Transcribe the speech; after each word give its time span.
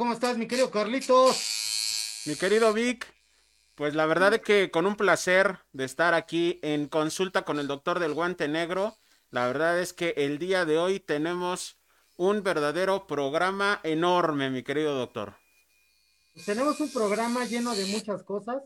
¿cómo 0.00 0.14
estás, 0.14 0.38
mi 0.38 0.48
querido 0.48 0.70
Carlitos? 0.70 2.22
Mi 2.24 2.34
querido 2.34 2.72
Vic, 2.72 3.06
pues 3.74 3.94
la 3.94 4.06
verdad 4.06 4.32
es 4.32 4.40
que 4.40 4.70
con 4.70 4.86
un 4.86 4.96
placer 4.96 5.58
de 5.74 5.84
estar 5.84 6.14
aquí 6.14 6.58
en 6.62 6.88
consulta 6.88 7.42
con 7.42 7.58
el 7.58 7.68
doctor 7.68 7.98
del 7.98 8.14
guante 8.14 8.48
negro. 8.48 8.96
La 9.30 9.46
verdad 9.46 9.78
es 9.78 9.92
que 9.92 10.14
el 10.16 10.38
día 10.38 10.64
de 10.64 10.78
hoy 10.78 11.00
tenemos 11.00 11.76
un 12.16 12.42
verdadero 12.42 13.06
programa 13.06 13.78
enorme, 13.82 14.48
mi 14.48 14.62
querido 14.62 14.94
doctor. 14.94 15.34
Pues 16.32 16.46
tenemos 16.46 16.80
un 16.80 16.90
programa 16.90 17.44
lleno 17.44 17.74
de 17.74 17.84
muchas 17.84 18.22
cosas, 18.22 18.62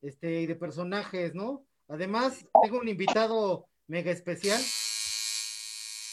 este, 0.00 0.40
y 0.40 0.46
de 0.46 0.56
personajes, 0.56 1.36
¿no? 1.36 1.64
Además, 1.86 2.44
tengo 2.64 2.78
un 2.78 2.88
invitado 2.88 3.68
mega 3.86 4.10
especial, 4.10 4.60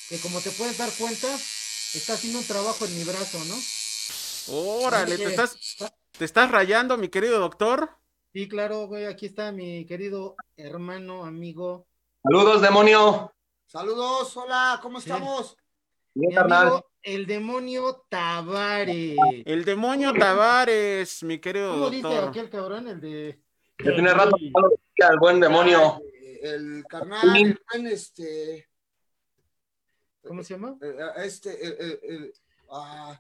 que 0.08 0.20
como 0.20 0.40
te 0.40 0.52
puedes 0.52 0.78
dar 0.78 0.92
cuenta, 1.00 1.34
está 1.96 2.14
haciendo 2.14 2.38
un 2.38 2.46
trabajo 2.46 2.86
en 2.86 2.96
mi 2.96 3.04
brazo, 3.06 3.44
¿no? 3.46 3.56
Órale, 4.48 5.18
¿te 5.18 5.26
estás, 5.26 5.58
¿te 6.18 6.26
estás 6.26 6.52
rayando, 6.52 6.98
mi 6.98 7.10
querido 7.10 7.40
doctor? 7.40 7.90
Sí, 8.34 8.48
claro, 8.48 8.88
güey, 8.88 9.06
aquí 9.06 9.26
está 9.26 9.52
mi 9.52 9.86
querido 9.86 10.36
hermano, 10.56 11.26
amigo. 11.26 11.88
Saludos, 12.24 12.62
demonio. 12.62 13.34
Saludos, 13.66 14.36
hola, 14.38 14.80
¿cómo 14.82 15.00
estamos? 15.00 15.56
Bien, 16.14 16.34
carnal. 16.34 16.84
el 17.04 17.26
demonio 17.28 18.06
Tavares. 18.10 19.18
El 19.46 19.64
demonio 19.64 20.14
Tavares, 20.14 21.24
mi 21.24 21.40
querido 21.40 21.72
¿Cómo 21.74 21.90
doctor. 21.90 22.12
dice 22.12 22.18
aquel 22.28 22.50
cabrón, 22.50 22.88
el 22.88 23.00
de... 23.00 23.40
Ya 23.84 23.94
tiene 23.94 24.14
rato 24.14 24.36
el 24.38 25.20
buen 25.20 25.40
demonio. 25.40 26.02
El 26.42 26.84
carnal, 26.90 27.36
el 27.38 27.60
buen, 27.72 27.88
este... 27.88 28.68
¿Cómo 30.28 30.44
se 30.44 30.54
llama? 30.56 30.76
Eh, 30.82 30.96
Este, 31.24 31.66
el, 31.66 31.74
el- 31.80 32.00
el- 32.04 32.34
ah, 32.72 33.20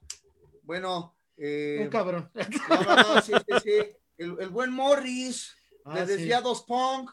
bueno... 0.70 1.18
eh, 1.36 1.80
Un 1.82 1.90
cabrón. 1.90 2.32
no, 2.70 2.82
no, 2.84 2.96
no, 3.16 3.22
sí, 3.24 3.34
sí, 3.34 3.54
sí. 3.64 3.78
El, 4.20 4.38
el 4.40 4.50
buen 4.50 4.72
Morris, 4.72 5.56
Ah, 5.84 5.96
de 5.96 6.06
sí. 6.06 6.12
Desviados 6.14 6.62
Punk. 6.64 7.10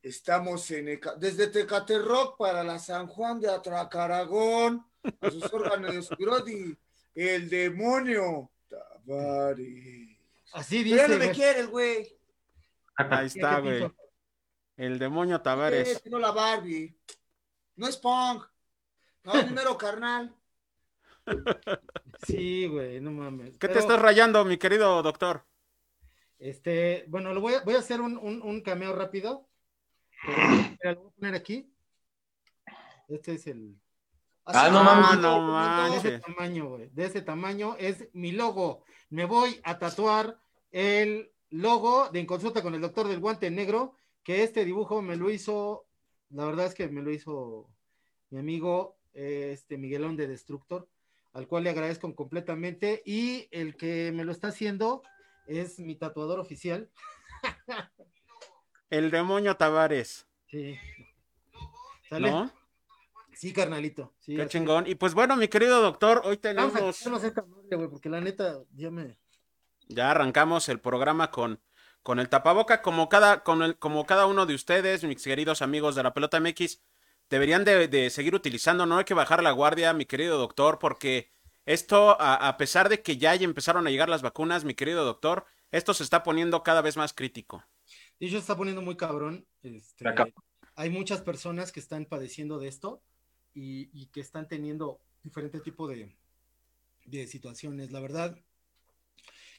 Estamos 0.00 0.70
en 0.70 1.00
desde 1.18 1.48
Tecaterrock 1.48 2.36
para 2.38 2.62
la 2.62 2.78
San 2.78 3.08
Juan 3.08 3.40
de 3.40 3.50
Atracaragón, 3.50 4.86
a 5.20 5.30
sus 5.30 5.42
órganos, 5.52 6.08
Brody, 6.10 6.76
el 7.16 7.50
demonio 7.50 8.52
Tavares. 8.68 10.16
Así 10.52 10.84
Pero 10.84 10.96
ya 10.96 11.06
dice. 11.08 11.18
no 11.18 11.24
me 11.26 11.30
quieres, 11.32 11.66
güey. 11.68 12.16
Ahí 12.96 13.26
está, 13.26 13.56
¿qué 13.56 13.62
güey. 13.80 13.92
El 14.76 14.98
demonio 15.00 15.40
Tavares. 15.40 16.00
no 16.06 16.18
la 16.20 16.30
Barbie. 16.30 16.96
No 17.74 17.88
es 17.88 17.96
punk. 17.96 18.44
No 19.24 19.32
es 19.34 19.46
número 19.48 19.76
carnal. 19.76 20.32
Sí, 22.26 22.66
güey, 22.66 23.00
no 23.00 23.10
mames. 23.12 23.58
¿Qué 23.58 23.68
te 23.68 23.78
estás 23.78 24.00
rayando, 24.00 24.44
mi 24.44 24.58
querido 24.58 25.02
doctor? 25.02 25.44
Este, 26.38 27.04
bueno, 27.08 27.32
lo 27.34 27.40
voy 27.40 27.54
a, 27.54 27.62
voy 27.62 27.74
a 27.74 27.78
hacer 27.78 28.00
un, 28.00 28.16
un, 28.16 28.42
un 28.42 28.60
cameo 28.62 28.94
rápido. 28.94 29.48
Mira, 30.26 30.92
lo 30.94 31.00
voy 31.00 31.08
a 31.10 31.14
poner 31.14 31.34
aquí. 31.34 31.72
Este 33.08 33.34
es 33.34 33.46
el. 33.46 33.76
Ah, 34.44 34.68
no 34.70 34.82
mames. 34.82 35.20
no 35.20 35.90
De 35.90 35.96
ese 35.96 36.18
tamaño, 36.18 36.68
güey. 36.68 36.90
De 36.90 37.04
ese 37.04 37.22
tamaño 37.22 37.76
es 37.78 38.08
mi 38.12 38.32
logo. 38.32 38.84
Me 39.10 39.24
voy 39.24 39.60
a 39.62 39.78
tatuar 39.78 40.38
el 40.70 41.32
logo 41.50 42.08
de 42.08 42.20
En 42.20 42.26
Consulta 42.26 42.62
con 42.62 42.74
el 42.74 42.80
Doctor 42.80 43.08
del 43.08 43.20
Guante 43.20 43.50
Negro, 43.50 43.96
que 44.22 44.42
este 44.42 44.64
dibujo 44.64 45.02
me 45.02 45.16
lo 45.16 45.30
hizo, 45.30 45.86
la 46.30 46.46
verdad 46.46 46.66
es 46.66 46.74
que 46.74 46.88
me 46.88 47.02
lo 47.02 47.10
hizo 47.10 47.68
mi 48.30 48.38
amigo 48.38 48.96
eh, 49.12 49.50
este 49.52 49.76
Miguelón 49.76 50.16
de 50.16 50.26
Destructor, 50.26 50.88
al 51.32 51.46
cual 51.46 51.64
le 51.64 51.70
agradezco 51.70 52.14
completamente. 52.14 53.02
Y 53.04 53.48
el 53.50 53.76
que 53.76 54.12
me 54.12 54.24
lo 54.24 54.32
está 54.32 54.48
haciendo 54.48 55.02
es 55.46 55.78
mi 55.78 55.96
tatuador 55.96 56.40
oficial. 56.40 56.90
El 58.90 59.10
demonio 59.10 59.56
Tavares. 59.56 60.26
Sí. 60.46 60.78
¿Sale? 62.08 62.30
¿No? 62.30 62.52
Sí, 63.32 63.52
carnalito. 63.52 64.14
Sí, 64.20 64.36
Qué 64.36 64.46
chingón. 64.46 64.86
Y 64.86 64.94
pues 64.94 65.14
bueno, 65.14 65.36
mi 65.36 65.48
querido 65.48 65.80
doctor, 65.80 66.22
hoy 66.24 66.38
Vamos 66.42 66.72
a 66.74 66.74
tenemos. 66.74 66.98
quitarnos 66.98 67.24
esta 67.24 67.42
madre, 67.42 67.76
güey, 67.76 67.88
porque 67.88 68.08
la 68.10 68.20
neta 68.20 68.60
ya 68.74 68.90
me. 68.90 69.18
Ya 69.88 70.10
arrancamos 70.10 70.68
el 70.68 70.78
programa 70.78 71.30
con, 71.30 71.60
con 72.02 72.20
el 72.20 72.28
tapaboca, 72.28 72.82
como 72.82 73.08
cada, 73.08 73.42
con 73.42 73.62
el, 73.62 73.78
como 73.78 74.04
cada 74.06 74.26
uno 74.26 74.46
de 74.46 74.54
ustedes, 74.54 75.04
mis 75.04 75.24
queridos 75.24 75.62
amigos 75.62 75.94
de 75.94 76.02
la 76.02 76.12
pelota 76.14 76.38
MX, 76.38 76.80
deberían 77.32 77.64
de, 77.64 77.88
de 77.88 78.10
seguir 78.10 78.34
utilizando, 78.34 78.84
no 78.84 78.98
hay 78.98 79.04
que 79.04 79.14
bajar 79.14 79.42
la 79.42 79.52
guardia, 79.52 79.94
mi 79.94 80.04
querido 80.04 80.36
doctor, 80.36 80.78
porque 80.78 81.30
esto, 81.64 82.20
a, 82.20 82.34
a 82.46 82.58
pesar 82.58 82.90
de 82.90 83.00
que 83.00 83.16
ya 83.16 83.34
empezaron 83.34 83.86
a 83.86 83.90
llegar 83.90 84.10
las 84.10 84.20
vacunas, 84.20 84.64
mi 84.64 84.74
querido 84.74 85.02
doctor, 85.02 85.46
esto 85.70 85.94
se 85.94 86.04
está 86.04 86.22
poniendo 86.22 86.62
cada 86.62 86.82
vez 86.82 86.98
más 86.98 87.14
crítico. 87.14 87.64
Y 88.18 88.28
se 88.28 88.36
está 88.36 88.54
poniendo 88.54 88.82
muy 88.82 88.96
cabrón. 88.96 89.46
este, 89.62 90.04
hay 90.74 90.90
muchas 90.90 91.22
personas 91.22 91.72
que 91.72 91.80
están 91.80 92.04
padeciendo 92.04 92.58
de 92.58 92.68
esto 92.68 93.02
y, 93.54 93.88
y 93.98 94.08
que 94.08 94.20
están 94.20 94.46
teniendo 94.46 95.00
diferente 95.22 95.60
tipo 95.60 95.88
de, 95.88 96.14
de 97.06 97.26
situaciones. 97.26 97.92
La 97.92 98.00
verdad, 98.00 98.38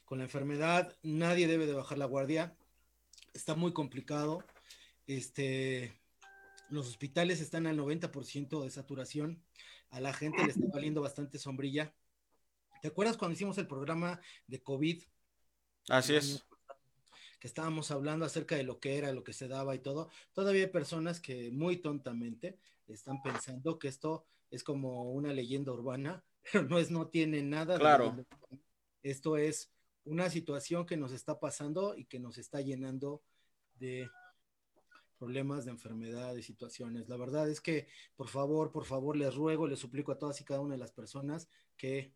con 0.04 0.18
la 0.18 0.24
enfermedad 0.24 0.96
nadie 1.02 1.48
debe 1.48 1.66
de 1.66 1.74
bajar 1.74 1.98
la 1.98 2.06
guardia. 2.06 2.56
Está 3.32 3.56
muy 3.56 3.72
complicado. 3.72 4.44
Este, 5.08 6.00
los 6.74 6.88
hospitales 6.88 7.40
están 7.40 7.66
al 7.66 7.78
90% 7.78 8.62
de 8.62 8.70
saturación. 8.70 9.42
A 9.90 10.00
la 10.00 10.12
gente 10.12 10.44
le 10.44 10.50
está 10.50 10.66
valiendo 10.72 11.00
bastante 11.00 11.38
sombrilla. 11.38 11.94
¿Te 12.82 12.88
acuerdas 12.88 13.16
cuando 13.16 13.34
hicimos 13.34 13.56
el 13.58 13.66
programa 13.66 14.20
de 14.46 14.62
COVID? 14.62 15.02
Así 15.88 16.16
es. 16.16 16.44
que 17.38 17.46
estábamos 17.46 17.90
hablando 17.90 18.24
acerca 18.24 18.56
de 18.56 18.64
lo 18.64 18.80
que 18.80 18.98
era, 18.98 19.12
lo 19.12 19.22
que 19.22 19.32
se 19.32 19.48
daba 19.48 19.74
y 19.74 19.78
todo, 19.78 20.10
todavía 20.32 20.64
hay 20.64 20.70
personas 20.70 21.20
que 21.20 21.50
muy 21.50 21.76
tontamente 21.76 22.58
están 22.88 23.22
pensando 23.22 23.78
que 23.78 23.88
esto 23.88 24.26
es 24.50 24.64
como 24.64 25.12
una 25.12 25.32
leyenda 25.32 25.72
urbana, 25.72 26.24
pero 26.52 26.64
no 26.64 26.78
es, 26.78 26.90
no 26.90 27.08
tiene 27.08 27.42
nada 27.42 27.78
Claro. 27.78 28.16
Esto 29.02 29.36
es 29.36 29.70
una 30.04 30.30
situación 30.30 30.86
que 30.86 30.96
nos 30.96 31.12
está 31.12 31.38
pasando 31.38 31.94
y 31.96 32.06
que 32.06 32.18
nos 32.18 32.38
está 32.38 32.60
llenando 32.60 33.22
de 33.74 34.08
problemas 35.24 35.64
de 35.64 35.70
enfermedad, 35.70 36.34
de 36.34 36.42
situaciones. 36.42 37.08
La 37.08 37.16
verdad 37.16 37.48
es 37.48 37.62
que, 37.62 37.88
por 38.14 38.28
favor, 38.28 38.70
por 38.70 38.84
favor, 38.84 39.16
les 39.16 39.34
ruego, 39.34 39.66
les 39.66 39.78
suplico 39.78 40.12
a 40.12 40.18
todas 40.18 40.38
y 40.42 40.44
cada 40.44 40.60
una 40.60 40.74
de 40.74 40.78
las 40.78 40.92
personas 40.92 41.48
que 41.78 42.12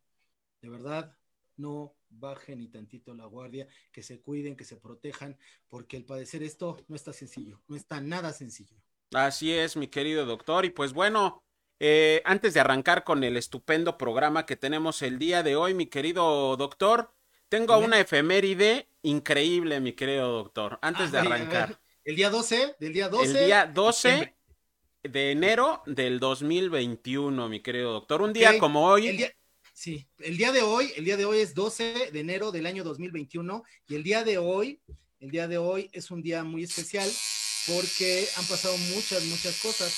de 0.60 0.68
verdad 0.68 1.16
no 1.56 1.94
bajen 2.10 2.58
ni 2.58 2.68
tantito 2.68 3.14
la 3.14 3.24
guardia, 3.24 3.66
que 3.92 4.02
se 4.02 4.20
cuiden, 4.20 4.56
que 4.56 4.64
se 4.64 4.76
protejan, 4.76 5.38
porque 5.68 5.96
el 5.96 6.04
padecer 6.04 6.42
esto 6.42 6.84
no 6.86 6.96
está 6.96 7.14
sencillo, 7.14 7.62
no 7.66 7.76
está 7.76 7.98
nada 8.02 8.34
sencillo. 8.34 8.76
Así 9.14 9.54
es, 9.54 9.74
mi 9.74 9.88
querido 9.88 10.26
doctor. 10.26 10.66
Y 10.66 10.70
pues 10.70 10.92
bueno, 10.92 11.42
eh, 11.80 12.20
antes 12.26 12.52
de 12.52 12.60
arrancar 12.60 13.04
con 13.04 13.24
el 13.24 13.38
estupendo 13.38 13.96
programa 13.96 14.44
que 14.44 14.56
tenemos 14.56 15.00
el 15.00 15.18
día 15.18 15.42
de 15.42 15.56
hoy, 15.56 15.72
mi 15.72 15.86
querido 15.86 16.58
doctor, 16.58 17.14
tengo 17.48 17.78
una 17.78 18.00
efeméride 18.00 18.90
increíble, 19.00 19.80
mi 19.80 19.94
querido 19.94 20.30
doctor. 20.30 20.78
Antes 20.82 21.10
de 21.10 21.20
arrancar. 21.20 21.80
El 22.08 22.16
día 22.16 22.30
12, 22.30 22.76
del 22.80 22.94
día 22.94 23.10
12. 23.10 23.38
El 23.38 23.46
día 23.46 23.66
12 23.66 24.08
diciembre. 24.08 24.34
de 25.02 25.30
enero 25.30 25.82
del 25.84 26.18
2021, 26.18 27.50
mi 27.50 27.60
querido 27.60 27.92
doctor. 27.92 28.22
Un 28.22 28.32
día 28.32 28.58
como 28.58 28.86
hoy. 28.86 29.08
El 29.08 29.18
día, 29.18 29.36
sí, 29.74 30.08
el 30.20 30.38
día 30.38 30.50
de 30.50 30.62
hoy, 30.62 30.90
el 30.96 31.04
día 31.04 31.18
de 31.18 31.26
hoy 31.26 31.40
es 31.40 31.52
12 31.52 32.08
de 32.10 32.18
enero 32.18 32.50
del 32.50 32.64
año 32.64 32.82
2021 32.82 33.62
y 33.88 33.94
el 33.94 34.02
día 34.04 34.24
de 34.24 34.38
hoy, 34.38 34.80
el 35.20 35.30
día 35.30 35.48
de 35.48 35.58
hoy 35.58 35.90
es 35.92 36.10
un 36.10 36.22
día 36.22 36.44
muy 36.44 36.62
especial 36.62 37.06
porque 37.66 38.26
han 38.36 38.46
pasado 38.46 38.74
muchas, 38.94 39.22
muchas 39.26 39.60
cosas. 39.60 39.92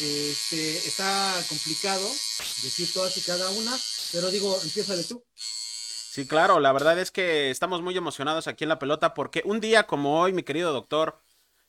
Este, 0.00 0.78
está 0.78 1.32
complicado 1.48 2.08
decir 2.08 2.92
todas 2.92 3.16
y 3.18 3.20
cada 3.20 3.48
una, 3.50 3.72
pero 4.10 4.32
digo, 4.32 4.58
empieza 4.64 4.96
de 4.96 5.04
tú. 5.04 5.22
Sí, 5.36 6.26
claro, 6.26 6.58
la 6.58 6.72
verdad 6.72 6.98
es 6.98 7.12
que 7.12 7.50
estamos 7.50 7.82
muy 7.82 7.96
emocionados 7.96 8.48
aquí 8.48 8.64
en 8.64 8.70
la 8.70 8.80
pelota 8.80 9.14
porque 9.14 9.42
un 9.44 9.60
día 9.60 9.86
como 9.86 10.20
hoy, 10.20 10.32
mi 10.32 10.42
querido 10.42 10.72
doctor, 10.72 11.22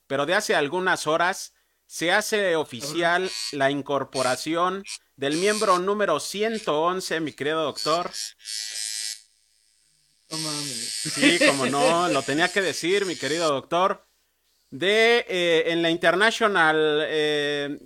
pero 0.08 0.26
de 0.26 0.36
hace 0.36 0.56
algunas 0.56 1.08
horas, 1.08 1.54
se 1.86 2.12
hace 2.12 2.56
oficial 2.56 3.30
la 3.52 3.72
incorporación 3.72 4.84
del 5.16 5.38
miembro 5.38 5.80
número 5.80 6.20
111, 6.20 7.20
mi 7.22 7.34
querido 7.34 7.64
doctor. 7.64 8.12
Sí, 10.30 11.40
como 11.48 11.66
no, 11.68 12.08
lo 12.10 12.22
tenía 12.24 12.50
que 12.52 12.62
decir, 12.62 13.06
mi 13.06 13.16
querido 13.16 13.48
doctor. 13.50 14.06
De 14.72 15.26
eh, 15.30 15.66
en 15.72 15.82
la 15.82 15.90
International 15.92 16.78
eh, 17.08 17.80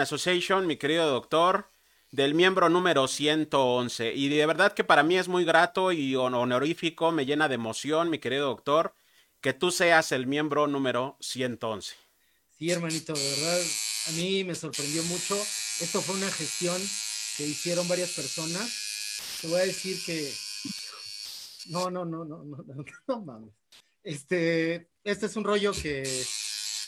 Association, 0.00 0.66
mi 0.66 0.76
querido 0.76 1.08
doctor, 1.10 1.70
del 2.12 2.34
miembro 2.34 2.68
número 2.68 3.08
111. 3.08 4.14
Y 4.14 4.28
de 4.28 4.46
verdad 4.46 4.72
que 4.74 4.84
para 4.84 5.02
mí 5.02 5.18
es 5.18 5.28
muy 5.28 5.44
grato 5.44 5.92
y 5.92 6.14
hon- 6.16 6.34
honorífico, 6.34 7.12
me 7.12 7.26
llena 7.26 7.48
de 7.48 7.56
emoción, 7.56 8.10
mi 8.10 8.18
querido 8.18 8.48
doctor, 8.48 8.94
que 9.40 9.52
tú 9.52 9.70
seas 9.70 10.12
el 10.12 10.26
miembro 10.26 10.66
número 10.66 11.16
111. 11.20 11.94
Sí, 12.58 12.70
hermanito, 12.70 13.14
de 13.14 13.30
verdad, 13.30 13.62
a 14.08 14.12
mí 14.12 14.44
me 14.44 14.54
sorprendió 14.54 15.02
mucho. 15.04 15.34
Esto 15.80 16.02
fue 16.02 16.16
una 16.16 16.30
gestión 16.30 16.80
que 17.36 17.46
hicieron 17.46 17.88
varias 17.88 18.10
personas 18.10 18.90
te 19.40 19.46
voy 19.48 19.60
a 19.60 19.66
decir 19.66 20.02
que 20.04 20.32
no, 21.66 21.90
no, 21.90 22.04
no, 22.04 22.24
no, 22.24 22.44
no, 22.44 22.56
no, 22.62 22.84
no 23.08 23.20
mames. 23.22 23.54
Este, 24.02 24.90
este 25.04 25.26
es 25.26 25.36
un 25.36 25.44
rollo 25.44 25.72
que, 25.72 26.02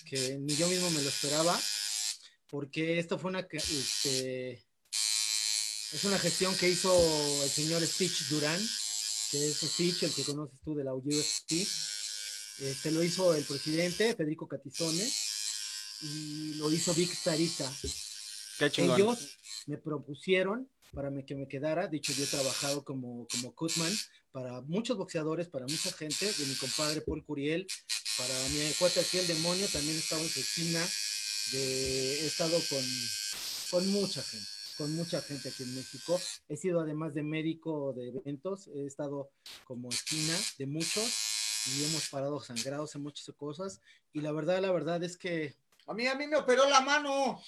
que 0.07 0.39
ni 0.39 0.55
yo 0.57 0.69
mismo 0.69 0.91
me 0.91 1.03
lo 1.03 1.09
esperaba, 1.09 1.59
porque 2.49 2.99
esto 2.99 3.19
fue 3.19 3.31
una, 3.31 3.47
este, 3.51 4.53
es 4.93 6.05
una 6.05 6.19
gestión 6.19 6.55
que 6.57 6.69
hizo 6.69 6.93
el 7.43 7.51
señor 7.51 7.83
Stitch 7.87 8.29
Durán, 8.29 8.61
que 9.31 9.49
es 9.49 9.61
Stitch, 9.61 10.03
el 10.03 10.15
que 10.15 10.25
conoces 10.25 10.59
tú 10.63 10.75
de 10.75 10.85
la 10.85 10.95
USP. 10.95 11.67
Este 12.61 12.91
lo 12.91 13.03
hizo 13.03 13.35
el 13.35 13.45
presidente 13.45 14.15
Federico 14.15 14.47
Catizone 14.47 15.09
y 16.03 16.55
lo 16.55 16.71
hizo 16.71 16.95
Vic 16.95 17.13
Starita. 17.13 17.73
Qué 18.59 18.71
chingón. 18.71 19.01
Ellos 19.01 19.39
me 19.67 19.79
propusieron 19.79 20.69
para 20.93 21.11
que 21.25 21.35
me 21.35 21.49
quedara. 21.49 21.89
De 21.89 21.97
hecho, 21.97 22.13
yo 22.13 22.25
he 22.25 22.29
trabajado 22.29 22.85
como, 22.85 23.27
como 23.29 23.55
Cutman 23.55 23.93
para 24.31 24.61
muchos 24.63 24.97
boxeadores, 24.97 25.49
para 25.49 25.67
mucha 25.67 25.93
gente, 25.93 26.27
de 26.27 26.47
mi 26.47 26.55
compadre 26.55 27.01
Paul 27.03 27.25
Curiel, 27.25 27.67
para 28.17 28.35
mi 28.49 28.73
cuate 28.79 29.01
aquí 29.01 29.19
el 29.19 29.27
demonio, 29.27 29.67
también 29.69 29.97
he 29.97 29.99
estado 29.99 30.23
en 30.23 30.29
su 30.29 30.41
esquina, 30.41 30.81
de, 31.53 32.21
he 32.21 32.27
estado 32.27 32.59
con, 32.71 32.85
con 33.71 33.89
mucha 33.89 34.23
gente, 34.23 34.47
con 34.79 34.95
mucha 34.95 35.21
gente 35.21 35.49
aquí 35.51 35.63
en 35.65 35.75
México. 35.75 36.21
He 36.49 36.57
sido 36.57 36.81
además 36.81 37.15
de 37.15 37.23
médico 37.23 37.93
de 37.93 38.09
eventos, 38.09 38.69
he 38.69 38.87
estado 38.87 39.31
como 39.65 39.91
esquina 39.91 40.35
de 40.59 40.67
muchos 40.67 41.32
y 41.67 41.85
hemos 41.85 42.09
parado 42.09 42.41
sangrados 42.41 42.95
en 42.95 43.03
muchas 43.03 43.35
cosas. 43.37 43.81
Y 44.13 44.21
la 44.21 44.33
verdad, 44.33 44.61
la 44.61 44.71
verdad 44.73 45.03
es 45.03 45.17
que 45.17 45.55
A 45.87 45.95
mí, 45.95 46.07
a 46.07 46.15
mí 46.15 46.27
me 46.27 46.37
operó 46.37 46.69
la 46.69 46.81
mano. 46.81 47.41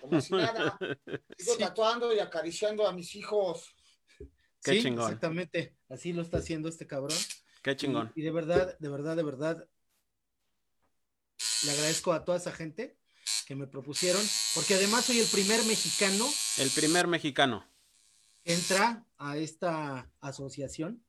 Como 0.00 0.20
si 0.20 0.34
nada. 0.34 0.78
Sigo 1.38 1.54
Sí. 1.54 1.58
tatuando 1.58 2.12
y 2.14 2.18
acariciando 2.18 2.86
a 2.86 2.92
mis 2.92 3.14
hijos. 3.14 3.74
Qué 4.62 4.74
sí, 4.74 4.82
chingón. 4.82 5.06
exactamente, 5.06 5.76
así 5.88 6.12
lo 6.12 6.22
está 6.22 6.38
haciendo 6.38 6.68
este 6.68 6.86
cabrón. 6.86 7.18
Qué 7.62 7.74
chingón. 7.76 8.12
Y, 8.14 8.20
y 8.20 8.24
de 8.24 8.30
verdad, 8.30 8.78
de 8.78 8.88
verdad, 8.88 9.16
de 9.16 9.22
verdad, 9.24 9.68
le 11.64 11.70
agradezco 11.72 12.12
a 12.12 12.24
toda 12.24 12.38
esa 12.38 12.52
gente 12.52 12.96
que 13.46 13.54
me 13.56 13.66
propusieron, 13.66 14.22
porque 14.54 14.74
además 14.74 15.04
soy 15.04 15.18
el 15.20 15.26
primer 15.26 15.64
mexicano 15.64 16.28
El 16.58 16.70
primer 16.70 17.06
mexicano. 17.08 17.66
que 18.44 18.52
entra 18.54 19.04
a 19.18 19.36
esta 19.36 20.10
asociación, 20.20 21.04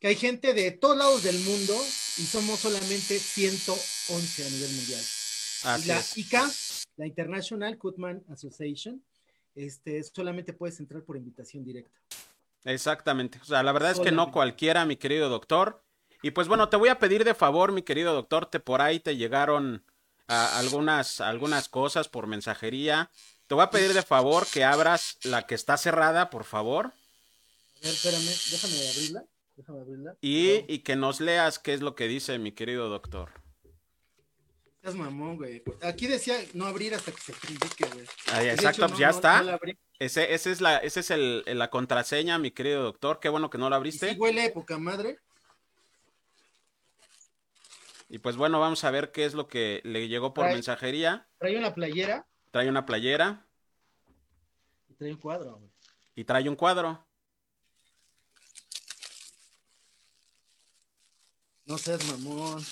que 0.00 0.08
hay 0.08 0.16
gente 0.16 0.54
de 0.54 0.70
todos 0.70 0.96
lados 0.96 1.22
del 1.22 1.38
mundo 1.40 1.74
y 2.18 2.22
somos 2.22 2.60
solamente 2.60 3.18
111 3.18 4.46
a 4.46 4.50
nivel 4.50 4.70
mundial. 4.70 5.02
Y 5.82 5.86
la 5.86 5.98
es. 5.98 6.16
ICA, 6.16 6.50
la 6.96 7.06
International 7.06 7.76
Cutman 7.78 8.22
Association, 8.28 9.02
este, 9.54 10.02
solamente 10.04 10.52
puedes 10.52 10.78
entrar 10.78 11.02
por 11.02 11.16
invitación 11.16 11.64
directa. 11.64 11.98
Exactamente. 12.64 13.38
O 13.42 13.44
sea, 13.44 13.62
la 13.62 13.72
verdad 13.72 13.92
es 13.92 14.00
que 14.00 14.12
no 14.12 14.30
cualquiera, 14.30 14.84
mi 14.84 14.96
querido 14.96 15.28
doctor. 15.28 15.82
Y 16.22 16.32
pues 16.32 16.48
bueno, 16.48 16.68
te 16.68 16.76
voy 16.76 16.88
a 16.88 16.98
pedir 16.98 17.24
de 17.24 17.34
favor, 17.34 17.72
mi 17.72 17.82
querido 17.82 18.12
doctor, 18.12 18.46
te 18.46 18.60
por 18.60 18.82
ahí 18.82 19.00
te 19.00 19.16
llegaron 19.16 19.84
algunas, 20.26 21.20
algunas 21.20 21.68
cosas 21.68 22.08
por 22.08 22.26
mensajería. 22.26 23.10
Te 23.46 23.54
voy 23.54 23.64
a 23.64 23.70
pedir 23.70 23.94
de 23.94 24.02
favor 24.02 24.46
que 24.46 24.64
abras 24.64 25.16
la 25.22 25.46
que 25.46 25.54
está 25.54 25.76
cerrada, 25.76 26.28
por 26.30 26.44
favor, 26.44 26.86
A 26.86 27.84
ver, 27.84 27.94
espérame, 27.94 28.30
déjame 28.50 28.88
abrirla. 28.88 29.24
Déjame 29.58 29.80
abrirla. 29.80 30.16
y, 30.20 30.64
y 30.72 30.78
que 30.84 30.94
nos 30.94 31.20
leas 31.20 31.58
qué 31.58 31.74
es 31.74 31.80
lo 31.80 31.94
que 31.96 32.06
dice 32.06 32.38
mi 32.38 32.52
querido 32.52 32.88
doctor. 32.88 33.30
Es 34.82 34.94
mamón, 34.94 35.36
güey. 35.36 35.62
Aquí 35.82 36.06
decía 36.06 36.36
no 36.54 36.66
abrir 36.66 36.94
hasta 36.94 37.10
que 37.10 37.20
se 37.20 37.32
indique, 37.48 37.84
güey. 37.92 38.04
Exacto, 38.48 38.68
hecho, 38.70 38.80
pues 38.82 38.92
no- 38.92 38.98
ya 38.98 39.08
no- 39.10 39.14
está. 39.16 39.38
no 39.38 39.44
la 39.46 39.54
abrí. 39.54 39.76
Ese, 39.98 40.32
ese 40.32 40.52
es 40.52 40.60
la, 40.60 40.78
ese 40.78 41.00
es 41.00 41.10
el, 41.10 41.42
la 41.46 41.70
contraseña, 41.70 42.38
mi 42.38 42.52
querido 42.52 42.84
doctor. 42.84 43.18
Qué 43.18 43.28
bueno 43.28 43.50
que 43.50 43.58
no 43.58 43.68
la 43.68 43.76
Y 43.76 43.78
abriste. 43.78 44.10
sí 44.12 44.16
huele 44.16 44.48
poca 44.50 44.78
madre. 44.78 45.18
Y 48.08 48.18
pues 48.18 48.36
bueno, 48.36 48.60
vamos 48.60 48.84
a 48.84 48.90
ver 48.92 49.10
qué 49.10 49.24
es 49.24 49.34
lo 49.34 49.48
que 49.48 49.80
le 49.84 50.08
llegó 50.08 50.32
por 50.32 50.44
Trae- 50.46 50.54
mensajería. 50.54 51.26
Trae 51.38 51.58
una 51.58 51.74
playera 51.74 52.26
Trae 52.52 52.68
una 52.68 52.86
playera 52.86 53.44
y 54.88 54.94
trae 54.94 55.10
un 55.12 55.18
cuadro, 55.18 55.56
güey. 55.58 55.70
y 56.14 56.24
trae 56.24 56.48
un 56.48 56.56
cuadro. 56.56 57.04
No 61.68 61.76
seas 61.76 62.02
mamón. 62.06 62.64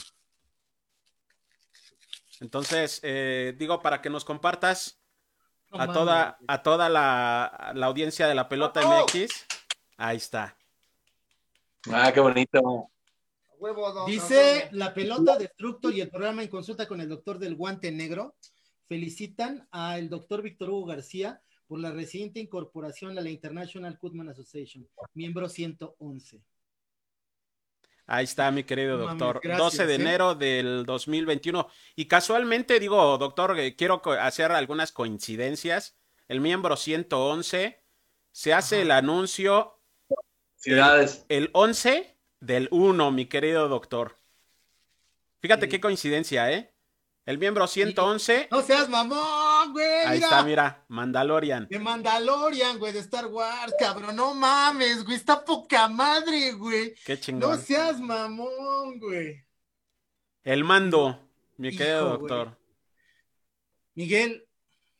Entonces, 2.40 3.00
eh, 3.02 3.54
digo, 3.58 3.82
para 3.82 4.00
que 4.00 4.08
nos 4.08 4.24
compartas 4.24 4.98
No 5.70 5.80
a 5.82 5.92
toda, 5.92 6.38
a 6.48 6.62
toda 6.62 6.88
la, 6.88 7.72
la 7.74 7.86
audiencia 7.86 8.26
de 8.26 8.34
la 8.34 8.48
pelota 8.48 8.80
¡Oh! 8.84 9.04
MX. 9.04 9.46
Ahí 9.98 10.16
está. 10.16 10.56
Ah, 11.92 12.10
qué 12.12 12.20
bonito. 12.20 12.90
Dice 14.06 14.68
la 14.72 14.94
pelota 14.94 15.36
Destructor 15.36 15.94
y 15.94 16.00
el 16.00 16.10
programa 16.10 16.42
en 16.42 16.48
consulta 16.48 16.88
con 16.88 17.00
el 17.00 17.08
doctor 17.08 17.38
del 17.38 17.54
guante 17.54 17.92
negro. 17.92 18.34
Felicitan 18.88 19.68
al 19.72 20.08
doctor 20.08 20.40
Víctor 20.40 20.70
Hugo 20.70 20.86
García 20.86 21.42
por 21.66 21.80
la 21.80 21.90
reciente 21.90 22.40
incorporación 22.40 23.18
a 23.18 23.20
la 23.20 23.30
International 23.30 23.98
Cutman 23.98 24.28
Association, 24.28 24.88
miembro 25.14 25.48
111. 25.48 26.42
Ahí 28.06 28.24
está, 28.24 28.50
mi 28.52 28.62
querido 28.64 28.98
mames, 28.98 29.18
doctor. 29.18 29.40
gracias, 29.42 29.58
12 29.58 29.86
de 29.86 29.92
¿eh? 29.94 29.96
enero 29.96 30.34
del 30.36 30.84
2021. 30.86 31.68
Y 31.96 32.06
casualmente, 32.06 32.78
digo, 32.78 33.18
doctor, 33.18 33.58
eh, 33.58 33.74
quiero 33.74 34.00
hacer 34.20 34.52
algunas 34.52 34.92
coincidencias. 34.92 35.96
El 36.28 36.40
miembro 36.40 36.76
111 36.76 37.82
se 38.32 38.54
hace 38.54 38.76
Ajá. 38.76 38.82
el 38.82 38.90
anuncio 38.92 39.80
Felicidades. 40.56 41.24
el 41.28 41.50
11 41.52 42.16
del 42.40 42.68
1, 42.70 43.10
mi 43.10 43.26
querido 43.26 43.68
doctor. 43.68 44.18
Fíjate 45.40 45.66
Sí. 45.66 45.70
qué 45.70 45.80
coincidencia, 45.80 46.50
¿eh? 46.52 46.72
El 47.26 47.38
miembro 47.38 47.66
111, 47.66 48.48
No 48.52 48.62
seas 48.62 48.88
mamón, 48.88 49.72
güey. 49.72 49.84
ahí 49.84 50.14
mira. 50.14 50.26
está, 50.28 50.42
mira, 50.44 50.84
Mandalorian. 50.88 51.66
De 51.68 51.78
Mandalorian, 51.80 52.78
güey, 52.78 52.92
de 52.92 53.00
Star 53.00 53.26
Wars, 53.26 53.74
cabrón. 53.78 54.14
No 54.14 54.32
mames, 54.32 55.04
güey. 55.04 55.16
Está 55.16 55.44
poca 55.44 55.88
madre, 55.88 56.52
güey. 56.52 56.94
Qué 57.04 57.14
No 57.14 57.20
chingón. 57.20 57.58
seas 57.60 58.00
mamón, 58.00 59.00
güey. 59.00 59.44
El 60.44 60.62
mando, 60.62 61.20
mi 61.56 61.68
Hijo, 61.68 61.78
querido 61.78 62.06
güey. 62.16 62.18
doctor. 62.20 62.58
Miguel, 63.94 64.46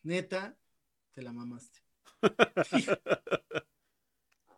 neta, 0.03 0.57
te 1.15 1.23
la 1.23 1.33
mamaste. 1.33 1.81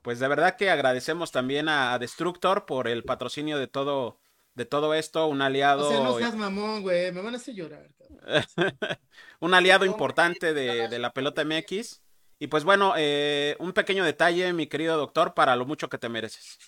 Pues 0.02 0.20
de 0.20 0.28
verdad 0.28 0.56
que 0.56 0.70
agradecemos 0.70 1.32
también 1.32 1.68
a 1.68 1.98
Destructor 1.98 2.64
por 2.64 2.88
el 2.88 3.04
patrocinio 3.04 3.58
de 3.58 3.66
todo, 3.66 4.20
de 4.58 4.66
todo 4.66 4.92
esto, 4.92 5.26
un 5.26 5.40
aliado, 5.40 5.86
O 5.86 5.90
sea, 5.90 6.00
no 6.00 6.18
seas 6.18 6.34
mamón, 6.34 6.82
güey. 6.82 7.10
Me 7.12 7.22
van 7.22 7.32
a 7.34 7.36
hacer 7.38 7.54
llorar, 7.54 7.88
cabrón. 7.96 8.20
un 9.40 9.54
aliado 9.54 9.86
importante 9.86 10.52
de, 10.52 10.88
de 10.88 10.98
la 10.98 11.12
pelota 11.14 11.42
MX. 11.42 12.02
Y 12.38 12.48
pues 12.48 12.64
bueno, 12.64 12.94
eh, 12.96 13.56
un 13.58 13.72
pequeño 13.72 14.04
detalle, 14.04 14.52
mi 14.52 14.66
querido 14.66 14.96
doctor, 14.96 15.34
para 15.34 15.56
lo 15.56 15.64
mucho 15.64 15.88
que 15.88 15.98
te 15.98 16.08
mereces. 16.08 16.58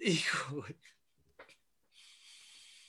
Hijo, 0.00 0.56
güey. 0.56 0.76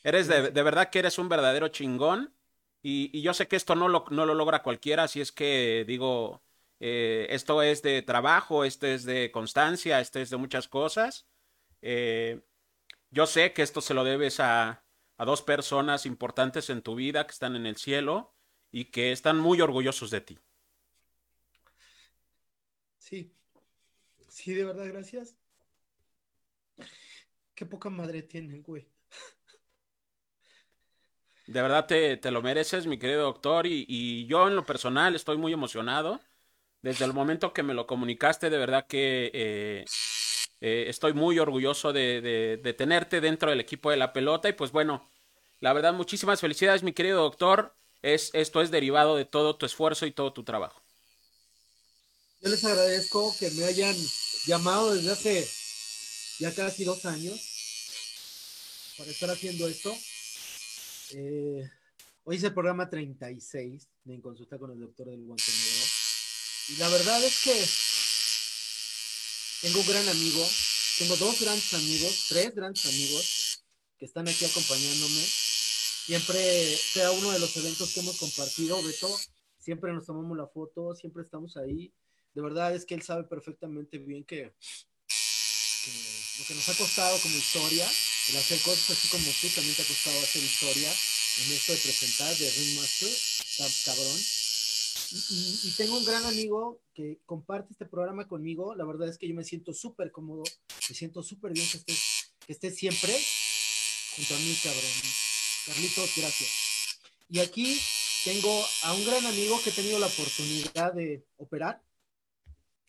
Eres 0.03 0.27
de, 0.27 0.51
de 0.51 0.63
verdad 0.63 0.89
que 0.89 0.99
eres 0.99 1.17
un 1.17 1.29
verdadero 1.29 1.67
chingón. 1.69 2.33
Y, 2.81 3.09
y 3.17 3.21
yo 3.21 3.33
sé 3.33 3.47
que 3.47 3.55
esto 3.55 3.75
no 3.75 3.87
lo, 3.87 4.05
no 4.09 4.25
lo 4.25 4.33
logra 4.33 4.63
cualquiera, 4.63 5.03
así 5.03 5.19
es 5.19 5.33
que 5.33 5.83
digo, 5.85 6.41
eh, 6.79 7.27
esto 7.29 7.61
es 7.61 7.81
de 7.81 8.01
trabajo, 8.01 8.63
esto 8.63 8.87
es 8.87 9.03
de 9.03 9.31
constancia, 9.31 9.99
esto 9.99 10.19
es 10.19 10.29
de 10.29 10.37
muchas 10.37 10.67
cosas. 10.69 11.27
Eh, 11.81 12.41
yo 13.11 13.25
sé 13.27 13.53
que 13.53 13.61
esto 13.61 13.81
se 13.81 13.93
lo 13.93 14.03
debes 14.03 14.39
a, 14.39 14.85
a 15.17 15.25
dos 15.25 15.41
personas 15.41 16.05
importantes 16.05 16.69
en 16.69 16.81
tu 16.81 16.95
vida 16.95 17.25
que 17.25 17.31
están 17.31 17.55
en 17.55 17.65
el 17.65 17.77
cielo 17.77 18.35
y 18.71 18.85
que 18.85 19.11
están 19.11 19.37
muy 19.39 19.61
orgullosos 19.61 20.11
de 20.11 20.21
ti. 20.21 20.39
Sí. 22.97 23.33
Sí, 24.27 24.53
de 24.53 24.65
verdad, 24.65 24.87
gracias. 24.87 25.37
Qué 27.53 27.65
poca 27.65 27.89
madre 27.91 28.23
tienen, 28.23 28.63
güey. 28.63 28.87
De 31.47 31.61
verdad 31.61 31.87
te, 31.87 32.17
te 32.17 32.31
lo 32.31 32.41
mereces, 32.43 32.85
mi 32.85 32.99
querido 32.99 33.23
doctor, 33.23 33.65
y, 33.65 33.85
y 33.87 34.27
yo 34.27 34.47
en 34.47 34.55
lo 34.55 34.65
personal 34.65 35.15
estoy 35.15 35.37
muy 35.37 35.51
emocionado. 35.53 36.21
Desde 36.81 37.05
el 37.05 37.13
momento 37.13 37.53
que 37.53 37.63
me 37.63 37.73
lo 37.73 37.87
comunicaste, 37.87 38.49
de 38.49 38.57
verdad 38.57 38.87
que 38.87 39.31
eh, 39.33 39.85
eh, 40.61 40.85
estoy 40.87 41.13
muy 41.13 41.39
orgulloso 41.39 41.93
de, 41.93 42.21
de- 42.61 42.73
tenerte 42.73 43.21
dentro 43.21 43.49
del 43.49 43.59
equipo 43.59 43.91
de 43.91 43.97
la 43.97 44.13
pelota. 44.13 44.49
Y 44.49 44.53
pues 44.53 44.71
bueno, 44.71 45.09
la 45.59 45.73
verdad, 45.73 45.93
muchísimas 45.93 46.41
felicidades, 46.41 46.83
mi 46.83 46.93
querido 46.93 47.21
doctor. 47.21 47.75
Es, 48.01 48.29
esto 48.33 48.61
es 48.61 48.71
derivado 48.71 49.17
de 49.17 49.25
todo 49.25 49.57
tu 49.57 49.65
esfuerzo 49.65 50.05
y 50.05 50.11
todo 50.11 50.31
tu 50.31 50.43
trabajo. 50.43 50.81
Yo 52.41 52.49
les 52.49 52.63
agradezco 52.63 53.35
que 53.37 53.51
me 53.51 53.65
hayan 53.65 53.95
llamado 54.45 54.93
desde 54.93 55.11
hace 55.11 55.49
ya 56.39 56.53
casi 56.55 56.85
dos 56.85 57.03
años 57.05 57.37
para 58.97 59.11
estar 59.11 59.29
haciendo 59.29 59.67
esto. 59.67 59.93
Eh, 61.11 61.69
hoy 62.23 62.37
es 62.37 62.43
el 62.43 62.53
programa 62.53 62.89
36 62.89 63.87
de 64.05 64.13
En 64.13 64.21
Consulta 64.21 64.57
con 64.57 64.71
el 64.71 64.79
Doctor 64.79 65.07
del 65.07 65.23
Guante 65.25 65.51
Negro. 65.51 65.85
Y 66.69 66.75
la 66.77 66.87
verdad 66.89 67.23
es 67.23 67.41
que 67.43 67.65
tengo 69.61 69.79
un 69.79 69.87
gran 69.87 70.07
amigo, 70.07 70.47
tengo 70.97 71.17
dos 71.17 71.39
grandes 71.39 71.73
amigos, 71.73 72.25
tres 72.29 72.55
grandes 72.55 72.85
amigos 72.85 73.63
que 73.97 74.05
están 74.05 74.27
aquí 74.27 74.45
acompañándome. 74.45 75.21
Siempre, 76.05 76.77
sea 76.77 77.11
uno 77.11 77.31
de 77.31 77.39
los 77.39 77.55
eventos 77.57 77.93
que 77.93 77.99
hemos 77.99 78.17
compartido, 78.17 78.81
Beto, 78.81 79.19
siempre 79.57 79.93
nos 79.93 80.05
tomamos 80.05 80.37
la 80.37 80.47
foto, 80.47 80.95
siempre 80.95 81.23
estamos 81.23 81.57
ahí. 81.57 81.93
De 82.33 82.41
verdad 82.41 82.73
es 82.75 82.85
que 82.85 82.95
él 82.95 83.01
sabe 83.01 83.25
perfectamente 83.25 83.97
bien 83.97 84.23
que, 84.23 84.43
lo 86.39 86.45
que 86.45 86.55
nos 86.55 86.69
ha 86.69 86.77
costado 86.77 87.19
como 87.19 87.35
historia, 87.35 87.85
el 88.29 88.37
hacer 88.37 88.59
cosas 88.61 88.91
así 88.91 89.07
como 89.09 89.25
tú 89.41 89.47
también 89.49 89.75
te 89.75 89.81
ha 89.81 89.85
costado 89.85 90.19
hacer 90.19 90.43
historia 90.43 90.89
en 90.89 91.51
esto 91.51 91.73
de 91.73 91.79
presentar 91.79 92.35
de 92.35 92.49
Ringmaster, 92.49 93.09
está 93.09 93.67
cabrón. 93.85 94.19
Y, 95.11 95.59
y- 95.69 95.75
tengo 95.75 95.97
un 95.97 96.05
gran 96.05 96.23
amigo 96.25 96.81
que 96.93 97.19
comparte 97.25 97.73
este 97.73 97.85
programa 97.85 98.27
conmigo. 98.27 98.75
La 98.75 98.85
verdad 98.85 99.07
es 99.07 99.17
que 99.17 99.27
yo 99.27 99.33
me 99.33 99.43
siento 99.43 99.73
súper 99.73 100.11
cómodo, 100.11 100.43
me 100.87 100.95
siento 100.95 101.23
súper 101.23 101.53
bien 101.53 101.67
que 101.69 101.77
estés, 101.77 102.33
que 102.45 102.53
estés 102.53 102.75
siempre 102.75 103.13
junto 104.15 104.35
a 104.35 104.37
mí, 104.37 104.55
cabrón. 104.61 104.91
Carlitos, 105.65 106.11
gracias. 106.15 106.99
Y 107.29 107.39
aquí 107.39 107.79
tengo 108.25 108.63
a 108.83 108.93
un 108.93 109.05
gran 109.05 109.25
amigo 109.25 109.59
que 109.63 109.69
he 109.69 109.73
tenido 109.73 109.97
la 109.99 110.07
oportunidad 110.07 110.93
de 110.93 111.25
operar, 111.37 111.81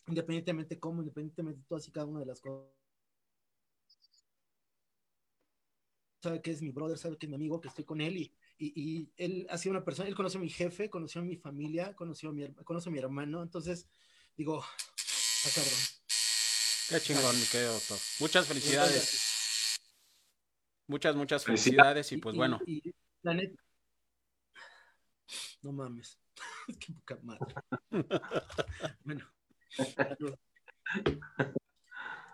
independientemente 0.08 0.78
cómo, 0.78 1.00
independientemente 1.02 1.60
de 1.60 1.66
todas 1.66 1.86
y 1.88 1.92
cada 1.92 2.06
una 2.06 2.20
de 2.20 2.26
las 2.26 2.40
cosas. 2.40 2.68
Sabe 6.22 6.42
que 6.42 6.50
es 6.50 6.60
mi 6.60 6.70
brother, 6.70 6.98
sabe 6.98 7.16
que 7.16 7.26
es 7.26 7.30
mi 7.30 7.36
amigo, 7.36 7.60
que 7.60 7.68
estoy 7.68 7.84
con 7.84 8.00
él 8.00 8.16
y, 8.18 8.34
y, 8.60 8.72
y 8.76 9.12
él 9.16 9.46
ha 9.48 9.56
sido 9.56 9.72
una 9.72 9.84
persona, 9.84 10.06
él 10.06 10.14
conoció 10.14 10.38
a 10.38 10.42
mi 10.42 10.50
jefe, 10.50 10.90
conoció 10.90 11.22
a 11.22 11.24
mi 11.24 11.36
familia, 11.36 11.94
conoció 11.94 12.28
a 12.28 12.32
mi, 12.32 12.46
conoce 12.62 12.90
a 12.90 12.92
mi 12.92 12.98
hermano, 12.98 13.42
entonces 13.42 13.88
digo, 14.36 14.62
está 15.44 15.60
cabrón. 15.60 15.80
Qué 16.90 17.00
chingón, 17.00 17.40
mi 17.40 17.46
querido 17.46 17.72
doctor. 17.72 17.98
Muchas 18.18 18.46
felicidades. 18.46 19.80
Muchas, 20.86 21.16
muchas 21.16 21.44
Felicidades. 21.44 22.12
y 22.12 22.18
pues 22.18 22.36
bueno. 22.36 22.60
y 22.66 22.82
la 23.22 23.32
neta, 23.32 23.62
no 25.62 25.72
mames, 25.72 26.18
qué 26.80 26.92
poca 26.92 27.18
madre. 27.22 27.54
bueno. 29.04 29.32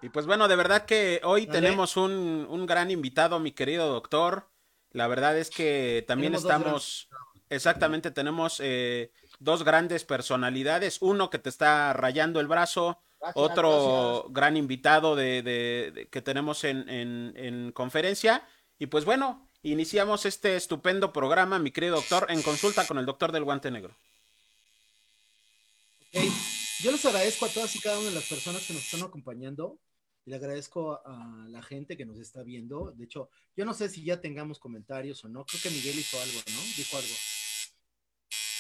Y 0.03 0.09
pues 0.09 0.27
bueno, 0.27 0.49
de 0.49 0.57
verdad 0.57 0.87
que 0.87 1.21
hoy 1.23 1.47
tenemos 1.47 1.97
un, 1.97 2.47
un 2.49 2.67
gran 2.67 2.91
invitado, 2.91 3.39
mi 3.39 3.53
querido 3.53 3.89
doctor. 3.89 4.51
La 4.97 5.09
verdad 5.09 5.37
es 5.37 5.51
que 5.51 6.05
también 6.09 6.33
Tenemos 6.33 6.45
estamos, 6.51 7.09
exactamente, 7.51 8.11
tenemos 8.11 8.61
eh, 8.61 9.11
dos 9.41 9.63
grandes 9.63 10.05
personalidades. 10.05 10.99
Uno 11.03 11.29
que 11.29 11.39
te 11.39 11.51
está 11.51 11.93
rayando 11.93 12.41
el 12.41 12.47
brazo, 12.47 12.99
Gracias, 13.21 13.37
otro 13.45 14.13
gracias. 14.15 14.33
gran 14.33 14.57
invitado 14.57 15.15
de, 15.15 15.43
de- 15.43 15.93
de- 15.95 16.07
que 16.09 16.23
tenemos 16.23 16.65
en, 16.65 16.89
en- 16.89 17.35
en 17.37 17.73
conferencia. 17.73 18.43
Y 18.79 18.87
pues 18.87 19.05
bueno, 19.05 19.47
iniciamos 19.63 20.25
este 20.25 20.57
estupendo 20.57 21.13
programa, 21.13 21.59
mi 21.59 21.73
querido 21.73 21.97
doctor, 21.97 22.27
en 22.31 22.41
consulta 22.43 22.87
con 22.87 22.97
el 22.97 23.05
doctor 23.05 23.33
del 23.33 23.45
guante 23.45 23.71
negro. 23.71 23.95
Yo 26.81 26.91
les 26.93 27.05
agradezco 27.05 27.45
a 27.45 27.49
todas 27.49 27.75
y 27.77 27.81
cada 27.81 27.99
una 27.99 28.09
de 28.09 28.15
las 28.15 28.25
personas 28.25 28.63
que 28.67 28.73
nos 28.73 28.83
están 28.83 29.03
acompañando. 29.03 29.77
Y 30.27 30.31
le 30.31 30.37
agradezco 30.37 31.01
a 31.07 31.47
la 31.49 31.63
gente 31.63 31.97
que 31.97 32.05
nos 32.05 32.19
está 32.19 32.43
viendo. 32.43 32.93
De 32.93 33.05
hecho, 33.05 33.31
yo 33.57 33.65
no 33.65 33.73
sé 33.73 33.89
si 33.89 34.05
ya 34.05 34.21
tengamos 34.21 34.59
comentarios 34.59 35.25
o 35.25 35.29
no. 35.29 35.47
Creo 35.47 35.63
que 35.63 35.71
Miguel 35.71 35.99
hizo 35.99 36.21
algo, 36.21 36.41
¿no? 36.53 36.61
Dijo 36.77 36.97
algo. 36.97 37.15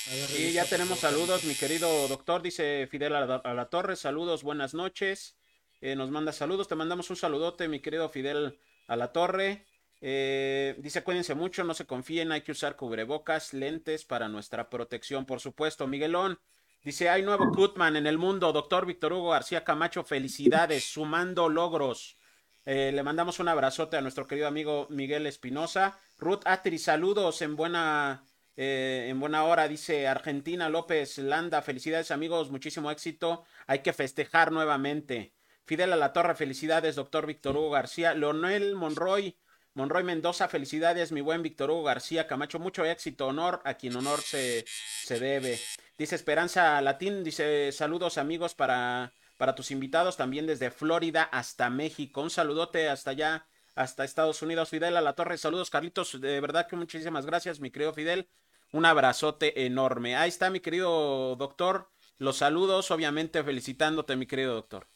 Ver, 0.06 0.30
Y 0.30 0.32
revisa, 0.32 0.50
ya 0.52 0.64
tenemos 0.64 1.00
saludos, 1.00 1.42
mi 1.44 1.56
querido 1.56 2.06
doctor, 2.06 2.40
dice 2.40 2.86
Fidel 2.88 3.16
a 3.16 3.26
la, 3.26 3.36
a 3.36 3.54
la 3.54 3.68
Torre, 3.68 3.96
saludos, 3.96 4.44
buenas 4.44 4.72
noches. 4.72 5.36
Eh, 5.80 5.96
nos 5.96 6.10
manda 6.10 6.32
saludos, 6.32 6.68
te 6.68 6.76
mandamos 6.76 7.10
un 7.10 7.16
saludote, 7.16 7.66
mi 7.66 7.80
querido 7.80 8.08
Fidel 8.08 8.58
a 8.86 8.94
la 8.94 9.12
Torre. 9.12 9.66
Eh, 10.00 10.76
dice, 10.78 11.02
cuídense 11.02 11.34
mucho, 11.34 11.64
no 11.64 11.74
se 11.74 11.86
confíen, 11.86 12.30
hay 12.30 12.42
que 12.42 12.52
usar 12.52 12.76
cubrebocas, 12.76 13.52
lentes 13.52 14.04
para 14.04 14.28
nuestra 14.28 14.70
protección, 14.70 15.26
por 15.26 15.40
supuesto. 15.40 15.86
Miguelón, 15.86 16.38
dice, 16.86 17.10
hay 17.10 17.22
nuevo 17.22 17.50
Cutman 17.50 17.96
en 17.96 18.06
el 18.06 18.16
mundo, 18.16 18.52
doctor 18.52 18.86
Víctor 18.86 19.12
Hugo 19.12 19.30
García 19.30 19.64
Camacho, 19.64 20.04
felicidades, 20.04 20.84
sumando 20.84 21.48
logros. 21.48 22.16
Eh, 22.64 22.92
le 22.94 23.02
mandamos 23.02 23.40
un 23.40 23.48
abrazote 23.48 23.96
a 23.96 24.00
nuestro 24.00 24.28
querido 24.28 24.46
amigo 24.46 24.86
Miguel 24.88 25.26
Espinosa. 25.26 25.98
Ruth 26.16 26.42
Atri, 26.44 26.78
saludos 26.78 27.42
en 27.42 27.56
buena, 27.56 28.24
eh, 28.56 29.08
en 29.08 29.18
buena 29.18 29.42
hora, 29.42 29.66
dice 29.66 30.06
Argentina 30.06 30.68
López 30.68 31.18
Landa. 31.18 31.60
Felicidades, 31.60 32.12
amigos, 32.12 32.52
muchísimo 32.52 32.92
éxito. 32.92 33.44
Hay 33.66 33.80
que 33.80 33.92
festejar 33.92 34.52
nuevamente. 34.52 35.32
Fidel 35.64 35.92
a 35.92 35.96
la 35.96 36.12
Torre, 36.12 36.36
felicidades, 36.36 36.94
doctor 36.94 37.26
Víctor 37.26 37.56
Hugo 37.56 37.70
García. 37.70 38.14
Leonel 38.14 38.76
Monroy, 38.76 39.36
Monroy 39.74 40.04
Mendoza, 40.04 40.46
felicidades, 40.46 41.10
mi 41.10 41.20
buen 41.20 41.42
Víctor 41.42 41.72
Hugo 41.72 41.82
García 41.82 42.28
Camacho. 42.28 42.60
Mucho 42.60 42.84
éxito, 42.84 43.26
honor 43.26 43.60
a 43.64 43.74
quien 43.74 43.96
honor 43.96 44.20
se, 44.20 44.64
se 45.04 45.18
debe. 45.18 45.58
Dice 45.98 46.14
Esperanza 46.14 46.80
Latín, 46.80 47.24
dice 47.24 47.72
saludos, 47.72 48.18
amigos, 48.18 48.54
para 48.54 49.12
para 49.36 49.54
tus 49.54 49.70
invitados 49.70 50.16
también 50.16 50.46
desde 50.46 50.70
Florida 50.70 51.22
hasta 51.24 51.70
México. 51.70 52.22
Un 52.22 52.30
saludote 52.30 52.88
hasta 52.88 53.10
allá, 53.10 53.46
hasta 53.74 54.04
Estados 54.04 54.42
Unidos. 54.42 54.70
Fidel 54.70 54.96
a 54.96 55.00
la 55.00 55.14
torre, 55.14 55.38
saludos 55.38 55.70
Carlitos, 55.70 56.20
de 56.20 56.40
verdad 56.40 56.66
que 56.66 56.76
muchísimas 56.76 57.26
gracias, 57.26 57.60
mi 57.60 57.70
querido 57.70 57.92
Fidel. 57.92 58.28
Un 58.72 58.84
abrazote 58.84 59.66
enorme. 59.66 60.16
Ahí 60.16 60.28
está, 60.28 60.50
mi 60.50 60.60
querido 60.60 61.36
doctor. 61.36 61.88
Los 62.18 62.38
saludos, 62.38 62.90
obviamente 62.90 63.44
felicitándote, 63.44 64.16
mi 64.16 64.26
querido 64.26 64.54
doctor. 64.54 64.88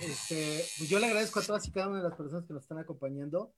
Este, 0.00 0.64
pues 0.78 0.88
yo 0.88 0.98
le 0.98 1.06
agradezco 1.06 1.40
a 1.40 1.42
todas 1.42 1.66
y 1.66 1.72
cada 1.72 1.88
una 1.88 1.98
de 1.98 2.08
las 2.08 2.16
personas 2.16 2.46
que 2.46 2.52
nos 2.52 2.62
están 2.62 2.78
acompañando, 2.78 3.52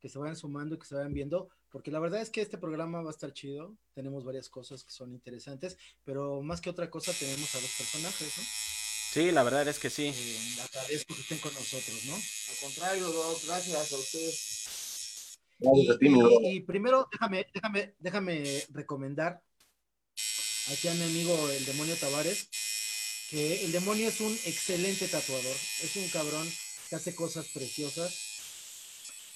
que 0.00 0.08
se 0.08 0.18
vayan 0.18 0.36
sumando 0.36 0.74
y 0.74 0.78
que 0.78 0.86
se 0.86 0.94
vayan 0.94 1.12
viendo, 1.12 1.50
porque 1.70 1.90
la 1.90 1.98
verdad 2.00 2.20
es 2.20 2.30
que 2.30 2.40
este 2.40 2.58
programa 2.58 3.02
va 3.02 3.10
a 3.10 3.12
estar 3.12 3.32
chido. 3.32 3.76
Tenemos 3.94 4.24
varias 4.24 4.48
cosas 4.48 4.84
que 4.84 4.90
son 4.92 5.12
interesantes, 5.12 5.76
pero 6.04 6.42
más 6.42 6.60
que 6.60 6.70
otra 6.70 6.90
cosa 6.90 7.12
tenemos 7.12 7.54
a 7.54 7.60
los 7.60 7.70
personajes, 7.70 8.38
¿no? 8.38 8.42
Sí, 9.12 9.32
la 9.32 9.42
verdad 9.42 9.66
es 9.68 9.78
que 9.78 9.90
sí. 9.90 10.12
Eh, 10.14 10.56
agradezco 10.62 11.14
que 11.14 11.20
estén 11.22 11.38
con 11.38 11.52
nosotros, 11.54 12.04
¿no? 12.04 12.14
Al 12.14 12.56
contrario, 12.62 13.08
Doc, 13.10 13.42
gracias 13.46 13.92
a 13.92 13.96
ustedes. 13.96 15.38
Gracias 15.58 15.96
a 15.96 15.98
ti, 15.98 16.06
y- 16.06 16.56
y 16.56 16.60
primero, 16.60 17.08
déjame, 17.10 17.46
déjame, 17.52 17.94
déjame 17.98 18.64
recomendar 18.70 19.42
aquí 20.70 20.88
a 20.88 20.94
mi 20.94 21.02
amigo 21.02 21.50
el 21.50 21.64
demonio 21.64 21.96
Tavares, 21.96 22.48
que 23.30 23.64
el 23.64 23.72
demonio 23.72 24.08
es 24.08 24.20
un 24.20 24.32
excelente 24.44 25.08
tatuador, 25.08 25.56
es 25.82 25.96
un 25.96 26.08
cabrón 26.10 26.48
que 26.88 26.96
hace 26.96 27.14
cosas 27.14 27.48
preciosas. 27.48 28.27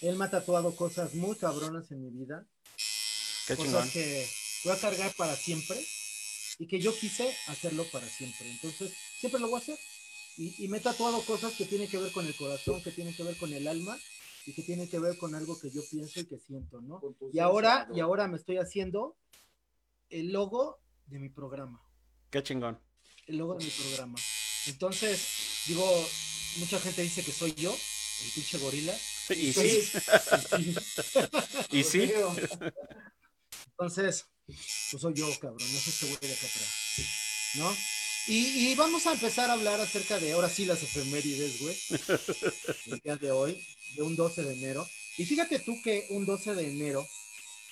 Él 0.03 0.17
me 0.17 0.25
ha 0.27 0.31
tatuado 0.31 0.75
cosas 0.77 1.15
muy 1.15 1.37
cabronas 1.37 1.91
en 1.91 2.03
mi 2.03 2.11
vida, 2.11 2.47
Qué 3.47 3.57
cosas 3.57 3.73
chingón. 3.73 3.91
que 3.91 4.29
voy 4.65 4.73
a 4.75 4.81
cargar 4.81 5.13
para 5.17 5.35
siempre 5.37 5.85
y 6.59 6.67
que 6.67 6.81
yo 6.81 6.95
quise 6.97 7.35
hacerlo 7.49 7.85
para 7.91 8.07
siempre. 8.09 8.51
Entonces, 8.51 8.93
siempre 9.19 9.41
lo 9.41 9.49
voy 9.49 9.57
a 9.57 9.63
hacer. 9.63 9.79
Y, 10.37 10.65
y 10.65 10.69
me 10.69 10.79
he 10.79 10.81
tatuado 10.81 11.21
cosas 11.25 11.53
que 11.55 11.67
tienen 11.67 11.89
que 11.89 11.99
ver 11.99 12.13
con 12.13 12.27
el 12.27 12.35
corazón, 12.35 12.83
que 12.83 12.91
tienen 12.91 13.15
que 13.15 13.23
ver 13.23 13.37
con 13.37 13.53
el 13.53 13.67
alma 13.69 13.99
y 14.47 14.53
que 14.55 14.63
tienen 14.63 14.89
que 14.89 14.99
ver 14.99 15.17
con 15.19 15.35
algo 15.35 15.59
que 15.59 15.71
yo 15.71 15.83
pienso 15.91 16.21
y 16.21 16.25
que 16.27 16.39
siento, 16.39 16.81
¿no? 16.81 17.01
Y 17.33 17.39
ahora, 17.39 17.89
y 17.95 18.01
ahora 18.01 18.27
me 18.29 18.37
estoy 18.39 18.57
haciendo 18.59 19.17
el 20.09 20.33
logo 20.33 20.81
de 21.07 21.19
mi 21.19 21.29
programa. 21.29 21.81
Qué 22.31 22.43
chingón. 22.43 22.81
El 23.27 23.37
logo 23.37 23.55
de 23.57 23.65
mi 23.65 23.71
programa. 23.71 24.19
Entonces, 24.67 25.65
digo, 25.67 25.85
mucha 26.59 26.81
gente 26.81 27.03
dice 27.03 27.23
que 27.25 27.33
soy 27.33 27.55
yo, 27.55 27.73
el 27.73 28.31
pinche 28.35 28.59
gorila. 28.59 28.95
Y 29.31 29.53
sí, 29.53 29.83
y 31.71 31.85
sí. 31.85 32.09
Creo. 32.09 32.35
Entonces, 33.71 34.27
pues 34.47 35.01
soy 35.01 35.15
yo, 35.15 35.29
cabrón, 35.41 35.61
no 35.61 35.79
es 35.79 35.87
este 35.87 36.07
güey 36.07 36.19
de 36.21 36.33
acá 36.33 36.47
atrás. 36.47 36.69
¿No? 37.55 37.77
Y, 38.29 38.71
y 38.71 38.75
vamos 38.75 39.07
a 39.07 39.13
empezar 39.13 39.51
a 39.51 39.55
hablar 39.55 39.81
acerca 39.81 40.19
de, 40.19 40.33
ahora 40.33 40.49
sí, 40.49 40.65
las 40.65 40.83
efemérides, 40.83 41.61
güey. 41.61 41.77
El 42.87 43.01
día 43.01 43.17
de 43.17 43.33
hoy, 43.33 43.63
de 43.97 44.03
un 44.03 44.17
12 44.17 44.43
de 44.43 44.55
enero. 44.55 44.89
Y 45.19 45.25
fíjate 45.25 45.59
tú 45.59 45.75
que 45.83 46.07
un 46.11 46.25
12 46.25 46.55
de 46.55 46.71
enero 46.71 47.07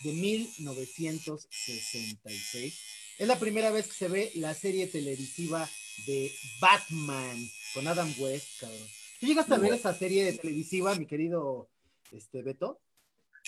de 0.03 0.13
1966 0.13 2.81
es 3.19 3.29
la 3.29 3.39
primera 3.39 3.71
vez 3.71 3.87
que 3.87 3.95
se 3.95 4.09
ve 4.09 4.33
la 4.35 4.55
serie 4.55 4.87
televisiva 4.87 5.69
de 6.07 6.33
Batman 6.59 7.51
con 7.75 7.87
Adam 7.87 8.13
West, 8.19 8.61
cabrón. 8.61 8.89
¿Tú 9.21 9.27
llegaste 9.27 9.55
a 9.55 9.59
ver 9.59 9.75
esa 9.75 9.93
serie 9.93 10.33
televisiva, 10.33 10.95
mi 10.95 11.05
querido 11.05 11.69
este, 12.11 12.43
Beto? 12.43 12.81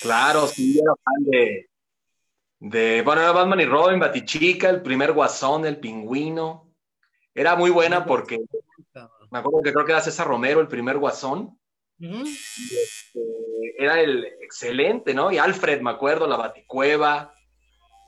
Claro, 0.01 0.47
sí, 0.47 0.79
era 0.79 0.93
fan 1.03 1.25
de, 1.25 1.71
de, 2.59 3.03
bueno, 3.03 3.23
era 3.23 3.33
Batman 3.33 3.61
y 3.61 3.65
Robin, 3.65 3.99
Batichica, 3.99 4.69
el 4.69 4.83
primer 4.83 5.13
Guasón, 5.13 5.65
el 5.65 5.79
Pingüino. 5.79 6.71
Era 7.35 7.57
muy 7.57 7.71
buena 7.71 8.05
porque 8.05 8.39
me 9.31 9.39
acuerdo 9.39 9.63
que 9.63 9.73
creo 9.73 9.87
que 9.87 9.93
era 9.93 10.03
César 10.03 10.27
Romero 10.27 10.61
el 10.61 10.69
primer 10.69 10.99
Guasón. 10.99 11.59
Ujú. 11.99 12.25
Eh, 13.15 13.75
era 13.79 14.01
el 14.01 14.25
excelente, 14.43 15.15
¿no? 15.15 15.33
Y 15.33 15.39
Alfred, 15.39 15.81
me 15.81 15.91
acuerdo, 15.91 16.27
la 16.27 16.37
Baticueva. 16.37 17.35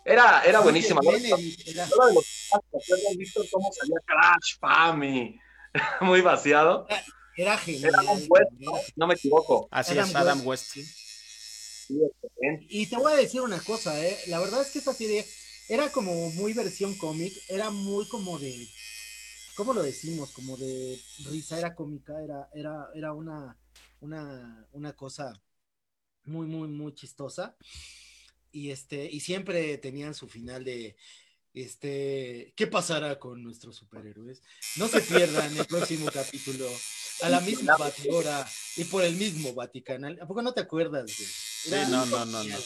Era, 0.05 0.43
era 0.45 0.61
buenísima. 0.61 1.01
¿no? 1.03 1.11
Kennedy, 1.11 1.57
era- 1.67 1.87
Ahora 1.87 2.07
de 2.09 2.15
los 2.15 2.49
¿te 2.51 2.57
acuerdas, 2.77 3.17
Víctor, 3.17 3.47
cómo 3.51 3.71
salía 3.73 3.97
Crash, 4.05 4.59
Pam 4.61 5.05
y 5.05 5.41
muy 6.03 6.21
vaciado. 6.21 6.87
Era 7.37 7.59
genial. 7.59 7.95
Un 8.09 8.27
West, 8.29 8.93
no 8.97 9.07
me 9.07 9.15
equivoco. 9.15 9.69
Así 9.71 9.93
Adam 9.93 10.09
es, 10.09 10.15
Adam 10.15 10.47
West, 10.47 10.77
West. 10.77 10.89
Sí, 11.87 12.01
excelente. 12.03 12.67
Y 12.69 12.87
te 12.87 12.97
voy 12.97 13.13
a 13.13 13.17
decir 13.17 13.41
una 13.41 13.61
cosa, 13.61 14.05
¿eh? 14.07 14.17
La 14.29 14.41
verdad 14.41 14.63
es 14.63 14.71
que 14.71 14.79
esta 14.79 14.95
serie 14.95 15.27
era 15.69 15.91
como 15.91 16.31
muy 16.31 16.53
versión 16.53 16.95
cómic, 16.97 17.33
era 17.49 17.71
muy 17.71 18.07
como 18.09 18.39
de, 18.39 18.69
¿cómo 19.57 19.75
lo 19.75 19.83
decimos? 19.83 20.31
Como 20.33 20.57
de 20.57 21.01
risa, 21.31 21.59
era 21.59 21.75
cómica, 21.75 22.23
era, 22.23 22.49
era, 22.55 22.89
era 22.95 23.13
una, 23.13 23.59
una, 24.01 24.69
una 24.73 24.93
cosa 24.95 25.33
muy, 26.25 26.47
muy, 26.47 26.69
muy 26.69 26.95
chistosa. 26.95 27.57
Y 28.53 28.71
este, 28.71 29.11
y 29.11 29.19
siempre 29.21 29.79
tenían 29.79 30.15
su 30.15 30.29
final 30.29 30.63
de 30.63 30.97
este, 31.55 32.53
¿qué 32.57 32.67
pasará 32.67 33.19
con 33.19 33.43
nuestros 33.43 33.77
superhéroes? 33.77 34.43
No 34.77 34.89
se 34.89 35.01
pierdan 35.01 35.57
el 35.57 35.67
próximo 35.67 36.11
capítulo 36.13 36.69
a 37.23 37.29
la 37.29 37.41
misma 37.41 37.77
batidora 37.77 38.47
y 38.77 38.85
por 38.85 39.05
el 39.05 39.15
mismo 39.15 39.55
Vaticanal. 39.55 40.19
¿A 40.21 40.27
poco 40.27 40.43
no 40.43 40.53
te 40.53 40.61
acuerdas? 40.63 41.05
güey? 41.17 41.29
Era 41.67 41.85
Sí, 41.87 41.91
no, 41.93 42.07
no, 42.07 42.25
no, 42.27 42.45
no. 42.45 42.59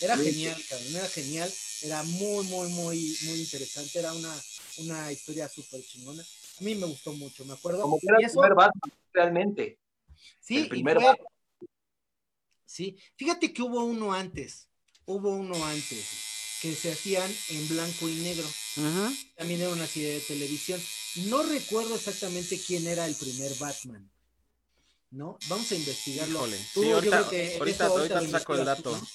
Era 0.00 0.16
Sí. 0.18 0.24
genial, 0.24 0.62
cabrón, 0.68 0.96
era 0.96 1.08
genial, 1.08 1.52
era 1.82 2.02
muy, 2.02 2.44
muy, 2.46 2.68
muy, 2.70 3.16
muy 3.26 3.40
interesante, 3.40 3.98
era 3.98 4.12
una, 4.12 4.34
una 4.78 5.12
historia 5.12 5.48
súper 5.48 5.82
chingona. 5.84 6.22
A 6.22 6.64
mí 6.64 6.74
me 6.74 6.86
gustó 6.86 7.12
mucho, 7.12 7.44
me 7.44 7.52
acuerdo. 7.52 7.82
Como 7.82 7.98
que 8.00 8.06
era 8.08 8.18
el 8.18 8.24
eso- 8.24 8.40
primer 8.40 8.54
Batman, 8.56 8.92
realmente. 9.12 9.78
sí, 10.40 10.56
el 10.58 10.68
primer 10.68 10.96
fue- 10.96 11.04
Batman. 11.04 11.26
sí, 12.64 12.98
fíjate 13.16 13.52
que 13.52 13.62
hubo 13.62 13.84
uno 13.84 14.12
antes, 14.12 14.68
hubo 15.04 15.30
uno 15.36 15.64
antes, 15.64 16.04
que 16.64 16.74
se 16.74 16.92
hacían 16.92 17.30
en 17.50 17.68
blanco 17.68 18.08
y 18.08 18.14
negro. 18.14 18.48
También 19.36 19.60
era 19.60 19.68
una 19.68 19.86
serie 19.86 20.14
de 20.14 20.20
televisión. 20.20 20.80
No 21.26 21.42
recuerdo 21.42 21.94
exactamente 21.94 22.58
quién 22.58 22.86
era 22.86 23.04
el 23.04 23.14
primer 23.14 23.52
Batman. 23.58 24.10
¿No? 25.10 25.38
Vamos 25.50 25.70
a 25.70 25.74
investigarlo. 25.74 26.38
Híjole. 26.38 26.56
Tú, 26.72 26.82
Sí, 26.82 26.88
yo 26.88 26.94
ahorita, 26.94 27.18
creo 27.18 27.30
que 27.30 27.56
ahorita, 27.58 27.84
eso 27.84 27.98
ahorita 27.98 28.14
lo 28.14 28.20
te 28.22 28.28
saco 28.30 28.54
el 28.54 28.64
dato. 28.64 28.82
tú, 28.82 28.96
¿no? 28.96 29.06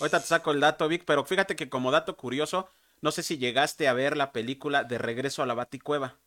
Ahorita 0.00 0.20
te 0.20 0.26
saco 0.26 0.50
el 0.50 0.60
dato, 0.60 0.88
Vic, 0.88 1.04
pero 1.06 1.24
fíjate 1.24 1.56
que 1.56 1.70
como 1.70 1.90
dato 1.90 2.18
curioso, 2.18 2.68
no 3.00 3.12
sé 3.12 3.22
si 3.22 3.38
llegaste 3.38 3.88
a 3.88 3.94
ver 3.94 4.18
la 4.18 4.30
película 4.32 4.84
de 4.84 4.98
Regreso 4.98 5.42
a 5.42 5.46
la 5.46 5.54
Baticueva. 5.54 6.20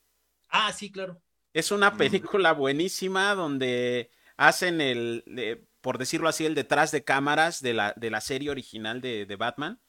Ah, 0.49 0.73
sí, 0.73 0.91
claro. 0.91 1.21
Es 1.53 1.69
una 1.69 1.97
película 1.97 2.51
buenísima 2.53 3.35
donde 3.35 4.09
hacen 4.37 4.81
el, 4.81 5.23
eh, 5.37 5.67
por 5.81 5.99
decirlo 5.99 6.29
así, 6.29 6.47
el 6.47 6.55
detrás 6.55 6.91
de 6.91 7.03
cámaras 7.03 7.61
de 7.61 7.75
la, 7.75 7.93
de 7.95 8.09
la 8.09 8.21
serie 8.21 8.49
original 8.49 9.01
de, 9.01 9.27
de 9.27 9.35
Batman. 9.35 9.79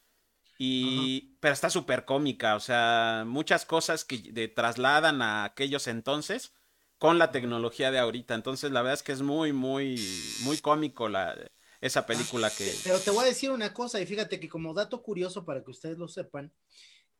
Y, 0.66 1.36
pero 1.40 1.52
está 1.52 1.68
súper 1.68 2.04
cómica, 2.04 2.56
o 2.56 2.60
sea, 2.60 3.24
muchas 3.26 3.66
cosas 3.66 4.04
que 4.04 4.18
de- 4.18 4.48
trasladan 4.48 5.20
a 5.20 5.44
aquellos 5.44 5.86
entonces 5.88 6.52
con 6.98 7.18
la 7.18 7.30
tecnología 7.30 7.90
de 7.90 7.98
ahorita. 7.98 8.34
Entonces, 8.34 8.70
la 8.70 8.80
verdad 8.80 8.94
es 8.94 9.02
que 9.02 9.12
es 9.12 9.20
muy, 9.20 9.52
muy, 9.52 9.96
muy 10.44 10.58
cómico 10.58 11.08
la, 11.08 11.36
esa 11.80 12.06
película 12.06 12.50
que... 12.50 12.72
Pero 12.82 12.98
te 12.98 13.10
voy 13.10 13.24
a 13.24 13.28
decir 13.28 13.50
una 13.50 13.74
cosa, 13.74 14.00
y 14.00 14.06
fíjate 14.06 14.40
que 14.40 14.48
como 14.48 14.72
dato 14.72 15.02
curioso 15.02 15.44
para 15.44 15.62
que 15.62 15.70
ustedes 15.70 15.98
lo 15.98 16.08
sepan, 16.08 16.52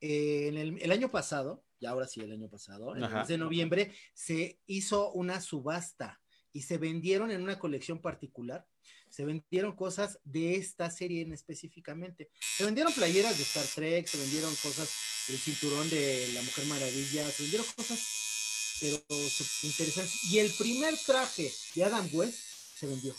eh, 0.01 0.49
en 0.49 0.57
el, 0.57 0.83
el 0.83 0.91
año 0.91 1.11
pasado, 1.11 1.65
y 1.81 1.87
ahora 1.87 2.07
sí 2.07 2.21
el 2.21 2.33
año 2.33 2.49
pasado, 2.49 2.93
en 2.93 2.99
el 2.99 3.05
Ajá. 3.05 3.19
mes 3.21 3.29
de 3.29 3.39
noviembre, 3.39 3.93
se 4.15 4.61
hizo 4.67 5.13
una 5.13 5.41
subasta 5.41 6.23
y 6.53 6.63
se 6.63 6.79
vendieron 6.79 7.31
en 7.31 7.43
una 7.43 7.59
colección 7.59 8.01
particular, 8.01 8.67
se 9.15 9.25
vendieron 9.25 9.77
cosas 9.77 10.19
de 10.25 10.57
esta 10.57 10.91
serie 10.91 11.23
en 11.23 11.33
específicamente. 11.33 12.31
Se 12.41 12.65
vendieron 12.65 12.93
playeras 12.93 13.37
de 13.39 13.45
Star 13.45 13.65
Trek, 13.65 14.09
se 14.09 14.19
vendieron 14.19 14.53
cosas 14.57 14.91
del 15.29 15.39
cinturón 15.39 15.89
de 15.89 16.33
la 16.35 16.43
Mujer 16.43 16.67
Maravilla, 16.67 17.31
se 17.31 17.45
vendieron 17.45 17.67
cosas 17.77 18.79
pero 18.81 18.97
interesantes. 19.63 20.25
Y 20.25 20.41
el 20.41 20.51
primer 20.59 20.97
traje 21.07 21.49
de 21.77 21.85
Adam 21.85 22.09
West 22.13 22.41
se 22.75 22.89
vendió. 22.89 23.15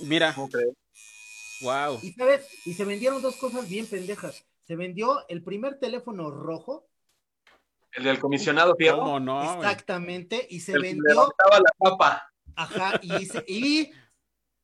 Mira, 0.00 0.34
¿Cómo 0.34 0.48
crees? 0.48 0.72
wow. 1.60 2.00
Y 2.02 2.12
sabes, 2.14 2.46
y 2.64 2.72
se 2.72 2.86
vendieron 2.86 3.20
dos 3.20 3.36
cosas 3.36 3.68
bien 3.68 3.86
pendejas. 3.86 4.46
Se 4.66 4.76
vendió 4.76 5.28
el 5.28 5.42
primer 5.42 5.78
teléfono 5.78 6.30
rojo, 6.30 6.88
El 7.92 8.04
del 8.04 8.18
comisionado 8.18 8.74
Fierro. 8.76 9.00
¿Cómo 9.00 9.20
no? 9.20 9.56
güey? 9.56 9.58
exactamente, 9.58 10.46
y 10.48 10.60
se 10.60 10.72
el 10.72 10.80
que 10.80 10.88
vendió, 10.88 11.04
levantaba 11.10 11.58
la 11.60 11.90
tapa. 11.90 12.32
ajá, 12.54 13.00
y 13.02 13.26
se, 13.26 13.44
y 13.46 13.90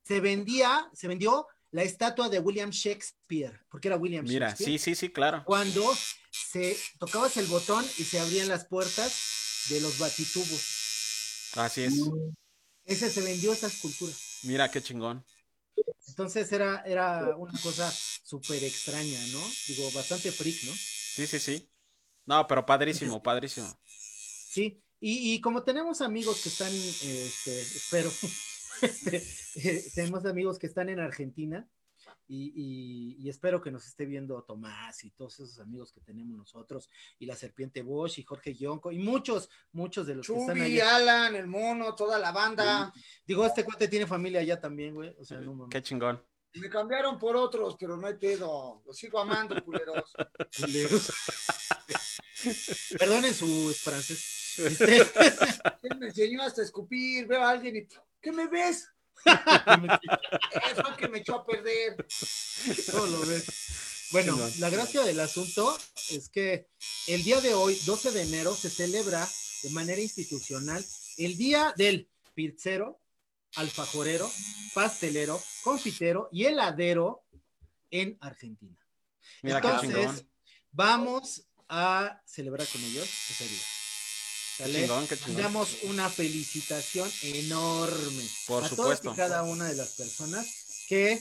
se 0.03 0.19
vendía, 0.19 0.89
se 0.93 1.07
vendió 1.07 1.47
la 1.71 1.83
estatua 1.83 2.29
de 2.29 2.39
William 2.39 2.69
Shakespeare, 2.69 3.59
porque 3.69 3.87
era 3.87 3.97
William 3.97 4.25
Mira, 4.25 4.49
Shakespeare. 4.49 4.79
sí, 4.79 4.79
sí, 4.79 4.95
sí, 4.95 5.09
claro. 5.09 5.43
Cuando 5.45 5.95
se 6.29 6.77
tocabas 6.99 7.35
el 7.37 7.47
botón 7.47 7.83
y 7.97 8.03
se 8.03 8.19
abrían 8.19 8.47
las 8.47 8.65
puertas 8.65 9.65
de 9.69 9.81
los 9.81 9.97
batitubos. 9.97 11.51
Así 11.55 11.83
es. 11.83 11.93
Ese 12.85 13.09
se 13.09 13.21
vendió 13.21 13.53
esa 13.53 13.67
escultura. 13.67 14.11
Mira 14.43 14.69
qué 14.69 14.81
chingón. 14.81 15.25
Entonces 16.07 16.51
era, 16.51 16.83
era 16.85 17.35
una 17.35 17.57
cosa 17.61 17.91
súper 17.91 18.63
extraña, 18.63 19.19
¿no? 19.31 19.41
Digo, 19.67 19.89
bastante 19.91 20.31
freak, 20.31 20.63
¿no? 20.63 20.73
Sí, 20.75 21.25
sí, 21.25 21.39
sí. 21.39 21.69
No, 22.25 22.45
pero 22.47 22.65
padrísimo, 22.65 23.21
padrísimo. 23.21 23.67
Sí, 23.85 24.83
y, 24.99 25.33
y 25.33 25.41
como 25.41 25.63
tenemos 25.63 26.01
amigos 26.01 26.41
que 26.41 26.49
están, 26.49 26.71
este, 26.71 27.61
espero, 27.61 28.11
tenemos 29.95 30.25
amigos 30.25 30.59
que 30.59 30.67
están 30.67 30.89
en 30.89 30.99
Argentina 30.99 31.67
y, 32.27 32.51
y- 32.55 33.15
y 33.25 33.29
espero 33.29 33.61
que 33.61 33.71
nos 33.71 33.85
esté 33.87 34.05
viendo 34.05 34.41
Tomás 34.43 35.03
y 35.03 35.11
todos 35.11 35.35
esos 35.39 35.59
amigos 35.59 35.91
que 35.91 36.01
tenemos 36.01 36.37
nosotros 36.37 36.89
y 37.19 37.25
la 37.25 37.35
Serpiente 37.35 37.81
Bosch 37.81 38.19
y 38.19 38.23
Jorge 38.23 38.53
Yonco 38.53 38.91
y 38.91 38.99
muchos, 38.99 39.49
muchos 39.71 40.07
de 40.07 40.15
los 40.15 40.25
que 40.27 40.33
están 40.41 40.57
allá. 40.61 40.95
Alan, 40.97 41.35
el 41.35 41.47
mono, 41.47 41.95
toda 41.95 42.17
la 42.19 42.31
banda. 42.31 42.93
Digo, 43.25 43.45
este 43.45 43.63
cuate 43.63 43.87
tiene 43.87 44.07
familia 44.07 44.41
allá 44.41 44.59
también, 44.59 44.93
güey, 44.95 45.15
o 45.19 45.23
sea, 45.25 45.39
no. 45.39 45.67
Qué 45.69 45.81
chingón. 45.81 46.21
Me 46.55 46.69
cambiaron 46.69 47.17
por 47.17 47.35
otros, 47.35 47.75
pero 47.79 47.97
no 47.97 48.05
hay 48.05 48.13
pedo. 48.13 48.83
Los 48.85 48.95
sigo 48.97 49.19
amando, 49.19 49.55
culeros. 49.63 50.13
culeros. 50.59 51.11
Perdonen 52.99 53.33
su 53.33 53.73
francés. 53.73 54.59
Este, 54.59 54.97
Él 55.83 55.97
me 55.99 56.07
enseñó 56.07 56.43
hasta 56.43 56.61
escupir. 56.61 57.25
Veo 57.27 57.41
a 57.43 57.49
alguien 57.49 57.75
y. 57.77 57.87
¿Qué 58.23 58.31
me 58.31 58.47
ves? 58.47 58.89
Eso 59.25 60.97
que 60.97 61.09
me 61.09 61.19
echó 61.19 61.35
a 61.35 61.45
perder. 61.45 62.07
todo 62.89 63.05
lo 63.05 63.19
ves. 63.25 64.09
Bueno, 64.11 64.39
la 64.59 64.69
gracia 64.69 65.03
del 65.03 65.19
asunto 65.19 65.77
es 66.09 66.29
que 66.29 66.69
el 67.07 67.23
día 67.23 67.41
de 67.41 67.53
hoy, 67.53 67.75
12 67.85 68.11
de 68.11 68.21
enero, 68.21 68.55
se 68.55 68.69
celebra 68.69 69.27
de 69.63 69.69
manera 69.71 69.99
institucional 69.99 70.83
el 71.17 71.37
Día 71.37 71.73
del 71.75 72.09
Pizzero, 72.33 73.01
Alfajorero, 73.55 74.31
Pastelero, 74.73 75.41
Confitero 75.63 76.29
y 76.31 76.45
Heladero 76.45 77.25
en 77.91 78.17
Argentina. 78.21 78.77
Mira 79.41 79.57
Entonces, 79.57 80.25
vamos 80.71 81.45
a 81.67 82.21
celebrar 82.25 82.67
con 82.67 82.81
ellos 82.81 83.09
ese 83.29 83.47
día. 83.47 83.61
Qué 84.65 84.71
¿Sale? 84.71 84.81
chingón, 84.81 85.07
qué 85.07 85.17
chingón. 85.17 85.41
Damos 85.43 85.83
una 85.83 86.09
felicitación 86.09 87.09
enorme 87.23 88.23
Por 88.47 88.63
a 88.63 88.69
supuesto. 88.69 89.03
todas 89.03 89.17
y 89.17 89.17
cada 89.17 89.43
una 89.43 89.65
de 89.65 89.75
las 89.75 89.95
personas 89.95 90.85
que 90.87 91.17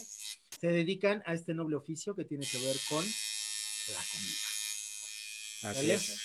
se 0.60 0.66
dedican 0.68 1.22
a 1.26 1.34
este 1.34 1.54
noble 1.54 1.76
oficio 1.76 2.14
que 2.14 2.24
tiene 2.24 2.46
que 2.46 2.58
ver 2.58 2.76
con 2.88 3.04
la 3.04 4.00
comida. 4.12 4.38
Así 5.64 5.80
¿Sale? 5.80 5.94
es. 5.94 6.20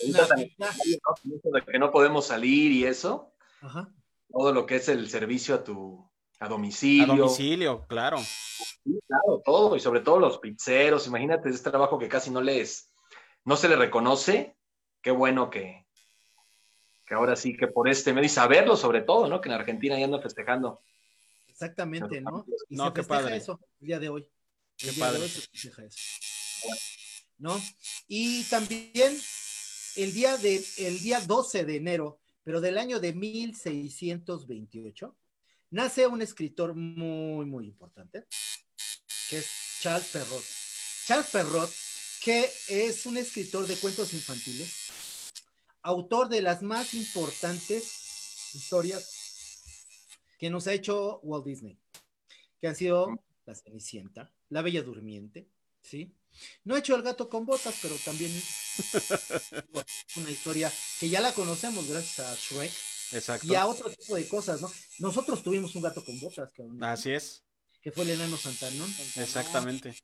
Ahorita 0.00 0.28
también, 0.28 0.54
¿no? 0.58 1.52
De 1.58 1.62
que 1.64 1.78
no 1.78 1.90
podemos 1.90 2.26
salir 2.26 2.72
y 2.72 2.84
eso. 2.84 3.32
ajá, 3.62 3.92
Todo 4.30 4.52
lo 4.52 4.66
que 4.66 4.76
es 4.76 4.88
el 4.88 5.08
servicio 5.10 5.54
a 5.54 5.64
tu 5.64 6.10
a 6.38 6.44
A 6.44 6.48
domicilio. 6.48 7.06
domicilio, 7.16 7.86
claro. 7.86 8.18
Sí, 8.18 8.98
claro, 9.06 9.40
todo. 9.44 9.74
Y 9.76 9.80
sobre 9.80 10.00
todo 10.00 10.18
los 10.18 10.38
pizzeros. 10.38 11.06
Imagínate 11.06 11.48
ese 11.48 11.62
trabajo 11.70 11.98
que 11.98 12.08
casi 12.08 12.30
no 12.30 12.42
les, 12.42 12.90
no 13.44 13.56
se 13.56 13.68
le 13.70 13.76
reconoce. 13.76 14.54
Qué 15.00 15.10
bueno 15.12 15.48
que, 15.48 15.85
que 17.06 17.14
ahora 17.14 17.36
sí 17.36 17.56
que 17.56 17.68
por 17.68 17.88
este 17.88 18.12
medio 18.12 18.26
y 18.26 18.30
saberlo 18.30 18.76
sobre 18.76 19.02
todo, 19.02 19.28
¿no? 19.28 19.40
Que 19.40 19.48
en 19.48 19.54
Argentina 19.54 19.96
ya 19.98 20.04
andan 20.06 20.22
festejando. 20.22 20.82
exactamente, 21.48 22.20
¿no? 22.20 22.44
Y 22.68 22.76
No, 22.76 22.88
se 22.88 22.92
qué 22.94 23.00
festeja 23.02 23.20
padre. 23.22 23.36
eso 23.36 23.60
el 23.80 23.86
día 23.86 23.98
de 24.00 24.08
hoy. 24.08 24.28
Qué 24.76 24.88
El 24.88 24.94
día 24.96 25.04
padre. 25.04 25.18
de 25.18 25.24
hoy 25.24 25.30
se 25.30 25.40
festeja 25.42 25.84
eso. 25.84 25.98
¿No? 27.38 27.60
Y 28.08 28.42
también 28.44 29.16
el 29.96 30.12
día 30.12 30.36
de 30.36 30.62
el 30.78 31.00
día 31.00 31.20
12 31.20 31.64
de 31.64 31.76
enero, 31.76 32.20
pero 32.42 32.60
del 32.60 32.78
año 32.78 32.98
de 33.00 33.12
1628, 33.12 35.16
nace 35.70 36.06
un 36.06 36.22
escritor 36.22 36.74
muy 36.74 37.44
muy 37.46 37.66
importante, 37.66 38.24
que 39.30 39.38
es 39.38 39.46
Charles 39.80 40.08
Perrault. 40.08 40.44
Charles 41.06 41.26
Perrault, 41.30 41.70
que 42.22 42.50
es 42.68 43.06
un 43.06 43.16
escritor 43.16 43.66
de 43.66 43.76
cuentos 43.76 44.12
infantiles, 44.14 44.85
autor 45.86 46.28
de 46.28 46.42
las 46.42 46.62
más 46.62 46.94
importantes 46.94 48.54
historias 48.54 49.08
que 50.38 50.50
nos 50.50 50.66
ha 50.66 50.72
hecho 50.72 51.20
Walt 51.22 51.46
Disney, 51.46 51.78
que 52.60 52.66
han 52.68 52.76
sido 52.76 53.22
La 53.44 53.54
Cenicienta, 53.54 54.32
La 54.48 54.62
Bella 54.62 54.82
Durmiente, 54.82 55.48
Sí. 55.82 56.12
No 56.64 56.74
he 56.74 56.80
hecho 56.80 56.96
el 56.96 57.02
gato 57.02 57.28
con 57.30 57.46
botas, 57.46 57.76
pero 57.80 57.94
también 58.04 58.32
una 60.16 60.30
historia 60.30 60.70
que 60.98 61.08
ya 61.08 61.20
la 61.20 61.32
conocemos 61.32 61.88
gracias 61.88 62.26
a 62.26 62.34
Shrek 62.34 62.72
Exacto. 63.12 63.46
y 63.46 63.54
a 63.54 63.66
otro 63.66 63.88
tipo 63.90 64.16
de 64.16 64.26
cosas, 64.26 64.60
¿no? 64.60 64.70
Nosotros 64.98 65.44
tuvimos 65.44 65.76
un 65.76 65.82
gato 65.82 66.04
con 66.04 66.18
botas, 66.18 66.52
cabrón, 66.52 66.82
Así 66.82 67.12
es, 67.12 67.44
que 67.80 67.92
fue 67.92 68.02
el 68.02 68.10
enano 68.10 68.36
Santanón, 68.36 68.92
exactamente. 69.14 69.94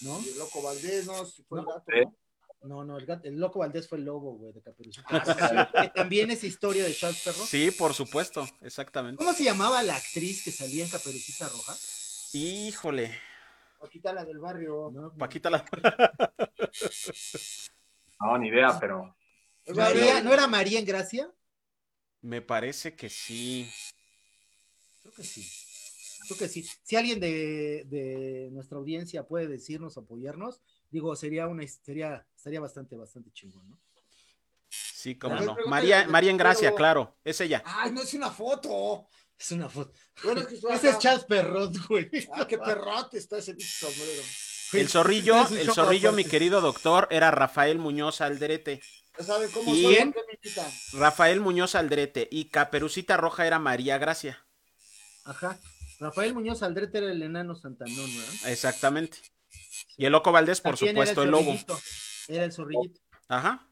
¿no? 0.00 0.20
Y 0.20 0.30
el 0.30 0.38
loco 0.38 0.60
Valdés, 0.62 1.06
¿no? 1.06 1.24
Si 1.24 1.44
fue 1.44 1.60
el 1.60 1.66
gato, 1.66 1.84
Sí. 1.86 2.00
¿no? 2.04 2.16
No, 2.62 2.84
no, 2.84 2.98
el, 2.98 3.06
gato- 3.06 3.26
el 3.26 3.36
loco 3.38 3.60
Valdés 3.60 3.88
fue 3.88 3.98
el 3.98 4.04
lobo, 4.04 4.34
güey, 4.34 4.52
de 4.52 4.60
Caperucita. 4.60 5.06
Ah, 5.08 5.70
que 5.82 5.88
también 5.88 6.30
es 6.30 6.44
historia 6.44 6.84
de 6.84 6.94
Charles 6.94 7.22
Perro. 7.24 7.44
Sí, 7.46 7.70
por 7.70 7.94
supuesto, 7.94 8.46
exactamente. 8.60 9.16
¿Cómo 9.16 9.32
se 9.32 9.44
llamaba 9.44 9.82
la 9.82 9.96
actriz 9.96 10.44
que 10.44 10.50
salía 10.52 10.84
en 10.84 10.90
Caperucita 10.90 11.48
Roja? 11.48 11.74
Híjole, 12.34 13.12
Paquita 13.80 14.12
la 14.12 14.24
del 14.26 14.38
barrio. 14.38 14.90
¿No? 14.92 15.14
Paquita 15.16 15.48
la... 15.48 15.64
No, 18.20 18.36
ni 18.36 18.48
idea, 18.48 18.78
pero 18.78 19.16
María, 19.74 20.22
¿No 20.22 20.32
era 20.34 20.46
María 20.46 20.78
en 20.78 20.84
Gracia? 20.84 21.32
Me 22.20 22.42
parece 22.42 22.94
que 22.94 23.08
sí. 23.08 23.70
Creo 25.00 25.14
que 25.14 25.24
sí. 25.24 25.50
Creo 26.26 26.38
que 26.38 26.48
sí. 26.48 26.68
Si 26.82 26.96
alguien 26.96 27.18
de, 27.18 27.84
de 27.86 28.50
nuestra 28.52 28.76
audiencia 28.76 29.26
puede 29.26 29.48
decirnos, 29.48 29.96
apoyarnos, 29.96 30.60
digo, 30.90 31.14
sería 31.16 31.46
una 31.46 31.66
sería, 31.66 32.26
estaría 32.36 32.60
bastante, 32.60 32.96
bastante 32.96 33.30
chingón, 33.32 33.68
¿no? 33.70 33.78
Sí, 34.68 35.16
cómo 35.16 35.36
Pero 35.38 35.56
no. 35.56 35.66
María, 35.66 36.06
María 36.06 36.30
en 36.30 36.36
Gracia, 36.36 36.68
pero- 36.68 36.76
claro, 36.76 37.18
es 37.24 37.40
ella. 37.40 37.62
Ay, 37.64 37.90
no 37.92 38.02
es 38.02 38.12
una 38.14 38.30
foto. 38.30 39.08
Es 39.38 39.50
una 39.52 39.68
foto. 39.68 39.92
Bueno, 40.22 40.42
es 40.42 40.46
que 40.48 40.54
estoy 40.56 40.72
Ese 40.74 40.88
es 40.88 40.94
acá. 40.94 41.00
Charles 41.02 41.24
Perrot, 41.24 41.76
güey. 41.88 42.10
Ah, 42.34 42.46
qué 42.46 42.58
perrote 42.58 43.16
está 43.18 43.38
ese 43.38 43.54
pinche 43.54 43.86
sombrero. 43.86 44.22
El 44.72 44.88
zorrillo, 44.88 45.42
Es 45.42 45.50
el 45.52 45.72
zorrillo, 45.72 46.12
mi 46.12 46.24
querido 46.24 46.60
doctor, 46.60 47.08
era 47.10 47.30
Rafael 47.30 47.78
Muñoz 47.78 48.20
Alderete. 48.20 48.80
Saben 49.18 49.50
cómo 49.50 49.74
¿Y 49.74 49.82
soy, 49.82 49.94
quién? 49.96 50.12
¿por 50.12 50.22
qué 50.24 50.32
me 50.32 50.38
invitan? 50.42 50.72
Rafael 50.92 51.40
Muñoz 51.40 51.74
Aldrete 51.74 52.28
y 52.30 52.50
Caperucita 52.50 53.16
Roja 53.16 53.46
era 53.46 53.58
María 53.58 53.98
Gracia. 53.98 54.46
Ajá. 55.24 55.58
Rafael 55.98 56.32
Muñoz 56.34 56.62
Aldrete 56.62 56.98
era 56.98 57.10
el 57.10 57.20
enano 57.22 57.54
Santanón, 57.56 57.96
¿verdad? 58.16 58.34
Exactamente. 58.50 59.18
Y 60.00 60.06
el 60.06 60.12
Loco 60.12 60.32
Valdés, 60.32 60.62
por 60.62 60.78
También 60.78 60.94
supuesto, 60.94 61.22
el 61.22 61.30
lobo. 61.30 61.54
Era 62.26 62.44
el 62.44 62.52
zorrillito. 62.52 63.02
Ajá. 63.28 63.68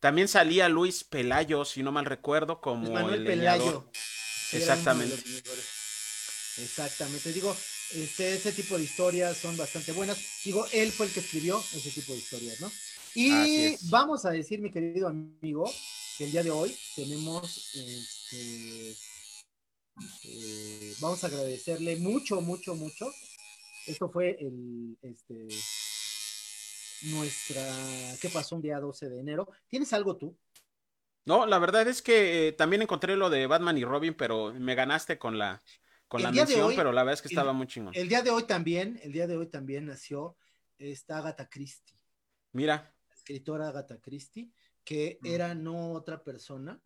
También 0.00 0.26
salía 0.26 0.70
Luis 0.70 1.04
Pelayo, 1.04 1.66
si 1.66 1.82
no 1.82 1.92
mal 1.92 2.06
recuerdo, 2.06 2.58
como 2.62 2.90
Manuel 2.90 3.20
el 3.20 3.26
Pelayo. 3.26 3.64
leñador. 3.64 3.90
Exactamente. 4.52 5.16
Exactamente. 6.62 7.30
Digo, 7.34 7.54
este, 7.92 8.36
ese 8.36 8.52
tipo 8.52 8.78
de 8.78 8.84
historias 8.84 9.36
son 9.36 9.54
bastante 9.58 9.92
buenas. 9.92 10.18
Digo, 10.42 10.66
él 10.72 10.92
fue 10.92 11.04
el 11.04 11.12
que 11.12 11.20
escribió 11.20 11.62
ese 11.74 11.90
tipo 11.90 12.12
de 12.14 12.18
historias, 12.18 12.58
¿no? 12.62 12.72
Y 13.14 13.76
vamos 13.90 14.24
a 14.24 14.30
decir, 14.30 14.62
mi 14.62 14.70
querido 14.70 15.08
amigo, 15.08 15.70
que 16.16 16.24
el 16.24 16.32
día 16.32 16.42
de 16.42 16.52
hoy 16.52 16.74
tenemos, 16.96 17.74
este, 17.74 18.96
eh, 20.24 20.94
vamos 21.00 21.22
a 21.22 21.26
agradecerle 21.26 21.96
mucho, 21.96 22.40
mucho, 22.40 22.74
mucho. 22.74 23.12
Esto 23.88 24.10
fue 24.10 24.36
el, 24.38 24.98
este, 25.02 25.48
nuestra, 27.10 27.62
¿qué 28.20 28.28
pasó 28.28 28.56
un 28.56 28.62
día 28.62 28.78
12 28.80 29.08
de 29.08 29.20
enero? 29.20 29.48
¿Tienes 29.66 29.92
algo 29.92 30.16
tú? 30.16 30.36
No, 31.24 31.46
la 31.46 31.58
verdad 31.58 31.86
es 31.88 32.02
que 32.02 32.48
eh, 32.48 32.52
también 32.52 32.82
encontré 32.82 33.16
lo 33.16 33.30
de 33.30 33.46
Batman 33.46 33.78
y 33.78 33.84
Robin, 33.84 34.14
pero 34.14 34.52
me 34.52 34.74
ganaste 34.74 35.18
con 35.18 35.38
la, 35.38 35.62
con 36.06 36.20
El 36.20 36.24
la 36.24 36.32
mención, 36.32 36.66
hoy- 36.68 36.76
pero 36.76 36.92
la 36.92 37.02
verdad 37.02 37.14
es 37.14 37.22
que 37.22 37.28
el- 37.28 37.32
estaba 37.32 37.52
muy 37.52 37.66
chingón. 37.66 37.94
El 37.96 38.08
día 38.08 38.22
de 38.22 38.30
hoy 38.30 38.44
también, 38.44 38.98
el 39.02 39.12
día 39.12 39.26
de 39.26 39.36
hoy 39.36 39.46
también 39.48 39.86
nació 39.86 40.36
esta 40.78 41.18
Agatha 41.18 41.48
Christie. 41.48 41.96
Mira, 42.52 42.94
escritora 43.10 43.68
Agatha 43.68 43.98
Christie, 44.00 44.50
que 44.84 45.18
era 45.22 45.54
no 45.54 45.92
otra 45.92 46.22
persona 46.22 46.80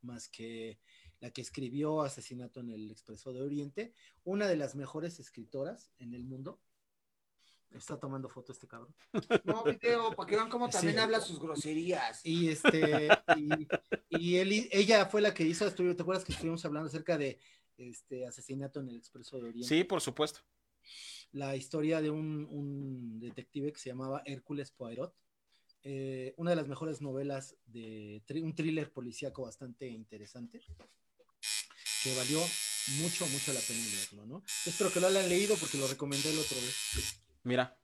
más 0.00 0.28
que 0.28 0.80
la 1.22 1.30
que 1.30 1.40
escribió 1.40 2.02
Asesinato 2.02 2.60
en 2.60 2.70
el 2.70 2.90
Expreso 2.90 3.32
de 3.32 3.40
Oriente, 3.42 3.94
una 4.24 4.48
de 4.48 4.56
las 4.56 4.74
mejores 4.74 5.20
escritoras 5.20 5.92
en 5.98 6.14
el 6.14 6.24
mundo. 6.24 6.60
Está 7.70 7.98
tomando 7.98 8.28
foto 8.28 8.52
este 8.52 8.66
cabrón. 8.66 8.94
No, 9.44 9.62
video, 9.64 10.14
para 10.14 10.28
que 10.28 10.34
vean 10.36 10.50
cómo 10.50 10.68
también 10.68 10.94
Sí. 10.96 11.00
habla 11.00 11.20
sus 11.20 11.38
groserías. 11.40 12.20
Y 12.26 12.48
este, 12.48 13.08
y, 13.36 13.68
y 14.10 14.36
él- 14.36 14.68
ella 14.72 15.06
fue 15.06 15.20
la 15.22 15.32
que 15.32 15.44
hizo, 15.44 15.72
¿te 15.72 15.90
acuerdas 16.02 16.24
que 16.24 16.32
estuvimos 16.32 16.64
hablando 16.64 16.88
acerca 16.88 17.16
de 17.16 17.38
este 17.78 18.26
asesinato 18.26 18.80
en 18.80 18.88
el 18.88 18.96
Expreso 18.96 19.36
de 19.38 19.44
Oriente? 19.48 19.68
sí, 19.68 19.84
por 19.84 20.00
supuesto. 20.00 20.40
la 21.30 21.54
historia 21.56 22.02
de 22.02 22.10
un, 22.10 22.46
un 22.50 23.20
detective 23.20 23.72
que 23.72 23.78
se 23.78 23.90
llamaba 23.90 24.22
Hércules 24.26 24.70
Poirot. 24.72 25.14
Eh, 25.84 26.34
una 26.36 26.50
de 26.50 26.56
las 26.56 26.68
mejores 26.68 27.00
novelas 27.00 27.56
de 27.66 28.22
tri- 28.26 28.42
un 28.42 28.54
thriller 28.54 28.92
policíaco 28.92 29.42
bastante 29.42 29.88
interesante 29.88 30.60
que 32.02 32.14
valió 32.14 32.40
mucho, 32.98 33.26
mucho 33.28 33.52
la 33.52 33.60
pena 33.60 33.84
leerlo, 33.84 34.26
¿no? 34.26 34.42
Espero 34.66 34.92
que 34.92 35.00
lo 35.00 35.06
hayan 35.06 35.28
leído 35.28 35.56
porque 35.56 35.78
lo 35.78 35.86
recomendé 35.86 36.30
el 36.30 36.38
otro 36.38 36.56
vez. 36.56 37.20
Mira, 37.44 37.76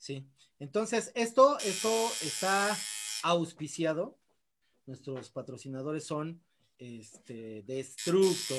Sí. 0.00 0.26
Entonces, 0.58 1.12
esto, 1.14 1.58
esto 1.60 2.10
está 2.22 2.76
auspiciado. 3.22 4.18
Nuestros 4.86 5.30
patrocinadores 5.30 6.06
son 6.06 6.42
este 6.78 7.62
Destructor, 7.66 8.58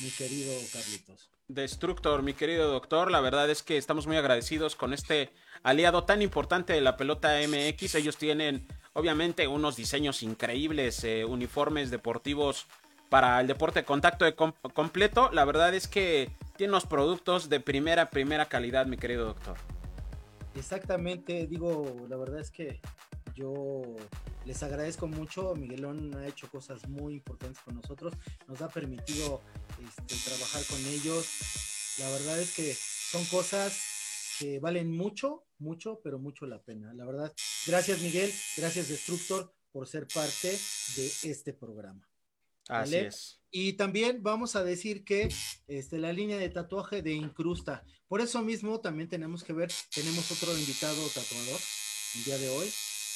mi 0.00 0.10
querido 0.10 0.52
Carlitos. 0.72 1.28
Destructor, 1.48 2.22
mi 2.22 2.34
querido 2.34 2.70
doctor, 2.70 3.10
la 3.10 3.20
verdad 3.20 3.50
es 3.50 3.62
que 3.62 3.76
estamos 3.76 4.06
muy 4.06 4.16
agradecidos 4.16 4.76
con 4.76 4.94
este 4.94 5.30
aliado 5.62 6.04
tan 6.04 6.22
importante 6.22 6.72
de 6.72 6.80
la 6.80 6.96
pelota 6.96 7.36
MX. 7.46 7.96
Ellos 7.96 8.16
tienen, 8.16 8.66
obviamente, 8.92 9.48
unos 9.48 9.76
diseños 9.76 10.22
increíbles, 10.22 11.02
eh, 11.02 11.24
uniformes 11.24 11.90
deportivos 11.90 12.66
para 13.10 13.40
el 13.40 13.46
deporte 13.46 13.80
de 13.80 13.84
contacto 13.84 14.24
de 14.24 14.34
com- 14.34 14.52
completo. 14.72 15.30
La 15.32 15.44
verdad 15.44 15.74
es 15.74 15.88
que 15.88 16.30
tiene 16.56 16.72
unos 16.72 16.86
productos 16.86 17.48
de 17.48 17.60
primera, 17.60 18.10
primera 18.10 18.46
calidad, 18.46 18.86
mi 18.86 18.96
querido 18.96 19.26
doctor. 19.26 19.56
Exactamente, 20.54 21.46
digo, 21.46 22.06
la 22.08 22.16
verdad 22.16 22.40
es 22.40 22.50
que 22.50 22.80
yo 23.34 23.82
les 24.44 24.62
agradezco 24.62 25.08
mucho. 25.08 25.54
Miguelón 25.56 26.16
ha 26.16 26.26
hecho 26.26 26.48
cosas 26.48 26.88
muy 26.88 27.14
importantes 27.14 27.60
con 27.64 27.74
nosotros, 27.74 28.14
nos 28.46 28.62
ha 28.62 28.68
permitido 28.68 29.40
este, 29.84 30.14
trabajar 30.30 30.62
con 30.70 30.78
ellos. 30.86 31.26
La 31.98 32.08
verdad 32.10 32.38
es 32.38 32.54
que 32.54 32.74
son 32.74 33.24
cosas 33.26 34.36
que 34.38 34.58
valen 34.60 34.96
mucho, 34.96 35.44
mucho, 35.58 36.00
pero 36.02 36.18
mucho 36.18 36.46
la 36.46 36.60
pena. 36.62 36.92
La 36.94 37.04
verdad, 37.04 37.32
gracias 37.66 38.00
Miguel, 38.00 38.32
gracias 38.56 38.88
Destructor 38.88 39.52
por 39.72 39.88
ser 39.88 40.06
parte 40.06 40.56
de 40.96 41.06
este 41.24 41.52
programa. 41.52 42.08
Así 42.68 42.94
¿Vale? 42.94 43.06
es. 43.08 43.40
Y 43.50 43.74
también 43.74 44.22
vamos 44.22 44.56
a 44.56 44.64
decir 44.64 45.04
que 45.04 45.28
este, 45.68 45.98
la 45.98 46.12
línea 46.12 46.38
de 46.38 46.48
tatuaje 46.48 47.02
de 47.02 47.12
Incrusta. 47.12 47.84
Por 48.08 48.20
eso 48.20 48.42
mismo 48.42 48.80
también 48.80 49.08
tenemos 49.08 49.44
que 49.44 49.52
ver, 49.52 49.70
tenemos 49.94 50.30
otro 50.32 50.56
invitado 50.58 51.06
tatuador 51.08 51.60
el 52.16 52.24
día 52.24 52.38
de 52.38 52.48
hoy. 52.48 52.66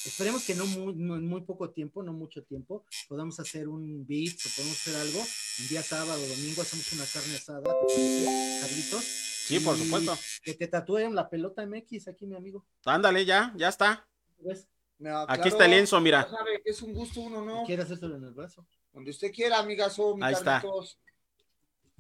Esperemos 0.06 0.44
que 0.44 0.54
no, 0.54 0.64
muy, 0.66 0.94
no 0.94 1.16
en 1.16 1.26
muy 1.26 1.40
poco 1.42 1.70
tiempo, 1.70 2.02
no 2.04 2.12
mucho 2.12 2.44
tiempo, 2.44 2.84
podamos 3.08 3.38
hacer 3.40 3.68
un 3.68 4.06
beat 4.06 4.37
o 4.46 4.48
podemos 4.56 4.76
hacer 4.80 4.94
algo. 4.94 5.18
Un 5.18 5.68
día 5.68 5.82
sábado, 5.82 6.20
domingo, 6.20 6.62
hacemos 6.62 6.92
una 6.92 7.04
carne 7.04 7.34
asada, 7.34 7.61
¿te 7.62 7.87
parece, 7.87 8.61
Carlitos. 8.61 9.04
Sí, 9.04 9.61
por 9.61 9.76
supuesto. 9.76 10.16
Que 10.42 10.54
te 10.54 10.68
tatúen 10.68 11.14
la 11.14 11.28
pelota 11.28 11.66
MX 11.66 12.08
aquí, 12.08 12.26
mi 12.26 12.37
amigo. 12.37 12.64
Ándale, 12.84 13.24
ya, 13.24 13.52
ya 13.56 13.68
está. 13.68 14.06
¿Ves? 14.38 14.68
No, 14.98 15.20
Aquí 15.22 15.34
claro, 15.34 15.48
está 15.48 15.64
el 15.64 15.70
lienzo, 15.72 16.00
mira. 16.00 16.28
ya 16.30 16.37
sabe 16.37 16.61
que 16.62 16.70
es 16.70 16.82
un 16.82 16.92
gusto 16.92 17.20
uno, 17.20 17.44
¿no? 17.44 17.64
¿Quieres 17.64 17.87
hacérselo 17.87 18.16
en 18.16 18.24
el 18.24 18.32
brazo? 18.34 18.66
Donde 18.92 19.11
usted 19.11 19.33
quiera, 19.33 19.59
amigazo, 19.59 20.16
mi 20.16 20.24
Ahí 20.24 20.35
está. 20.35 20.62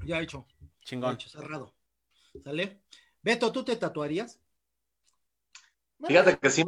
Ya 0.04 0.20
hecho. 0.20 0.46
Ya 0.46 0.66
Chingón. 0.80 1.14
hecho, 1.14 1.28
cerrado. 1.28 1.74
¿Sale? 2.42 2.80
Beto, 3.22 3.52
¿tú 3.52 3.64
te 3.64 3.76
tatuarías? 3.76 4.40
fíjate 6.06 6.38
que 6.38 6.50
sí 6.50 6.64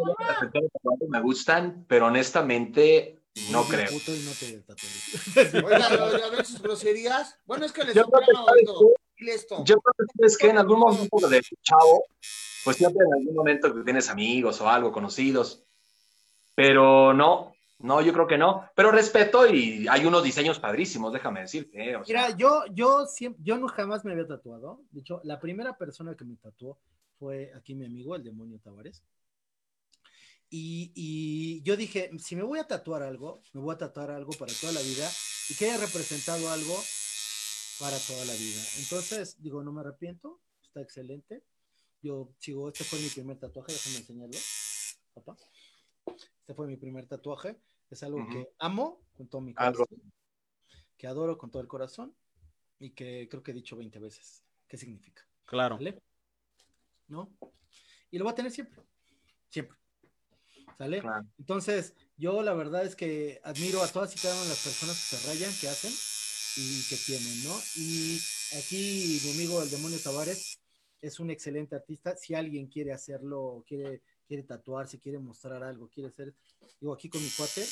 me, 1.09 1.20
gustan, 1.20 1.85
pero 1.88 2.06
honestamente 2.06 3.20
no 3.50 3.64
creo. 3.64 3.88
puto 3.90 4.14
y 4.14 4.20
no 4.20 4.33
te. 4.33 5.62
Oiga, 5.64 5.90
lo 5.90 6.11
de 6.11 6.22
a 6.24 6.28
ver 6.28 6.44
sus 6.44 6.61
groserías. 6.61 7.38
Bueno, 7.46 7.64
es 7.64 7.72
que 7.72 7.85
le 7.85 7.94
Yo 7.94 8.06
creo 8.06 8.20
que, 8.20 8.26
soplaba 8.26 8.46
¿sabes 8.46 8.68
oído. 8.68 8.94
Dile 9.16 9.35
esto. 9.35 9.64
Yo 9.64 9.76
creo 9.80 10.09
que 10.18 10.26
es 10.26 10.37
que 10.37 10.48
en 10.48 10.59
algún 10.59 10.80
momento 10.80 11.28
de 11.28 11.42
chavo, 11.62 12.04
pues 12.64 12.76
siempre 12.76 13.06
en 13.06 13.14
algún 13.14 13.35
momento 13.35 13.74
que 13.74 13.83
tienes 13.83 14.09
amigos 14.09 14.61
o 14.61 14.68
algo, 14.68 14.90
conocidos, 14.90 15.62
pero 16.54 17.14
no, 17.14 17.49
no, 17.80 18.00
yo 18.02 18.12
creo 18.12 18.26
que 18.26 18.38
no. 18.38 18.68
Pero 18.74 18.90
respeto 18.90 19.46
y 19.48 19.86
hay 19.88 20.04
unos 20.06 20.22
diseños 20.22 20.58
padrísimos, 20.58 21.12
déjame 21.12 21.40
decirte. 21.40 21.90
eh, 21.90 21.96
o 21.96 22.04
sea, 22.04 22.28
Mira, 22.28 22.36
yo, 22.36 22.64
yo 22.72 23.06
siempre, 23.06 23.42
yo 23.44 23.58
no 23.58 23.68
jamás 23.68 24.04
me 24.04 24.12
había 24.12 24.26
tatuado. 24.26 24.82
De 24.90 25.00
hecho, 25.00 25.20
la 25.24 25.40
primera 25.40 25.76
persona 25.76 26.14
que 26.14 26.24
me 26.24 26.36
tatuó 26.36 26.78
fue 27.18 27.52
aquí 27.54 27.74
mi 27.74 27.86
amigo, 27.86 28.14
el 28.16 28.24
demonio 28.24 28.58
Tavares. 28.60 29.02
Y, 30.52 30.92
y 30.94 31.62
yo 31.62 31.76
dije, 31.76 32.10
si 32.18 32.34
me 32.36 32.42
voy 32.42 32.58
a 32.58 32.66
tatuar 32.66 33.02
algo, 33.02 33.42
me 33.52 33.60
voy 33.60 33.74
a 33.74 33.78
tatuar 33.78 34.10
algo 34.10 34.32
para 34.32 34.52
toda 34.60 34.72
la 34.72 34.80
vida 34.80 35.08
y 35.48 35.54
que 35.54 35.66
haya 35.70 35.78
representado 35.78 36.50
algo 36.50 36.74
para 37.78 37.96
toda 37.98 38.24
la 38.24 38.32
vida. 38.34 38.60
Entonces, 38.78 39.36
digo, 39.40 39.62
no 39.62 39.72
me 39.72 39.80
arrepiento, 39.80 40.40
está 40.62 40.80
excelente. 40.80 41.44
yo 42.02 42.34
sigo, 42.38 42.68
este 42.68 42.84
fue 42.84 42.98
mi 43.00 43.08
primer 43.08 43.38
tatuaje, 43.38 43.72
déjame 43.72 43.98
enseñarlo, 43.98 44.38
papá. 45.14 45.36
Este 46.50 46.56
fue 46.56 46.66
mi 46.66 46.76
primer 46.76 47.06
tatuaje, 47.06 47.60
es 47.90 48.02
algo 48.02 48.18
Ujú. 48.18 48.28
que 48.28 48.48
amo 48.58 49.00
con 49.16 49.28
todo 49.28 49.40
mi 49.40 49.54
Algo. 49.54 49.86
corazón, 49.86 50.12
que 50.98 51.06
adoro 51.06 51.38
con 51.38 51.48
todo 51.52 51.62
el 51.62 51.68
corazón 51.68 52.12
y 52.80 52.90
que 52.90 53.28
creo 53.30 53.40
que 53.44 53.52
he 53.52 53.54
dicho 53.54 53.76
20 53.76 54.00
veces. 54.00 54.42
¿Qué 54.66 54.76
significa? 54.76 55.24
Claro. 55.44 55.76
¿Sale? 55.76 56.02
¿No? 57.06 57.32
Y 58.10 58.18
lo 58.18 58.24
voy 58.24 58.32
a 58.32 58.34
tener 58.34 58.50
siempre, 58.50 58.82
siempre. 59.48 59.78
¿Sale? 60.76 60.98
Claro. 61.02 61.24
Entonces, 61.38 61.94
yo 62.16 62.42
la 62.42 62.54
verdad 62.54 62.84
es 62.84 62.96
que 62.96 63.40
admiro 63.44 63.80
a 63.84 63.86
todas 63.86 64.12
y 64.16 64.18
cada 64.18 64.34
una 64.34 64.42
de 64.42 64.48
las 64.48 64.64
personas 64.64 64.96
que 64.96 65.16
se 65.16 65.28
rayan, 65.28 65.52
que 65.60 65.68
hacen 65.68 65.92
y 66.56 66.82
que 66.88 66.96
tienen, 66.96 67.44
¿no? 67.44 67.56
Y 67.76 68.18
aquí 68.58 69.20
mi 69.24 69.30
amigo 69.34 69.62
el 69.62 69.70
demonio 69.70 70.00
Tavares 70.02 70.60
es 71.00 71.20
un 71.20 71.30
excelente 71.30 71.76
artista. 71.76 72.16
Si 72.16 72.34
alguien 72.34 72.66
quiere 72.66 72.92
hacerlo, 72.92 73.62
quiere, 73.68 74.02
quiere 74.30 74.44
tatuarse, 74.44 75.00
quiere 75.00 75.18
mostrar 75.18 75.60
algo, 75.64 75.88
quiere 75.88 76.08
hacer, 76.08 76.32
digo, 76.80 76.92
aquí 76.92 77.08
con 77.08 77.20
mi 77.20 77.28
cuate, 77.30 77.66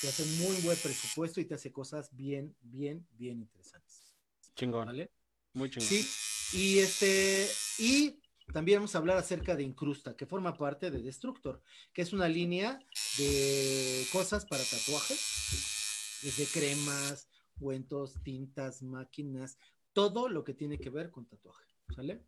te 0.00 0.08
hace 0.08 0.24
muy 0.42 0.56
buen 0.62 0.78
presupuesto 0.78 1.38
y 1.38 1.44
te 1.44 1.52
hace 1.52 1.70
cosas 1.70 2.08
bien, 2.16 2.56
bien, 2.62 3.06
bien 3.12 3.40
interesantes. 3.40 4.14
Chingón. 4.56 4.86
¿Vale? 4.86 5.10
Muy 5.52 5.68
chingón. 5.68 5.86
Sí, 5.86 6.08
y 6.56 6.78
este, 6.78 7.46
y 7.78 8.22
también 8.54 8.78
vamos 8.78 8.94
a 8.94 8.98
hablar 9.00 9.18
acerca 9.18 9.54
de 9.54 9.62
Incrusta, 9.62 10.16
que 10.16 10.24
forma 10.24 10.56
parte 10.56 10.90
de 10.90 11.02
Destructor, 11.02 11.60
que 11.92 12.00
es 12.00 12.14
una 12.14 12.26
línea 12.26 12.78
de 13.18 14.06
cosas 14.10 14.46
para 14.46 14.64
tatuajes, 14.64 16.20
desde 16.22 16.46
cremas, 16.46 17.28
cuentos, 17.58 18.14
tintas, 18.22 18.82
máquinas, 18.82 19.58
todo 19.92 20.30
lo 20.30 20.42
que 20.42 20.54
tiene 20.54 20.80
que 20.80 20.88
ver 20.88 21.10
con 21.10 21.26
tatuaje, 21.26 21.66
¿sale? 21.94 22.24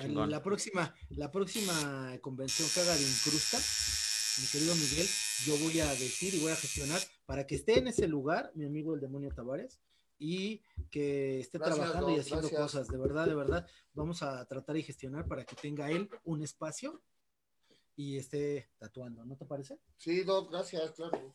Chingón. 0.00 0.30
La 0.30 0.42
próxima, 0.42 0.94
la 1.10 1.30
próxima 1.30 2.18
convención 2.20 2.68
que 2.72 2.80
haga 2.80 2.94
de 2.94 3.02
Incrusta, 3.02 3.58
mi 4.40 4.46
querido 4.48 4.74
Miguel, 4.74 5.06
yo 5.46 5.56
voy 5.58 5.80
a 5.80 5.86
decir 5.94 6.34
y 6.34 6.40
voy 6.40 6.52
a 6.52 6.56
gestionar 6.56 7.00
para 7.24 7.46
que 7.46 7.54
esté 7.54 7.78
en 7.78 7.88
ese 7.88 8.06
lugar, 8.06 8.52
mi 8.54 8.64
amigo 8.66 8.94
el 8.94 9.00
demonio 9.00 9.30
Tavares, 9.34 9.80
y 10.18 10.62
que 10.90 11.40
esté 11.40 11.58
Gracias, 11.58 11.76
trabajando 11.78 12.10
y 12.10 12.12
Doc, 12.16 12.20
haciendo 12.20 12.48
gracias. 12.48 12.60
cosas. 12.62 12.88
De 12.88 12.96
verdad, 12.98 13.26
de 13.26 13.34
verdad, 13.34 13.66
vamos 13.92 14.22
a 14.22 14.44
tratar 14.46 14.76
y 14.76 14.82
gestionar 14.82 15.26
para 15.26 15.44
que 15.44 15.56
tenga 15.56 15.90
él 15.90 16.08
un 16.24 16.42
espacio 16.42 17.02
y 17.96 18.16
esté 18.18 18.70
tatuando, 18.78 19.24
¿no 19.24 19.36
te 19.36 19.44
parece? 19.46 19.78
Sí, 19.96 20.22
Doc, 20.22 20.50
gracias, 20.50 20.90
claro. 20.92 21.34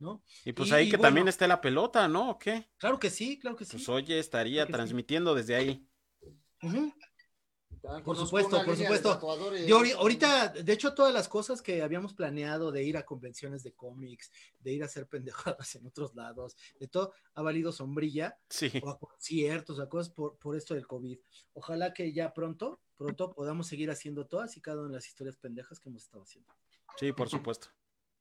¿No? 0.00 0.22
Y 0.44 0.52
pues 0.52 0.70
Y- 0.70 0.72
ahí 0.72 0.86
y 0.88 0.90
que 0.90 0.96
bueno. 0.96 1.08
también 1.08 1.28
esté 1.28 1.46
la 1.46 1.60
pelota, 1.60 2.08
¿no? 2.08 2.30
¿O 2.30 2.38
qué? 2.38 2.68
Claro 2.78 2.98
que 2.98 3.10
sí, 3.10 3.38
claro 3.38 3.56
que 3.56 3.64
sí. 3.64 3.72
Pues 3.72 3.88
oye, 3.88 4.18
estaría 4.18 4.64
Creo 4.64 4.66
que 4.66 4.72
sí. 4.72 4.76
transmitiendo 4.76 5.34
desde 5.36 5.54
ahí. 5.54 5.88
Ujú. 6.62 6.72
También 6.72 6.94
Por 7.88 8.02
conozco 8.02 8.24
supuesto, 8.26 8.64
por 8.64 8.76
de 8.76 8.82
supuesto. 8.82 9.12
tatuadores. 9.14 9.66
Yo 9.66 9.78
ahori- 9.78 9.92
ahorita, 9.94 10.48
de 10.48 10.72
hecho, 10.72 10.94
todas 10.94 11.12
las 11.12 11.28
cosas 11.28 11.60
que 11.60 11.82
habíamos 11.82 12.14
planeado 12.14 12.72
de 12.72 12.82
ir 12.82 12.96
a 12.96 13.04
convenciones 13.04 13.62
de 13.62 13.72
cómics, 13.74 14.32
de 14.60 14.72
ir 14.72 14.82
a 14.82 14.86
hacer 14.86 15.06
pendejadas 15.06 15.74
en 15.74 15.86
otros 15.86 16.14
lados, 16.14 16.56
de 16.80 16.88
todo, 16.88 17.12
ha 17.34 17.42
valido 17.42 17.72
sombrilla 17.72 18.38
Sí. 18.48 18.72
o 18.82 18.88
a 18.88 18.98
conciertos, 18.98 19.80
a 19.80 19.88
cosas 19.88 20.08
por, 20.12 20.38
por 20.38 20.56
esto 20.56 20.74
del 20.74 20.86
COVID. 20.86 21.18
Ojalá 21.52 21.92
que 21.92 22.12
ya 22.12 22.32
pronto, 22.32 22.80
pronto 22.96 23.34
podamos 23.34 23.66
seguir 23.66 23.90
haciendo 23.90 24.26
todas 24.26 24.56
y 24.56 24.62
cada 24.62 24.78
una 24.80 24.88
de 24.88 24.94
las 24.94 25.06
historias 25.08 25.36
pendejas 25.36 25.78
que 25.78 25.90
hemos 25.90 26.04
estado 26.04 26.22
haciendo. 26.22 26.54
Sí, 26.96 27.12
por 27.12 27.28
supuesto. 27.28 27.68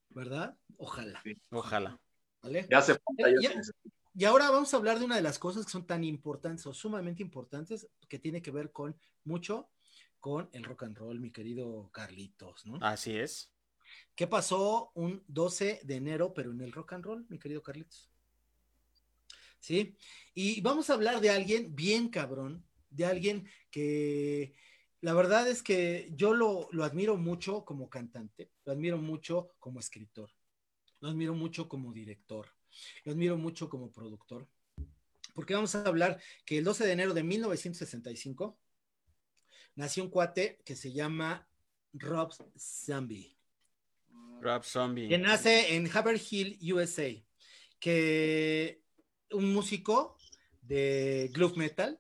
¿Verdad? 0.10 0.58
Ojalá. 0.78 1.24
Ojalá. 1.52 2.00
¿Vale? 2.42 2.68
Ya 2.70 2.80
hace 2.80 2.94
falta, 2.96 3.30
ya 3.30 3.36
ya- 3.42 3.50
se 3.52 3.56
necesita. 3.56 3.96
Y 4.16 4.26
ahora 4.26 4.52
vamos 4.52 4.74
a 4.74 4.78
hablar 4.78 5.00
de 5.00 5.06
una 5.06 5.16
de 5.16 5.24
las 5.24 5.40
cosas 5.40 5.66
que 5.66 5.72
son 5.72 5.88
tan 5.88 6.04
importantes 6.04 6.68
o 6.68 6.74
sumamente 6.74 7.24
importantes 7.24 7.88
que 8.08 8.20
tiene 8.20 8.42
que 8.42 8.52
ver 8.52 8.72
con 8.72 8.96
mucho 9.24 9.70
con 10.20 10.50
el 10.54 10.64
rock 10.64 10.84
and 10.84 10.98
roll, 10.98 11.20
mi 11.20 11.32
querido 11.32 11.90
Carlitos, 11.92 12.66
¿no? 12.66 12.78
Así 12.82 13.18
es. 13.18 13.52
¿Qué 14.16 14.28
pasó 14.28 14.92
un 14.94 15.24
12 15.28 15.82
de 15.84 15.96
enero, 15.96 16.34
pero 16.34 16.52
en 16.52 16.62
el 16.62 16.72
rock 16.72 16.94
and 16.94 17.06
roll, 17.06 17.26
mi 17.28 17.40
querido 17.40 17.64
Carlitos? 17.64 18.10
¿Sí? 19.60 19.98
Y 20.34 20.62
vamos 20.62 20.90
a 20.90 20.94
hablar 20.94 21.20
de 21.20 21.32
alguien 21.32 21.76
bien 21.76 22.10
cabrón, 22.10 22.64
de 22.90 23.06
alguien 23.06 23.50
que 23.72 24.54
la 25.02 25.14
verdad 25.14 25.48
es 25.48 25.64
que 25.64 26.12
yo 26.16 26.34
lo, 26.34 26.70
lo 26.72 26.84
admiro 26.84 27.18
mucho 27.18 27.66
como 27.66 27.90
cantante, 27.90 28.52
lo 28.64 28.74
admiro 28.74 28.98
mucho 28.98 29.56
como 29.60 29.80
escritor, 29.80 30.30
lo 31.00 31.10
admiro 31.10 31.34
mucho 31.34 31.68
como 31.68 31.92
director, 31.92 32.48
lo 33.04 33.12
admiro 33.12 33.38
mucho 33.38 33.70
como 33.70 33.92
productor, 33.92 34.48
porque 35.34 35.54
vamos 35.54 35.76
a 35.76 35.84
hablar 35.84 36.22
que 36.46 36.58
el 36.58 36.64
12 36.64 36.86
de 36.86 36.92
enero 36.92 37.14
de 37.14 37.24
1965 37.24 38.58
nació 39.76 40.04
un 40.04 40.10
cuate 40.10 40.62
que 40.66 40.76
se 40.76 40.92
llama 40.92 41.48
Rob 41.94 42.32
Zombie 42.58 43.38
Rob 44.42 44.64
Zombie. 44.64 45.08
que 45.08 45.18
nace 45.18 45.76
en 45.76 45.90
Haverhill, 45.92 46.60
USA, 46.74 47.10
que 47.80 48.82
un 49.32 49.54
músico 49.54 50.18
de 50.62 51.30
groove 51.34 51.58
metal, 51.58 52.00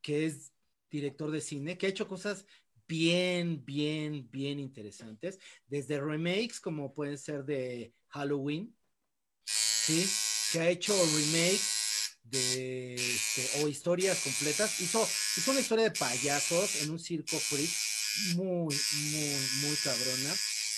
que 0.00 0.26
es 0.26 0.52
director 0.90 1.30
de 1.30 1.40
cine, 1.40 1.78
que 1.78 1.86
ha 1.86 1.90
hecho 1.90 2.08
cosas 2.08 2.46
bien, 2.88 3.64
bien, 3.64 4.28
bien 4.30 4.58
interesantes, 4.58 5.38
desde 5.66 6.00
remakes 6.00 6.60
como 6.60 6.92
pueden 6.94 7.16
ser 7.16 7.44
de 7.44 7.94
Halloween, 8.08 8.74
¿sí? 9.84 10.08
Que 10.52 10.60
ha 10.60 10.68
hecho 10.68 10.94
remakes 10.94 12.18
de, 12.24 12.94
este, 12.94 13.62
o 13.62 13.68
historias 13.68 14.20
completas. 14.20 14.80
Hizo, 14.80 15.02
hizo 15.36 15.50
una 15.50 15.60
historia 15.60 15.84
de 15.84 15.98
payasos 15.98 16.82
en 16.82 16.90
un 16.90 16.98
circo 16.98 17.38
freak 17.38 17.70
muy, 18.36 18.74
muy, 18.74 19.36
muy 19.62 19.76
cabrona. 19.82 20.34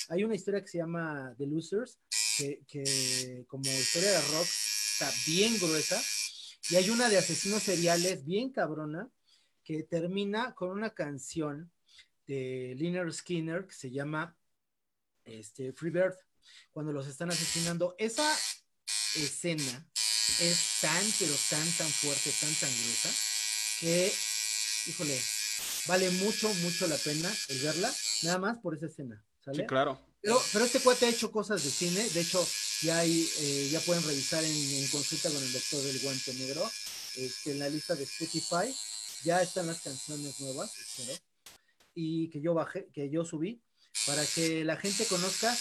Hay 0.08 0.24
una 0.24 0.34
historia 0.34 0.60
que 0.60 0.68
se 0.68 0.78
llama 0.78 1.34
The 1.38 1.46
Losers, 1.46 1.98
que, 2.36 2.62
que 2.66 3.44
como 3.48 3.64
historia 3.64 4.10
de 4.10 4.20
rock 4.20 4.48
está 4.92 5.12
bien 5.26 5.58
gruesa. 5.58 6.02
Y 6.70 6.76
hay 6.76 6.90
una 6.90 7.08
de 7.08 7.18
asesinos 7.18 7.62
seriales 7.62 8.24
bien 8.24 8.50
cabrona 8.50 9.10
que 9.62 9.82
termina 9.82 10.54
con 10.54 10.70
una 10.70 10.90
canción 10.90 11.70
de 12.26 12.74
Liner 12.76 13.12
Skinner 13.12 13.66
que 13.66 13.74
se 13.74 13.90
llama 13.90 14.36
este, 15.24 15.72
Free 15.72 15.90
Bird, 15.90 16.14
cuando 16.70 16.92
los 16.92 17.06
están 17.06 17.30
asesinando. 17.30 17.94
Esa 17.98 18.30
escena 19.16 19.86
es 20.40 20.58
tan, 20.80 21.04
pero 21.18 21.34
tan, 21.50 21.70
tan 21.72 21.88
fuerte, 21.88 22.32
tan, 22.40 22.54
tan 22.54 22.70
gruesa, 22.70 23.10
que, 23.80 24.12
híjole, 24.86 25.20
vale 25.86 26.10
mucho, 26.10 26.52
mucho 26.54 26.86
la 26.86 26.96
pena 26.96 27.34
el 27.48 27.60
verla, 27.60 27.94
nada 28.22 28.38
más 28.38 28.58
por 28.58 28.76
esa 28.76 28.86
escena. 28.86 29.22
¿sale? 29.44 29.62
Sí, 29.62 29.66
claro. 29.66 30.00
Pero, 30.20 30.42
pero 30.52 30.64
este 30.64 30.80
cuate 30.80 31.06
ha 31.06 31.10
hecho 31.10 31.30
cosas 31.30 31.62
de 31.62 31.70
cine, 31.70 32.08
de 32.08 32.20
hecho, 32.20 32.46
ya 32.82 32.98
hay, 32.98 33.30
eh, 33.38 33.68
ya 33.70 33.80
pueden 33.80 34.02
revisar 34.04 34.42
en, 34.42 34.52
en 34.52 34.88
consulta 34.88 35.30
con 35.30 35.42
el 35.42 35.52
doctor 35.52 35.82
del 35.82 36.00
guante 36.00 36.32
negro, 36.34 36.70
este, 37.16 37.52
en 37.52 37.58
la 37.58 37.68
lista 37.68 37.94
de 37.94 38.04
Spotify, 38.04 38.74
ya 39.22 39.42
están 39.42 39.66
las 39.66 39.82
canciones 39.82 40.40
nuevas, 40.40 40.72
espero, 40.78 41.18
y 41.94 42.30
que 42.30 42.40
yo 42.40 42.54
bajé, 42.54 42.88
que 42.92 43.10
yo 43.10 43.24
subí, 43.24 43.62
para 44.06 44.24
que 44.26 44.64
la 44.64 44.76
gente 44.76 45.06
conozca 45.06 45.56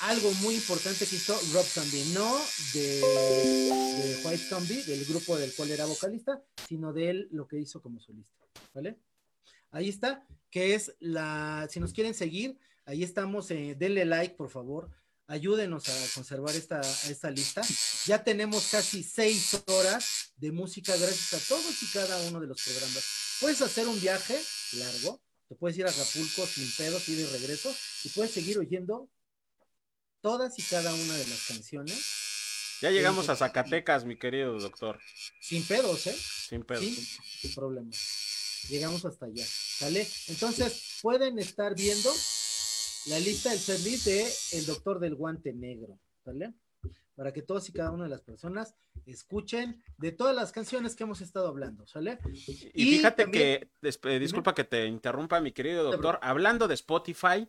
algo 0.00 0.32
muy 0.34 0.54
importante 0.54 1.06
que 1.06 1.16
hizo 1.16 1.38
Rob 1.52 1.64
Zombie, 1.64 2.04
no 2.14 2.40
de, 2.72 4.20
White 4.24 4.44
Zombie, 4.48 4.82
del 4.82 5.04
grupo 5.04 5.36
del 5.36 5.52
cual 5.54 5.70
era 5.70 5.84
vocalista, 5.84 6.42
sino 6.68 6.92
de 6.92 7.10
él 7.10 7.28
lo 7.32 7.46
que 7.46 7.58
hizo 7.58 7.82
como 7.82 8.00
solista, 8.00 8.40
¿vale? 8.72 8.98
Ahí 9.70 9.88
está, 9.88 10.26
que 10.50 10.74
es 10.74 10.94
la, 11.00 11.68
si 11.70 11.80
nos 11.80 11.92
quieren 11.92 12.14
seguir, 12.14 12.58
ahí 12.86 13.02
estamos, 13.02 13.50
eh, 13.50 13.76
denle 13.78 14.04
like, 14.04 14.36
por 14.36 14.48
favor, 14.48 14.90
ayúdenos 15.26 15.88
a 15.88 16.14
conservar 16.14 16.56
esta, 16.56 16.80
esta 16.80 17.30
lista. 17.30 17.62
Ya 18.06 18.24
tenemos 18.24 18.68
casi 18.70 19.02
seis 19.02 19.62
horas 19.66 20.32
de 20.36 20.50
música 20.50 20.96
gracias 20.96 21.34
a 21.34 21.48
todos 21.48 21.82
y 21.82 21.86
cada 21.92 22.20
uno 22.28 22.40
de 22.40 22.46
los 22.46 22.60
programas. 22.62 23.04
Puedes 23.40 23.60
hacer 23.62 23.86
un 23.86 24.00
viaje 24.00 24.40
largo, 24.72 25.20
te 25.46 25.54
puedes 25.54 25.76
ir 25.78 25.86
a 25.86 25.90
Acapulco 25.90 26.46
sin 26.46 26.68
pedos, 26.76 27.08
ir 27.08 27.18
de 27.18 27.38
regreso, 27.38 27.74
y 28.04 28.08
puedes 28.08 28.32
seguir 28.32 28.58
oyendo 28.58 29.08
todas 30.20 30.58
y 30.58 30.62
cada 30.62 30.92
una 30.94 31.14
de 31.16 31.26
las 31.26 31.46
canciones 31.48 32.78
Ya 32.80 32.90
llegamos 32.90 33.28
a 33.28 33.36
Zacatecas, 33.36 34.04
mi 34.04 34.16
querido 34.16 34.58
doctor. 34.58 34.98
sin 35.40 35.64
pedos, 35.66 36.06
¿eh? 36.06 36.16
Sin 36.48 36.62
pedo. 36.62 36.80
Sin 36.80 37.54
problema. 37.54 37.90
Llegamos 38.68 39.04
hasta 39.04 39.26
allá, 39.26 39.44
¿sale? 39.46 40.06
Entonces, 40.28 40.98
pueden 41.02 41.38
estar 41.38 41.74
viendo 41.74 42.10
la 43.06 43.18
lista 43.18 43.50
del 43.50 43.58
setlist 43.58 44.04
de 44.06 44.32
El 44.52 44.66
Doctor 44.66 45.00
del 45.00 45.14
Guante 45.14 45.52
Negro, 45.52 45.98
¿sale? 46.24 46.52
Para 47.16 47.32
que 47.32 47.42
todos 47.42 47.68
y 47.68 47.72
cada 47.72 47.90
una 47.90 48.04
de 48.04 48.10
las 48.10 48.20
personas 48.22 48.74
escuchen 49.06 49.82
de 49.98 50.12
todas 50.12 50.34
las 50.36 50.52
canciones 50.52 50.94
que 50.94 51.02
hemos 51.04 51.20
estado 51.20 51.48
hablando, 51.48 51.86
¿sale? 51.86 52.18
Y, 52.32 52.70
Y 52.74 52.90
fíjate 52.96 53.24
también- 53.24 53.70
que, 53.80 54.18
disculpa 54.18 54.54
que 54.54 54.64
te 54.64 54.86
interrumpa, 54.86 55.40
mi 55.40 55.52
querido 55.52 55.84
doctor, 55.90 56.18
hablando 56.22 56.68
de 56.68 56.74
Spotify, 56.74 57.48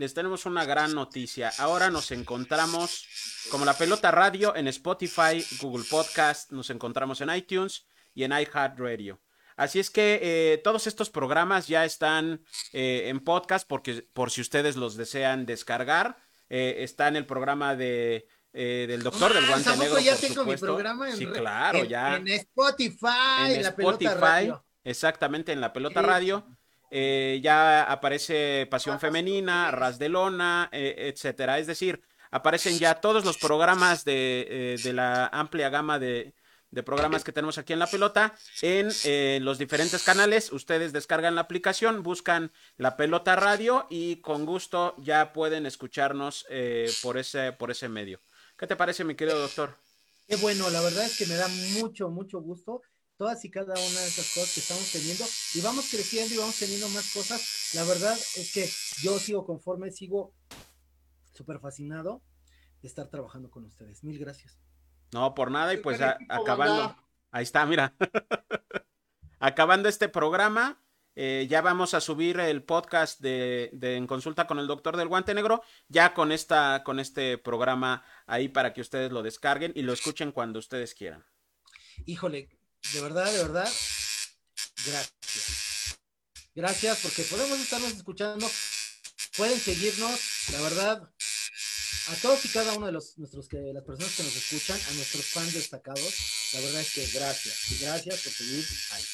les 0.00 0.14
tenemos 0.14 0.46
una 0.46 0.64
gran 0.64 0.94
noticia. 0.94 1.52
Ahora 1.58 1.90
nos 1.90 2.10
encontramos 2.10 3.04
como 3.50 3.66
la 3.66 3.74
pelota 3.74 4.10
radio 4.10 4.56
en 4.56 4.66
Spotify, 4.68 5.44
Google 5.60 5.84
Podcast, 5.90 6.52
nos 6.52 6.70
encontramos 6.70 7.20
en 7.20 7.28
iTunes 7.28 7.84
y 8.14 8.24
en 8.24 8.32
iHeartRadio. 8.32 9.20
Así 9.56 9.78
es 9.78 9.90
que 9.90 10.18
eh, 10.22 10.58
todos 10.64 10.86
estos 10.86 11.10
programas 11.10 11.68
ya 11.68 11.84
están 11.84 12.42
eh, 12.72 13.08
en 13.08 13.20
podcast 13.20 13.68
porque 13.68 14.08
por 14.14 14.30
si 14.30 14.40
ustedes 14.40 14.76
los 14.76 14.96
desean 14.96 15.44
descargar. 15.44 16.16
Eh, 16.48 16.76
está 16.78 17.06
en 17.08 17.16
el 17.16 17.26
programa 17.26 17.76
de 17.76 18.26
del 18.52 19.02
doctor 19.02 19.34
del 19.34 19.46
guante 19.46 19.76
negro. 19.76 20.00
ya 20.00 20.16
tengo 20.16 20.44
mi 20.44 20.56
programa 20.56 21.10
en, 21.10 21.16
sí, 21.18 21.26
claro, 21.26 21.84
ya. 21.84 22.16
En 22.16 22.26
Spotify, 22.26 23.50
en, 23.52 23.62
la 23.62 23.76
pelota 23.76 24.14
radio. 24.14 24.64
Exactamente, 24.82 25.52
en 25.52 25.60
la 25.60 25.74
pelota 25.74 26.00
radio. 26.00 26.46
Ya 26.90 27.82
aparece 27.84 28.66
Pasión 28.70 28.98
Femenina, 29.00 29.70
Ras 29.70 29.98
de 29.98 30.08
Lona, 30.08 30.68
etcétera. 30.72 31.58
Es 31.58 31.66
decir, 31.66 32.00
aparecen 32.30 32.78
ya 32.78 32.94
todos 32.96 33.24
los 33.24 33.38
programas 33.38 34.04
de, 34.04 34.78
de 34.82 34.92
la 34.92 35.26
amplia 35.26 35.68
gama 35.68 35.98
de, 35.98 36.34
de 36.70 36.82
programas 36.82 37.24
que 37.24 37.32
tenemos 37.32 37.58
aquí 37.58 37.72
en 37.72 37.78
la 37.78 37.86
pelota 37.86 38.34
en 38.62 38.88
eh, 39.04 39.38
los 39.42 39.58
diferentes 39.58 40.02
canales. 40.02 40.52
Ustedes 40.52 40.92
descargan 40.92 41.34
la 41.34 41.42
aplicación, 41.42 42.02
buscan 42.02 42.52
la 42.76 42.96
pelota 42.96 43.36
radio 43.36 43.86
y 43.90 44.16
con 44.16 44.46
gusto 44.46 44.94
ya 44.98 45.32
pueden 45.32 45.66
escucharnos 45.66 46.46
eh, 46.48 46.90
por, 47.02 47.18
ese, 47.18 47.52
por 47.52 47.70
ese 47.70 47.88
medio. 47.88 48.20
¿Qué 48.56 48.66
te 48.66 48.76
parece, 48.76 49.04
mi 49.04 49.14
querido 49.14 49.38
doctor? 49.38 49.74
Qué 50.28 50.36
bueno, 50.36 50.70
la 50.70 50.80
verdad 50.80 51.04
es 51.04 51.18
que 51.18 51.26
me 51.26 51.34
da 51.34 51.48
mucho, 51.80 52.08
mucho 52.08 52.40
gusto 52.40 52.82
todas 53.20 53.44
y 53.44 53.50
cada 53.50 53.74
una 53.74 54.00
de 54.00 54.08
esas 54.08 54.32
cosas 54.32 54.54
que 54.54 54.60
estamos 54.60 54.90
teniendo 54.90 55.26
y 55.52 55.60
vamos 55.60 55.90
creciendo 55.90 56.34
y 56.34 56.38
vamos 56.38 56.58
teniendo 56.58 56.88
más 56.88 57.12
cosas. 57.12 57.72
La 57.74 57.84
verdad 57.84 58.16
es 58.36 58.50
que 58.54 58.66
yo 59.02 59.18
sigo 59.18 59.44
conforme, 59.44 59.90
sigo 59.90 60.32
súper 61.34 61.58
fascinado 61.58 62.22
de 62.80 62.88
estar 62.88 63.08
trabajando 63.08 63.50
con 63.50 63.66
ustedes. 63.66 64.02
Mil 64.04 64.18
gracias. 64.18 64.58
No, 65.12 65.34
por 65.34 65.50
nada, 65.50 65.74
y 65.74 65.76
pues 65.76 66.00
acabando. 66.30 66.96
Ahí 67.30 67.42
está, 67.42 67.66
mira. 67.66 67.94
acabando 69.38 69.90
este 69.90 70.08
programa, 70.08 70.82
eh, 71.14 71.46
ya 71.46 71.60
vamos 71.60 71.92
a 71.92 72.00
subir 72.00 72.40
el 72.40 72.62
podcast 72.62 73.20
de, 73.20 73.68
En 73.82 74.06
Consulta 74.06 74.46
con 74.46 74.58
el 74.58 74.66
Doctor 74.66 74.96
del 74.96 75.08
Guante 75.08 75.34
Negro, 75.34 75.62
ya 75.88 76.14
con, 76.14 76.32
esta, 76.32 76.82
con 76.84 76.98
este 76.98 77.36
programa 77.36 78.02
ahí 78.26 78.48
para 78.48 78.72
que 78.72 78.80
ustedes 78.80 79.12
lo 79.12 79.22
descarguen 79.22 79.72
y 79.74 79.82
lo 79.82 79.92
escuchen 79.92 80.32
cuando 80.32 80.58
ustedes 80.58 80.94
quieran. 80.94 81.26
Híjole, 82.06 82.59
de 82.92 83.00
verdad, 83.00 83.32
de 83.32 83.38
verdad, 83.38 83.72
gracias. 84.86 85.98
Gracias 86.54 86.98
porque 87.02 87.22
podemos 87.22 87.58
estarnos 87.60 87.92
escuchando, 87.92 88.50
pueden 89.36 89.58
seguirnos, 89.58 90.20
la 90.52 90.60
verdad, 90.62 91.02
a 92.08 92.14
todos 92.16 92.44
y 92.44 92.48
cada 92.48 92.72
uno 92.74 92.86
de 92.86 92.92
los 92.92 93.16
nuestros 93.18 93.48
que 93.48 93.72
las 93.72 93.84
personas 93.84 94.14
que 94.16 94.22
nos 94.24 94.34
escuchan, 94.34 94.78
a 94.90 94.92
nuestros 94.94 95.26
fans 95.26 95.54
destacados, 95.54 96.14
la 96.54 96.60
verdad 96.60 96.80
es 96.80 96.92
que 96.92 97.06
gracias, 97.06 97.80
gracias 97.80 98.20
por 98.22 98.32
seguir 98.32 98.64
ahí. 98.92 99.04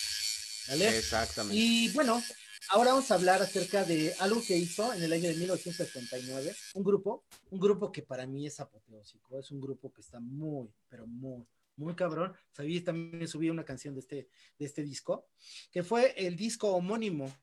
¿Vale? 0.69 0.99
Exactamente. 0.99 1.57
Y 1.57 1.89
bueno, 1.91 2.23
ahora 2.71 2.93
vamos 2.93 3.11
a 3.11 3.15
hablar 3.15 3.43
acerca 3.43 3.85
de 3.85 4.15
algo 4.19 4.43
que 4.43 4.57
hizo 4.57 4.93
en 4.95 5.03
el 5.03 5.13
año 5.13 5.29
de 5.29 5.35
1979, 5.35 6.57
un 6.75 6.85
grupo, 6.85 7.25
un 7.51 7.61
grupo 7.61 7.93
que 7.93 8.03
para 8.03 8.27
mí 8.27 8.47
es 8.47 8.59
apoteósico, 8.61 9.39
es 9.39 9.51
un 9.51 9.61
grupo 9.61 9.93
que 9.93 10.01
está 10.01 10.19
muy, 10.19 10.69
pero 10.89 11.07
muy, 11.07 11.47
muy 11.77 11.95
cabrón. 11.95 12.35
Sabí, 12.53 12.81
también 12.81 13.29
subí 13.29 13.51
una 13.51 13.65
canción 13.65 13.95
de 13.95 14.01
este, 14.01 14.29
de 14.59 14.67
este 14.67 14.83
disco, 14.83 15.29
que 15.71 15.83
fue 15.83 16.15
el 16.17 16.37
disco 16.37 16.69
homónimo 16.69 17.35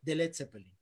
de 0.00 0.14
Led 0.14 0.34
Zeppelin. 0.34 0.72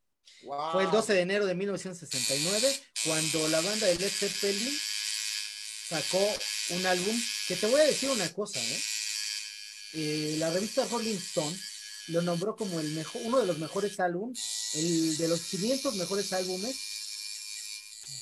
Fue 0.71 0.83
el 0.83 0.91
12 0.91 1.13
de 1.13 1.21
enero 1.21 1.45
de 1.45 1.53
1969 1.53 2.67
cuando 3.05 3.47
la 3.49 3.61
banda 3.61 3.85
de 3.85 3.95
Led 3.95 4.09
Zeppelin 4.09 4.73
sacó 5.87 6.25
un 6.71 6.85
álbum 6.85 7.15
que 7.47 7.55
te 7.55 7.67
voy 7.67 7.81
a 7.81 7.85
decir 7.85 8.09
una 8.09 8.31
cosa, 8.33 8.59
¿eh? 8.59 8.81
Eh, 9.93 10.35
la 10.39 10.49
revista 10.49 10.85
Rolling 10.85 11.17
Stone 11.17 11.57
lo 12.07 12.21
nombró 12.21 12.55
como 12.55 12.79
el 12.79 12.89
mejor, 12.91 13.21
uno 13.25 13.39
de 13.39 13.45
los 13.45 13.57
mejores 13.57 13.99
álbumes, 13.99 14.71
el 14.75 15.17
de 15.17 15.27
los 15.27 15.41
500 15.41 15.95
mejores 15.95 16.31
álbumes 16.33 16.75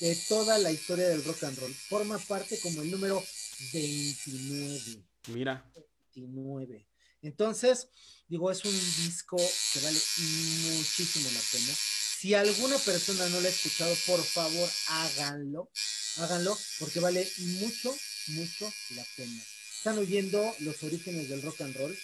de 0.00 0.16
toda 0.28 0.58
la 0.58 0.72
historia 0.72 1.08
del 1.08 1.24
rock 1.24 1.44
and 1.44 1.58
roll. 1.58 1.74
Forma 1.74 2.18
parte 2.18 2.58
como 2.60 2.82
el 2.82 2.90
número 2.90 3.24
29. 3.72 5.04
Mira. 5.28 5.70
29. 6.14 6.86
Entonces, 7.22 7.88
digo, 8.28 8.50
es 8.50 8.64
un 8.64 8.72
disco 8.72 9.36
que 9.36 9.80
vale 9.80 9.98
muchísimo 10.74 11.28
la 11.30 11.40
pena. 11.52 11.74
Si 12.20 12.34
alguna 12.34 12.78
persona 12.78 13.28
no 13.28 13.40
lo 13.40 13.46
ha 13.46 13.50
escuchado, 13.50 13.94
por 14.06 14.22
favor, 14.22 14.68
háganlo. 14.88 15.70
Háganlo 16.18 16.56
porque 16.78 17.00
vale 17.00 17.26
mucho, 17.60 17.94
mucho 18.28 18.72
la 18.96 19.04
pena. 19.16 19.42
Están 19.76 19.98
oyendo 19.98 20.54
los 20.60 20.82
orígenes 20.82 21.28
del 21.28 21.42
rock 21.42 21.60
and 21.62 21.76
roll. 21.76 21.98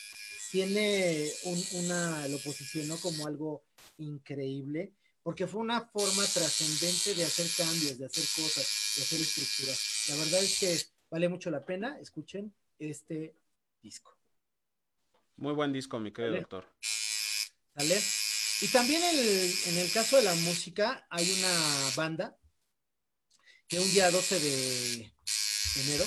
Tiene 0.51 1.31
una, 1.73 2.29
lo 2.29 2.39
posicionó 2.39 2.99
como 2.99 3.27
algo 3.27 3.65
increíble 3.99 4.95
porque 5.23 5.49
fue 5.49 5.61
una 5.61 5.81
forma 5.89 6.25
trascendente 6.25 7.15
de 7.15 7.25
hacer 7.25 7.49
cambios, 7.57 7.99
de 7.99 8.07
hacer 8.07 8.25
cosas, 8.37 8.65
de 8.97 9.03
hacer 9.03 9.21
estructuras. 9.21 9.79
La 10.09 10.15
verdad 10.15 10.45
es 10.45 10.59
que 10.61 10.96
vale 11.11 11.29
mucho 11.29 11.51
la 11.51 11.65
pena. 11.65 11.99
Escuchen 12.01 12.55
este 12.79 13.35
disco. 13.83 14.17
Muy 15.37 15.53
buen 15.53 15.73
disco, 15.73 15.99
mi 15.99 16.13
querido 16.13 16.37
doctor. 16.37 16.65
¿Sale? 17.77 18.01
Y 18.63 18.69
también 18.69 19.03
en 19.03 19.79
el 19.79 19.93
caso 19.93 20.17
de 20.17 20.23
la 20.23 20.35
música 20.35 21.07
hay 21.11 21.31
una 21.31 21.91
banda 21.95 22.39
que 23.69 23.79
un 23.79 23.93
día 23.93 24.11
12 24.11 24.41
de 24.41 25.13
enero, 25.83 26.05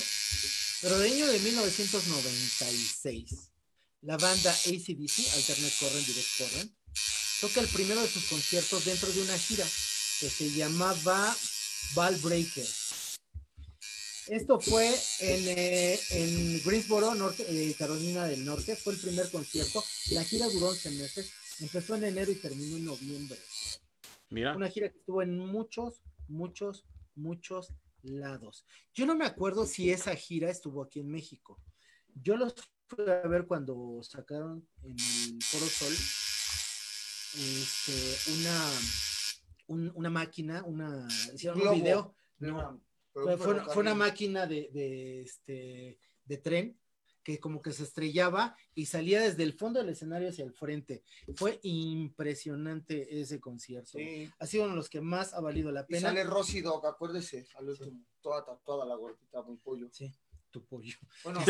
pero 0.80 0.98
de 0.98 1.12
año 1.12 1.26
de 1.26 1.38
1996, 1.38 3.52
la 4.02 4.16
banda 4.16 4.50
ACDC, 4.50 5.34
Alternate 5.34 5.74
Current, 5.78 6.06
Direct 6.06 6.38
Current, 6.38 6.72
toca 7.40 7.60
el 7.60 7.68
primero 7.68 8.00
de 8.00 8.08
sus 8.08 8.24
conciertos 8.24 8.84
dentro 8.84 9.12
de 9.12 9.22
una 9.22 9.38
gira 9.38 9.64
que 9.64 10.28
se 10.28 10.50
llamaba 10.50 11.36
Ball 11.94 12.16
Breaker. 12.16 12.66
Esto 14.30 14.60
fue 14.60 14.88
en, 14.88 15.58
eh, 15.58 15.98
en 16.10 16.62
Greensboro, 16.62 17.14
norte, 17.16 17.44
eh, 17.48 17.74
Carolina 17.76 18.26
del 18.26 18.44
Norte. 18.44 18.76
Fue 18.76 18.92
el 18.92 19.00
primer 19.00 19.28
concierto. 19.28 19.82
La 20.12 20.22
gira 20.22 20.46
duró 20.48 20.68
11 20.68 20.90
meses 20.92 21.32
Empezó 21.60 21.94
en 21.96 22.04
enero 22.04 22.30
y 22.30 22.36
terminó 22.36 22.76
en 22.76 22.84
noviembre. 22.86 23.38
Mira. 24.30 24.56
Una 24.56 24.68
gira 24.68 24.88
que 24.88 24.98
estuvo 24.98 25.20
en 25.20 25.36
muchos, 25.36 26.00
muchos, 26.28 26.86
muchos 27.14 27.74
lados. 28.02 28.64
Yo 28.94 29.04
no 29.04 29.14
me 29.14 29.26
acuerdo 29.26 29.66
si 29.66 29.90
esa 29.90 30.14
gira 30.14 30.48
estuvo 30.48 30.82
aquí 30.82 31.00
en 31.00 31.10
México. 31.10 31.60
Yo 32.14 32.36
los 32.36 32.54
fui 32.86 33.04
a 33.10 33.26
ver 33.28 33.46
cuando 33.46 34.00
sacaron 34.02 34.66
en 34.82 34.92
el 34.92 35.42
Foro 35.42 35.66
Sol 35.66 35.92
este, 37.34 38.16
una, 38.32 39.92
una 39.94 40.10
máquina, 40.10 40.64
una 40.64 41.06
hicieron 41.34 41.60
un 41.60 41.74
video. 41.74 42.14
No, 42.38 42.80
fue, 43.12 43.76
una 43.76 43.94
máquina 43.94 44.46
de, 44.46 44.70
de, 44.72 45.22
este, 45.22 45.98
de 46.24 46.36
tren 46.38 46.80
que 47.22 47.38
como 47.38 47.60
que 47.62 47.72
se 47.72 47.82
estrellaba 47.84 48.56
y 48.74 48.86
salía 48.86 49.20
desde 49.20 49.42
el 49.42 49.52
fondo 49.52 49.80
del 49.80 49.90
escenario 49.90 50.30
hacia 50.30 50.44
el 50.44 50.52
frente. 50.52 51.04
Fue 51.36 51.60
impresionante 51.62 53.20
ese 53.20 53.40
concierto. 53.40 53.98
Ha 54.38 54.46
sido 54.46 54.64
uno 54.64 54.72
de 54.72 54.78
los 54.78 54.88
que 54.88 55.00
más 55.00 55.34
ha 55.34 55.40
valido 55.40 55.70
la 55.70 55.86
pena. 55.86 55.98
Y 55.98 56.02
sale 56.02 56.24
Rosy 56.24 56.60
Dog, 56.60 56.86
acuérdese, 56.86 57.46
al 57.56 57.68
último, 57.68 58.00
toda 58.20 58.44
tatuada 58.44 58.86
la 58.86 58.94
gordita, 58.96 59.42
muy 59.42 59.58
pollo. 59.58 59.88
Sí, 59.92 60.10
tu 60.50 60.64
pollo. 60.64 60.96
Bueno, 61.24 61.40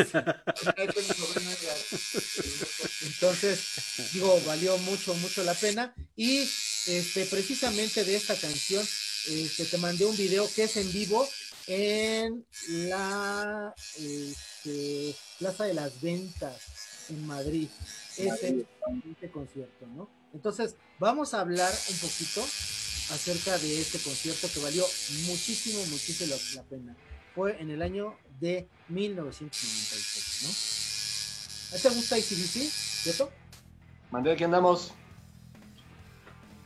entonces, 3.07 4.11
digo, 4.13 4.41
valió 4.47 4.77
mucho, 4.79 5.15
mucho 5.15 5.45
la 5.45 5.55
pena. 5.55 5.95
Y 6.17 6.39
este, 6.39 7.27
precisamente 7.31 8.05
de 8.05 8.17
esta 8.17 8.35
canción, 8.35 8.83
este, 9.29 9.67
te 9.67 9.79
mandé 9.79 10.05
un 10.05 10.17
video 10.17 10.49
que 10.55 10.65
es 10.65 10.77
en 10.77 10.91
vivo 10.93 11.29
en 11.73 12.45
la 12.68 13.73
este, 13.97 15.14
Plaza 15.39 15.64
de 15.64 15.75
las 15.75 16.01
Ventas 16.01 17.07
en 17.09 17.25
Madrid. 17.27 17.68
Ese, 18.16 18.66
este 19.09 19.31
concierto, 19.31 19.87
¿no? 19.87 20.11
Entonces, 20.35 20.75
vamos 20.99 21.33
a 21.33 21.41
hablar 21.41 21.73
un 21.91 21.97
poquito 21.97 22.43
acerca 22.43 23.57
de 23.59 23.81
este 23.81 24.01
concierto 24.01 24.49
que 24.53 24.59
valió 24.61 24.85
muchísimo, 25.27 25.79
muchísimo 25.87 26.35
la 26.57 26.62
pena. 26.64 26.97
Fue 27.37 27.61
en 27.61 27.71
el 27.71 27.83
año 27.83 28.16
de 28.41 28.68
1996, 28.89 30.43
¿no? 30.43 31.79
¿A 31.79 31.81
te 31.81 31.89
gusta 31.89 32.18
ICDC? 32.18 32.68
¿Cierto? 32.68 33.31
Mandé, 34.11 34.33
aquí 34.33 34.43
andamos. 34.43 34.93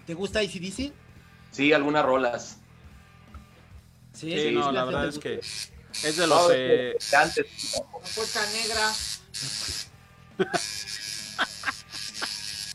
¿Te 0.07 0.15
gusta 0.15 0.43
ICDC? 0.43 0.95
Sí, 1.51 1.75
algunas 1.75 2.07
rolas. 2.07 2.64
Sí, 4.25 4.51
no, 4.53 4.73
la 4.73 4.85
verdad 4.85 5.09
es 5.09 5.19
que 5.19 5.39
es 5.39 6.17
de 6.17 6.27
los 6.27 6.51
eh... 6.53 6.97
antes. 7.17 7.47
puerta 8.15 8.41
negra. 8.53 8.93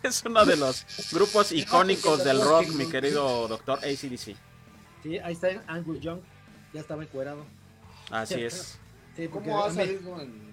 es 0.04 0.24
uno 0.26 0.46
de 0.46 0.56
los 0.56 0.86
grupos 1.12 1.52
icónicos 1.52 2.24
del 2.24 2.42
rock, 2.42 2.68
mi 2.70 2.88
querido 2.88 3.48
doctor 3.48 3.80
ACDC. 3.80 4.36
Sí, 5.04 5.18
ahí 5.20 5.34
está 5.34 5.50
Angus 5.68 6.00
Young, 6.00 6.20
ya 6.74 6.82
estaba 6.82 7.04
encuerado. 7.04 7.46
Así 8.10 8.44
es. 8.44 8.78
Sí, 9.16 9.28
¿Cómo 9.28 9.66
ha 9.66 9.70
salido 9.70 10.00
en 10.00 10.06
con, 10.06 10.49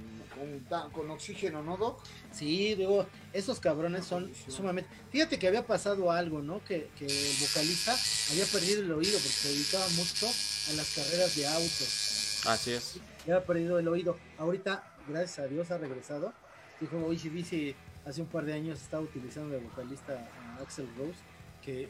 con 0.92 1.10
oxígeno, 1.10 1.62
¿no, 1.62 1.76
Doc? 1.76 2.02
Sí, 2.32 2.74
digo, 2.74 3.06
esos 3.32 3.60
cabrones 3.60 4.04
son 4.04 4.32
sumamente. 4.48 4.90
Fíjate 5.10 5.38
que 5.38 5.48
había 5.48 5.66
pasado 5.66 6.10
algo, 6.10 6.42
¿no? 6.42 6.62
Que, 6.64 6.90
que 6.98 7.06
el 7.06 7.36
vocalista 7.40 7.96
había 8.30 8.44
perdido 8.46 8.82
el 8.82 8.92
oído 8.92 9.18
porque 9.18 9.28
se 9.28 9.48
dedicaba 9.48 9.88
mucho 9.90 10.26
a 10.26 10.72
las 10.74 10.94
carreras 10.94 11.36
de 11.36 11.46
autos. 11.46 12.42
Así 12.46 12.72
es. 12.72 13.00
Había 13.22 13.44
perdido 13.44 13.78
el 13.78 13.88
oído. 13.88 14.16
Ahorita, 14.38 14.84
gracias 15.08 15.38
a 15.38 15.48
Dios, 15.48 15.70
ha 15.70 15.78
regresado. 15.78 16.32
Dijo, 16.80 17.10
dice, 17.10 17.74
hace 18.04 18.20
un 18.20 18.28
par 18.28 18.44
de 18.44 18.52
años 18.52 18.80
estaba 18.80 19.02
utilizando 19.02 19.54
de 19.54 19.60
vocalista 19.60 20.12
a 20.12 20.62
Axel 20.62 20.88
Rose, 20.96 21.18
que. 21.64 21.88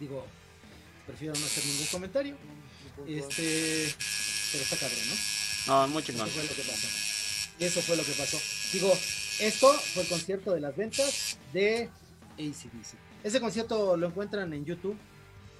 Digo, 0.00 0.24
prefiero 1.06 1.34
no 1.34 1.44
hacer 1.44 1.64
ningún 1.66 1.86
comentario. 1.86 2.36
Este. 3.06 3.94
Pero 4.52 4.64
está 4.64 4.76
cabrón, 4.76 5.08
¿no? 5.08 5.37
No, 5.68 5.86
muy 5.88 6.02
chingón. 6.02 6.26
Eso 6.28 6.40
fue 6.40 6.46
lo 6.48 6.54
que 6.54 6.62
pasó. 6.62 6.88
Eso 7.60 7.82
fue 7.82 7.96
lo 7.96 8.04
que 8.04 8.12
pasó. 8.12 8.40
Digo, 8.72 8.98
esto 9.40 9.72
fue 9.94 10.02
el 10.02 10.08
concierto 10.08 10.52
de 10.52 10.60
las 10.60 10.76
ventas 10.76 11.38
de 11.52 11.90
ACDC. 12.38 12.94
Ese 13.24 13.40
concierto 13.40 13.96
lo 13.96 14.06
encuentran 14.06 14.52
en 14.52 14.64
YouTube. 14.64 14.96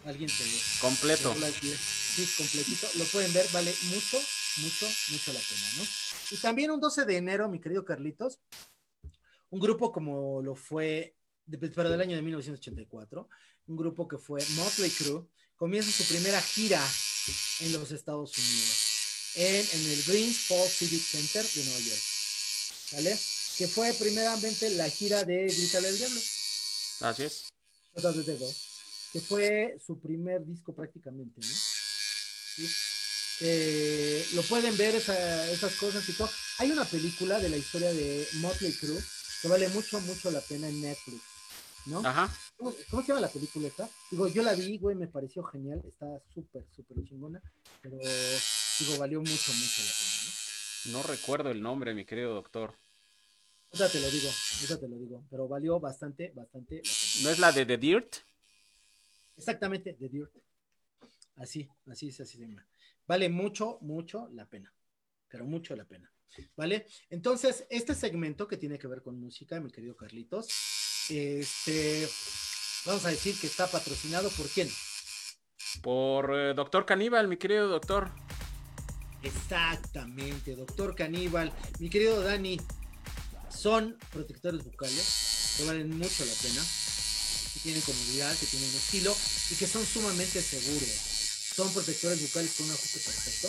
Alguien 0.04 0.30
te 0.30 0.44
Completo. 0.80 1.34
Sí, 1.78 2.26
completito. 2.36 2.88
Lo 2.96 3.04
pueden 3.04 3.32
ver, 3.32 3.46
vale 3.52 3.74
mucho, 3.90 4.16
mucho, 4.58 4.86
mucho 5.10 5.32
la 5.32 5.40
pena, 5.40 5.66
¿no? 5.76 5.84
Y 6.30 6.36
también 6.38 6.70
un 6.70 6.80
12 6.80 7.04
de 7.04 7.16
enero, 7.16 7.48
mi 7.48 7.60
querido 7.60 7.84
Carlitos, 7.84 8.38
un 9.50 9.60
grupo 9.60 9.92
como 9.92 10.40
lo 10.42 10.54
fue, 10.54 11.16
de- 11.46 11.58
pero 11.58 11.90
del 11.90 12.00
año 12.00 12.16
de 12.16 12.22
1984, 12.22 13.28
un 13.66 13.76
grupo 13.76 14.08
que 14.08 14.18
fue 14.18 14.40
Motley 14.56 14.90
Crue, 14.90 15.26
comienza 15.56 15.90
su 15.90 16.04
primera 16.08 16.40
gira 16.40 16.82
en 17.60 17.72
los 17.72 17.90
Estados 17.90 18.36
Unidos, 18.38 18.87
en, 19.36 19.68
en 19.72 19.90
el 19.90 20.02
Green 20.04 20.32
Falls 20.34 20.72
Civic 20.72 21.02
Center 21.02 21.44
de 21.44 21.64
Nueva 21.64 21.80
York, 21.80 22.02
¿vale? 22.92 23.18
Que 23.56 23.66
fue 23.68 23.92
primeramente 23.94 24.70
la 24.70 24.88
gira 24.88 25.24
de 25.24 25.46
Grítale 25.46 25.88
al 25.88 25.98
Diablo, 25.98 26.20
Así 27.00 27.22
es. 27.24 27.44
Que 29.12 29.20
fue 29.20 29.76
su 29.84 29.98
primer 30.00 30.44
disco 30.46 30.74
prácticamente, 30.74 31.40
¿no? 31.40 31.46
¿Sí? 32.56 32.68
Eh, 33.40 34.26
lo 34.34 34.42
pueden 34.42 34.76
ver 34.76 34.96
esa- 34.96 35.50
esas 35.50 35.74
cosas 35.76 36.08
y 36.08 36.12
todo. 36.12 36.28
Hay 36.58 36.70
una 36.72 36.84
película 36.84 37.38
de 37.38 37.48
la 37.48 37.56
historia 37.56 37.92
de 37.92 38.26
Motley 38.34 38.72
Crue 38.72 39.00
que 39.42 39.48
vale 39.48 39.68
mucho, 39.68 40.00
mucho 40.00 40.30
la 40.32 40.40
pena 40.40 40.68
en 40.68 40.80
Netflix, 40.80 41.22
¿no? 41.86 42.00
Ajá. 42.04 42.36
¿Cómo, 42.56 42.74
cómo 42.90 43.02
se 43.02 43.08
llama 43.08 43.20
la 43.20 43.28
película 43.30 43.68
esta? 43.68 43.88
Digo, 44.10 44.26
yo 44.26 44.42
la 44.42 44.54
vi, 44.54 44.76
güey, 44.78 44.96
me 44.96 45.06
pareció 45.06 45.44
genial, 45.44 45.80
está 45.86 46.06
súper, 46.34 46.64
súper 46.74 46.96
chingona, 47.08 47.40
pero 47.80 47.96
digo, 48.78 48.98
valió 48.98 49.20
mucho, 49.20 49.52
mucho 49.52 49.82
la 49.82 49.92
pena, 49.92 50.12
¿no? 50.86 50.92
No 50.92 51.02
recuerdo 51.02 51.50
el 51.50 51.60
nombre, 51.62 51.94
mi 51.94 52.04
querido 52.04 52.34
doctor. 52.34 52.74
Ahorita 53.70 53.90
te 53.90 54.00
lo 54.00 54.10
digo, 54.10 54.30
ahorita 54.54 54.80
te 54.80 54.88
lo 54.88 54.96
digo, 54.96 55.24
pero 55.30 55.46
valió 55.48 55.78
bastante, 55.78 56.32
bastante 56.34 56.76
la 56.76 56.82
pena. 56.82 57.22
¿No 57.22 57.30
es 57.30 57.38
la 57.38 57.52
de 57.52 57.66
The 57.66 57.76
Dirt? 57.76 58.16
Exactamente, 59.36 59.94
The 59.94 60.08
Dirt. 60.08 60.32
Así, 61.36 61.68
así 61.86 62.08
es, 62.08 62.20
así 62.20 62.38
se 62.38 62.46
llama. 62.46 62.66
Vale 63.06 63.28
mucho, 63.28 63.78
mucho 63.82 64.28
la 64.32 64.46
pena. 64.46 64.72
Pero 65.28 65.44
mucho 65.44 65.76
la 65.76 65.84
pena. 65.84 66.10
¿Vale? 66.56 66.86
Entonces, 67.10 67.66
este 67.70 67.94
segmento 67.94 68.46
que 68.46 68.56
tiene 68.56 68.78
que 68.78 68.86
ver 68.86 69.02
con 69.02 69.18
música, 69.18 69.60
mi 69.60 69.70
querido 69.70 69.96
Carlitos, 69.96 70.48
este, 71.08 72.08
vamos 72.86 73.04
a 73.04 73.10
decir 73.10 73.38
que 73.40 73.46
está 73.46 73.66
patrocinado 73.66 74.28
por 74.30 74.46
quién? 74.48 74.68
Por 75.82 76.34
eh, 76.34 76.54
Doctor 76.54 76.84
Caníbal, 76.86 77.28
mi 77.28 77.36
querido 77.36 77.68
doctor. 77.68 78.10
Exactamente, 79.22 80.54
doctor 80.56 80.94
Caníbal. 80.94 81.52
Mi 81.78 81.90
querido 81.90 82.20
Dani, 82.22 82.58
son 83.50 83.96
protectores 84.12 84.64
bucales 84.64 85.54
que 85.56 85.64
valen 85.64 85.96
mucho 85.98 86.24
la 86.24 86.32
pena, 86.34 86.62
que 87.54 87.60
tienen 87.60 87.80
comodidad, 87.82 88.36
que 88.38 88.46
tienen 88.46 88.68
estilo 88.68 89.16
y 89.50 89.54
que 89.56 89.66
son 89.66 89.84
sumamente 89.84 90.40
seguros. 90.40 90.88
Son 91.54 91.72
protectores 91.72 92.22
bucales 92.22 92.54
con 92.56 92.66
un 92.66 92.72
ajuste 92.72 93.00
perfecto, 93.00 93.48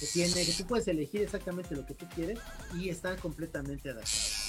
que 0.00 0.06
tiene, 0.06 0.46
que 0.46 0.52
tú 0.54 0.66
puedes 0.66 0.88
elegir 0.88 1.22
exactamente 1.22 1.76
lo 1.76 1.86
que 1.86 1.94
tú 1.94 2.08
quieres 2.14 2.38
y 2.74 2.88
están 2.88 3.16
completamente 3.18 3.90
adaptados. 3.90 4.46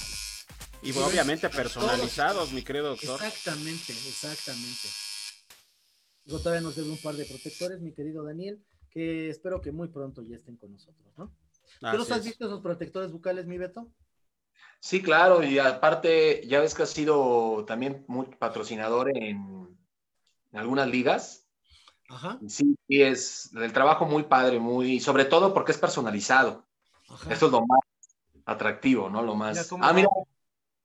Y 0.82 0.92
Sí, 0.92 0.98
obviamente 0.98 1.48
todos. 1.48 1.54
personalizados, 1.62 2.50
mi 2.50 2.62
querido 2.62 2.88
doctor. 2.88 3.22
Exactamente, 3.22 3.92
exactamente. 3.92 4.88
Luego 6.24 6.42
todavía 6.42 6.62
nos 6.62 6.74
debe 6.74 6.88
un 6.90 6.98
par 6.98 7.14
de 7.14 7.24
protectores, 7.24 7.80
mi 7.80 7.92
querido 7.94 8.24
Daniel, 8.24 8.64
que 8.92 9.30
espero 9.30 9.60
que 9.60 9.72
muy 9.72 9.88
pronto 9.88 10.22
ya 10.22 10.36
estén 10.36 10.56
con 10.56 10.72
nosotros, 10.72 11.12
¿no? 11.16 11.32
¿Tú 11.80 11.96
los 11.96 12.12
has 12.12 12.24
visto 12.24 12.44
esos 12.46 12.60
protectores 12.60 13.10
bucales, 13.10 13.46
mi 13.46 13.58
Beto? 13.58 13.90
Sí, 14.80 15.00
claro, 15.00 15.42
y 15.42 15.58
aparte, 15.58 16.46
ya 16.46 16.60
ves 16.60 16.74
que 16.74 16.82
ha 16.82 16.86
sido 16.86 17.64
también 17.64 18.04
muy 18.08 18.26
patrocinador 18.26 19.16
en, 19.16 19.78
en 20.52 20.58
algunas 20.58 20.88
ligas. 20.88 21.48
Ajá, 22.08 22.38
Y 22.42 22.50
Sí, 22.50 22.76
sí, 22.88 23.02
es 23.02 23.54
el 23.54 23.72
trabajo 23.72 24.06
muy 24.06 24.24
padre, 24.24 24.58
muy, 24.58 25.00
sobre 25.00 25.24
todo 25.24 25.54
porque 25.54 25.72
es 25.72 25.78
personalizado. 25.78 26.66
ajá. 27.08 27.32
Esto 27.32 27.46
es 27.46 27.52
lo 27.52 27.60
más 27.64 27.80
atractivo, 28.44 29.08
¿no? 29.08 29.22
Lo 29.22 29.34
más. 29.34 29.72
Mira 29.72 29.88
ah, 29.88 29.92
mira, 29.92 30.08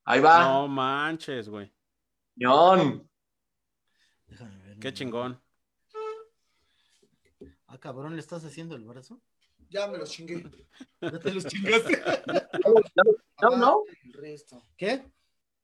ahí 0.05 0.19
va, 0.21 0.39
No 0.41 0.67
manches, 0.67 1.49
güey. 1.49 1.73
ver. 4.63 4.77
Qué 4.79 4.93
chingón. 4.93 5.41
Ah, 7.77 7.79
cabrón, 7.79 8.15
¿le 8.15 8.19
estás 8.21 8.43
haciendo 8.43 8.75
el 8.75 8.83
brazo? 8.83 9.21
Ya 9.69 9.87
me 9.87 9.99
los 9.99 10.09
chingué. 10.09 10.43
Ya 11.01 11.19
te 11.19 11.31
los 11.31 11.45
chingaste. 11.45 12.01
No, 13.39 13.55
no, 13.55 13.83
El 14.03 14.13
resto. 14.13 14.63
¿Qué? 14.75 15.05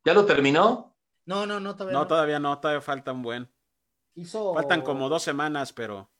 ya 0.05 0.13
lo 0.13 0.27
terminó. 0.27 0.95
No, 1.25 1.47
no, 1.47 1.59
no, 1.59 1.75
todavía 1.75 1.93
No, 1.93 2.01
no. 2.03 2.07
todavía 2.07 2.39
no, 2.39 2.59
todavía 2.59 2.81
falta 2.81 3.11
un 3.11 3.23
buen. 3.23 3.49
Hizo... 4.13 4.53
Faltan 4.53 4.83
como 4.83 5.09
dos 5.09 5.23
semanas, 5.23 5.73
pero. 5.73 6.11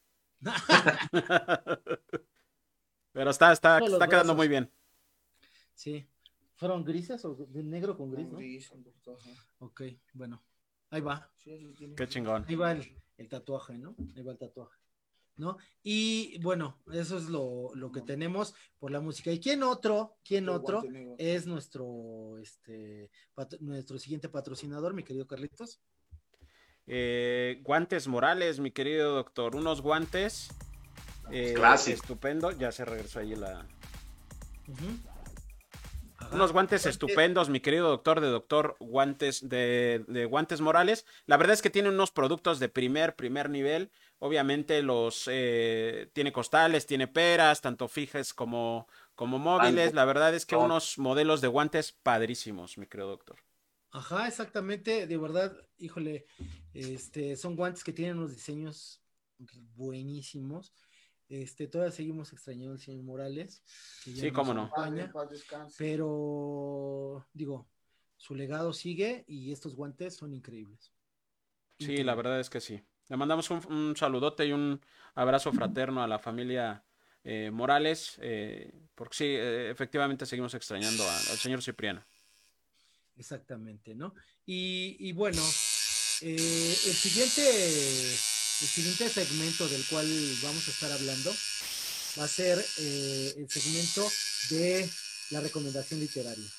pero 3.12 3.30
está, 3.30 3.52
está, 3.52 3.78
está 3.78 4.08
quedando 4.08 4.10
brazos. 4.34 4.36
muy 4.36 4.48
bien. 4.48 4.72
Sí. 5.76 6.10
¿Fueron 6.56 6.84
grises 6.84 7.24
o 7.26 7.36
de 7.36 7.62
negro 7.62 7.96
con 7.96 8.10
gris, 8.10 8.28
no? 8.28 8.38
Gris, 8.40 8.72
un 8.72 8.84
poquito, 8.84 9.16
ajá. 9.16 9.30
Ok, 9.60 9.84
bueno. 10.14 10.42
Ahí 10.90 11.02
va. 11.02 11.30
Sí, 11.38 11.52
eso 11.52 11.72
tiene. 11.78 11.94
Qué 11.94 12.08
chingón. 12.08 12.46
Ahí 12.48 12.56
va 12.56 12.72
el, 12.72 13.00
el 13.18 13.30
tatuaje, 13.30 13.78
¿no? 13.78 13.96
Ahí 14.16 14.24
va 14.24 14.32
el 14.32 14.40
tatuaje. 14.40 14.80
¿No? 15.36 15.58
Y 15.82 16.38
bueno, 16.44 16.80
eso 16.92 17.18
es 17.18 17.26
lo, 17.26 17.72
lo 17.74 17.92
que 17.92 18.02
tenemos 18.02 18.54
por 18.78 18.92
la 18.92 19.00
música. 19.02 19.32
¿Y 19.32 19.40
quién 19.40 19.64
otro? 19.64 20.18
¿Quién 20.24 20.48
otro? 20.48 20.84
Es 21.18 21.48
nuestro, 21.48 22.38
este, 22.38 23.10
patro- 23.34 23.58
nuestro 23.62 23.98
siguiente 23.98 24.30
patrocinador, 24.30 24.94
mi 24.94 25.04
querido 25.04 25.26
Carlitos. 25.26 25.82
Eh, 26.86 27.62
guantes 27.64 28.08
Morales, 28.08 28.60
mi 28.60 28.70
querido 28.70 29.16
doctor. 29.16 29.56
Unos 29.56 29.82
guantes. 29.82 30.50
eh, 31.32 31.56
estupendo. 31.88 32.52
Ya 32.52 32.72
se 32.72 32.86
regresó 32.86 33.20
ahí 33.20 33.36
la. 33.36 33.68
Unos 36.32 36.52
guantes 36.52 36.82
Guante- 36.84 36.90
estupendos, 36.90 37.50
mi 37.50 37.60
querido 37.60 37.90
doctor, 37.90 38.20
de 38.22 38.28
doctor 38.28 38.76
Guantes, 38.80 39.48
de, 39.48 40.04
de 40.08 40.26
Guantes 40.26 40.62
Morales. 40.62 41.06
La 41.26 41.38
verdad 41.38 41.54
es 41.54 41.62
que 41.62 41.70
tiene 41.70 41.90
unos 41.90 42.12
productos 42.12 42.60
de 42.60 42.70
primer, 42.70 43.16
primer 43.16 43.50
nivel. 43.50 43.92
Obviamente 44.24 44.82
los 44.82 45.28
eh, 45.30 46.10
tiene 46.14 46.32
costales, 46.32 46.86
tiene 46.86 47.10
peras, 47.10 47.60
tanto 47.60 47.90
fijas 47.90 48.34
como, 48.34 48.88
como 49.16 49.38
móviles. 49.38 49.94
La 49.94 50.06
verdad 50.06 50.34
es 50.34 50.46
que 50.46 50.56
No. 50.56 50.64
unos 50.64 50.98
modelos 50.98 51.42
de 51.42 51.50
guantes 51.50 51.92
padrísimos, 51.92 52.78
mi 52.78 52.86
querido 52.88 53.10
doctor. 53.10 53.38
Ajá, 53.92 54.26
exactamente, 54.30 55.08
de 55.08 55.18
verdad, 55.18 55.54
híjole, 55.78 56.26
este, 56.74 57.36
son 57.36 57.58
guantes 57.58 57.84
que 57.84 57.92
tienen 57.92 58.18
unos 58.18 58.32
diseños 58.32 59.02
buenísimos. 59.76 60.72
Este, 61.28 61.68
todavía 61.68 61.92
seguimos 61.92 62.32
extrañando 62.32 62.72
al 62.72 62.80
señor 62.80 63.04
Morales. 63.04 63.62
que 64.06 64.14
ya 64.14 64.24
Sí, 64.24 64.32
cómo 64.32 64.54
no. 64.54 64.64
Acompaña, 64.64 65.12
pero 65.78 67.26
digo, 67.34 67.68
su 68.16 68.36
legado 68.36 68.72
sigue 68.72 69.26
y 69.28 69.52
estos 69.52 69.76
guantes 69.76 70.16
son 70.16 70.34
increíbles. 70.34 70.94
Sí, 71.78 72.04
la 72.04 72.16
verdad 72.16 72.40
es 72.40 72.50
que 72.50 72.62
sí. 72.62 72.82
Le 73.14 73.18
mandamos 73.18 73.48
un, 73.52 73.62
un 73.72 73.96
saludote 73.96 74.44
y 74.44 74.54
un 74.54 74.82
abrazo 75.14 75.54
fraterno 75.54 76.02
a 76.02 76.08
la 76.08 76.18
familia 76.18 76.84
eh, 77.24 77.52
Morales, 77.54 78.18
eh, 78.20 78.74
porque 78.96 79.16
sí, 79.16 79.26
eh, 79.26 79.70
efectivamente 79.70 80.26
seguimos 80.26 80.56
extrañando 80.56 81.08
al 81.08 81.38
señor 81.38 81.62
Cipriano. 81.62 82.04
Exactamente, 83.16 83.94
¿no? 83.94 84.16
Y, 84.48 84.98
y 84.98 85.12
bueno, 85.12 85.44
el 86.22 86.40
siguiente, 86.40 87.44
el 87.52 88.18
siguiente 88.68 89.08
segmento 89.10 89.68
del 89.68 89.86
cual 89.86 90.08
vamos 90.42 90.68
a 90.68 90.72
estar 90.72 90.92
hablando 90.92 91.30
va 92.20 92.24
a 92.24 92.28
ser 92.28 92.58
el 93.38 93.48
segmento 93.48 94.10
de 94.50 94.90
la 95.30 95.40
recomendación 95.40 96.00
literaria. 96.00 96.50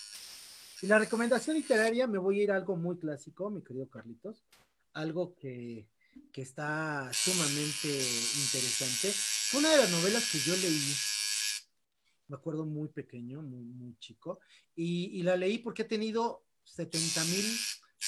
Y 0.82 0.86
la 0.86 1.00
recomendación 1.00 1.56
literaria 1.56 2.06
me 2.06 2.18
voy 2.18 2.38
a 2.38 2.42
ir 2.44 2.52
a 2.52 2.56
algo 2.56 2.76
muy 2.76 2.96
clásico, 2.96 3.50
mi 3.50 3.60
querido 3.60 3.88
Carlitos, 3.88 4.44
algo 4.92 5.34
que, 5.34 5.88
que 6.32 6.42
está 6.42 7.10
sumamente 7.12 7.88
interesante. 7.88 9.12
Fue 9.12 9.60
una 9.60 9.70
de 9.70 9.78
las 9.78 9.90
novelas 9.90 10.30
que 10.30 10.38
yo 10.38 10.56
leí 10.56 10.94
me 12.28 12.36
acuerdo 12.36 12.64
muy 12.64 12.88
pequeño, 12.88 13.42
muy, 13.42 13.64
muy 13.64 13.98
chico, 13.98 14.40
y, 14.74 15.18
y 15.18 15.22
la 15.22 15.36
leí 15.36 15.58
porque 15.58 15.82
he 15.82 15.86
tenido 15.86 16.44
70 16.64 17.24
mil 17.24 17.58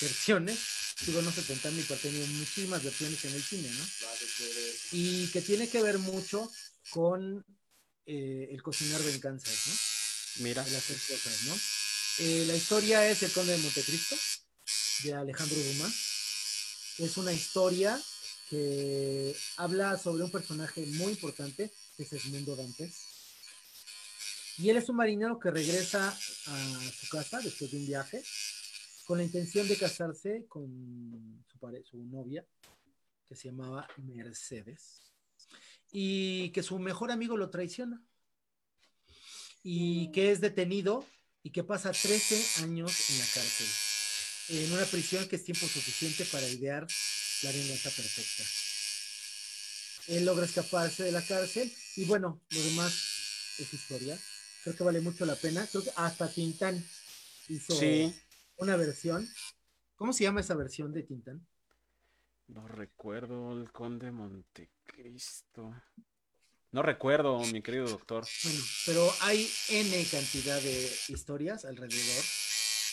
versiones, 0.00 0.58
digo 1.06 1.22
no 1.22 1.30
70 1.30 1.70
mil, 1.70 1.84
pero 1.86 2.00
he 2.00 2.02
tenido 2.02 2.26
muchísimas 2.26 2.82
versiones 2.82 3.24
en 3.24 3.34
el 3.34 3.42
cine, 3.42 3.68
¿no? 3.68 3.84
Y 4.92 5.28
que 5.28 5.42
tiene 5.42 5.68
que 5.68 5.82
ver 5.82 5.98
mucho 5.98 6.50
con 6.90 7.44
eh, 8.06 8.48
el 8.50 8.62
cocinar 8.62 9.02
venganzas, 9.02 9.66
¿no? 9.66 10.44
Mira. 10.44 10.66
El 10.66 10.76
hacer 10.76 10.96
cosas, 10.96 11.42
¿no? 11.44 11.54
Eh, 12.18 12.44
la 12.46 12.56
historia 12.56 13.08
es 13.08 13.22
El 13.22 13.32
Conde 13.32 13.52
de 13.52 13.58
Montecristo, 13.58 14.16
de 15.04 15.14
Alejandro 15.14 15.56
Dumas. 15.56 16.05
Es 16.98 17.16
una 17.18 17.32
historia 17.32 18.00
que 18.48 19.36
habla 19.58 19.98
sobre 19.98 20.24
un 20.24 20.30
personaje 20.30 20.86
muy 20.86 21.12
importante, 21.12 21.70
que 21.96 22.02
es 22.04 22.12
Edmundo 22.12 22.56
Dantes. 22.56 23.16
Y 24.58 24.70
él 24.70 24.78
es 24.78 24.88
un 24.88 24.96
marinero 24.96 25.38
que 25.38 25.50
regresa 25.50 26.08
a 26.08 26.80
su 26.98 27.08
casa 27.10 27.40
después 27.40 27.70
de 27.70 27.76
un 27.78 27.86
viaje 27.86 28.22
con 29.04 29.18
la 29.18 29.24
intención 29.24 29.68
de 29.68 29.76
casarse 29.76 30.46
con 30.48 31.44
su, 31.84 31.98
novia, 32.04 32.46
que 33.28 33.36
se 33.36 33.48
llamaba 33.48 33.86
Mercedes, 33.98 35.02
y 35.92 36.50
que 36.50 36.62
su 36.62 36.78
mejor 36.78 37.10
amigo 37.10 37.36
lo 37.36 37.50
traiciona, 37.50 38.02
y 39.62 40.10
que 40.12 40.32
es 40.32 40.40
detenido 40.40 41.04
y 41.42 41.50
que 41.50 41.62
pasa 41.62 41.92
13 41.92 42.64
años 42.64 43.10
en 43.10 43.18
la 43.18 43.24
cárcel, 43.26 43.66
en 44.48 44.72
una 44.72 44.84
prisión 44.84 45.26
que 45.28 45.36
es 45.36 45.44
tiempo 45.44 45.66
suficiente 45.66 46.24
para 46.26 46.48
idear 46.48 46.86
la 47.42 47.52
venganza 47.52 47.90
perfecta. 47.90 48.44
Él 50.08 50.24
logra 50.24 50.46
escaparse 50.46 51.02
de 51.04 51.12
la 51.12 51.22
cárcel 51.22 51.72
y 51.96 52.04
bueno, 52.04 52.40
lo 52.50 52.62
demás 52.62 52.92
es 53.58 53.72
historia. 53.74 54.18
Creo 54.62 54.76
que 54.76 54.84
vale 54.84 55.00
mucho 55.00 55.26
la 55.26 55.36
pena. 55.36 55.66
Creo 55.66 55.82
que 55.84 55.90
hasta 55.96 56.28
Tintán 56.32 56.84
hizo 57.48 57.74
Sí, 57.74 58.14
una 58.56 58.76
versión. 58.76 59.28
¿Cómo 59.96 60.12
se 60.12 60.24
llama 60.24 60.40
esa 60.40 60.54
versión 60.54 60.92
de 60.92 61.02
Tintán? 61.02 61.46
no 62.48 62.66
recuerdo 62.68 63.52
el 63.52 63.70
conde 63.72 64.10
Montecristo. 64.10 65.74
No 66.72 66.82
recuerdo, 66.82 67.40
mi 67.46 67.62
querido 67.62 67.86
doctor. 67.88 68.24
Bueno, 68.44 68.60
pero 68.84 69.14
hay 69.20 69.50
N 69.70 70.06
cantidad 70.10 70.60
de 70.60 70.90
historias 71.08 71.64
alrededor. 71.64 72.24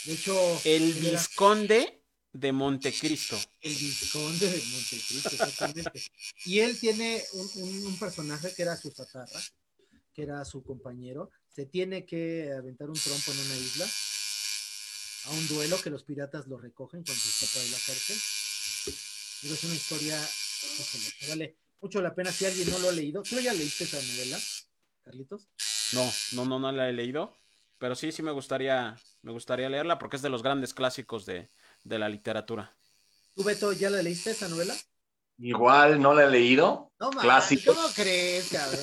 De 0.06 0.14
hecho, 0.14 0.62
El 0.66 0.94
Visconde 0.94 2.04
de 2.34 2.52
Montecristo. 2.52 3.38
el 3.62 3.74
Visconde 3.76 4.50
de 4.50 4.58
Montecristo, 4.66 5.30
exactamente. 5.30 6.04
Y 6.46 6.60
él 6.60 6.78
tiene 6.80 7.24
un, 7.34 7.50
un- 7.64 7.86
un 7.88 8.00
personaje 8.00 8.54
que 8.56 8.64
era 8.64 8.76
su 8.76 8.92
tatarra, 8.92 9.40
que 10.14 10.24
era 10.24 10.44
su 10.46 10.64
compañero. 10.64 11.30
Se 11.48 11.66
tiene 11.68 12.06
que 12.06 12.52
aventar 12.52 12.90
un 12.90 12.96
trompo 13.00 13.32
en 13.32 13.40
una 13.40 13.56
isla 13.58 13.88
a 15.26 15.32
un 15.32 15.48
duelo 15.48 15.80
que 15.82 15.90
los 15.90 16.04
piratas 16.04 16.48
lo 16.48 16.58
recogen 16.58 17.04
cuando 17.04 17.22
se 17.24 17.30
escapa 17.46 17.64
de 17.64 17.70
la 17.72 17.78
cárcel. 17.78 18.20
Pero 19.42 19.54
es 19.54 19.64
una 19.64 19.76
historia 19.76 20.30
que 21.20 21.28
vale 21.30 21.58
mucho 21.82 22.02
la 22.02 22.14
pena 22.16 22.32
si 22.32 22.46
alguien 22.46 22.70
no 22.72 22.80
lo 22.80 22.90
ha 22.90 22.94
leído. 22.94 23.24
¿Tú 23.24 23.40
ya 23.40 23.54
leíste 23.54 23.84
esa 23.86 24.02
novela, 24.02 24.40
Carlitos? 25.04 25.48
No, 25.94 26.12
no, 26.34 26.46
no, 26.46 26.60
no 26.60 26.72
la 26.72 26.90
he 26.90 26.94
leído. 26.94 27.38
Pero 27.84 27.96
sí, 27.96 28.14
sí 28.14 28.24
me 28.24 28.32
gustaría, 28.32 28.96
me 29.24 29.34
gustaría 29.34 29.68
leerla 29.68 30.00
porque 30.00 30.16
es 30.16 30.22
de 30.22 30.30
los 30.30 30.42
grandes 30.42 30.74
clásicos 30.74 31.26
de, 31.26 31.50
de 31.84 32.00
la 32.00 32.08
literatura. 32.08 32.74
¿Tú, 33.36 33.44
Beto, 33.44 33.74
ya 33.74 33.90
la 33.90 34.02
leíste 34.02 34.32
esa 34.32 34.48
novela? 34.48 34.74
Igual 35.38 36.02
no 36.02 36.14
la 36.14 36.24
he 36.24 36.30
leído. 36.30 36.94
No, 36.98 37.10
mames, 37.10 37.24
Clásico. 37.24 37.76
¿cómo 37.76 37.90
crees, 37.90 38.48
cabrón? 38.48 38.80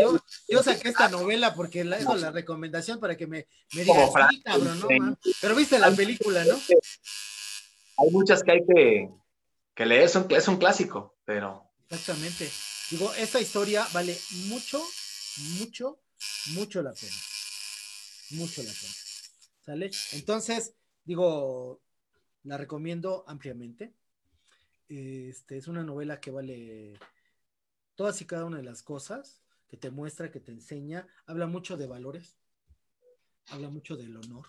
Yo, 0.00 0.18
yo 0.48 0.62
saqué 0.62 0.88
esta 0.88 1.10
novela 1.10 1.54
porque 1.54 1.84
la, 1.84 1.98
eso 1.98 2.16
la 2.16 2.30
recomendación 2.30 2.98
para 3.00 3.18
que 3.18 3.26
me, 3.26 3.46
me 3.74 3.84
digas, 3.84 4.10
sí, 4.30 4.40
cabrón, 4.40 4.80
no, 4.80 4.88
mames". 4.88 5.18
Pero 5.38 5.54
viste 5.54 5.78
la 5.78 5.90
película, 5.90 6.42
¿no? 6.46 6.58
Hay 7.98 8.10
muchas 8.12 8.42
que 8.42 8.52
hay 8.52 8.64
que, 8.66 9.10
que 9.74 9.84
leer, 9.84 10.04
es 10.04 10.16
un, 10.16 10.26
es 10.30 10.48
un 10.48 10.56
clásico, 10.56 11.18
pero 11.26 11.70
Exactamente. 11.90 12.50
Digo, 12.88 13.12
esta 13.12 13.40
historia 13.42 13.86
vale 13.92 14.18
mucho, 14.46 14.82
mucho, 15.58 15.98
mucho 16.54 16.82
la 16.82 16.94
pena. 16.94 17.12
Mucho 18.32 18.62
la 18.62 18.72
pena. 18.72 18.94
¿Sale? 19.64 19.90
Entonces, 20.12 20.74
digo, 21.04 21.82
la 22.44 22.56
recomiendo 22.56 23.24
ampliamente. 23.26 23.94
Este, 24.88 25.56
es 25.56 25.68
una 25.68 25.82
novela 25.82 26.20
que 26.20 26.30
vale 26.30 26.98
todas 27.94 28.20
y 28.20 28.26
cada 28.26 28.44
una 28.44 28.58
de 28.58 28.62
las 28.62 28.82
cosas, 28.82 29.42
que 29.68 29.76
te 29.76 29.90
muestra, 29.90 30.30
que 30.30 30.40
te 30.40 30.52
enseña, 30.52 31.06
habla 31.26 31.46
mucho 31.46 31.76
de 31.76 31.86
valores, 31.86 32.36
habla 33.48 33.70
mucho 33.70 33.96
del 33.96 34.16
honor, 34.16 34.46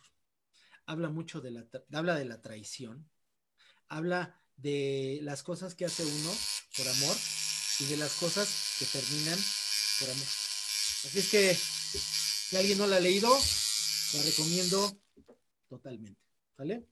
habla 0.85 1.09
mucho 1.09 1.39
de 1.39 1.51
la, 1.51 1.67
habla 1.93 2.15
de 2.15 2.25
la 2.25 2.41
traición, 2.41 3.09
habla 3.87 4.37
de 4.57 5.19
las 5.21 5.43
cosas 5.43 5.75
que 5.75 5.85
hace 5.85 6.03
uno 6.03 6.31
por 6.77 6.87
amor 6.87 7.17
y 7.79 7.85
de 7.85 7.97
las 7.97 8.13
cosas 8.15 8.75
que 8.79 8.85
terminan 8.85 9.39
por 9.99 10.09
amor. 10.09 10.27
Así 11.05 11.19
es 11.19 11.29
que 11.29 11.55
si 11.55 12.57
alguien 12.57 12.77
no 12.77 12.87
la 12.87 12.97
ha 12.97 12.99
leído, 12.99 13.29
la 14.13 14.23
recomiendo 14.23 14.91
totalmente. 15.69 16.21
¿Vale? 16.57 16.85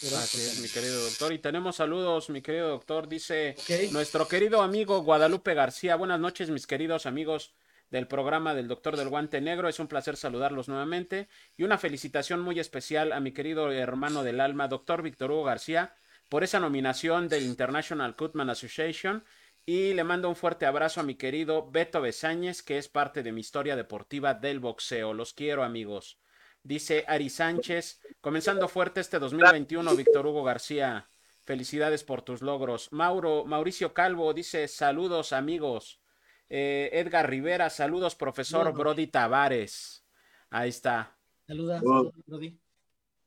Pero 0.00 0.16
Así 0.16 0.38
es, 0.38 0.44
totalmente. 0.44 0.62
mi 0.62 0.68
querido 0.68 1.02
doctor. 1.02 1.32
Y 1.32 1.38
tenemos 1.38 1.76
saludos, 1.76 2.30
mi 2.30 2.40
querido 2.40 2.68
doctor. 2.68 3.08
Dice 3.08 3.56
nuestro 3.92 4.26
querido 4.28 4.62
amigo 4.62 5.02
Guadalupe 5.02 5.54
García. 5.54 5.96
Buenas 5.96 6.20
noches, 6.20 6.50
mis 6.50 6.66
queridos 6.66 7.06
amigos 7.06 7.54
del 7.90 8.06
programa 8.06 8.54
del 8.54 8.68
Doctor 8.68 8.96
del 8.96 9.08
Guante 9.08 9.40
Negro. 9.40 9.68
Es 9.68 9.80
un 9.80 9.88
placer 9.88 10.16
saludarlos 10.16 10.68
nuevamente. 10.68 11.28
Y 11.56 11.64
una 11.64 11.76
felicitación 11.76 12.40
muy 12.40 12.60
especial 12.60 13.12
a 13.12 13.20
mi 13.20 13.32
querido 13.32 13.70
hermano 13.72 14.22
del 14.22 14.40
alma, 14.40 14.68
doctor 14.68 15.02
Víctor 15.02 15.32
Hugo 15.32 15.44
García, 15.44 15.94
por 16.28 16.44
esa 16.44 16.60
nominación 16.60 17.28
del 17.28 17.42
International 17.42 18.14
Cutman 18.16 18.50
Association. 18.50 19.24
Y 19.66 19.94
le 19.94 20.04
mando 20.04 20.28
un 20.28 20.36
fuerte 20.36 20.66
abrazo 20.66 21.00
a 21.00 21.04
mi 21.04 21.14
querido 21.14 21.70
Beto 21.70 22.00
Besáñez, 22.00 22.62
que 22.62 22.78
es 22.78 22.88
parte 22.88 23.22
de 23.22 23.32
mi 23.32 23.40
historia 23.40 23.76
deportiva 23.76 24.34
del 24.34 24.58
boxeo. 24.58 25.12
Los 25.14 25.32
quiero, 25.32 25.62
amigos. 25.62 26.18
Dice 26.62 27.04
Ari 27.06 27.30
Sánchez, 27.30 28.00
comenzando 28.20 28.68
fuerte 28.68 29.00
este 29.00 29.18
2021, 29.18 29.94
Víctor 29.96 30.26
Hugo 30.26 30.42
García. 30.42 31.08
Felicidades 31.44 32.04
por 32.04 32.22
tus 32.22 32.42
logros. 32.42 32.92
Mauro, 32.92 33.44
Mauricio 33.44 33.94
Calvo 33.94 34.32
dice, 34.34 34.68
saludos 34.68 35.32
amigos. 35.32 36.00
Eh, 36.48 36.90
Edgar 36.92 37.30
Rivera, 37.30 37.70
saludos 37.70 38.14
profesor 38.16 38.64
Saludos. 38.64 38.78
Brody 38.78 39.06
Tavares. 39.06 40.04
Ahí 40.50 40.68
está. 40.70 41.16
Saluda, 41.46 41.76
Oh. 41.84 41.86
saluda, 42.04 42.12
Brody. 42.26 42.58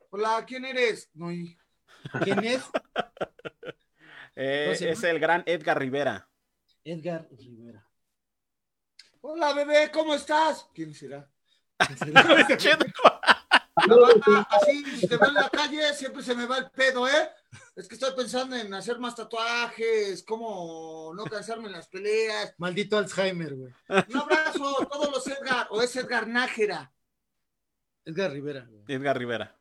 Hola, 0.09 0.43
¿quién 0.45 0.65
eres? 0.65 1.09
No, 1.13 1.31
y- 1.31 1.57
¿Quién 2.23 2.43
es? 2.43 2.63
Eh, 4.36 4.65
¿Cómo 4.67 4.77
se 4.77 4.89
es 4.89 5.03
el 5.03 5.19
gran 5.19 5.43
Edgar 5.45 5.79
Rivera. 5.79 6.27
Edgar 6.84 7.27
Rivera. 7.31 7.88
Hola, 9.21 9.53
bebé, 9.53 9.89
¿cómo 9.91 10.15
estás? 10.15 10.67
¿Quién 10.73 10.93
será? 10.93 11.29
La 13.88 13.95
banda, 13.97 14.47
así, 14.51 14.84
si 14.97 15.07
te 15.07 15.17
veo 15.17 15.29
en 15.29 15.34
la 15.34 15.49
calle, 15.49 15.93
siempre 15.93 16.21
se 16.21 16.36
me 16.36 16.45
va 16.45 16.59
el 16.59 16.69
pedo, 16.69 17.07
¿eh? 17.07 17.29
Es 17.75 17.88
que 17.88 17.95
estoy 17.95 18.11
pensando 18.15 18.55
en 18.55 18.71
hacer 18.73 18.99
más 18.99 19.15
tatuajes, 19.15 20.23
cómo 20.23 21.11
no 21.15 21.23
cansarme 21.25 21.65
en 21.67 21.73
las 21.73 21.88
peleas. 21.88 22.53
Maldito 22.59 22.97
Alzheimer, 22.97 23.55
güey. 23.55 23.73
Un 23.89 24.17
abrazo 24.17 24.81
a 24.81 24.86
todos 24.88 25.11
los 25.11 25.27
Edgar, 25.27 25.67
o 25.71 25.81
es 25.81 25.95
Edgar 25.95 26.27
Nájera. 26.27 26.93
Edgar 28.05 28.31
Rivera. 28.31 28.65
güey. 28.69 28.84
Edgar 28.88 29.17
Rivera. 29.17 29.57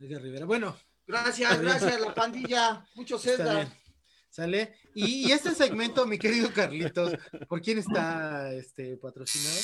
Edgar 0.00 0.22
Rivera. 0.22 0.46
Bueno, 0.46 0.76
Gracias, 1.06 1.60
gracias, 1.60 2.00
la 2.00 2.14
pandilla. 2.14 2.86
Edgar. 2.96 3.56
bien. 3.56 3.82
¿Sale? 4.30 4.74
Y, 4.94 5.28
y 5.28 5.32
este 5.32 5.54
segmento, 5.54 6.06
mi 6.06 6.18
querido 6.18 6.50
Carlitos, 6.54 7.12
¿por 7.48 7.60
quién 7.60 7.78
está 7.78 8.50
este 8.52 8.96
patrocinado? 8.96 9.56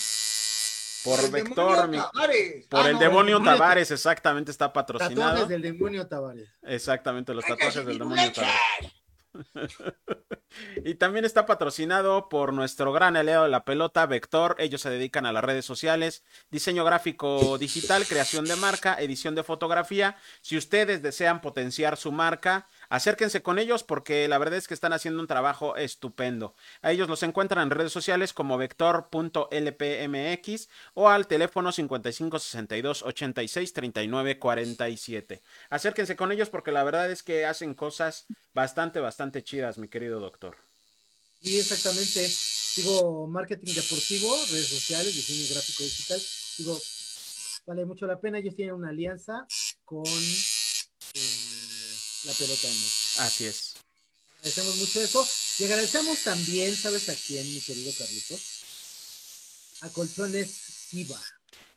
Por 1.04 1.24
El 1.24 1.30
Vector, 1.30 1.88
mi- 1.88 1.96
Tavares. 1.96 2.66
por 2.66 2.80
Ah, 2.80 2.88
el 2.88 2.94
no, 2.94 2.98
demonio 2.98 3.42
Tavares, 3.42 3.90
exactamente, 3.90 4.50
está 4.50 4.70
patrocinado. 4.72 5.14
Tatuajes 5.30 5.48
del 5.48 5.62
demonio 5.62 6.06
Tavares. 6.06 6.48
Exactamente, 6.62 7.32
los 7.32 7.44
tatuajes 7.46 7.86
del 7.86 7.98
demonio. 7.98 8.32
Tavares. 8.32 8.92
y 10.84 10.94
también 10.94 11.24
está 11.24 11.46
patrocinado 11.46 12.28
por 12.28 12.52
nuestro 12.52 12.92
gran 12.92 13.16
aliado 13.16 13.44
de 13.44 13.50
la 13.50 13.64
pelota, 13.64 14.06
Vector. 14.06 14.56
Ellos 14.58 14.80
se 14.80 14.90
dedican 14.90 15.26
a 15.26 15.32
las 15.32 15.44
redes 15.44 15.64
sociales, 15.64 16.24
diseño 16.50 16.84
gráfico 16.84 17.58
digital, 17.58 18.06
creación 18.06 18.44
de 18.44 18.56
marca, 18.56 18.96
edición 18.98 19.34
de 19.34 19.44
fotografía. 19.44 20.16
Si 20.40 20.56
ustedes 20.56 21.02
desean 21.02 21.40
potenciar 21.40 21.96
su 21.96 22.12
marca, 22.12 22.68
acérquense 22.88 23.42
con 23.42 23.58
ellos 23.58 23.84
porque 23.84 24.28
la 24.28 24.38
verdad 24.38 24.58
es 24.58 24.68
que 24.68 24.74
están 24.74 24.92
haciendo 24.92 25.20
un 25.20 25.26
trabajo 25.26 25.76
estupendo. 25.76 26.54
A 26.82 26.92
ellos 26.92 27.08
los 27.08 27.22
encuentran 27.22 27.64
en 27.64 27.70
redes 27.70 27.92
sociales 27.92 28.32
como 28.32 28.58
vector.lpmx 28.58 30.68
o 30.94 31.08
al 31.08 31.26
teléfono 31.26 31.72
5562 31.72 33.02
86 33.02 33.72
39 33.72 34.38
47. 34.38 35.42
Acérquense 35.70 36.16
con 36.16 36.32
ellos 36.32 36.50
porque 36.50 36.72
la 36.72 36.84
verdad 36.84 37.10
es 37.10 37.22
que 37.22 37.46
hacen 37.46 37.74
cosas 37.74 38.26
bastante, 38.54 39.00
bastante 39.00 39.42
chidas, 39.42 39.78
mi 39.78 39.88
querido 39.88 40.20
doctor. 40.20 40.56
Y 41.40 41.58
exactamente, 41.58 42.28
digo, 42.76 43.26
marketing 43.28 43.74
deportivo, 43.74 44.34
redes 44.50 44.68
sociales, 44.68 45.14
diseño 45.14 45.54
gráfico 45.54 45.84
digital, 45.84 46.20
digo, 46.58 46.78
vale 47.66 47.84
mucho 47.84 48.06
la 48.06 48.20
pena. 48.20 48.38
Ellos 48.38 48.56
tienen 48.56 48.74
una 48.74 48.88
alianza 48.88 49.46
con 49.84 50.04
eh, 51.14 51.47
la 52.24 52.32
pelota 52.32 52.66
de 52.66 52.74
México. 52.74 53.20
Así 53.20 53.46
es. 53.46 53.74
Agradecemos 54.38 54.76
mucho 54.76 55.00
eso. 55.00 55.28
Y 55.58 55.64
agradecemos 55.64 56.22
también, 56.22 56.76
¿sabes 56.76 57.08
a 57.08 57.14
quién, 57.14 57.44
mi 57.52 57.60
querido 57.60 57.92
Carlitos? 57.98 58.62
A 59.80 59.88
Colchones 59.90 60.88
Kiva. 60.90 61.20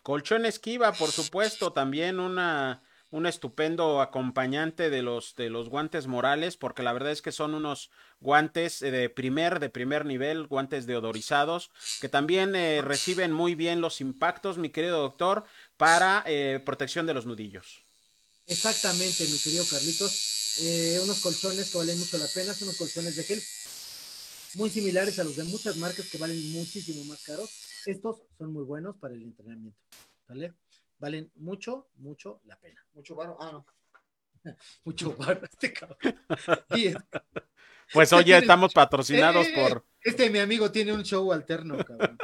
Colchón 0.03 0.45
Esquiva, 0.45 0.93
por 0.93 1.11
supuesto, 1.11 1.73
también 1.73 2.19
una, 2.19 2.81
un 3.11 3.27
estupendo 3.27 4.01
acompañante 4.01 4.89
de 4.89 5.03
los, 5.03 5.35
de 5.35 5.49
los 5.49 5.69
guantes 5.69 6.07
morales, 6.07 6.57
porque 6.57 6.81
la 6.81 6.93
verdad 6.93 7.11
es 7.11 7.21
que 7.21 7.31
son 7.31 7.53
unos 7.53 7.91
guantes 8.19 8.81
eh, 8.81 8.89
de 8.89 9.09
primer, 9.09 9.59
de 9.59 9.69
primer 9.69 10.05
nivel, 10.05 10.47
guantes 10.47 10.87
deodorizados, 10.87 11.69
que 11.99 12.09
también 12.09 12.55
eh, 12.55 12.81
reciben 12.81 13.31
muy 13.31 13.53
bien 13.53 13.79
los 13.79 14.01
impactos, 14.01 14.57
mi 14.57 14.69
querido 14.69 14.99
doctor, 14.99 15.43
para 15.77 16.23
eh, 16.25 16.59
protección 16.65 17.05
de 17.05 17.13
los 17.13 17.27
nudillos. 17.27 17.85
Exactamente, 18.47 19.25
mi 19.27 19.37
querido 19.37 19.65
Carlitos. 19.65 20.57
Eh, 20.59 20.99
unos 21.03 21.19
colchones 21.21 21.69
que 21.69 21.77
valen 21.77 21.97
mucho 21.97 22.17
la 22.17 22.27
pena, 22.27 22.53
son 22.53 22.67
unos 22.67 22.77
colchones 22.77 23.15
de 23.15 23.23
gel 23.23 23.41
muy 24.55 24.69
similares 24.69 25.17
a 25.19 25.23
los 25.23 25.35
de 25.35 25.43
muchas 25.45 25.77
marcas 25.77 26.07
que 26.09 26.17
valen 26.17 26.51
muchísimo 26.51 27.03
más 27.05 27.21
caros. 27.23 27.49
Estos 27.85 28.17
son 28.37 28.51
muy 28.53 28.63
buenos 28.63 28.97
para 28.97 29.13
el 29.13 29.23
entrenamiento, 29.23 29.79
¿vale? 30.27 30.53
Valen 30.99 31.31
mucho, 31.35 31.87
mucho 31.95 32.41
la 32.45 32.59
pena. 32.59 32.85
Mucho 32.93 33.15
varo. 33.15 33.37
Ah, 33.39 33.51
no. 33.51 33.65
Mucho 34.85 35.15
barro 35.15 35.45
este 35.45 35.71
cabrón. 35.71 35.97
Y 36.73 36.87
es- 36.87 36.95
Pues 37.93 38.13
oye, 38.13 38.25
Tienes- 38.25 38.41
estamos 38.43 38.73
patrocinados 38.73 39.47
Eh, 39.47 39.53
por... 39.55 39.85
Este 40.03 40.29
mi 40.29 40.39
amigo 40.39 40.71
tiene 40.71 40.93
un 40.93 41.03
show 41.03 41.31
alterno, 41.31 41.77
cabrón. 41.83 42.17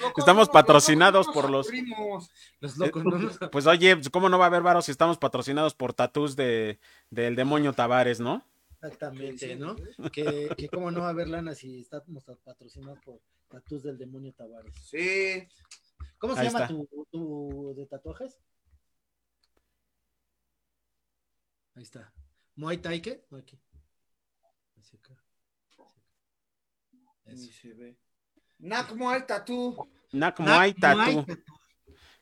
Locos 0.00 0.12
Estamos 0.18 0.48
no, 0.48 0.52
patrocinados 0.52 1.26
por 1.28 1.50
los- 1.50 1.66
primos. 1.66 2.30
Los 2.60 2.76
locos, 2.76 3.02
Pues 3.50 3.66
oye, 3.66 3.98
¿cómo 4.12 4.28
no 4.28 4.38
va 4.38 4.44
a 4.44 4.48
haber 4.48 4.62
varos 4.62 4.84
si 4.84 4.90
estamos 4.92 5.18
patrocinados 5.18 5.74
por 5.74 5.94
tatús 5.94 6.36
de, 6.36 6.78
del 7.10 7.34
demonio 7.36 7.72
Tavares, 7.72 8.20
no? 8.20 8.44
Exactamente, 8.82 9.54
¿no? 9.56 9.76
Que, 10.12 10.48
que 10.56 10.68
cómo 10.68 10.90
no 10.90 11.00
va 11.00 11.06
a 11.06 11.10
haber 11.10 11.28
lana 11.28 11.54
si 11.54 11.80
estamos 11.80 12.24
patrocinados 12.44 12.98
por 13.04 13.20
Tatus 13.48 13.82
del 13.84 13.96
Demonio 13.98 14.32
Tavares. 14.32 14.74
Sí. 14.90 15.46
¿Cómo 16.18 16.34
se 16.34 16.40
Ahí 16.40 16.46
llama 16.48 16.66
tu, 16.66 16.88
tu 17.12 17.74
de 17.76 17.86
tatuajes? 17.86 18.40
Ahí 21.74 21.82
está. 21.82 22.12
¿Muay 22.56 22.78
Thai 22.78 23.00
qué? 23.00 23.24
Aquí. 23.38 23.58
Hacia 24.82 24.98
acá. 24.98 25.16
Ni 27.26 27.34
Eso. 27.34 27.52
se 27.60 27.72
ve. 27.72 27.96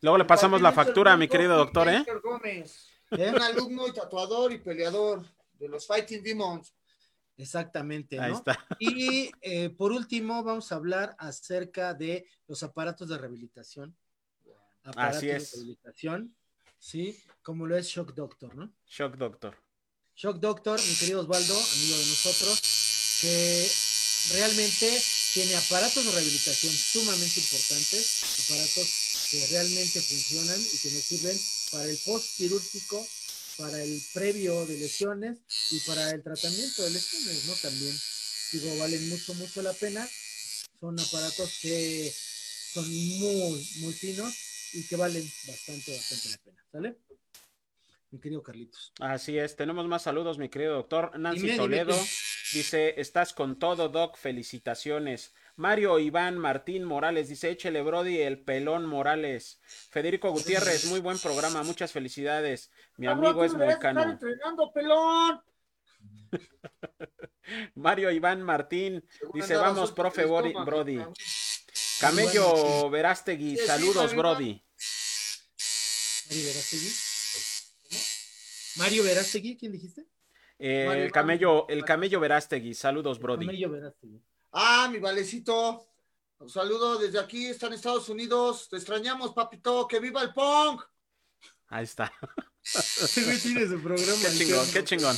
Luego 0.02 0.18
le 0.18 0.24
pasamos 0.26 0.60
la 0.60 0.72
factura, 0.72 1.16
mi 1.16 1.26
querido 1.26 1.56
doctor, 1.56 1.88
¿eh? 1.88 2.04
Gómez, 2.22 2.86
un 3.10 3.42
alumno 3.42 3.88
y 3.88 3.92
tatuador 3.92 4.52
y 4.52 4.58
peleador 4.58 5.24
de 5.54 5.68
los 5.68 5.86
Fighting 5.86 6.22
Demons. 6.22 6.74
Exactamente, 7.38 8.20
Ahí 8.20 8.32
¿no? 8.32 8.36
está. 8.36 8.58
Y 8.78 9.30
eh, 9.40 9.70
por 9.70 9.92
último, 9.92 10.44
vamos 10.44 10.70
a 10.70 10.74
hablar 10.74 11.16
acerca 11.18 11.94
de 11.94 12.26
los 12.46 12.62
aparatos 12.62 13.08
de 13.08 13.16
rehabilitación. 13.16 13.96
Aparatos 14.82 15.16
Así 15.16 15.30
es. 15.30 15.50
de 15.50 15.56
rehabilitación, 15.56 16.36
¿sí? 16.78 17.18
Como 17.42 17.66
lo 17.66 17.76
es 17.78 17.86
Shock 17.86 18.12
Doctor, 18.12 18.54
¿no? 18.54 18.70
Shock 18.86 19.16
Doctor. 19.16 19.56
Shock 20.20 20.36
Doctor, 20.38 20.78
mi 20.86 20.94
querido 20.96 21.22
Osvaldo, 21.22 21.56
amigo 21.56 21.96
de 21.96 22.06
nosotros, 22.06 22.60
que 23.22 23.70
realmente 24.34 25.02
tiene 25.32 25.56
aparatos 25.56 26.04
de 26.04 26.10
rehabilitación 26.10 26.74
sumamente 26.74 27.40
importantes, 27.40 28.20
aparatos 28.44 28.88
que 29.30 29.46
realmente 29.46 29.98
funcionan 30.02 30.60
y 30.60 30.76
que 30.76 30.90
nos 30.90 31.04
sirven 31.04 31.40
para 31.72 31.84
el 31.84 31.96
post 32.04 32.36
quirúrgico, 32.36 33.08
para 33.56 33.82
el 33.82 34.02
previo 34.12 34.66
de 34.66 34.76
lesiones 34.76 35.38
y 35.70 35.80
para 35.80 36.10
el 36.10 36.22
tratamiento 36.22 36.82
de 36.82 36.90
lesiones, 36.90 37.44
¿no? 37.46 37.54
También, 37.54 37.98
digo, 38.52 38.76
valen 38.76 39.08
mucho, 39.08 39.32
mucho 39.32 39.62
la 39.62 39.72
pena. 39.72 40.06
Son 40.80 41.00
aparatos 41.00 41.50
que 41.62 42.14
son 42.74 42.86
muy, 42.86 43.68
muy 43.76 43.94
finos 43.94 44.34
y 44.74 44.86
que 44.86 44.96
valen 44.96 45.32
bastante, 45.46 45.96
bastante 45.96 46.28
la 46.28 46.38
pena, 46.44 46.64
¿sale? 46.70 47.09
Mi 48.10 48.18
querido 48.18 48.42
Carlitos. 48.42 48.92
Así 49.00 49.38
es, 49.38 49.54
tenemos 49.54 49.86
más 49.86 50.02
saludos, 50.02 50.36
mi 50.36 50.48
querido 50.48 50.74
doctor. 50.74 51.16
Nancy 51.18 51.42
Dime, 51.42 51.56
Toledo 51.56 51.94
dice, 52.52 53.00
estás 53.00 53.32
con 53.32 53.58
todo, 53.58 53.88
Doc, 53.88 54.16
felicitaciones. 54.16 55.32
Mario 55.54 55.98
Iván 56.00 56.36
Martín 56.36 56.82
Morales 56.84 57.28
dice, 57.28 57.50
échele 57.50 57.82
Brody 57.82 58.18
el 58.20 58.40
pelón 58.40 58.84
Morales. 58.86 59.60
Federico 59.90 60.30
Gutiérrez, 60.32 60.86
muy 60.86 60.98
buen 60.98 61.18
programa, 61.20 61.62
muchas 61.62 61.92
felicidades. 61.92 62.72
Mi 62.96 63.06
amigo 63.06 63.44
es 63.44 63.54
mexicano. 63.54 64.02
entrenando, 64.02 64.72
pelón. 64.72 65.40
Mario 67.76 68.10
Iván 68.10 68.42
Martín 68.42 69.04
dice, 69.34 69.54
vamos, 69.56 69.92
profe 69.92 70.24
Bori- 70.26 70.54
Brody. 70.64 70.98
Camello 72.00 72.90
Verástegui, 72.90 73.50
Sí, 73.56 73.58
sí, 73.62 73.66
saludos, 73.66 74.14
Brody. 74.16 74.64
Mario 76.28 76.44
Verástegui. 76.46 76.88
Mario 78.76 79.04
Verástegui, 79.04 79.56
¿quién 79.56 79.72
dijiste? 79.72 80.06
Eh, 80.58 80.84
Mario 80.86 81.04
el 81.04 81.12
camello, 81.12 81.68
el 81.68 81.84
camello 81.84 82.20
Verástegui, 82.20 82.74
saludos, 82.74 83.18
Brody. 83.18 83.46
Mario 83.46 83.70
Verástegui. 83.70 84.20
Ah, 84.52 84.88
mi 84.90 84.98
valecito. 84.98 85.86
Un 86.38 86.48
saludo 86.48 86.98
desde 86.98 87.18
aquí, 87.18 87.46
está 87.46 87.66
en 87.66 87.74
Estados 87.74 88.08
Unidos. 88.08 88.68
Te 88.70 88.76
extrañamos, 88.76 89.32
papito. 89.34 89.86
¡Que 89.86 90.00
viva 90.00 90.22
el 90.22 90.32
punk! 90.32 90.82
Ahí 91.68 91.84
está. 91.84 92.12
Güey 93.14 93.38
tiene 93.38 93.66
su 93.68 93.80
programa. 93.82 94.22
Qué 94.22 94.38
chingón, 94.38 94.66
qué 94.72 94.84
chingón. 94.84 95.16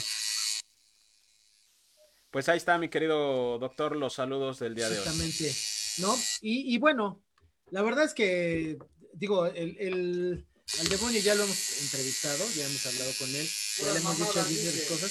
Pues 2.31 2.49
ahí 2.49 2.57
está, 2.57 2.79
mi 2.79 2.89
querido 2.89 3.59
doctor, 3.59 3.95
los 3.95 4.15
saludos 4.15 4.59
del 4.59 4.75
día 4.75 4.89
de 4.89 4.99
hoy. 4.99 5.05
Exactamente. 5.05 5.55
¿No? 5.99 6.17
Y, 6.41 6.75
y 6.75 6.79
bueno, 6.79 7.23
la 7.71 7.83
verdad 7.83 8.05
es 8.05 8.15
que, 8.15 8.79
digo, 9.13 9.47
el, 9.47 9.77
el, 9.79 10.47
al 10.81 10.89
demonio 10.89 11.21
ya 11.21 11.35
lo 11.35 11.45
hemos 11.45 11.81
entrevistado, 11.83 12.45
ya 12.55 12.67
hemos 12.67 12.87
hablado 12.87 13.13
con 13.19 13.29
él, 13.35 13.49
ya 13.79 13.93
le 13.93 13.99
hemos 13.99 14.17
dicho 14.19 14.45
dice. 14.45 14.87
cosas. 14.87 15.11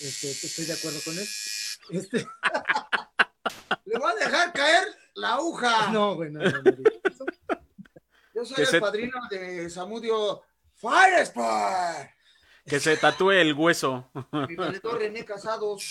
Este, 0.00 0.30
estoy 0.30 0.64
de 0.64 0.72
acuerdo 0.72 1.00
con 1.04 1.18
él. 1.18 1.28
Este, 1.90 2.18
Le 3.84 3.98
voy 3.98 4.12
a 4.12 4.14
dejar 4.14 4.52
caer 4.52 4.84
la 5.14 5.34
aguja. 5.34 5.90
no, 5.92 6.14
güey, 6.16 6.30
no, 6.30 6.40
no, 6.40 6.50
no. 6.62 6.62
Yo 8.34 8.44
soy 8.44 8.56
Que 8.56 8.62
el 8.62 8.68
se- 8.68 8.80
padrino 8.80 9.18
de 9.30 9.68
Samudio 9.70 10.42
Fire 10.76 11.20
Sport. 11.20 12.08
Que 12.66 12.80
se 12.80 12.96
tatúe 12.96 13.32
el 13.32 13.52
hueso. 13.54 14.10
Mi 14.48 14.54
valedor 14.56 14.98
René 14.98 15.24
Casados. 15.24 15.82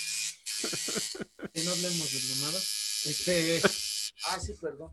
que 1.54 1.64
no 1.64 1.72
hablemos 1.72 2.12
de 2.12 2.36
mamadas. 2.36 3.06
Este, 3.06 3.62
Ah, 4.28 4.40
sí, 4.40 4.54
perdón. 4.62 4.92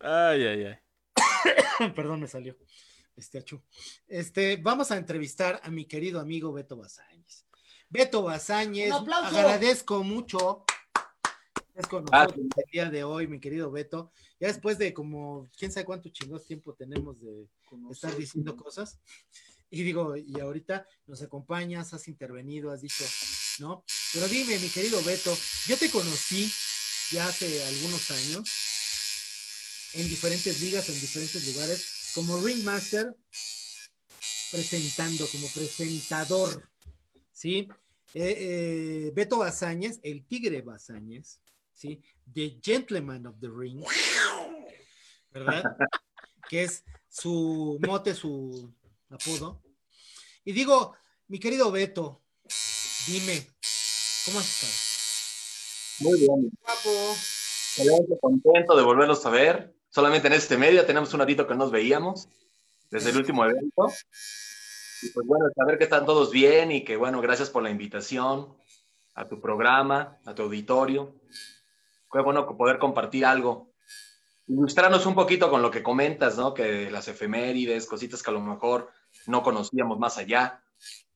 Ay, 0.00 0.44
ay, 0.46 0.64
ay. 0.64 0.78
Perdón, 1.94 2.20
me 2.20 2.28
salió. 2.28 2.56
Este, 3.16 3.38
achú. 3.38 3.62
Este, 4.08 4.56
vamos 4.56 4.90
a 4.90 4.96
entrevistar 4.96 5.60
a 5.62 5.70
mi 5.70 5.84
querido 5.84 6.20
amigo 6.20 6.52
Beto 6.52 6.76
Bazáñez. 6.76 7.46
Beto 7.88 8.28
aplauso. 8.28 9.36
agradezco 9.36 10.02
mucho. 10.02 10.64
Es 11.74 11.86
con 11.86 12.04
nosotros 12.04 12.46
el 12.56 12.70
día 12.70 12.90
de 12.90 13.04
hoy, 13.04 13.26
mi 13.26 13.38
querido 13.38 13.70
Beto. 13.70 14.12
Ya 14.40 14.48
después 14.48 14.78
de 14.78 14.92
como, 14.92 15.48
quién 15.56 15.72
sabe 15.72 15.86
cuánto 15.86 16.08
chingados 16.10 16.44
tiempo 16.44 16.74
tenemos 16.74 17.20
de 17.20 17.48
estar 17.90 18.14
diciendo 18.16 18.56
cosas. 18.56 18.98
Y 19.70 19.82
digo, 19.82 20.16
y 20.16 20.38
ahorita 20.38 20.86
nos 21.06 21.22
acompañas, 21.22 21.94
has 21.94 22.08
intervenido, 22.08 22.70
has 22.70 22.82
dicho, 22.82 23.04
¿no? 23.58 23.84
Pero 24.12 24.28
dime, 24.28 24.58
mi 24.58 24.68
querido 24.68 25.02
Beto, 25.02 25.34
yo 25.66 25.78
te 25.78 25.90
conocí 25.90 26.50
ya 27.10 27.26
hace 27.26 27.64
algunos 27.64 28.10
años 28.10 28.71
en 29.94 30.08
diferentes 30.08 30.60
ligas, 30.60 30.88
en 30.88 31.00
diferentes 31.00 31.46
lugares, 31.48 32.12
como 32.14 32.40
ringmaster, 32.40 33.14
presentando, 34.50 35.26
como 35.28 35.48
presentador, 35.48 36.68
¿sí? 37.32 37.68
Eh, 38.14 38.36
eh, 38.38 39.12
Beto 39.14 39.38
Bazáñez, 39.38 39.98
el 40.02 40.26
Tigre 40.26 40.62
Bazáñez, 40.62 41.40
¿sí? 41.72 42.02
The 42.32 42.58
Gentleman 42.62 43.26
of 43.26 43.36
the 43.40 43.48
Ring, 43.48 43.82
¿verdad? 45.30 45.62
que 46.48 46.64
es 46.64 46.84
su 47.08 47.78
mote, 47.86 48.14
su 48.14 48.72
apodo. 49.08 49.62
Y 50.44 50.52
digo, 50.52 50.94
mi 51.28 51.38
querido 51.38 51.70
Beto, 51.70 52.22
dime, 53.06 53.46
¿cómo 54.24 54.38
has 54.38 54.48
estado? 54.48 54.72
Muy 56.00 56.18
bien. 56.18 56.50
Guapo. 56.60 57.16
Contento 58.20 58.76
de 58.76 58.82
volverlos 58.82 59.24
a 59.24 59.30
ver. 59.30 59.74
Solamente 59.92 60.28
en 60.28 60.32
este 60.32 60.56
medio 60.56 60.86
tenemos 60.86 61.12
un 61.12 61.20
ratito 61.20 61.46
que 61.46 61.52
no 61.52 61.64
nos 61.64 61.70
veíamos 61.70 62.26
desde 62.90 63.10
el 63.10 63.18
último 63.18 63.44
evento. 63.44 63.92
Y 65.02 65.10
pues 65.10 65.26
bueno, 65.26 65.44
saber 65.54 65.76
que 65.76 65.84
están 65.84 66.06
todos 66.06 66.30
bien 66.30 66.72
y 66.72 66.82
que 66.82 66.96
bueno, 66.96 67.20
gracias 67.20 67.50
por 67.50 67.62
la 67.62 67.68
invitación 67.68 68.56
a 69.14 69.28
tu 69.28 69.38
programa, 69.38 70.18
a 70.24 70.34
tu 70.34 70.44
auditorio. 70.44 71.14
qué 72.10 72.20
bueno 72.20 72.56
poder 72.56 72.78
compartir 72.78 73.26
algo. 73.26 73.70
Ilustrarnos 74.46 75.04
un 75.04 75.14
poquito 75.14 75.50
con 75.50 75.60
lo 75.60 75.70
que 75.70 75.82
comentas, 75.82 76.38
¿no? 76.38 76.54
Que 76.54 76.90
las 76.90 77.08
efemérides, 77.08 77.86
cositas 77.86 78.22
que 78.22 78.30
a 78.30 78.34
lo 78.34 78.40
mejor 78.40 78.90
no 79.26 79.42
conocíamos 79.42 79.98
más 79.98 80.16
allá, 80.16 80.62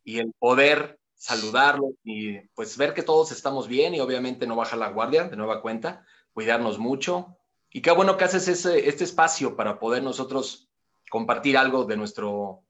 y 0.04 0.18
el 0.18 0.34
poder 0.38 1.00
saludarlos 1.14 1.92
y 2.04 2.38
pues 2.54 2.76
ver 2.76 2.92
que 2.92 3.02
todos 3.02 3.32
estamos 3.32 3.68
bien 3.68 3.94
y 3.94 4.00
obviamente 4.00 4.46
no 4.46 4.54
bajar 4.54 4.78
la 4.78 4.90
guardia 4.90 5.24
de 5.24 5.36
nueva 5.36 5.62
cuenta, 5.62 6.04
cuidarnos 6.34 6.78
mucho. 6.78 7.35
Y 7.76 7.82
qué 7.82 7.90
bueno 7.90 8.16
que 8.16 8.24
haces 8.24 8.48
ese, 8.48 8.88
este 8.88 9.04
espacio 9.04 9.54
para 9.54 9.78
poder 9.78 10.02
nosotros 10.02 10.66
compartir 11.10 11.58
algo 11.58 11.84
de 11.84 11.98
nuestro, 11.98 12.62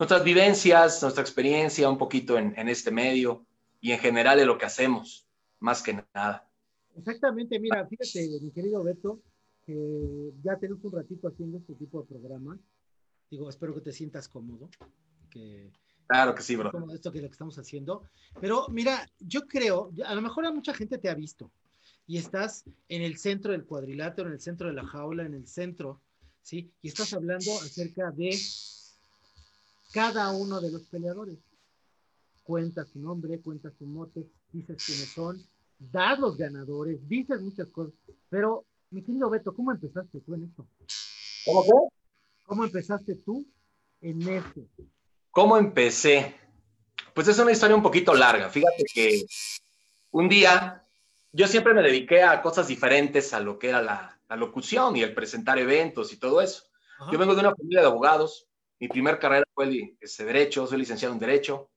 nuestras 0.00 0.24
vivencias, 0.24 1.00
nuestra 1.00 1.22
experiencia 1.22 1.88
un 1.88 1.96
poquito 1.96 2.36
en, 2.36 2.58
en 2.58 2.68
este 2.68 2.90
medio 2.90 3.46
y 3.80 3.92
en 3.92 4.00
general 4.00 4.36
de 4.36 4.46
lo 4.46 4.58
que 4.58 4.66
hacemos, 4.66 5.28
más 5.60 5.80
que 5.80 6.04
nada. 6.12 6.44
Exactamente, 6.96 7.60
mira, 7.60 7.86
fíjate, 7.86 8.40
mi 8.42 8.50
querido 8.50 8.82
Beto, 8.82 9.20
que 9.64 10.32
ya 10.42 10.56
tenemos 10.56 10.82
un 10.82 10.90
ratito 10.90 11.28
haciendo 11.28 11.58
este 11.58 11.74
tipo 11.74 12.00
de 12.00 12.08
programa. 12.08 12.58
Digo, 13.30 13.48
espero 13.48 13.76
que 13.76 13.82
te 13.82 13.92
sientas 13.92 14.26
cómodo, 14.26 14.68
que 15.30 15.70
Claro 16.08 16.34
que 16.34 16.42
sí, 16.42 16.56
bro. 16.56 16.72
Como 16.72 16.90
esto 16.90 17.12
que 17.12 17.20
lo 17.20 17.28
que 17.28 17.32
estamos 17.32 17.56
haciendo. 17.60 18.02
Pero 18.40 18.66
mira, 18.70 19.08
yo 19.20 19.46
creo, 19.46 19.92
a 20.04 20.16
lo 20.16 20.22
mejor 20.22 20.46
a 20.46 20.50
mucha 20.50 20.74
gente 20.74 20.98
te 20.98 21.08
ha 21.08 21.14
visto 21.14 21.48
y 22.08 22.16
estás 22.16 22.64
en 22.88 23.02
el 23.02 23.18
centro 23.18 23.52
del 23.52 23.66
cuadrilátero, 23.66 24.28
en 24.28 24.34
el 24.34 24.40
centro 24.40 24.68
de 24.68 24.72
la 24.72 24.86
jaula, 24.86 25.26
en 25.26 25.34
el 25.34 25.46
centro, 25.46 26.00
¿sí? 26.42 26.72
Y 26.80 26.88
estás 26.88 27.12
hablando 27.12 27.52
acerca 27.60 28.10
de 28.10 28.34
cada 29.92 30.32
uno 30.32 30.58
de 30.58 30.72
los 30.72 30.84
peleadores. 30.84 31.36
Cuenta 32.44 32.86
su 32.86 32.98
nombre, 32.98 33.40
cuenta 33.40 33.70
su 33.78 33.84
mote, 33.84 34.26
dices 34.50 34.82
quiénes 34.82 35.12
son, 35.12 35.46
das 35.78 36.18
los 36.18 36.38
ganadores, 36.38 37.06
dices 37.06 37.42
muchas 37.42 37.68
cosas. 37.68 37.92
Pero, 38.30 38.64
mi 38.90 39.02
querido 39.02 39.28
Beto, 39.28 39.54
¿cómo 39.54 39.70
empezaste 39.70 40.20
tú 40.20 40.34
en 40.34 40.44
esto? 40.44 40.66
¿Cómo? 41.44 41.92
¿Cómo 42.44 42.64
empezaste 42.64 43.16
tú 43.16 43.46
en 44.00 44.22
esto? 44.22 44.62
¿Cómo 45.30 45.58
empecé? 45.58 46.34
Pues 47.12 47.28
es 47.28 47.38
una 47.38 47.52
historia 47.52 47.76
un 47.76 47.82
poquito 47.82 48.14
larga. 48.14 48.48
Fíjate 48.48 48.84
que 48.94 49.26
un 50.10 50.26
día 50.26 50.87
yo 51.32 51.46
siempre 51.46 51.74
me 51.74 51.82
dediqué 51.82 52.22
a 52.22 52.40
cosas 52.42 52.68
diferentes 52.68 53.34
a 53.34 53.40
lo 53.40 53.58
que 53.58 53.68
era 53.68 53.82
la, 53.82 54.20
la 54.28 54.36
locución 54.36 54.96
y 54.96 55.02
el 55.02 55.14
presentar 55.14 55.58
eventos 55.58 56.12
y 56.12 56.18
todo 56.18 56.40
eso. 56.40 56.64
Ajá. 56.98 57.10
Yo 57.12 57.18
vengo 57.18 57.34
de 57.34 57.40
una 57.40 57.54
familia 57.54 57.80
de 57.80 57.86
abogados. 57.86 58.48
Mi 58.80 58.88
primer 58.88 59.18
carrera 59.18 59.44
fue 59.52 59.64
el, 59.64 59.96
ese 60.00 60.24
derecho, 60.24 60.66
soy 60.66 60.78
licenciado 60.78 61.14
en 61.14 61.20
derecho. 61.20 61.70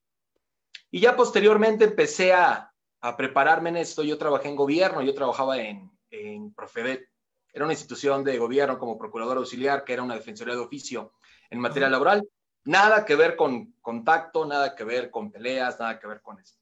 Y 0.90 1.00
ya 1.00 1.16
posteriormente 1.16 1.86
empecé 1.86 2.34
a, 2.34 2.74
a, 3.02 3.18
prepararme 3.18 3.70
en 3.70 3.78
esto. 3.78 4.04
Yo 4.04 4.18
trabajé 4.18 4.50
en 4.50 4.56
gobierno, 4.56 5.02
yo 5.02 5.14
trabajaba 5.14 5.58
en, 5.58 5.90
en 6.10 6.54
Profedet. 6.54 7.10
Era 7.54 7.66
una 7.66 7.74
institución 7.74 8.24
de 8.24 8.38
gobierno 8.38 8.78
como 8.78 8.98
procurador 8.98 9.38
auxiliar, 9.38 9.84
que 9.84 9.94
era 9.94 10.04
una 10.04 10.16
defensoría 10.16 10.54
de 10.54 10.62
oficio 10.62 11.14
en 11.50 11.60
materia 11.60 11.88
Ajá. 11.88 11.92
laboral. 11.92 12.30
Nada 12.64 13.06
que 13.06 13.16
ver 13.16 13.36
con 13.36 13.74
contacto, 13.82 14.46
nada 14.46 14.76
que 14.76 14.84
ver 14.84 15.10
con 15.10 15.32
peleas, 15.32 15.80
nada 15.80 16.00
que 16.00 16.08
ver 16.08 16.22
con 16.22 16.40
esto. 16.40 16.60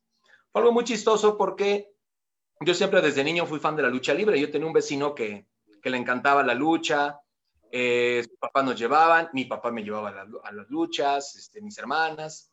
Fue 0.51 0.61
algo 0.61 0.71
muy 0.71 0.83
chistoso 0.83 1.37
porque 1.37 1.91
yo 2.59 2.73
siempre 2.73 3.01
desde 3.01 3.23
niño 3.23 3.45
fui 3.45 3.59
fan 3.59 3.75
de 3.75 3.83
la 3.83 3.89
lucha 3.89 4.13
libre. 4.13 4.39
Yo 4.39 4.51
tenía 4.51 4.67
un 4.67 4.73
vecino 4.73 5.15
que, 5.15 5.47
que 5.81 5.89
le 5.89 5.97
encantaba 5.97 6.43
la 6.43 6.53
lucha, 6.53 7.19
eh, 7.71 8.23
sus 8.27 8.37
papás 8.37 8.65
nos 8.65 8.77
llevaban, 8.77 9.29
mi 9.33 9.45
papá 9.45 9.71
me 9.71 9.83
llevaba 9.83 10.09
a, 10.09 10.11
la, 10.11 10.27
a 10.43 10.51
las 10.51 10.69
luchas, 10.69 11.35
este, 11.35 11.61
mis 11.61 11.77
hermanas. 11.77 12.51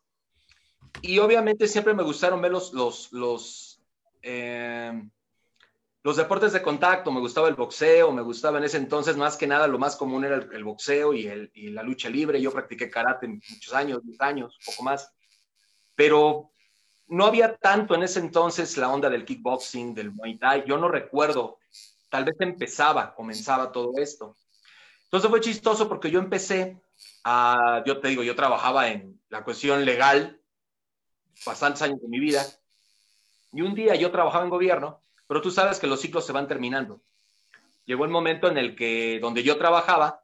Y 1.03 1.19
obviamente 1.19 1.67
siempre 1.69 1.95
me 1.95 2.03
gustaron 2.03 2.41
ver 2.41 2.53
los, 2.53 2.73
los, 2.73 3.13
los, 3.13 3.83
eh, 4.23 4.93
los 6.03 6.17
deportes 6.17 6.53
de 6.53 6.63
contacto, 6.63 7.11
me 7.11 7.21
gustaba 7.21 7.49
el 7.49 7.55
boxeo, 7.55 8.13
me 8.13 8.23
gustaba 8.23 8.59
en 8.59 8.65
ese 8.65 8.77
entonces 8.77 9.17
más 9.17 9.37
que 9.37 9.47
nada 9.47 9.67
lo 9.67 9.79
más 9.79 9.97
común 9.97 10.25
era 10.25 10.37
el, 10.37 10.53
el 10.53 10.65
boxeo 10.65 11.13
y, 11.15 11.27
el, 11.27 11.51
y, 11.53 11.71
la 11.71 11.83
lucha 11.83 12.09
libre. 12.09 12.41
Yo 12.41 12.53
practiqué 12.53 12.89
karate 12.89 13.27
muchos 13.27 13.75
años, 13.75 14.05
10 14.05 14.21
años, 14.21 14.59
poco 14.65 14.83
más. 14.83 15.13
Pero 15.95 16.53
no 17.09 17.27
había 17.27 17.57
tanto 17.57 17.95
en 17.95 18.03
ese 18.03 18.21
entonces 18.21 18.77
la 18.77 18.93
onda 18.93 19.09
del 19.09 19.25
kickboxing, 19.25 19.95
del 19.95 20.13
muay 20.13 20.39
thai. 20.39 20.65
Yo 20.67 20.79
no 20.79 20.89
recuerdo, 20.89 21.59
tal 22.09 22.25
vez 22.25 22.37
empezaba, 22.41 23.15
comenzaba 23.15 23.73
todo 23.73 23.93
esto. 23.97 24.37
Entonces 25.05 25.31
fue 25.31 25.41
chistoso 25.41 25.89
porque 25.89 26.11
yo 26.11 26.19
empecé 26.19 26.81
a, 27.25 27.83
yo 27.87 28.01
te 28.01 28.09
digo, 28.09 28.23
yo 28.23 28.35
trabajaba 28.35 28.89
en 28.89 29.21
la 29.29 29.45
cuestión 29.45 29.85
legal 29.85 30.41
bastantes 31.45 31.83
años 31.83 32.01
de 32.01 32.09
mi 32.09 32.19
vida. 32.19 32.45
Y 33.53 33.63
un 33.63 33.75
día 33.75 33.95
yo 33.95 34.11
trabajaba 34.11 34.45
en 34.45 34.51
gobierno, 34.51 35.01
pero 35.27 35.41
tú 35.41 35.51
sabes 35.51 35.79
que 35.79 35.87
los 35.87 36.01
ciclos 36.01 36.27
se 36.27 36.33
van 36.33 36.49
terminando. 36.49 37.01
Llegó 37.85 38.05
el 38.05 38.11
momento 38.11 38.49
en 38.49 38.59
el 38.59 38.75
que 38.75 39.21
donde 39.21 39.45
yo 39.45 39.57
trabajaba, 39.59 40.23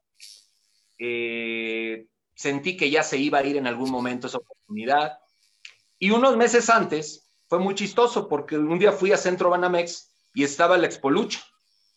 eh, 0.98 2.06
sentí 2.34 2.76
que 2.76 2.90
ya 2.90 3.04
se 3.04 3.18
iba 3.18 3.38
a 3.38 3.44
ir 3.44 3.56
en 3.56 3.68
algún 3.68 3.90
momento 3.90 4.26
esa 4.26 4.38
oportunidad. 4.38 5.21
Y 6.02 6.10
unos 6.10 6.36
meses 6.36 6.68
antes 6.68 7.30
fue 7.46 7.60
muy 7.60 7.76
chistoso 7.76 8.26
porque 8.26 8.58
un 8.58 8.76
día 8.76 8.90
fui 8.90 9.12
a 9.12 9.16
Centro 9.16 9.50
Banamex 9.50 10.12
y 10.34 10.42
estaba 10.42 10.74
el 10.74 10.82
Expolucha. 10.84 11.40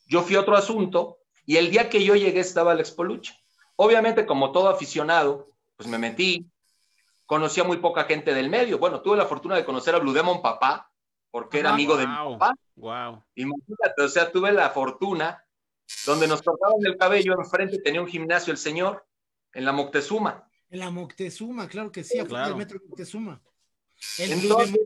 Yo 0.06 0.22
fui 0.22 0.36
a 0.36 0.42
otro 0.42 0.56
asunto 0.56 1.18
y 1.44 1.58
el 1.58 1.72
día 1.72 1.90
que 1.90 2.04
yo 2.04 2.14
llegué 2.14 2.40
estaba 2.40 2.74
el 2.74 2.80
Expolucha. 2.80 3.34
Obviamente, 3.76 4.28
como 4.28 4.52
todo 4.52 4.70
aficionado, 4.70 5.50
pues 5.76 5.90
me 5.90 5.98
metí, 5.98 6.46
conocía 7.26 7.64
muy 7.64 7.78
poca 7.78 8.04
gente 8.04 8.36
del 8.36 8.48
medio. 8.48 8.78
Bueno, 8.78 9.02
tuve 9.02 9.18
la 9.18 9.26
fortuna 9.26 9.56
de 9.56 9.66
conocer 9.66 9.96
a 9.96 9.98
Blue 9.98 10.14
Demon 10.14 10.40
Papá, 10.40 10.92
porque 11.32 11.62
era 11.62 11.74
amigo 11.74 11.94
wow, 11.94 12.00
de 12.00 12.08
mi 12.08 12.14
papá. 12.14 12.54
Wow. 12.76 13.24
Imagínate, 13.34 14.04
o 14.04 14.08
sea, 14.08 14.32
tuve 14.32 14.52
la 14.52 14.70
fortuna 14.70 15.44
donde 16.06 16.28
nos 16.28 16.44
cortaban 16.44 16.78
el 16.86 16.96
cabello 16.96 17.34
enfrente, 17.40 17.80
tenía 17.80 18.02
un 18.02 18.08
gimnasio 18.08 18.52
el 18.52 18.60
señor, 18.60 19.04
en 19.52 19.66
la 19.66 19.72
Moctezuma. 19.72 20.48
En 20.70 20.78
la 20.78 20.92
Moctezuma, 20.92 21.68
claro 21.68 21.92
que 21.92 22.04
sí, 22.04 22.24
claro. 22.24 22.52
el 22.52 22.56
metro 22.56 22.80
Moctezuma. 22.88 23.42
El 24.18 24.32
Entonces, 24.32 24.80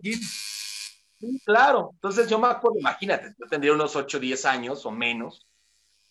sí, 1.20 1.42
claro, 1.46 1.92
entonces 1.94 2.28
yo 2.30 2.40
me 2.40 2.48
acuerdo, 2.48 2.80
imagínate, 2.80 3.36
yo 3.38 3.46
tendría 3.48 3.74
unos 3.74 3.96
8, 3.96 4.20
10 4.20 4.46
años 4.46 4.86
o 4.86 4.92
menos, 4.92 5.46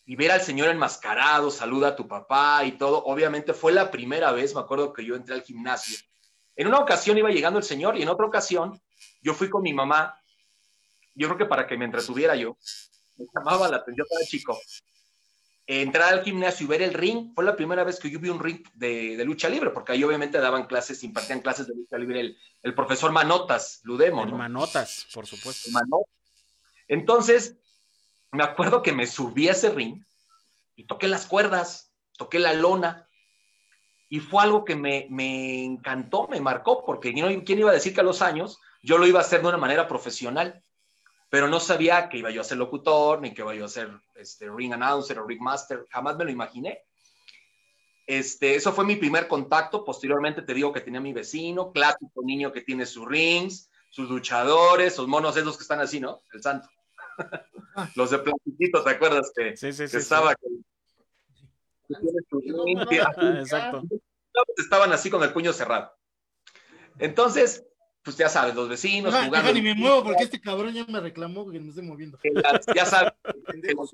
y 0.09 0.17
ver 0.17 0.31
al 0.31 0.41
señor 0.41 0.69
enmascarado, 0.69 1.51
saluda 1.51 1.89
a 1.89 1.97
tu 1.97 2.09
papá 2.09 2.65
y 2.65 2.73
todo, 2.73 3.05
obviamente 3.05 3.53
fue 3.53 3.73
la 3.73 3.91
primera 3.91 4.33
vez, 4.33 4.55
me 4.55 4.61
acuerdo 4.63 4.93
que 4.93 5.05
yo 5.05 5.15
entré 5.15 5.35
al 5.35 5.43
gimnasio. 5.43 5.99
En 6.57 6.67
una 6.67 6.79
ocasión 6.79 7.19
iba 7.19 7.31
llegando 7.31 7.59
el 7.59 7.65
señor 7.65 7.95
y 7.99 8.03
en 8.03 8.09
otra 8.09 8.25
ocasión 8.25 8.81
yo 9.21 9.35
fui 9.35 9.51
con 9.51 9.63
mi 9.63 9.75
mamá, 9.75 10.19
yo 11.15 11.29
creo 11.29 11.37
que 11.37 11.45
para 11.45 11.67
que 11.67 11.77
me 11.77 11.85
entretuviera 11.85 12.35
yo, 12.37 12.57
me 13.17 13.27
llamaba 13.35 13.69
la 13.69 13.77
atención 13.77 14.07
para 14.09 14.25
chico, 14.25 14.59
entrar 15.69 16.15
al 16.15 16.25
gimnasio 16.25 16.65
y 16.65 16.69
ver 16.69 16.81
el 16.81 16.95
ring, 16.95 17.35
fue 17.35 17.45
la 17.45 17.55
primera 17.55 17.85
vez 17.85 18.01
que 18.01 18.11
yo 18.11 18.19
vi 18.19 18.31
un 18.31 18.41
ring 18.41 18.67
de, 18.73 19.17
de 19.19 19.25
lucha 19.27 19.51
libre, 19.51 19.71
porque 19.71 19.93
ahí 19.93 20.03
obviamente 20.03 20.39
daban 20.39 20.67
clases, 20.67 21.05
impartían 21.05 21.41
clases 21.41 21.69
de 21.69 21.75
lucha 21.75 21.99
libre 21.99 22.21
el, 22.21 22.39
el 22.63 22.75
profesor 22.75 23.13
Manotas, 23.13 23.81
Ludemo. 23.85 24.25
El 24.25 24.31
¿no? 24.31 24.39
Manotas, 24.39 25.07
por 25.13 25.27
supuesto. 25.27 25.71
Manotas. 25.71 26.11
Entonces, 26.89 27.59
me 28.33 28.43
acuerdo 28.43 28.83
que 28.83 28.93
me 28.93 29.07
subí 29.07 29.49
a 29.49 29.53
ese 29.53 29.69
ring 29.69 30.03
y 30.75 30.85
toqué 30.85 31.07
las 31.07 31.27
cuerdas, 31.27 31.93
toqué 32.17 32.39
la 32.39 32.55
lona, 32.55 33.07
y 34.09 34.21
fue 34.21 34.43
algo 34.43 34.65
que 34.65 34.75
me, 34.75 35.07
me 35.11 35.65
encantó, 35.65 36.29
me 36.29 36.41
marcó, 36.41 36.83
porque 36.83 37.13
¿quién 37.13 37.59
iba 37.59 37.71
a 37.71 37.75
decir 37.75 37.95
que 37.95 38.01
a 38.01 38.05
los 38.05 38.23
años 38.23 38.59
yo 38.83 38.97
lo 38.97 39.07
iba 39.07 39.19
a 39.19 39.23
hacer 39.23 39.43
de 39.43 39.49
una 39.49 39.59
manera 39.59 39.87
profesional? 39.87 40.65
Pero 41.31 41.49
no 41.49 41.61
sabía 41.61 42.09
que 42.09 42.19
iba 42.19 42.31
yo 42.31 42.41
a 42.41 42.45
ser 42.45 42.59
locutor, 42.59 43.21
ni 43.21 43.35
que 43.35 43.43
iba 43.43 43.55
yo 43.55 43.67
a 43.67 43.69
ser 43.69 43.91
este, 44.15 44.49
ring 44.51 44.73
announcer 44.73 45.19
o 45.19 45.27
ring 45.27 45.41
master, 45.41 45.87
jamás 45.91 46.17
me 46.17 46.25
lo 46.25 46.31
imaginé. 46.31 46.85
Este, 48.07 48.55
eso 48.55 48.73
fue 48.73 48.87
mi 48.87 48.97
primer 48.97 49.29
contacto. 49.29 49.85
Posteriormente 49.85 50.41
te 50.41 50.55
digo 50.55 50.73
que 50.73 50.81
tenía 50.81 51.01
mi 51.01 51.13
vecino, 51.13 51.73
clásico 51.73 52.23
niño 52.25 52.51
que 52.51 52.63
tiene 52.63 52.87
sus 52.87 53.07
rings, 53.07 53.71
sus 53.91 54.09
luchadores, 54.09 54.95
sus 54.95 55.07
monos 55.07 55.37
esos 55.37 55.59
que 55.59 55.63
están 55.63 55.81
así, 55.81 56.01
¿no? 56.01 56.23
El 56.33 56.43
santo. 56.43 56.69
Los 57.97 58.11
de 58.11 58.19
plastiquito, 58.21 58.83
¿te 58.83 58.91
acuerdas? 58.91 59.31
Que, 59.37 59.57
sí, 59.57 59.73
sí, 59.73 59.83
que 59.83 59.89
sí, 59.89 59.97
estaba. 59.99 60.35
Que, 60.35 60.49
que 61.89 61.95
tiene 62.01 62.19
su 62.31 62.41
ring, 62.41 62.89
que, 62.89 62.97
Exacto. 63.41 63.83
Estaban 64.57 64.93
así 64.93 65.11
con 65.11 65.23
el 65.23 65.33
puño 65.33 65.53
cerrado. 65.53 65.93
Entonces, 66.99 67.67
pues 68.09 68.17
ya 68.17 68.31
sabes, 68.31 68.55
los 68.55 68.71
vecinos 68.71 69.13
Deja, 69.13 69.27
jugando. 69.27 69.49
deja 69.49 69.53
ni 69.55 69.61
me 69.61 69.75
muevo 69.75 70.03
porque 70.03 70.23
este 70.25 70.41
cabrón 70.41 70.73
ya 70.73 70.83
me 70.87 70.99
reclamó 70.99 71.51
que 71.51 71.61
me 71.61 71.69
estoy 71.69 71.85
moviendo. 71.85 72.19
las- 72.33 72.65
ya 72.75 72.87
sabes, 72.87 73.13
que 73.63 73.75
los 73.75 73.91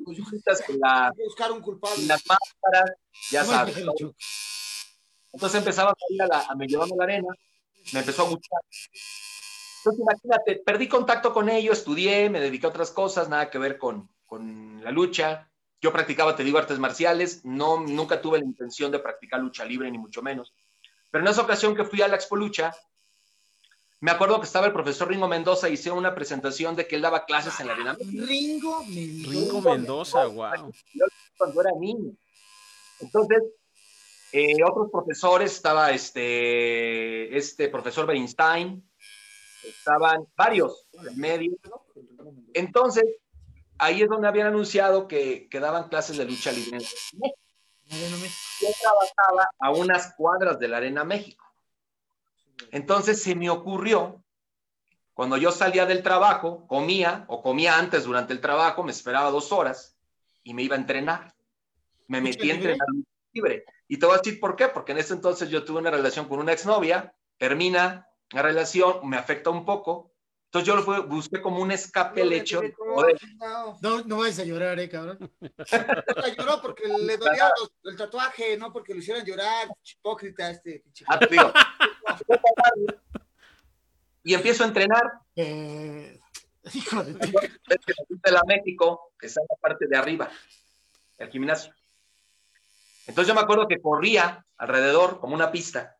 que 0.64 0.72
la- 0.78 1.12
Buscar 1.16 1.50
un 1.50 1.60
culpable. 1.60 2.06
las 2.06 2.22
máscaras, 2.28 2.96
ya 3.32 3.42
No, 3.42 3.50
sabes. 3.50 3.76
Entonces 5.32 5.58
empezaba 5.58 5.90
a 5.90 5.94
ir 6.10 6.22
a, 6.22 6.26
la, 6.28 6.40
a 6.48 6.54
me 6.54 6.68
llevaba 6.68 6.92
a 6.94 6.96
la 6.96 7.02
arena, 7.02 7.26
me 7.92 7.98
empezó 7.98 8.22
a 8.22 8.28
gustar. 8.28 8.60
Entonces 9.78 10.00
imagínate, 10.00 10.62
perdí 10.64 10.86
contacto 10.86 11.34
con 11.34 11.48
ello, 11.48 11.72
estudié, 11.72 12.30
me 12.30 12.38
dediqué 12.38 12.66
a 12.66 12.70
otras 12.70 12.92
cosas, 12.92 13.28
nada 13.28 13.50
que 13.50 13.58
ver 13.58 13.78
con, 13.78 14.08
con 14.26 14.80
la 14.84 14.92
lucha. 14.92 15.50
Yo 15.80 15.92
practicaba, 15.92 16.36
te 16.36 16.44
digo, 16.44 16.58
artes 16.58 16.78
marciales, 16.78 17.44
no, 17.44 17.80
nunca 17.80 18.22
tuve 18.22 18.38
la 18.38 18.44
intención 18.44 18.92
de 18.92 19.00
practicar 19.00 19.40
lucha 19.40 19.64
libre, 19.64 19.90
ni 19.90 19.98
mucho 19.98 20.22
menos. 20.22 20.54
Pero 21.10 21.24
en 21.24 21.30
esa 21.32 21.42
ocasión 21.42 21.74
que 21.74 21.84
fui 21.84 22.00
a 22.00 22.06
la 22.06 22.14
Expo 22.14 22.36
Lucha, 22.36 22.72
me 24.04 24.10
acuerdo 24.10 24.38
que 24.38 24.44
estaba 24.44 24.66
el 24.66 24.74
profesor 24.74 25.08
Ringo 25.08 25.26
Mendoza 25.28 25.66
y 25.66 25.72
hicieron 25.72 25.98
una 25.98 26.14
presentación 26.14 26.76
de 26.76 26.86
que 26.86 26.96
él 26.96 27.00
daba 27.00 27.24
clases 27.24 27.58
en 27.60 27.68
la 27.68 27.72
arena. 27.72 27.96
Ringo 27.98 28.84
Mendoza. 28.84 29.30
Ringo 29.30 29.60
Mendoza, 29.62 30.26
wow. 30.26 30.72
Cuando 31.38 31.60
era 31.62 31.70
niño. 31.80 32.12
Entonces, 33.00 33.42
eh, 34.30 34.62
otros 34.62 34.90
profesores, 34.92 35.52
estaba 35.52 35.90
este, 35.92 37.34
este 37.34 37.70
profesor 37.70 38.04
Bernstein, 38.04 38.86
estaban 39.62 40.26
varios 40.36 40.86
en 41.08 41.18
medio. 41.18 41.56
Entonces, 42.52 43.04
ahí 43.78 44.02
es 44.02 44.08
donde 44.10 44.28
habían 44.28 44.48
anunciado 44.48 45.08
que, 45.08 45.48
que 45.48 45.60
daban 45.60 45.88
clases 45.88 46.18
de 46.18 46.26
lucha 46.26 46.52
libre. 46.52 46.78
Yo 47.86 48.68
trabajaba 48.82 49.48
a 49.60 49.70
unas 49.70 50.14
cuadras 50.14 50.58
de 50.58 50.68
la 50.68 50.76
Arena 50.76 51.04
México. 51.04 51.43
Entonces 52.70 53.22
se 53.22 53.34
me 53.34 53.50
ocurrió, 53.50 54.22
cuando 55.12 55.36
yo 55.36 55.52
salía 55.52 55.86
del 55.86 56.02
trabajo, 56.02 56.66
comía 56.66 57.24
o 57.28 57.42
comía 57.42 57.78
antes 57.78 58.04
durante 58.04 58.32
el 58.32 58.40
trabajo, 58.40 58.82
me 58.82 58.92
esperaba 58.92 59.30
dos 59.30 59.52
horas 59.52 59.96
y 60.42 60.54
me 60.54 60.62
iba 60.62 60.76
a 60.76 60.78
entrenar. 60.78 61.34
Me 62.08 62.20
metí 62.20 62.50
a 62.50 62.54
entrenar 62.54 62.86
libre. 63.32 63.64
Y 63.88 63.98
te 63.98 64.06
voy 64.06 64.14
a 64.14 64.18
decir 64.18 64.40
por 64.40 64.56
qué, 64.56 64.68
porque 64.68 64.92
en 64.92 64.98
ese 64.98 65.14
entonces 65.14 65.48
yo 65.50 65.64
tuve 65.64 65.78
una 65.78 65.90
relación 65.90 66.26
con 66.28 66.38
una 66.38 66.52
exnovia, 66.52 67.14
termina 67.38 68.08
la 68.30 68.42
relación, 68.42 69.08
me 69.08 69.16
afecta 69.16 69.50
un 69.50 69.64
poco, 69.64 70.13
entonces 70.54 70.72
yo 70.72 70.76
lo 70.76 71.08
busqué 71.08 71.42
como 71.42 71.60
un 71.60 71.72
escape 71.72 72.22
el 72.22 72.32
hecho. 72.32 72.62
No, 73.80 74.04
no 74.04 74.18
vayas 74.18 74.38
a 74.38 74.44
llorar, 74.44 74.78
eh, 74.78 74.88
cabrón. 74.88 75.18
lloró 76.38 76.62
porque 76.62 76.86
le 76.86 77.16
dolía 77.16 77.50
el 77.82 77.96
tatuaje, 77.96 78.56
no 78.56 78.72
porque 78.72 78.94
lo 78.94 79.00
hicieran 79.00 79.26
llorar, 79.26 79.66
hipócrita 79.84 80.50
este. 80.50 80.84
Ah, 81.08 81.18
y 84.22 84.32
empiezo 84.32 84.62
a 84.62 84.68
entrenar. 84.68 85.02
Eh, 85.34 86.20
hijo 86.72 87.02
de 87.02 87.14
de 87.14 88.30
la 88.30 88.42
México, 88.46 89.12
que 89.18 89.26
está 89.26 89.40
en 89.40 89.48
la 89.50 89.56
parte 89.56 89.88
de 89.88 89.96
arriba, 89.96 90.30
el 91.18 91.30
gimnasio. 91.30 91.74
Entonces 93.08 93.26
yo 93.26 93.34
me 93.34 93.40
acuerdo 93.40 93.66
que 93.66 93.82
corría 93.82 94.46
alrededor 94.56 95.18
como 95.18 95.34
una 95.34 95.50
pista 95.50 95.93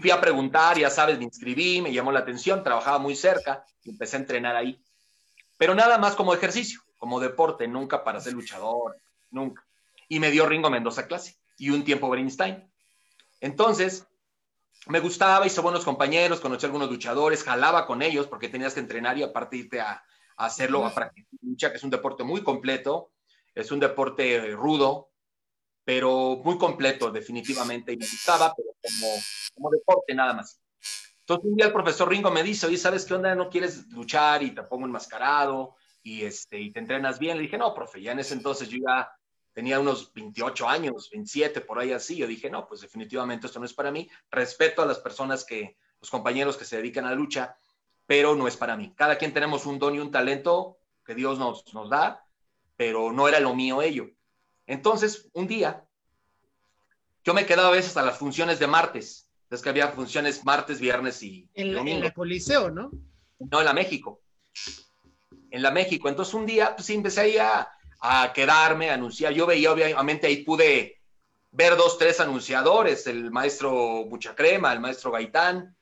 fui 0.00 0.10
a 0.10 0.20
preguntar, 0.20 0.78
ya 0.78 0.90
sabes, 0.90 1.18
me 1.18 1.24
inscribí, 1.24 1.80
me 1.80 1.92
llamó 1.92 2.12
la 2.12 2.20
atención, 2.20 2.62
trabajaba 2.62 2.98
muy 2.98 3.14
cerca 3.14 3.64
y 3.82 3.90
empecé 3.90 4.16
a 4.16 4.20
entrenar 4.20 4.56
ahí. 4.56 4.82
Pero 5.58 5.74
nada 5.74 5.98
más 5.98 6.14
como 6.14 6.34
ejercicio, 6.34 6.80
como 6.98 7.20
deporte, 7.20 7.68
nunca 7.68 8.02
para 8.02 8.20
ser 8.20 8.32
luchador, 8.32 8.96
nunca. 9.30 9.64
Y 10.08 10.20
me 10.20 10.30
dio 10.30 10.46
Ringo 10.46 10.70
Mendoza 10.70 11.06
clase 11.06 11.36
y 11.58 11.70
un 11.70 11.84
tiempo 11.84 12.08
Bernstein. 12.08 12.70
Entonces, 13.40 14.06
me 14.86 15.00
gustaba, 15.00 15.46
hice 15.46 15.60
buenos 15.60 15.84
compañeros, 15.84 16.40
conocí 16.40 16.64
a 16.64 16.68
algunos 16.68 16.90
luchadores, 16.90 17.42
jalaba 17.42 17.86
con 17.86 18.02
ellos 18.02 18.26
porque 18.26 18.48
tenías 18.48 18.74
que 18.74 18.80
entrenar 18.80 19.16
y 19.18 19.22
aparte 19.22 19.56
irte 19.56 19.80
a, 19.80 20.02
hacerlo, 20.36 20.84
a 20.84 20.94
practicar 20.94 21.38
lucha, 21.42 21.70
que 21.70 21.76
es 21.76 21.84
un 21.84 21.90
deporte 21.90 22.24
muy 22.24 22.42
completo, 22.42 23.12
es 23.54 23.70
un 23.70 23.80
deporte 23.80 24.50
rudo, 24.56 25.10
pero 25.84 26.40
muy 26.44 26.58
completo 26.58 27.10
definitivamente 27.10 27.92
y 27.92 27.96
me 27.96 28.06
gustaba, 28.06 28.52
pero 28.54 28.73
como, 29.54 29.70
deporte 29.70 30.14
nada 30.14 30.34
más. 30.34 30.60
Entonces 31.20 31.50
un 31.50 31.56
día 31.56 31.66
el 31.66 31.72
profesor 31.72 32.08
Ringo 32.08 32.30
me 32.30 32.42
dice, 32.42 32.66
oye, 32.66 32.76
¿sabes 32.76 33.04
qué 33.04 33.14
onda? 33.14 33.34
¿No 33.34 33.48
quieres 33.48 33.88
luchar 33.88 34.42
y 34.42 34.50
te 34.50 34.62
pongo 34.62 34.86
enmascarado 34.86 35.76
y, 36.02 36.22
este, 36.22 36.60
y 36.60 36.70
te 36.70 36.80
entrenas 36.80 37.18
bien? 37.18 37.36
Le 37.36 37.44
dije, 37.44 37.56
no, 37.56 37.74
profe, 37.74 38.02
ya 38.02 38.12
en 38.12 38.18
ese 38.18 38.34
entonces 38.34 38.68
yo 38.68 38.78
ya 38.86 39.10
tenía 39.54 39.80
unos 39.80 40.12
28 40.12 40.68
años, 40.68 41.08
27, 41.10 41.60
por 41.62 41.78
ahí 41.78 41.92
así. 41.92 42.16
Yo 42.16 42.26
dije, 42.26 42.50
no, 42.50 42.66
pues 42.66 42.82
definitivamente 42.82 43.46
esto 43.46 43.58
no 43.58 43.64
es 43.64 43.72
para 43.72 43.90
mí. 43.90 44.10
Respeto 44.30 44.82
a 44.82 44.86
las 44.86 44.98
personas 44.98 45.44
que, 45.44 45.76
los 46.00 46.10
compañeros 46.10 46.58
que 46.58 46.66
se 46.66 46.76
dedican 46.76 47.06
a 47.06 47.10
la 47.10 47.16
lucha, 47.16 47.56
pero 48.04 48.34
no 48.34 48.46
es 48.46 48.56
para 48.56 48.76
mí. 48.76 48.92
Cada 48.94 49.16
quien 49.16 49.32
tenemos 49.32 49.64
un 49.64 49.78
don 49.78 49.94
y 49.94 50.00
un 50.00 50.10
talento 50.10 50.76
que 51.04 51.14
Dios 51.14 51.38
nos, 51.38 51.72
nos 51.72 51.88
da, 51.88 52.26
pero 52.76 53.12
no 53.12 53.28
era 53.28 53.40
lo 53.40 53.54
mío 53.54 53.80
ello. 53.80 54.10
Entonces, 54.66 55.30
un 55.32 55.46
día, 55.46 55.86
yo 57.24 57.34
me 57.34 57.46
quedaba 57.46 57.68
a 57.68 57.72
veces 57.72 57.96
a 57.96 58.02
las 58.02 58.18
funciones 58.18 58.58
de 58.58 58.66
martes. 58.66 59.28
Es 59.50 59.62
que 59.62 59.68
había 59.68 59.88
funciones 59.88 60.44
martes, 60.44 60.80
viernes 60.80 61.22
y 61.22 61.48
en 61.54 61.74
domingo. 61.74 61.98
En 61.98 62.04
el 62.04 62.12
Coliseo, 62.12 62.70
¿no? 62.70 62.90
No, 63.38 63.60
en 63.60 63.64
la 63.64 63.72
México. 63.72 64.20
En 65.50 65.62
la 65.62 65.70
México. 65.70 66.08
Entonces, 66.08 66.34
un 66.34 66.46
día, 66.46 66.74
pues 66.74 66.90
empecé 66.90 67.20
ahí 67.20 67.38
a, 67.38 67.68
a 68.00 68.32
quedarme, 68.32 68.90
a 68.90 68.94
anunciar. 68.94 69.32
Yo 69.32 69.46
veía, 69.46 69.72
obviamente, 69.72 70.26
ahí 70.26 70.44
pude 70.44 71.00
ver 71.52 71.76
dos, 71.76 71.98
tres 71.98 72.18
anunciadores, 72.18 73.06
el 73.06 73.30
maestro 73.30 74.04
Buchacrema, 74.06 74.72
el 74.72 74.80
maestro 74.80 75.12
Gaitán, 75.12 75.76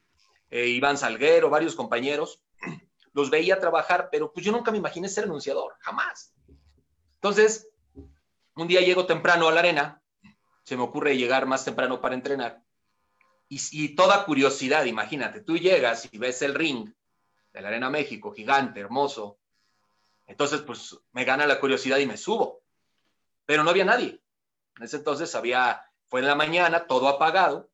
eh, 0.51 0.68
Iván 0.68 0.99
Salguero, 0.99 1.49
varios 1.49 1.74
compañeros. 1.74 2.43
Los 3.14 3.30
veía 3.30 3.59
trabajar, 3.59 4.09
pero 4.12 4.32
pues 4.32 4.45
yo 4.45 4.53
nunca 4.53 4.70
me 4.70 4.78
imaginé 4.78 5.09
ser 5.09 5.24
anunciador, 5.24 5.74
jamás. 5.80 6.34
Entonces, 7.14 7.68
un 8.55 8.68
día 8.68 8.80
llego 8.80 9.07
temprano 9.07 9.49
a 9.49 9.53
la 9.53 9.61
arena, 9.61 10.01
se 10.65 10.77
me 10.77 10.83
ocurre 10.83 11.17
llegar 11.17 11.47
más 11.47 11.65
temprano 11.65 12.01
para 12.01 12.15
entrenar, 12.15 12.63
y, 13.55 13.95
toda 13.97 14.25
curiosidad, 14.25 14.87
imagínate, 14.87 15.43
tú 15.43 15.59
llegas 15.59 16.09
y 16.11 16.17
ves 16.17 16.41
el 16.41 16.55
ring 16.55 16.91
de 17.53 17.61
la 17.61 17.69
Arena 17.69 17.91
México, 17.91 18.33
gigante, 18.33 18.81
hermoso, 18.81 19.37
entonces 20.27 20.63
pues 20.63 20.99
me 21.13 21.27
gana 21.27 21.47
la 21.47 21.61
curiosidad 21.61 21.99
y 21.99 22.07
me 22.07 22.17
subo, 22.17 22.63
pero 23.45 23.63
no 23.63 23.69
había 23.69 23.85
nadie. 23.85 24.23
En 24.79 24.85
ese 24.85 24.97
entonces 24.97 25.35
había, 25.35 25.83
fue 26.09 26.21
en 26.21 26.29
la 26.29 26.35
mañana, 26.35 26.87
todo 26.87 27.09
apagado, 27.09 27.69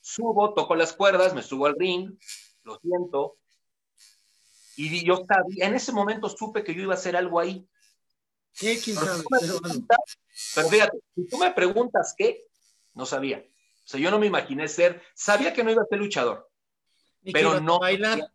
subo, 0.00 0.54
toco 0.54 0.76
las 0.76 0.92
cuerdas, 0.92 1.34
me 1.34 1.42
subo 1.42 1.66
al 1.66 1.74
ring, 1.76 2.16
lo 2.62 2.78
siento, 2.78 3.36
y 4.76 5.04
yo 5.04 5.24
sabía, 5.26 5.66
en 5.66 5.74
ese 5.74 5.90
momento 5.90 6.28
supe 6.28 6.62
que 6.62 6.72
yo 6.72 6.82
iba 6.82 6.94
a 6.94 6.98
hacer 6.98 7.16
algo 7.16 7.40
ahí, 7.40 7.66
¿Quién 8.58 8.96
sabe? 8.96 9.22
Pero, 10.54 10.68
fíjate, 10.68 10.98
si 11.14 11.28
tú 11.28 11.38
me 11.38 11.50
preguntas 11.52 12.14
qué, 12.16 12.46
no 12.94 13.06
sabía. 13.06 13.38
O 13.38 13.88
sea, 13.88 14.00
yo 14.00 14.10
no 14.10 14.18
me 14.18 14.26
imaginé 14.26 14.66
ser, 14.68 15.02
sabía 15.14 15.52
que 15.52 15.62
no 15.62 15.70
iba 15.70 15.82
a 15.82 15.86
ser 15.86 15.98
luchador, 15.98 16.50
pero 17.32 17.60
no. 17.60 17.78
Bailar. 17.78 18.28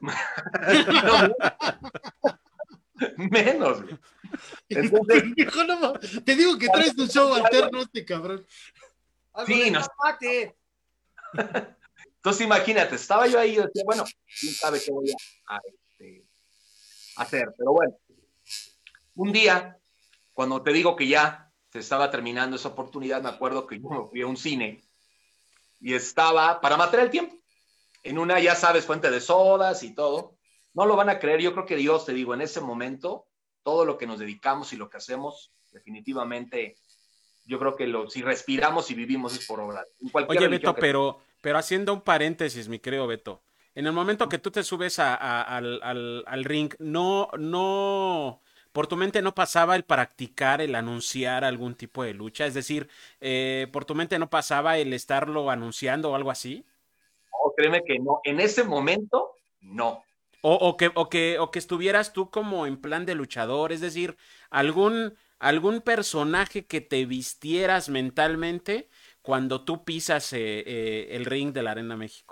menos. 3.30 3.84
Entonces, 4.68 6.24
te 6.24 6.36
digo 6.36 6.58
que 6.58 6.68
traes 6.68 6.96
un 6.96 7.08
show 7.08 7.34
alterno 7.34 7.82
este 7.82 8.04
cabrón. 8.04 8.46
Sí, 9.46 9.70
no. 9.70 9.80
Entonces 12.16 12.46
imagínate, 12.46 12.94
estaba 12.94 13.26
yo 13.26 13.38
ahí 13.38 13.54
y 13.54 13.56
decía, 13.56 13.82
bueno, 13.84 14.04
quién 14.38 14.54
sabe 14.54 14.80
qué 14.80 14.92
voy 14.92 15.10
a, 15.10 15.56
a 15.56 15.60
este, 15.66 16.24
hacer, 17.16 17.52
pero 17.58 17.72
bueno, 17.72 17.98
un 19.14 19.32
día, 19.32 19.78
cuando 20.32 20.62
te 20.62 20.72
digo 20.72 20.96
que 20.96 21.06
ya 21.06 21.50
se 21.70 21.78
estaba 21.78 22.10
terminando 22.10 22.56
esa 22.56 22.68
oportunidad, 22.68 23.22
me 23.22 23.28
acuerdo 23.28 23.66
que 23.66 23.80
yo 23.80 24.08
fui 24.10 24.22
a 24.22 24.26
un 24.26 24.36
cine 24.36 24.82
y 25.80 25.94
estaba 25.94 26.60
para 26.60 26.76
matar 26.76 27.00
el 27.00 27.10
tiempo, 27.10 27.36
en 28.02 28.18
una, 28.18 28.40
ya 28.40 28.54
sabes, 28.54 28.84
fuente 28.84 29.10
de 29.10 29.20
sodas 29.20 29.82
y 29.82 29.94
todo. 29.94 30.36
No 30.74 30.86
lo 30.86 30.96
van 30.96 31.10
a 31.10 31.18
creer, 31.18 31.40
yo 31.40 31.52
creo 31.52 31.66
que 31.66 31.76
Dios, 31.76 32.06
te 32.06 32.12
digo, 32.12 32.34
en 32.34 32.40
ese 32.40 32.60
momento, 32.60 33.26
todo 33.62 33.84
lo 33.84 33.98
que 33.98 34.06
nos 34.06 34.18
dedicamos 34.18 34.72
y 34.72 34.76
lo 34.76 34.88
que 34.88 34.96
hacemos, 34.96 35.52
definitivamente, 35.70 36.76
yo 37.44 37.58
creo 37.58 37.76
que 37.76 37.86
lo, 37.86 38.08
si 38.08 38.22
respiramos 38.22 38.90
y 38.90 38.94
vivimos 38.94 39.38
es 39.38 39.46
por 39.46 39.60
obra. 39.60 39.84
Oye, 40.28 40.48
Beto, 40.48 40.74
pero, 40.74 41.20
pero 41.40 41.58
haciendo 41.58 41.92
un 41.92 42.00
paréntesis, 42.00 42.68
mi 42.68 42.78
querido 42.78 43.06
Beto, 43.06 43.42
en 43.74 43.86
el 43.86 43.92
momento 43.92 44.28
que 44.28 44.38
tú 44.38 44.50
te 44.50 44.62
subes 44.62 44.98
al, 44.98 45.80
al, 46.26 46.44
ring, 46.44 46.74
no, 46.78 47.28
no, 47.38 48.42
¿Por 48.72 48.86
tu 48.86 48.96
mente 48.96 49.20
no 49.20 49.34
pasaba 49.34 49.76
el 49.76 49.84
practicar, 49.84 50.60
el 50.62 50.74
anunciar 50.74 51.44
algún 51.44 51.74
tipo 51.74 52.02
de 52.02 52.14
lucha? 52.14 52.46
Es 52.46 52.54
decir, 52.54 52.88
eh, 53.20 53.68
¿por 53.72 53.84
tu 53.84 53.94
mente 53.94 54.18
no 54.18 54.30
pasaba 54.30 54.78
el 54.78 54.92
estarlo 54.94 55.50
anunciando 55.50 56.10
o 56.10 56.14
algo 56.14 56.30
así? 56.30 56.64
No, 57.30 57.52
créeme 57.56 57.84
que 57.84 57.98
no. 57.98 58.20
En 58.24 58.40
ese 58.40 58.64
momento, 58.64 59.34
no. 59.60 60.02
O, 60.44 60.76
que, 60.76 60.90
o, 60.94 61.08
que, 61.08 61.38
o 61.38 61.52
que 61.52 61.60
estuvieras 61.60 62.12
tú 62.12 62.28
como 62.30 62.66
en 62.66 62.80
plan 62.80 63.06
de 63.06 63.14
luchador, 63.14 63.70
es 63.70 63.80
decir, 63.80 64.16
algún, 64.50 65.14
algún 65.38 65.82
personaje 65.82 66.66
que 66.66 66.80
te 66.80 67.06
vistieras 67.06 67.88
mentalmente 67.88 68.88
cuando 69.20 69.64
tú 69.64 69.84
pisas 69.84 70.32
eh, 70.32 70.64
eh, 70.66 71.08
el 71.12 71.26
ring 71.26 71.52
de 71.52 71.62
la 71.62 71.72
Arena 71.72 71.96
México. 71.96 72.31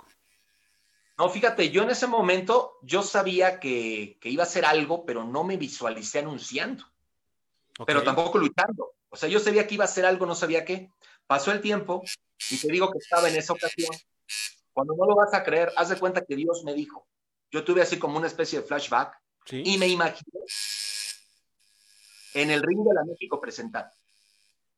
No, 1.21 1.29
fíjate, 1.29 1.69
yo 1.69 1.83
en 1.83 1.91
ese 1.91 2.07
momento 2.07 2.79
yo 2.81 3.03
sabía 3.03 3.59
que, 3.59 4.17
iba 4.23 4.41
a 4.41 4.47
ser 4.47 4.65
algo, 4.65 5.05
pero 5.05 5.23
no 5.23 5.43
me 5.43 5.55
visualicé 5.55 6.17
anunciando. 6.17 6.83
Pero 7.85 8.01
tampoco 8.01 8.39
luchando. 8.39 8.95
O 9.07 9.15
sea, 9.15 9.29
yo 9.29 9.39
sabía 9.39 9.67
que 9.67 9.75
iba 9.75 9.85
a 9.85 9.87
ser 9.87 10.07
algo, 10.07 10.25
no 10.25 10.33
sabía 10.33 10.65
qué. 10.65 10.89
Pasó 11.27 11.51
el 11.51 11.61
tiempo 11.61 12.01
y 12.49 12.57
te 12.57 12.71
digo 12.71 12.91
que 12.91 12.97
estaba 12.97 13.29
en 13.29 13.35
esa 13.35 13.53
ocasión. 13.53 13.95
Cuando 14.73 14.95
no 14.95 15.05
lo 15.05 15.15
vas 15.15 15.31
a 15.35 15.43
creer, 15.43 15.71
haz 15.77 15.89
de 15.89 15.99
cuenta 15.99 16.25
que 16.25 16.35
Dios 16.35 16.63
me 16.65 16.73
dijo. 16.73 17.05
Yo 17.51 17.63
tuve 17.63 17.83
así 17.83 17.99
como 17.99 18.17
una 18.17 18.25
especie 18.25 18.59
de 18.59 18.65
flashback 18.65 19.15
y 19.51 19.77
me 19.77 19.89
imaginé 19.89 20.39
en 22.33 22.49
el 22.49 22.63
ring 22.63 22.83
de 22.83 22.95
la 22.95 23.05
México 23.05 23.39
presentar. 23.39 23.91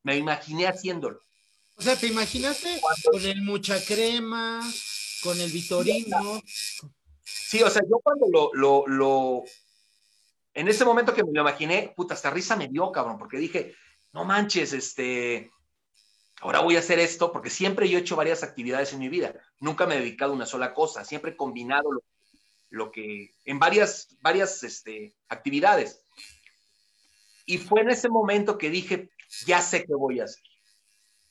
Me 0.03 0.17
imaginé 0.17 0.67
haciéndolo. 0.67 1.21
O 1.77 1.81
sea, 1.81 1.95
¿te 1.95 2.07
imaginaste 2.07 2.81
con 3.09 3.25
el 3.25 3.43
mucha 3.43 3.81
crema, 3.85 4.61
con 5.23 5.39
el 5.39 5.51
Vitorino. 5.51 6.41
Sí, 7.23 7.63
o 7.63 7.69
sea, 7.69 7.81
yo 7.89 7.99
cuando 8.03 8.27
lo, 8.31 8.51
lo, 8.53 8.87
lo, 8.87 9.43
en 10.53 10.67
ese 10.67 10.85
momento 10.85 11.13
que 11.13 11.23
me 11.23 11.31
lo 11.31 11.41
imaginé, 11.41 11.93
puta, 11.95 12.13
hasta 12.13 12.29
risa 12.29 12.55
me 12.55 12.67
dio, 12.67 12.91
cabrón, 12.91 13.17
porque 13.17 13.37
dije, 13.37 13.75
no 14.11 14.25
manches, 14.25 14.73
este, 14.73 15.51
ahora 16.41 16.59
voy 16.59 16.75
a 16.75 16.79
hacer 16.79 16.99
esto, 16.99 17.31
porque 17.31 17.49
siempre 17.49 17.89
yo 17.89 17.97
he 17.97 18.01
hecho 18.01 18.15
varias 18.15 18.43
actividades 18.43 18.93
en 18.93 18.99
mi 18.99 19.09
vida, 19.09 19.33
nunca 19.59 19.85
me 19.85 19.95
he 19.95 19.99
dedicado 19.99 20.33
a 20.33 20.35
una 20.35 20.45
sola 20.45 20.73
cosa, 20.73 21.05
siempre 21.05 21.31
he 21.31 21.37
combinado 21.37 21.91
lo, 21.91 22.03
lo 22.69 22.91
que, 22.91 23.31
en 23.45 23.59
varias, 23.59 24.09
varias 24.21 24.63
este, 24.63 25.15
actividades. 25.29 26.03
Y 27.45 27.57
fue 27.57 27.81
en 27.81 27.89
ese 27.89 28.09
momento 28.09 28.57
que 28.57 28.69
dije, 28.69 29.09
ya 29.45 29.61
sé 29.61 29.85
qué 29.85 29.93
voy 29.93 30.19
a 30.19 30.25
hacer. 30.25 30.43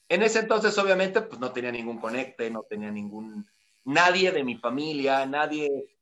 En 0.09 0.21
ese 0.21 0.39
entonces, 0.39 0.77
obviamente, 0.77 1.21
pues 1.21 1.39
no 1.39 1.51
tenía 1.51 1.71
ningún 1.71 1.99
conecte, 1.99 2.49
no 2.51 2.63
tenía 2.63 2.91
ningún, 2.91 3.47
nadie 3.85 4.31
de 4.31 4.43
mi 4.43 4.57
familia, 4.57 5.25
nadie, 5.25 5.97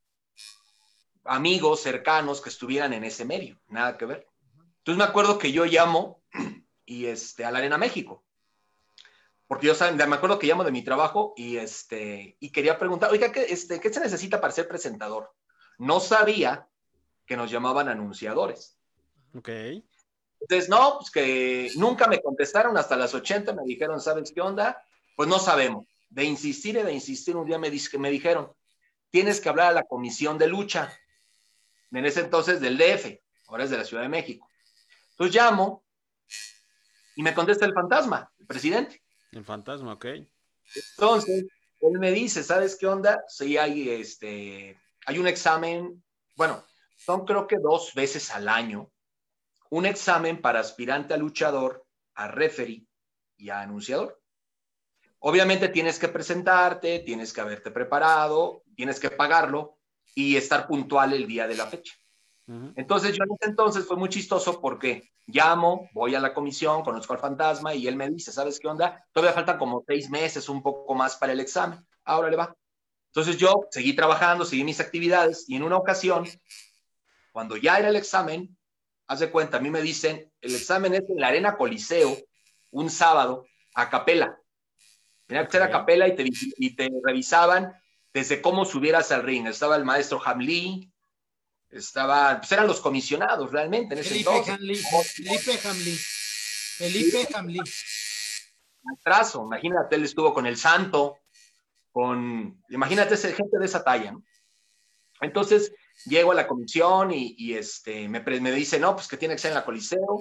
amigos 1.24 1.80
cercanos 1.80 2.40
que 2.40 2.48
estuvieran 2.48 2.92
en 2.92 3.04
ese 3.04 3.24
medio, 3.24 3.60
nada 3.68 3.96
que 3.96 4.06
ver. 4.06 4.28
Entonces 4.78 4.98
me 4.98 5.04
acuerdo 5.04 5.38
que 5.38 5.52
yo 5.52 5.64
llamo 5.64 6.22
y 6.86 7.06
este, 7.06 7.44
a 7.44 7.50
la 7.50 7.58
Arena 7.58 7.78
México. 7.78 8.24
Porque 9.46 9.66
yo 9.66 9.74
saben, 9.74 9.96
me 9.96 10.16
acuerdo 10.16 10.38
que 10.38 10.46
llamo 10.46 10.64
de 10.64 10.72
mi 10.72 10.82
trabajo 10.82 11.34
y, 11.36 11.58
este, 11.58 12.36
y 12.40 12.50
quería 12.50 12.78
preguntar, 12.78 13.10
oiga, 13.10 13.30
¿qué, 13.30 13.44
este, 13.44 13.80
¿qué 13.80 13.92
se 13.92 14.00
necesita 14.00 14.40
para 14.40 14.52
ser 14.52 14.66
presentador? 14.66 15.30
No 15.78 16.00
sabía 16.00 16.68
que 17.26 17.36
nos 17.36 17.50
llamaban 17.50 17.88
anunciadores. 17.88 18.78
Ok. 19.34 19.50
Entonces, 20.40 20.68
no, 20.68 20.98
pues 20.98 21.10
que 21.10 21.70
nunca 21.76 22.08
me 22.08 22.20
contestaron 22.20 22.76
hasta 22.76 22.96
las 22.96 23.14
80, 23.14 23.52
me 23.52 23.62
dijeron, 23.64 24.00
¿sabes 24.00 24.32
qué 24.34 24.40
onda? 24.40 24.82
Pues 25.16 25.28
no 25.28 25.38
sabemos. 25.38 25.86
De 26.12 26.24
insistir 26.24 26.76
y 26.76 26.82
de 26.82 26.92
insistir, 26.92 27.36
un 27.36 27.46
día 27.46 27.58
me, 27.58 27.70
me 27.70 28.10
dijeron, 28.10 28.52
tienes 29.10 29.40
que 29.40 29.48
hablar 29.48 29.68
a 29.68 29.72
la 29.72 29.84
comisión 29.84 30.36
de 30.36 30.46
lucha. 30.46 30.94
En 31.90 32.04
ese 32.04 32.20
entonces 32.20 32.60
del 32.60 32.76
DF, 32.76 33.18
ahora 33.48 33.64
es 33.64 33.70
de 33.70 33.78
la 33.78 33.84
Ciudad 33.84 34.02
de 34.02 34.10
México. 34.10 34.48
Entonces 35.10 35.34
llamo 35.34 35.84
y 37.16 37.22
me 37.22 37.34
contesta 37.34 37.64
el 37.64 37.72
fantasma, 37.72 38.30
el 38.38 38.46
presidente. 38.46 39.02
El 39.30 39.44
fantasma, 39.44 39.94
ok. 39.94 40.06
Entonces, 40.96 41.46
él 41.80 41.98
me 41.98 42.10
dice, 42.12 42.42
¿sabes 42.42 42.76
qué 42.76 42.86
onda? 42.86 43.24
Sí, 43.28 43.56
hay, 43.56 43.88
este, 43.88 44.78
hay 45.06 45.18
un 45.18 45.26
examen, 45.26 46.02
bueno, 46.36 46.64
son 46.96 47.24
creo 47.24 47.46
que 47.46 47.56
dos 47.56 47.94
veces 47.94 48.30
al 48.30 48.48
año, 48.48 48.90
un 49.70 49.86
examen 49.86 50.40
para 50.40 50.60
aspirante 50.60 51.14
a 51.14 51.16
luchador, 51.16 51.86
a 52.14 52.28
referee 52.28 52.86
y 53.38 53.48
a 53.48 53.62
anunciador. 53.62 54.21
Obviamente 55.24 55.68
tienes 55.68 56.00
que 56.00 56.08
presentarte, 56.08 56.98
tienes 57.00 57.32
que 57.32 57.40
haberte 57.40 57.70
preparado, 57.70 58.64
tienes 58.74 58.98
que 58.98 59.08
pagarlo 59.08 59.78
y 60.16 60.36
estar 60.36 60.66
puntual 60.66 61.12
el 61.12 61.28
día 61.28 61.46
de 61.46 61.54
la 61.54 61.66
fecha. 61.66 61.94
Entonces 62.74 63.16
yo 63.16 63.22
en 63.22 63.30
ese 63.32 63.50
entonces 63.50 63.86
fue 63.86 63.96
muy 63.96 64.08
chistoso 64.08 64.60
porque 64.60 65.12
llamo, 65.26 65.88
voy 65.92 66.16
a 66.16 66.20
la 66.20 66.34
comisión, 66.34 66.82
conozco 66.82 67.12
al 67.12 67.20
fantasma 67.20 67.72
y 67.72 67.86
él 67.86 67.94
me 67.94 68.10
dice, 68.10 68.32
¿sabes 68.32 68.58
qué 68.58 68.66
onda? 68.66 69.06
Todavía 69.12 69.32
faltan 69.32 69.58
como 69.58 69.84
seis 69.86 70.10
meses, 70.10 70.48
un 70.48 70.60
poco 70.60 70.92
más 70.94 71.16
para 71.16 71.32
el 71.32 71.40
examen. 71.40 71.86
Ahora 72.04 72.28
le 72.28 72.36
va. 72.36 72.54
Entonces 73.06 73.36
yo 73.36 73.68
seguí 73.70 73.94
trabajando, 73.94 74.44
seguí 74.44 74.64
mis 74.64 74.80
actividades 74.80 75.48
y 75.48 75.54
en 75.54 75.62
una 75.62 75.76
ocasión, 75.76 76.26
cuando 77.30 77.56
ya 77.56 77.78
era 77.78 77.90
el 77.90 77.96
examen, 77.96 78.58
haz 79.06 79.20
de 79.20 79.30
cuenta, 79.30 79.58
a 79.58 79.60
mí 79.60 79.70
me 79.70 79.82
dicen, 79.82 80.32
el 80.40 80.54
examen 80.54 80.94
es 80.94 81.08
en 81.08 81.20
la 81.20 81.28
Arena 81.28 81.56
Coliseo, 81.56 82.16
un 82.72 82.90
sábado, 82.90 83.46
a 83.74 83.88
capela. 83.88 84.41
Tenía 85.32 85.46
que 85.46 85.52
ser 85.52 85.62
a 85.62 85.70
capela 85.70 86.06
y 86.06 86.14
te, 86.14 86.28
y 86.58 86.76
te 86.76 86.90
revisaban 87.02 87.74
desde 88.12 88.42
cómo 88.42 88.66
subieras 88.66 89.10
al 89.12 89.22
ring. 89.22 89.46
Estaba 89.46 89.76
el 89.76 89.84
maestro 89.86 90.20
Hamley, 90.22 90.92
estaba, 91.70 92.38
pues 92.38 92.52
eran 92.52 92.66
los 92.66 92.82
comisionados 92.82 93.50
realmente 93.50 93.94
en 93.94 94.00
ese 94.00 94.10
Felipe 94.10 94.28
entonces. 94.28 94.54
Hamley, 94.54 94.76
Felipe 94.76 95.68
Hamley. 95.68 95.96
Felipe 95.96 97.28
Hamley. 97.34 97.60
Trazo, 99.02 99.46
imagínate, 99.46 99.96
él 99.96 100.04
estuvo 100.04 100.34
con 100.34 100.44
el 100.44 100.58
santo, 100.58 101.16
con, 101.90 102.62
imagínate 102.68 103.14
ese, 103.14 103.32
gente 103.32 103.58
de 103.58 103.64
esa 103.64 103.82
talla, 103.82 104.12
¿no? 104.12 104.22
Entonces, 105.22 105.72
llego 106.04 106.32
a 106.32 106.34
la 106.34 106.46
comisión 106.46 107.10
y, 107.10 107.34
y 107.38 107.54
este, 107.54 108.06
me, 108.06 108.20
me 108.20 108.52
dice, 108.52 108.78
no, 108.78 108.94
pues 108.94 109.08
que 109.08 109.16
tiene 109.16 109.34
que 109.34 109.40
ser 109.40 109.52
en 109.52 109.54
la 109.54 109.64
Coliseo, 109.64 110.20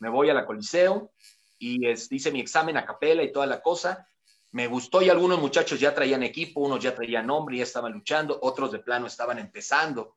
me 0.00 0.10
voy 0.10 0.28
a 0.28 0.34
la 0.34 0.44
Coliseo 0.44 1.14
y 1.58 1.88
es, 1.88 2.10
hice 2.12 2.30
mi 2.30 2.40
examen 2.40 2.76
a 2.76 2.86
capela 2.86 3.22
y 3.22 3.32
toda 3.32 3.46
la 3.46 3.60
cosa, 3.60 4.08
me 4.50 4.66
gustó 4.66 5.02
y 5.02 5.10
algunos 5.10 5.38
muchachos 5.38 5.78
ya 5.78 5.94
traían 5.94 6.22
equipo, 6.22 6.60
unos 6.60 6.82
ya 6.82 6.94
traían 6.94 7.26
nombre, 7.26 7.58
ya 7.58 7.64
estaban 7.64 7.92
luchando, 7.92 8.38
otros 8.42 8.72
de 8.72 8.78
plano 8.78 9.06
estaban 9.06 9.38
empezando. 9.38 10.16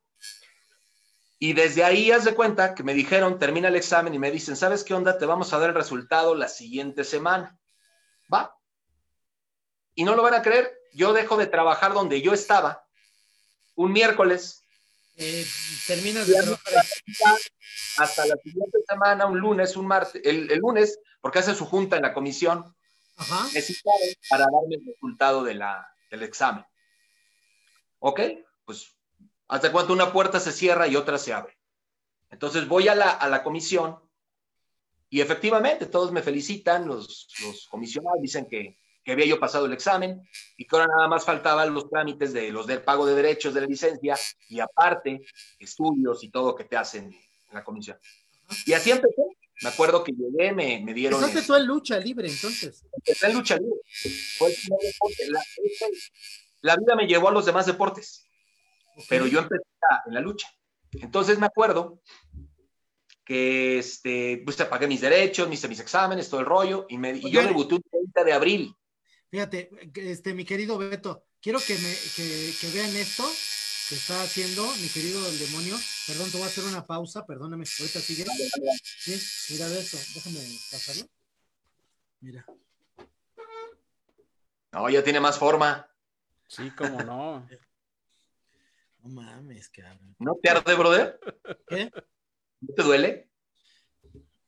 Y 1.38 1.54
desde 1.54 1.84
ahí, 1.84 2.12
haz 2.12 2.24
de 2.24 2.36
cuenta 2.36 2.76
que 2.76 2.84
me 2.84 2.94
dijeron, 2.94 3.40
termina 3.40 3.68
el 3.68 3.76
examen 3.76 4.14
y 4.14 4.20
me 4.20 4.32
dicen, 4.32 4.56
¿sabes 4.56 4.84
qué 4.84 4.94
onda? 4.94 5.18
Te 5.18 5.26
vamos 5.26 5.52
a 5.52 5.60
dar 5.60 5.70
el 5.70 5.76
resultado 5.76 6.36
la 6.36 6.48
siguiente 6.48 7.04
semana. 7.04 7.58
Va. 8.32 8.56
Y 9.96 10.04
no 10.04 10.16
lo 10.16 10.22
van 10.24 10.36
a 10.36 10.42
creer, 10.42 10.72
yo 10.94 11.14
dejo 11.14 11.38
de 11.38 11.48
trabajar 11.48 11.94
donde 11.94 12.22
yo 12.22 12.34
estaba 12.34 12.86
un 13.76 13.92
miércoles 13.92 14.64
Eh, 15.18 15.46
terminas 15.88 16.26
de 16.26 16.34
trabajar. 16.34 16.86
hasta 17.98 18.26
la 18.26 18.36
siguiente 18.38 18.78
semana, 18.88 19.26
un 19.26 19.40
lunes, 19.40 19.76
un 19.76 19.88
martes, 19.88 20.22
el, 20.24 20.50
el 20.50 20.60
lunes, 20.60 21.00
porque 21.20 21.40
hace 21.40 21.54
su 21.54 21.66
junta 21.66 21.98
en 21.98 22.04
la 22.04 22.14
comisión, 22.14 22.74
Ajá. 23.18 23.48
para 24.30 24.46
darme 24.46 24.76
el 24.76 24.86
resultado 24.86 25.44
de 25.44 25.56
la, 25.56 25.88
del 26.10 26.24
examen. 26.24 26.66
¿Ok? 28.00 28.20
Pues 28.66 28.96
hasta 29.48 29.72
cuánto 29.72 29.94
una 29.94 30.12
puerta 30.14 30.40
se 30.40 30.52
cierra 30.52 30.88
y 30.88 30.96
otra 30.96 31.18
se 31.18 31.34
abre. 31.34 31.58
Entonces 32.30 32.68
voy 32.68 32.88
a 32.88 32.96
la, 32.96 33.12
a 33.12 33.28
la 33.28 33.44
comisión 33.44 34.00
y 35.10 35.20
efectivamente 35.20 35.86
todos 35.88 36.12
me 36.12 36.22
felicitan, 36.22 36.88
los, 36.88 37.28
los 37.44 37.68
comisionados 37.68 38.22
dicen 38.22 38.48
que, 38.48 38.78
que 39.04 39.12
había 39.12 39.26
yo 39.26 39.40
pasado 39.40 39.66
el 39.66 39.74
examen 39.74 40.22
y 40.56 40.66
que 40.66 40.76
ahora 40.76 40.88
nada 40.88 41.08
más 41.08 41.26
faltaban 41.26 41.74
los 41.74 41.90
trámites 41.90 42.34
de 42.34 42.52
los 42.52 42.66
del 42.68 42.82
pago 42.82 43.06
de 43.06 43.16
derechos 43.16 43.54
de 43.54 43.62
la 43.62 43.68
licencia 43.68 44.18
y 44.48 44.60
aparte 44.60 45.22
estudios 45.60 46.24
y 46.24 46.30
todo 46.30 46.56
que 46.56 46.64
te 46.64 46.78
hacen 46.78 47.06
en 47.06 47.54
la 47.54 47.64
comisión. 47.64 47.98
Y 48.66 48.74
así 48.74 48.92
empecé. 48.92 49.22
Me 49.62 49.70
acuerdo 49.70 50.04
que 50.04 50.12
llegué, 50.12 50.52
me, 50.54 50.82
me 50.84 50.94
dieron... 50.94 51.20
Empezaste 51.20 51.40
este, 51.42 51.48
tú 51.54 51.56
en 51.56 51.68
lucha 51.68 52.00
libre, 52.00 52.28
entonces. 52.30 52.84
empecé 52.94 53.28
en 53.28 53.34
lucha 53.34 53.58
libre. 53.58 53.80
Fue 54.38 54.50
el 54.50 54.56
primer 54.56 54.80
deporte. 54.82 55.28
La, 56.62 56.76
vida 56.76 56.96
me 56.96 57.08
llevó 57.08 57.30
a 57.30 57.32
los 57.32 57.46
demás 57.46 57.68
deportes, 57.68 58.26
pero 59.08 59.28
yo 59.28 59.40
empecé 59.40 59.64
a- 59.90 60.02
en 60.08 60.16
la 60.16 60.22
lucha. 60.22 60.48
Entonces 60.94 61.38
me 61.38 61.46
acuerdo 61.46 62.02
que 63.24 63.78
este, 63.78 64.42
pues 64.44 64.58
pagué 64.58 64.88
mis 64.88 65.02
derechos, 65.02 65.48
hice 65.52 65.68
mis 65.68 65.80
exámenes, 65.80 66.30
todo 66.30 66.40
el 66.40 66.46
rollo, 66.48 66.86
y, 66.90 66.98
me, 66.98 67.16
y 67.16 67.30
yo 67.30 67.44
debuté 67.44 67.76
un 67.76 67.84
30 67.84 68.24
de 68.24 68.34
abril. 68.34 68.76
Fíjate, 69.30 69.70
este, 69.96 70.34
mi 70.34 70.44
querido 70.44 70.78
Beto, 70.78 71.26
quiero 71.40 71.60
que, 71.60 71.76
me, 71.76 71.96
que, 72.16 72.54
que 72.60 72.70
vean 72.72 72.96
esto 72.98 73.24
que 73.92 73.98
está 73.98 74.24
haciendo 74.24 74.66
mi 74.78 74.88
querido 74.88 75.20
el 75.28 75.38
demonio. 75.38 75.76
Perdón, 76.08 76.32
te 76.32 76.38
voy 76.38 76.46
a 76.46 76.50
hacer 76.50 76.64
una 76.64 76.88
pausa, 76.88 77.26
perdóname, 77.26 77.66
ahorita 77.78 78.00
sigue. 78.00 78.24
Sí, 78.86 79.52
mira 79.52 79.68
de 79.68 79.82
esto, 79.82 79.98
déjame 80.16 80.40
pasarlo. 80.72 81.04
Mira, 82.22 82.46
No, 84.72 84.90
ya 84.90 85.04
tiene 85.04 85.20
más 85.20 85.38
forma. 85.38 85.90
Sí, 86.48 86.72
cómo 86.72 87.04
no. 87.04 87.46
no 89.00 89.10
mames, 89.10 89.68
cabrón. 89.68 90.16
¿No 90.20 90.38
te 90.42 90.50
arde, 90.50 90.74
brother? 90.76 91.20
¿Qué? 91.68 91.92
¿No 92.62 92.74
te 92.74 92.84
duele? 92.84 93.30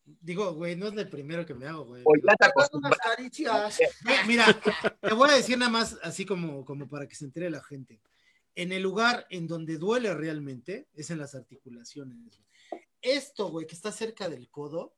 Digo, 0.05 0.53
güey, 0.53 0.77
no 0.77 0.87
es 0.87 0.95
el 0.95 1.09
primero 1.09 1.45
que 1.45 1.53
me 1.53 1.67
hago, 1.67 1.83
güey. 1.83 2.01
Te 2.01 2.09
Mira, 4.25 4.45
te 5.01 5.13
voy 5.13 5.29
a 5.31 5.33
decir 5.33 5.57
nada 5.57 5.69
más, 5.69 5.99
así 6.01 6.25
como, 6.25 6.63
como 6.63 6.87
para 6.87 7.09
que 7.09 7.15
se 7.15 7.25
entere 7.25 7.49
la 7.49 7.61
gente. 7.61 7.99
En 8.55 8.71
el 8.71 8.83
lugar 8.83 9.25
en 9.29 9.47
donde 9.47 9.77
duele 9.77 10.13
realmente 10.13 10.87
es 10.93 11.09
en 11.09 11.17
las 11.19 11.33
articulaciones. 11.35 12.17
Esto, 13.01 13.49
güey, 13.49 13.65
que 13.67 13.75
está 13.75 13.91
cerca 13.91 14.29
del 14.29 14.49
codo, 14.49 14.95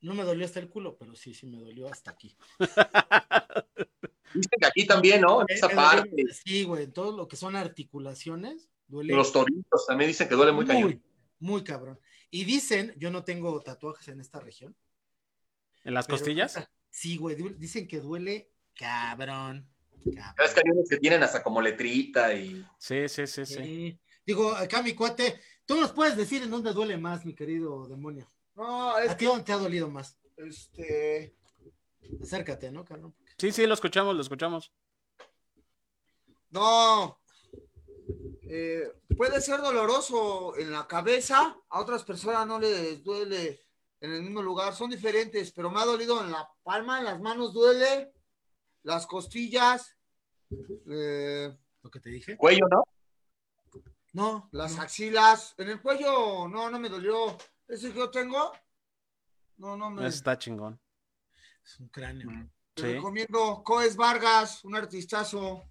no 0.00 0.14
me 0.14 0.22
dolió 0.22 0.44
hasta 0.44 0.60
el 0.60 0.68
culo, 0.68 0.96
pero 0.96 1.14
sí, 1.16 1.34
sí 1.34 1.46
me 1.46 1.58
dolió 1.58 1.88
hasta 1.88 2.10
aquí. 2.12 2.36
Viste 4.34 4.56
que 4.60 4.66
aquí 4.66 4.86
también, 4.86 5.22
¿no? 5.22 5.40
En 5.40 5.46
esa 5.48 5.66
dolió- 5.68 5.76
parte. 5.76 6.26
sí, 6.44 6.64
güey, 6.64 6.84
en 6.84 6.92
todo 6.92 7.16
lo 7.16 7.26
que 7.26 7.36
son 7.36 7.56
articulaciones, 7.56 8.68
duele 8.86 9.14
Los 9.14 9.32
toritos 9.32 9.86
también 9.86 10.08
dicen 10.08 10.28
que 10.28 10.34
duele 10.34 10.52
muy 10.52 10.66
cañón. 10.66 10.82
muy, 10.84 11.02
muy 11.40 11.64
cabrón. 11.64 11.98
Y 12.30 12.44
dicen, 12.44 12.94
yo 12.98 13.10
no 13.10 13.24
tengo 13.24 13.58
tatuajes 13.62 14.06
en 14.08 14.20
esta 14.20 14.38
región. 14.38 14.76
¿En 15.84 15.94
las 15.94 16.06
pero- 16.06 16.18
costillas? 16.18 16.68
Sí, 16.90 17.16
güey, 17.16 17.36
dicen 17.56 17.88
que 17.88 18.00
duele 18.00 18.50
cabrón. 18.74 19.66
Es 20.04 20.54
que 20.54 20.60
hay 20.64 20.70
unos 20.70 20.88
que 20.88 20.96
tienen 20.98 21.22
hasta 21.22 21.42
como 21.42 21.60
letrita 21.60 22.32
y. 22.34 22.64
Sí, 22.78 23.08
sí, 23.08 23.26
sí, 23.26 23.46
sí. 23.46 23.54
Sí. 23.54 24.00
Digo, 24.24 24.52
acá 24.54 24.82
mi 24.82 24.94
cuate, 24.94 25.40
tú 25.64 25.76
nos 25.76 25.92
puedes 25.92 26.16
decir 26.16 26.42
en 26.42 26.50
dónde 26.50 26.72
duele 26.72 26.96
más, 26.96 27.24
mi 27.24 27.34
querido 27.34 27.86
demonio. 27.88 28.28
No, 28.54 28.98
es 28.98 29.10
¿A 29.10 29.16
ti 29.16 29.24
dónde 29.24 29.44
te 29.44 29.52
ha 29.52 29.56
dolido 29.56 29.90
más? 29.90 30.18
este. 30.36 31.34
Acércate, 32.22 32.70
¿no, 32.70 32.84
cabrón? 32.84 33.14
Sí, 33.36 33.52
sí, 33.52 33.66
lo 33.66 33.74
escuchamos, 33.74 34.14
lo 34.14 34.22
escuchamos. 34.22 34.72
No. 36.50 37.20
Eh, 38.50 38.90
puede 39.16 39.40
ser 39.40 39.60
doloroso 39.60 40.56
en 40.56 40.72
la 40.72 40.86
cabeza, 40.86 41.56
a 41.68 41.80
otras 41.80 42.04
personas 42.04 42.46
no 42.46 42.58
les 42.58 43.02
duele 43.04 43.62
en 44.00 44.12
el 44.12 44.22
mismo 44.22 44.42
lugar, 44.42 44.74
son 44.74 44.90
diferentes, 44.90 45.52
pero 45.52 45.70
me 45.70 45.80
ha 45.80 45.84
dolido 45.84 46.22
en 46.22 46.30
la 46.30 46.48
palma, 46.62 46.98
en 46.98 47.04
las 47.04 47.20
manos 47.20 47.52
duele, 47.52 48.12
las 48.82 49.06
costillas, 49.06 49.96
eh, 50.90 51.56
Lo 51.82 51.90
que 51.90 52.00
te 52.00 52.10
dije. 52.10 52.36
Cuello, 52.36 52.66
¿no? 52.70 52.84
No, 54.14 54.48
las 54.52 54.76
no. 54.76 54.82
axilas, 54.82 55.54
en 55.58 55.68
el 55.68 55.80
cuello, 55.82 56.48
no, 56.48 56.70
no 56.70 56.78
me 56.80 56.88
dolió. 56.88 57.36
Ese 57.68 57.92
que 57.92 57.98
yo 57.98 58.10
tengo, 58.10 58.52
no, 59.58 59.76
no 59.76 59.90
me. 59.90 60.06
Está 60.06 60.38
chingón. 60.38 60.80
Es 61.64 61.78
un 61.78 61.88
cráneo. 61.88 62.30
Te 62.74 62.82
Sí. 62.82 62.94
recomiendo 62.94 63.62
Coes 63.62 63.96
Vargas, 63.96 64.64
un 64.64 64.74
artistazo. 64.76 65.62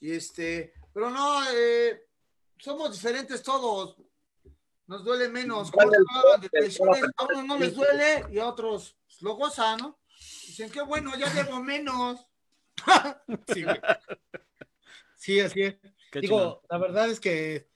Y 0.00 0.12
este, 0.12 0.72
pero 0.92 1.10
no, 1.10 1.40
eh, 1.52 2.08
somos 2.58 2.92
diferentes 2.92 3.42
todos. 3.42 3.96
Nos 4.86 5.04
duele 5.04 5.28
menos. 5.28 5.70
Como 5.70 5.86
¿Cuál 5.86 5.90
que 5.90 6.18
hablan 6.18 6.40
de 6.40 6.48
el- 6.52 6.64
lesiones, 6.64 7.02
a 7.16 7.24
unos 7.26 7.44
no 7.46 7.58
les 7.58 7.74
duele 7.74 8.26
y 8.30 8.38
a 8.38 8.48
otros 8.48 8.96
pues, 9.06 9.22
lo 9.22 9.34
gozan, 9.36 9.78
¿no? 9.78 9.98
Dicen, 10.58 10.72
qué 10.72 10.82
bueno, 10.82 11.16
ya 11.16 11.32
debo 11.32 11.62
menos. 11.62 12.26
Sí, 15.14 15.40
así 15.40 15.62
es. 15.62 15.76
Qué 16.10 16.20
Digo, 16.20 16.62
la 16.68 16.78
verdad 16.78 17.08
es 17.10 17.20
que 17.20 17.68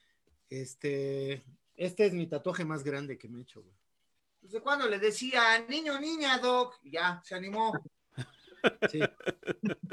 este, 0.49 1.45
este 1.77 2.07
es 2.07 2.13
mi 2.13 2.27
tatuaje 2.27 2.65
más 2.65 2.83
grande 2.83 3.19
que 3.19 3.29
me 3.29 3.39
he 3.39 3.43
hecho, 3.43 3.63
güey. 3.63 3.75
¿Desde 4.41 4.61
cuando 4.61 4.89
le 4.89 4.99
decía, 4.99 5.65
niño, 5.69 6.01
niña, 6.01 6.39
Doc? 6.39 6.81
Y 6.83 6.93
ya, 6.93 7.23
se 7.25 7.37
animó. 7.37 7.73
Sí. 8.91 9.01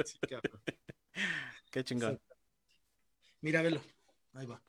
Sí, 0.06 0.20
cabrón. 0.28 0.62
Qué 1.72 1.84
chingón. 1.84 2.20
Mira, 3.42 3.64
velo. 3.64 3.82
Ahí 4.34 4.46
va. 4.46 4.62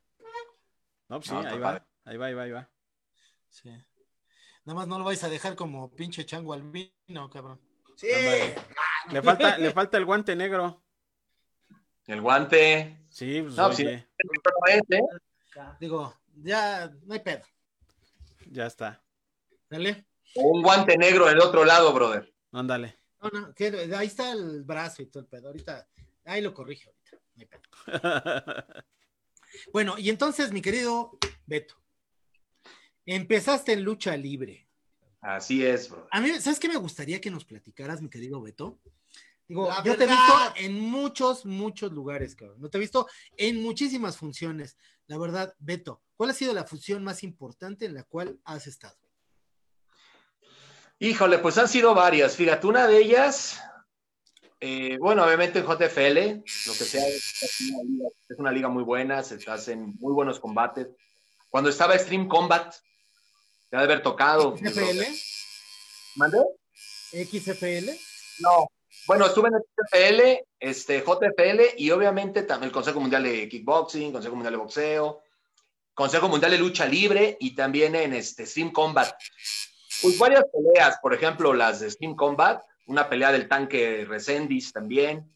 No, 1.09 1.21
pues 1.21 1.29
sí, 1.29 1.35
No, 1.35 1.41
ahí 1.41 1.59
va. 1.59 1.87
Ahí 2.05 2.17
va, 2.17 2.27
ahí 2.27 2.35
va, 2.35 2.43
ahí 2.43 2.51
va. 2.51 2.71
Sí. 3.49 3.69
Nada 4.65 4.75
más 4.75 4.89
no 4.89 4.99
lo 4.99 5.05
vais 5.05 5.23
a 5.23 5.29
dejar 5.29 5.55
como 5.55 5.95
pinche 5.95 6.25
chango 6.25 6.55
albino, 6.55 7.29
cabrón. 7.31 7.70
Sí, 8.01 8.11
Ándale. 8.11 8.55
Le 9.13 9.23
falta, 9.23 9.59
le 9.59 9.71
falta 9.73 9.99
el 9.99 10.07
guante 10.07 10.35
negro. 10.35 10.83
El 12.07 12.23
guante. 12.23 13.05
Sí, 13.11 13.43
pues 13.43 13.55
No, 13.57 13.71
es, 13.71 13.81
¿eh? 13.81 14.07
Digo, 15.79 16.19
ya 16.37 16.91
no 17.05 17.13
hay 17.13 17.21
pedo. 17.21 17.43
ya 18.47 18.65
está. 18.67 19.05
Dale. 19.69 20.07
Un 20.37 20.63
guante 20.63 20.97
negro 20.97 21.27
del 21.27 21.41
otro 21.41 21.67
lado, 21.67 21.93
brother. 21.93 22.33
Ándale. 22.53 22.97
No, 23.21 23.29
no, 23.29 23.55
que 23.55 23.67
ahí 23.95 24.07
está 24.07 24.33
el 24.33 24.63
brazo 24.65 25.03
y 25.03 25.07
todo 25.07 25.23
el 25.23 25.29
pedo. 25.29 25.49
Ahorita, 25.49 25.87
ahí 26.25 26.41
lo 26.41 26.55
corrige 26.55 26.89
ahorita. 26.89 27.23
No 27.35 27.43
hay 27.43 27.47
pedo. 27.47 28.85
Bueno, 29.73 29.99
y 29.99 30.09
entonces, 30.11 30.53
mi 30.53 30.63
querido 30.63 31.19
Beto, 31.45 31.75
empezaste 33.05 33.73
en 33.73 33.83
lucha 33.83 34.17
libre. 34.17 34.70
Así 35.21 35.65
es, 35.65 35.89
brother. 35.89 36.09
A 36.11 36.21
mí, 36.21 36.31
¿sabes 36.41 36.59
qué 36.59 36.69
me 36.69 36.77
gustaría 36.77 37.21
que 37.21 37.31
nos 37.31 37.45
platicaras, 37.45 38.01
mi 38.01 38.09
querido 38.09 38.41
Beto? 38.41 38.79
Digo, 39.47 39.69
La 39.69 39.83
yo 39.83 39.97
te 39.97 40.05
he 40.05 40.07
visto 40.07 40.35
en 40.57 40.81
muchos, 40.81 41.45
muchos 41.45 41.93
lugares, 41.93 42.37
cabrón. 42.37 42.61
No 42.61 42.71
te 42.71 42.79
he 42.79 42.81
visto 42.81 43.07
en 43.37 43.63
muchísimas 43.63 44.17
funciones. 44.17 44.77
La 45.09 45.19
verdad, 45.19 45.55
Beto, 45.59 46.03
¿cuál 46.17 46.31
ha 46.31 46.35
sido 46.35 46.55
la 46.55 46.65
función 46.65 47.03
más 47.03 47.25
importante 47.25 47.85
en 47.85 47.95
la 47.95 48.05
cual 48.05 48.39
has 48.45 48.67
estado? 48.67 48.97
Híjole, 51.01 51.39
pues 51.39 51.59
han 51.59 51.67
sido 51.67 51.95
varias. 51.95 52.37
Fíjate, 52.37 52.67
una 52.67 52.87
de 52.87 52.99
ellas, 52.99 53.61
eh, 54.61 54.99
bueno, 55.01 55.25
obviamente 55.25 55.59
en 55.59 55.65
JFL, 55.65 56.45
lo 56.67 56.73
que 56.75 56.85
sea, 56.85 57.09
es 57.09 57.73
una, 57.73 57.83
liga, 57.83 58.09
es 58.29 58.39
una 58.39 58.53
liga 58.53 58.69
muy 58.69 58.85
buena, 58.85 59.23
se 59.23 59.39
hacen 59.51 59.97
muy 59.99 60.13
buenos 60.13 60.39
combates. 60.39 60.89
Cuando 61.49 61.71
estaba 61.71 61.95
Extreme 61.97 62.29
Combat, 62.29 62.73
te 63.71 63.77
ha 63.77 63.81
de 63.81 63.85
haber 63.85 64.03
tocado. 64.03 64.57
¿XFL? 64.57 65.03
¿Mandé? 66.17 66.39
¿XFL? 67.13 67.91
No. 68.41 68.69
Bueno, 69.07 69.27
estuve 69.27 69.49
en 69.49 69.55
XFL, 69.55 70.45
este, 70.59 71.01
JFL 71.01 71.77
y 71.79 71.91
obviamente 71.91 72.43
también 72.43 72.69
el 72.69 72.73
Consejo 72.73 73.01
Mundial 73.01 73.23
de 73.23 73.49
Kickboxing, 73.49 74.13
Consejo 74.13 74.35
Mundial 74.35 74.55
de 74.55 74.59
Boxeo, 74.59 75.23
Consejo 75.95 76.29
Mundial 76.29 76.53
de 76.53 76.59
Lucha 76.59 76.87
Libre 76.87 77.37
y 77.41 77.55
también 77.55 77.95
en 77.95 78.13
este 78.13 78.47
Stream 78.47 78.73
Combat. 78.73 79.15
Pues 80.03 80.19
varias 80.19 80.45
peleas, 80.53 80.99
por 81.01 81.15
ejemplo, 81.15 81.55
las 81.55 81.81
de 81.81 81.91
Stream 81.91 82.17
Combat, 82.17 82.63
una 82.87 83.09
pelea 83.09 83.33
del 83.33 83.49
tanque 83.49 84.05
Resendis 84.07 84.73
también, 84.73 85.33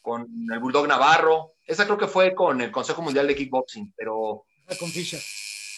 con 0.00 0.26
el 0.52 0.58
Bulldog 0.58 0.88
Navarro. 0.88 1.54
Esa 1.66 1.84
creo 1.84 1.98
que 1.98 2.08
fue 2.08 2.34
con 2.34 2.60
el 2.60 2.70
Consejo 2.70 3.02
Mundial 3.02 3.26
de 3.26 3.36
Kickboxing, 3.36 3.92
pero 3.96 4.46
Ah, 4.66 4.74
con 4.78 4.90
Fisher. 4.90 5.20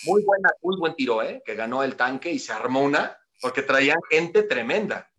Muy 0.07 0.23
buena, 0.23 0.51
muy 0.63 0.77
buen 0.79 0.95
tiro, 0.95 1.23
¿eh? 1.23 1.43
Que 1.45 1.55
ganó 1.55 1.83
el 1.83 1.97
tanque 1.97 2.31
y 2.31 2.39
se 2.39 2.53
armó 2.53 2.83
una, 2.83 3.19
porque 3.41 3.63
traían 3.63 3.99
gente 4.11 4.43
tremenda, 4.45 5.11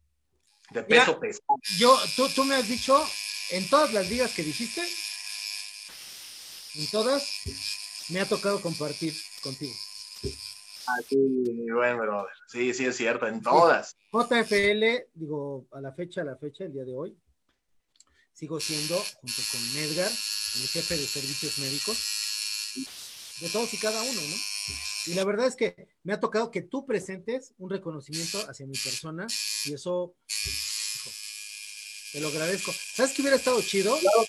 de 0.72 0.84
peso 0.84 1.20
pesado. 1.20 1.60
Yo, 1.78 1.98
tú, 2.16 2.28
tú 2.30 2.44
me 2.44 2.56
has 2.56 2.68
dicho, 2.68 3.00
en 3.52 3.70
todas 3.70 3.94
las 3.94 4.10
ligas 4.10 4.34
que 4.34 4.44
dijiste, 4.44 4.82
en 6.76 6.88
todas, 6.90 7.28
me 8.10 8.20
ha 8.20 8.26
tocado 8.26 8.62
compartir 8.62 9.14
contigo. 9.42 9.74
Ah, 10.88 11.02
sí, 11.08 11.18
bueno, 11.74 11.98
brother. 11.98 12.32
Sí, 12.48 12.74
sí, 12.74 12.86
es 12.86 12.96
cierto, 12.96 13.28
en 13.28 13.42
todas. 13.42 13.96
JFL, 14.12 15.10
digo, 15.14 15.68
a 15.72 15.82
la 15.82 15.92
fecha, 15.92 16.22
a 16.22 16.24
la 16.24 16.38
fecha, 16.38 16.64
el 16.64 16.74
día 16.74 16.86
de 16.86 16.96
hoy, 16.96 17.18
sigo 18.34 18.60
siendo, 18.60 18.96
junto 18.96 19.42
con 19.52 19.62
Edgar, 19.82 20.10
el 20.10 20.68
jefe 20.70 20.96
de 20.96 21.06
servicios 21.06 21.58
médicos, 21.60 21.98
de 23.42 23.50
todos 23.50 23.74
y 23.74 23.78
cada 23.78 24.02
uno, 24.02 24.22
¿no? 24.22 24.57
Y 25.08 25.14
la 25.14 25.24
verdad 25.24 25.48
es 25.48 25.56
que 25.56 25.88
me 26.04 26.14
ha 26.14 26.20
tocado 26.20 26.52
que 26.52 26.62
tú 26.62 26.86
presentes 26.86 27.54
un 27.58 27.70
reconocimiento 27.70 28.40
hacia 28.50 28.68
mi 28.68 28.78
persona 28.78 29.26
y 29.66 29.74
eso, 29.74 30.16
hijo, 30.28 31.10
te 32.12 32.20
lo 32.20 32.28
agradezco. 32.28 32.74
¿Sabes 32.74 33.14
qué 33.14 33.22
hubiera 33.22 33.38
estado 33.38 33.62
chido? 33.62 33.98
Claro. 33.98 34.26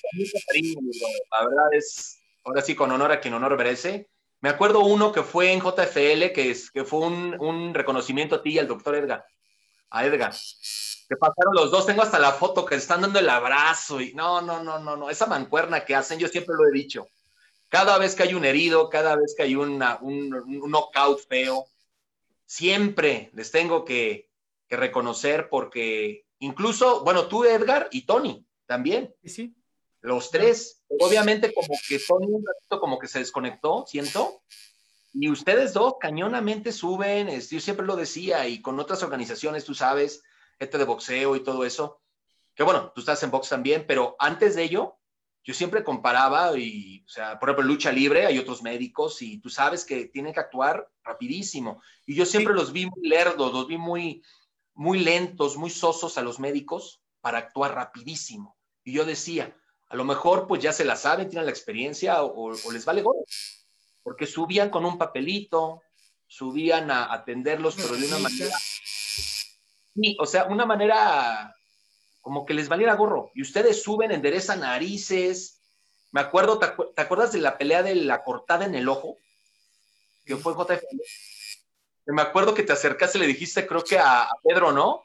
La 1.32 1.48
verdad 1.48 1.66
es, 1.72 2.20
ahora 2.44 2.62
sí, 2.62 2.76
con 2.76 2.92
honor 2.92 3.10
a 3.10 3.20
quien 3.20 3.34
honor 3.34 3.56
merece. 3.56 4.08
Me 4.40 4.50
acuerdo 4.50 4.80
uno 4.80 5.10
que 5.10 5.24
fue 5.24 5.52
en 5.52 5.60
JFL, 5.60 6.32
que, 6.32 6.50
es, 6.50 6.70
que 6.70 6.84
fue 6.84 7.00
un, 7.00 7.36
un 7.40 7.74
reconocimiento 7.74 8.36
a 8.36 8.42
ti 8.42 8.50
y 8.50 8.58
al 8.60 8.68
doctor 8.68 8.94
Edgar. 8.94 9.24
A 9.90 10.06
Edgar. 10.06 10.32
Que 11.08 11.16
pasaron 11.16 11.54
los 11.54 11.72
dos, 11.72 11.86
tengo 11.86 12.02
hasta 12.02 12.20
la 12.20 12.32
foto 12.32 12.64
que 12.64 12.76
están 12.76 13.00
dando 13.00 13.18
el 13.18 13.28
abrazo 13.28 14.00
y 14.00 14.14
no, 14.14 14.40
no, 14.42 14.62
no, 14.62 14.78
no, 14.78 14.96
no, 14.96 15.10
esa 15.10 15.26
mancuerna 15.26 15.84
que 15.84 15.96
hacen, 15.96 16.20
yo 16.20 16.28
siempre 16.28 16.54
lo 16.56 16.68
he 16.68 16.72
dicho. 16.72 17.08
Cada 17.68 17.98
vez 17.98 18.14
que 18.14 18.22
hay 18.22 18.34
un 18.34 18.44
herido, 18.44 18.88
cada 18.88 19.16
vez 19.16 19.34
que 19.36 19.42
hay 19.42 19.54
una, 19.54 19.98
un, 20.00 20.32
un 20.34 20.70
knockout 20.70 21.20
feo, 21.28 21.66
siempre 22.46 23.30
les 23.34 23.50
tengo 23.50 23.84
que, 23.84 24.30
que 24.68 24.76
reconocer 24.76 25.48
porque 25.48 26.26
incluso, 26.38 27.04
bueno, 27.04 27.26
tú 27.26 27.44
Edgar 27.44 27.88
y 27.90 28.02
Tony 28.06 28.46
también, 28.66 29.14
Sí, 29.22 29.28
sí. 29.28 29.54
los 30.00 30.30
tres, 30.30 30.82
obviamente 31.00 31.52
como 31.52 31.74
que 31.88 31.98
Tony 31.98 32.26
un 32.26 32.44
ratito 32.46 32.80
como 32.80 32.98
que 32.98 33.08
se 33.08 33.18
desconectó, 33.18 33.84
siento, 33.86 34.42
y 35.12 35.30
ustedes 35.30 35.72
dos 35.72 35.94
cañonamente 35.98 36.70
suben, 36.72 37.28
yo 37.40 37.60
siempre 37.60 37.86
lo 37.86 37.96
decía, 37.96 38.46
y 38.46 38.60
con 38.62 38.78
otras 38.78 39.02
organizaciones, 39.02 39.64
tú 39.64 39.74
sabes, 39.74 40.22
gente 40.58 40.78
de 40.78 40.84
boxeo 40.84 41.34
y 41.34 41.40
todo 41.40 41.64
eso, 41.64 42.00
que 42.54 42.62
bueno, 42.62 42.92
tú 42.94 43.00
estás 43.00 43.22
en 43.22 43.30
box 43.30 43.48
también, 43.48 43.84
pero 43.86 44.16
antes 44.18 44.54
de 44.54 44.64
ello, 44.64 44.97
yo 45.48 45.54
siempre 45.54 45.82
comparaba, 45.82 46.58
y, 46.58 47.02
o 47.06 47.08
sea, 47.08 47.38
por 47.38 47.48
ejemplo, 47.48 47.62
en 47.64 47.68
lucha 47.68 47.90
libre 47.90 48.26
hay 48.26 48.38
otros 48.38 48.62
médicos, 48.62 49.22
y 49.22 49.38
tú 49.38 49.48
sabes 49.48 49.82
que 49.82 50.04
tienen 50.04 50.34
que 50.34 50.40
actuar 50.40 50.90
rapidísimo, 51.02 51.80
y 52.04 52.14
yo 52.14 52.26
siempre 52.26 52.52
los 52.52 52.70
vi 52.70 52.84
muy 52.84 53.08
lerdos, 53.08 53.50
los 53.54 53.66
vi 53.66 53.78
muy, 53.78 54.22
muy 54.74 54.98
lentos, 54.98 55.56
muy 55.56 55.70
sosos 55.70 56.18
a 56.18 56.22
los 56.22 56.38
médicos 56.38 57.00
para 57.22 57.38
actuar 57.38 57.74
rapidísimo, 57.74 58.58
y 58.84 58.92
yo 58.92 59.06
decía, 59.06 59.56
a 59.88 59.96
lo 59.96 60.04
mejor 60.04 60.46
pues 60.46 60.62
ya 60.62 60.74
se 60.74 60.84
la 60.84 60.96
saben, 60.96 61.30
tienen 61.30 61.46
la 61.46 61.52
experiencia 61.52 62.22
o, 62.22 62.52
o 62.52 62.70
les 62.70 62.84
vale 62.84 63.00
gorro, 63.00 63.24
porque 64.02 64.26
subían 64.26 64.68
con 64.68 64.84
un 64.84 64.98
papelito, 64.98 65.80
subían 66.26 66.90
a 66.90 67.10
atenderlos, 67.10 67.74
pero 67.74 67.96
de 67.96 68.06
una 68.06 68.18
manera, 68.18 68.54
sí, 68.58 70.14
o 70.20 70.26
sea, 70.26 70.44
una 70.44 70.66
manera 70.66 71.54
como 72.20 72.44
que 72.46 72.54
les 72.54 72.68
valiera 72.68 72.94
gorro, 72.94 73.30
y 73.34 73.42
ustedes 73.42 73.82
suben, 73.82 74.10
enderezan 74.12 74.60
narices, 74.60 75.60
me 76.10 76.20
acuerdo, 76.20 76.58
¿te, 76.58 76.66
acu- 76.66 76.92
te 76.94 77.02
acuerdas 77.02 77.32
de 77.32 77.38
la 77.40 77.58
pelea 77.58 77.82
de 77.82 77.94
la 77.94 78.22
cortada 78.24 78.64
en 78.64 78.74
el 78.74 78.88
ojo? 78.88 79.16
Que 80.24 80.36
fue 80.36 80.54
JFL. 80.54 81.00
Me 82.06 82.22
acuerdo 82.22 82.54
que 82.54 82.62
te 82.62 82.72
acercaste 82.72 83.18
y 83.18 83.20
le 83.20 83.26
dijiste, 83.26 83.66
creo 83.66 83.82
que 83.84 83.98
a, 83.98 84.22
a 84.22 84.30
Pedro, 84.42 84.72
¿no? 84.72 85.02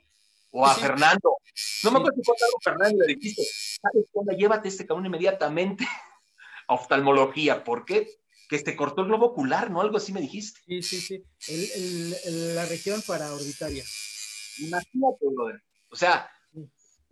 O 0.51 0.65
a 0.65 0.73
Sí. 0.75 0.81
Fernando. 0.81 1.37
No 1.83 1.91
me 1.91 1.97
acuerdo 1.99 2.15
si 2.17 2.23
fue 2.23 2.35
a 2.35 2.61
Fernando 2.63 3.03
y 3.03 3.07
le 3.07 3.15
dijiste, 3.15 3.43
¿sabes 3.81 4.05
onda? 4.13 4.33
Llévate 4.33 4.67
este 4.69 4.85
cabrón 4.85 5.05
inmediatamente 5.05 5.85
a 6.67 6.73
oftalmología. 6.75 7.63
¿Por 7.63 7.83
qué? 7.85 8.09
Que 8.49 8.59
se 8.59 8.75
cortó 8.75 9.01
el 9.01 9.07
globo 9.07 9.27
ocular, 9.27 9.69
¿no? 9.71 9.81
Algo 9.81 9.97
así 9.97 10.13
me 10.13 10.21
dijiste. 10.21 10.61
Sí, 10.65 10.81
sí, 10.83 11.01
sí. 11.01 11.23
El- 11.47 11.71
el- 11.71 12.15
el- 12.25 12.55
la 12.55 12.65
región 12.65 13.01
paraorbitaria. 13.05 13.83
Imagínate, 14.59 15.25
brother. 15.35 15.61
O 15.89 15.95
sea, 15.95 16.29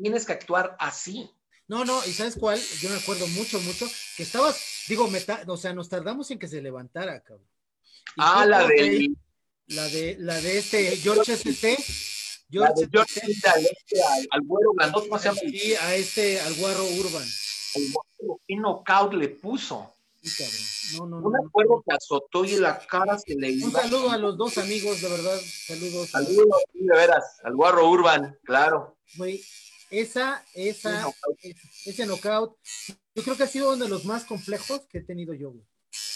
tienes 0.01 0.25
que 0.25 0.33
actuar 0.33 0.75
así. 0.79 1.29
No, 1.67 1.85
no, 1.85 2.03
¿y 2.05 2.11
sabes 2.11 2.35
cuál? 2.35 2.59
Yo 2.81 2.89
me 2.89 2.97
acuerdo 2.97 3.25
mucho, 3.27 3.59
mucho, 3.61 3.87
que 4.17 4.23
estabas, 4.23 4.59
digo, 4.87 5.07
meta, 5.09 5.43
o 5.47 5.55
sea, 5.57 5.73
nos 5.73 5.87
tardamos 5.87 6.29
en 6.31 6.39
que 6.39 6.47
se 6.47 6.61
levantara, 6.61 7.21
cabrón. 7.23 7.47
Y 8.15 8.19
Ah, 8.19 8.45
la 8.45 8.67
de 8.67 9.09
La 9.67 9.87
de, 9.87 10.17
la 10.19 10.41
de 10.41 10.57
este 10.57 10.97
George 10.97 11.31
ST. 11.33 11.77
la 12.49 12.67
George 12.67 12.81
de 12.85 12.89
George 12.91 13.21
ST, 13.31 13.47
al, 13.47 13.61
este, 13.65 14.03
al, 14.03 14.27
al 14.31 14.41
güero 14.41 14.73
grandote, 14.73 15.07
¿cómo 15.07 15.19
se 15.21 15.29
llama? 15.29 15.39
y 15.45 15.73
a 15.75 15.95
este, 15.95 16.41
al 16.41 16.53
Guarro 16.55 16.83
Urban. 16.85 17.25
El 17.75 17.83
güero, 18.19 18.39
¿Qué 18.45 18.55
knockout 18.57 19.13
le 19.13 19.29
puso? 19.29 19.93
Sí, 20.21 20.29
cabrón. 20.43 20.61
No, 20.93 21.05
no, 21.07 21.21
No 21.21 21.29
me 21.29 21.39
no. 21.41 21.47
acuerdo 21.47 21.83
que 21.87 21.95
azotó 21.95 22.43
y 22.43 22.57
la 22.57 22.77
cara 22.85 23.17
se 23.17 23.33
le 23.35 23.49
Un 23.53 23.69
iba. 23.69 23.81
saludo 23.81 24.11
a 24.11 24.17
los 24.17 24.37
dos 24.37 24.57
amigos, 24.57 24.99
de 25.01 25.07
verdad. 25.07 25.39
Saludos. 25.67 26.09
Saludos, 26.09 26.61
sí, 26.73 26.79
de 26.81 26.97
veras, 26.97 27.23
al 27.45 27.55
guarro 27.55 27.89
Urban, 27.89 28.37
claro. 28.43 28.97
Güey, 29.15 29.41
esa, 29.91 30.43
esa, 30.53 31.01
knockout. 31.01 31.37
ese, 31.85 32.05
knockout, 32.05 32.57
yo 33.13 33.23
creo 33.23 33.37
que 33.37 33.43
ha 33.43 33.47
sido 33.47 33.73
uno 33.73 33.83
de 33.83 33.89
los 33.89 34.05
más 34.05 34.23
complejos 34.23 34.81
que 34.89 34.99
he 34.99 35.01
tenido 35.01 35.33
yo, 35.33 35.51
güey. 35.51 35.65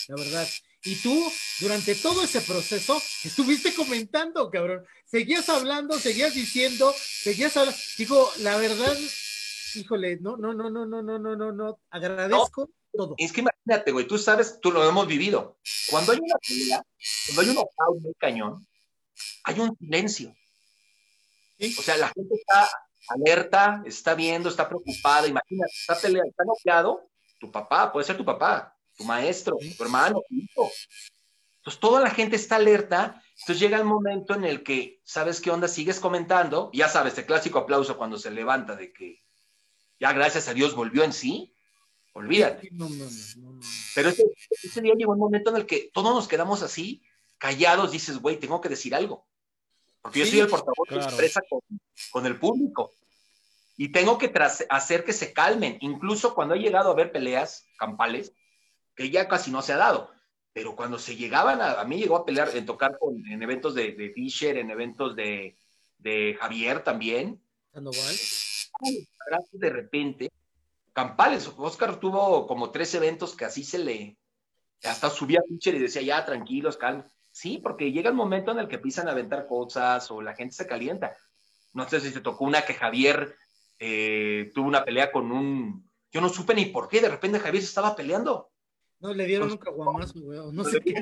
La 0.07 0.15
verdad. 0.15 0.47
Y 0.83 0.95
tú, 0.95 1.31
durante 1.59 1.95
todo 1.95 2.23
ese 2.23 2.39
proceso, 2.41 3.01
estuviste 3.23 3.73
comentando, 3.73 4.49
cabrón. 4.49 4.85
Seguías 5.05 5.49
hablando, 5.49 5.99
seguías 5.99 6.33
diciendo, 6.33 6.93
seguías 6.97 7.57
hablando. 7.57 7.77
Digo, 7.97 8.31
la 8.39 8.55
verdad, 8.57 8.95
híjole, 9.75 10.17
no, 10.21 10.37
no, 10.37 10.53
no, 10.53 10.69
no, 10.69 10.85
no, 10.85 11.01
no, 11.01 11.19
no, 11.19 11.35
no, 11.35 11.51
no. 11.51 11.79
Agradezco 11.89 12.69
todo. 12.93 13.15
Es 13.17 13.33
que 13.33 13.41
imagínate, 13.41 13.91
güey, 13.91 14.07
tú 14.07 14.17
sabes, 14.17 14.59
tú 14.61 14.71
lo 14.71 14.87
hemos 14.87 15.07
vivido. 15.07 15.57
Cuando 15.89 16.13
hay 16.13 16.19
una 16.19 16.35
pelea, 16.37 16.85
cuando 17.33 17.41
hay 17.41 17.57
un 17.89 18.13
cañón, 18.17 18.67
hay 19.43 19.59
un 19.59 19.75
silencio. 19.77 20.33
Sí. 21.59 21.75
O 21.77 21.81
sea, 21.81 21.97
la 21.97 22.09
gente 22.09 22.35
está 22.35 22.69
alerta, 23.09 23.83
está 23.85 24.15
viendo, 24.15 24.49
está 24.49 24.67
preocupada. 24.67 25.27
Imagínate, 25.27 25.71
está 25.73 25.95
peleando, 25.95 26.29
está 26.29 26.43
noqueado, 26.43 27.09
tu 27.39 27.51
papá, 27.51 27.91
puede 27.91 28.05
ser 28.05 28.17
tu 28.17 28.25
papá, 28.25 28.75
tu 28.97 29.03
maestro, 29.03 29.57
tu 29.57 29.83
hermano, 29.83 30.21
tu 30.27 30.35
hijo. 30.35 30.71
Entonces, 31.57 31.79
toda 31.79 32.01
la 32.01 32.11
gente 32.11 32.35
está 32.35 32.57
alerta. 32.57 33.21
Entonces, 33.39 33.59
llega 33.59 33.77
el 33.77 33.85
momento 33.85 34.35
en 34.35 34.43
el 34.43 34.63
que, 34.63 35.01
¿sabes 35.03 35.41
qué 35.41 35.49
onda? 35.49 35.67
Sigues 35.67 35.99
comentando. 35.99 36.69
Ya 36.73 36.87
sabes, 36.87 37.17
el 37.17 37.25
clásico 37.25 37.59
aplauso 37.59 37.97
cuando 37.97 38.17
se 38.17 38.29
levanta 38.31 38.75
de 38.75 38.93
que 38.93 39.25
ya, 39.99 40.13
gracias 40.13 40.47
a 40.47 40.53
Dios, 40.53 40.75
volvió 40.75 41.03
en 41.03 41.13
sí. 41.13 41.53
Olvídate. 42.13 42.69
No, 42.71 42.87
no, 42.87 42.95
no, 42.95 43.11
no, 43.37 43.51
no. 43.53 43.59
Pero 43.93 44.09
ese, 44.09 44.23
ese 44.63 44.81
día 44.81 44.93
llegó 44.95 45.13
un 45.13 45.19
momento 45.19 45.49
en 45.49 45.57
el 45.57 45.65
que 45.65 45.89
todos 45.93 46.13
nos 46.13 46.27
quedamos 46.27 46.61
así, 46.61 47.01
callados, 47.37 47.91
dices, 47.91 48.19
güey, 48.19 48.39
tengo 48.39 48.61
que 48.61 48.69
decir 48.69 48.95
algo. 48.95 49.27
Porque 50.05 50.19
yo 50.19 50.25
soy 50.27 50.39
el 50.39 50.47
portavoz 50.47 50.87
que 50.87 50.93
claro. 50.93 51.09
expresa 51.09 51.41
con, 51.49 51.61
con 52.11 52.27
el 52.27 52.37
público. 52.37 52.91
Y 53.75 53.91
tengo 53.91 54.19
que 54.19 54.27
tras- 54.27 54.63
hacer 54.69 55.03
que 55.03 55.13
se 55.13 55.33
calmen. 55.33 55.79
Incluso 55.81 56.35
cuando 56.35 56.53
he 56.53 56.59
llegado 56.59 56.91
a 56.91 56.93
ver 56.93 57.11
peleas 57.11 57.65
campales, 57.79 58.31
que 58.95 59.09
ya 59.09 59.27
casi 59.27 59.49
no 59.49 59.63
se 59.63 59.73
ha 59.73 59.77
dado. 59.77 60.11
Pero 60.53 60.75
cuando 60.75 60.99
se 60.99 61.15
llegaban 61.15 61.59
a, 61.59 61.81
a 61.81 61.85
mí 61.85 61.97
llegó 61.97 62.17
a 62.17 62.23
pelear, 62.23 62.55
en 62.55 62.67
tocar 62.67 62.99
con, 62.99 63.15
en 63.25 63.41
eventos 63.41 63.73
de, 63.73 63.93
de 63.93 64.11
Fisher, 64.11 64.57
en 64.59 64.69
eventos 64.69 65.15
de, 65.15 65.57
de 65.97 66.37
Javier 66.39 66.83
también, 66.83 67.41
Sandoval. 67.73 68.15
de 69.53 69.69
repente, 69.71 70.31
Campales, 70.93 71.51
Oscar 71.57 71.99
tuvo 71.99 72.45
como 72.45 72.69
tres 72.69 72.93
eventos 72.93 73.35
que 73.35 73.45
así 73.45 73.63
se 73.63 73.79
le, 73.79 74.19
hasta 74.83 75.09
subía 75.09 75.39
a 75.39 75.47
Fischer 75.49 75.73
y 75.73 75.79
decía, 75.79 76.03
ya, 76.03 76.23
tranquilos, 76.23 76.77
calma. 76.77 77.11
Sí, 77.35 77.57
porque 77.61 77.91
llega 77.91 78.09
el 78.09 78.15
momento 78.15 78.53
en 78.53 78.59
el 78.59 78.69
que 78.69 78.75
empiezan 78.77 79.09
a 79.09 79.11
aventar 79.11 79.45
cosas 79.45 80.09
o 80.09 80.21
la 80.21 80.35
gente 80.35 80.55
se 80.55 80.65
calienta. 80.65 81.17
No 81.73 81.85
sé 81.89 81.99
si 81.99 82.11
te 82.13 82.21
tocó 82.21 82.45
una 82.45 82.63
que 82.63 82.73
Javier 82.73 83.35
eh, 83.77 84.53
tuvo 84.55 84.69
una 84.69 84.85
pelea 84.85 85.11
con 85.11 85.33
un, 85.33 85.85
yo 86.13 86.21
no 86.21 86.29
supe 86.29 86.53
ni 86.53 86.67
por 86.67 86.87
qué, 86.87 87.01
de 87.01 87.09
repente 87.09 87.41
Javier 87.41 87.61
se 87.61 87.67
estaba 87.67 87.93
peleando. 87.93 88.53
No, 89.01 89.13
le 89.13 89.25
dieron 89.25 89.51
un 89.51 89.57
caguamazo, 89.57 90.17
güey. 90.21 90.39
No 90.53 90.63
sé 90.63 90.79
qué. 90.79 90.93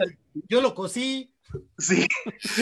Yo 0.50 0.60
lo 0.60 0.74
cosí. 0.74 1.32
Sí, 1.78 2.08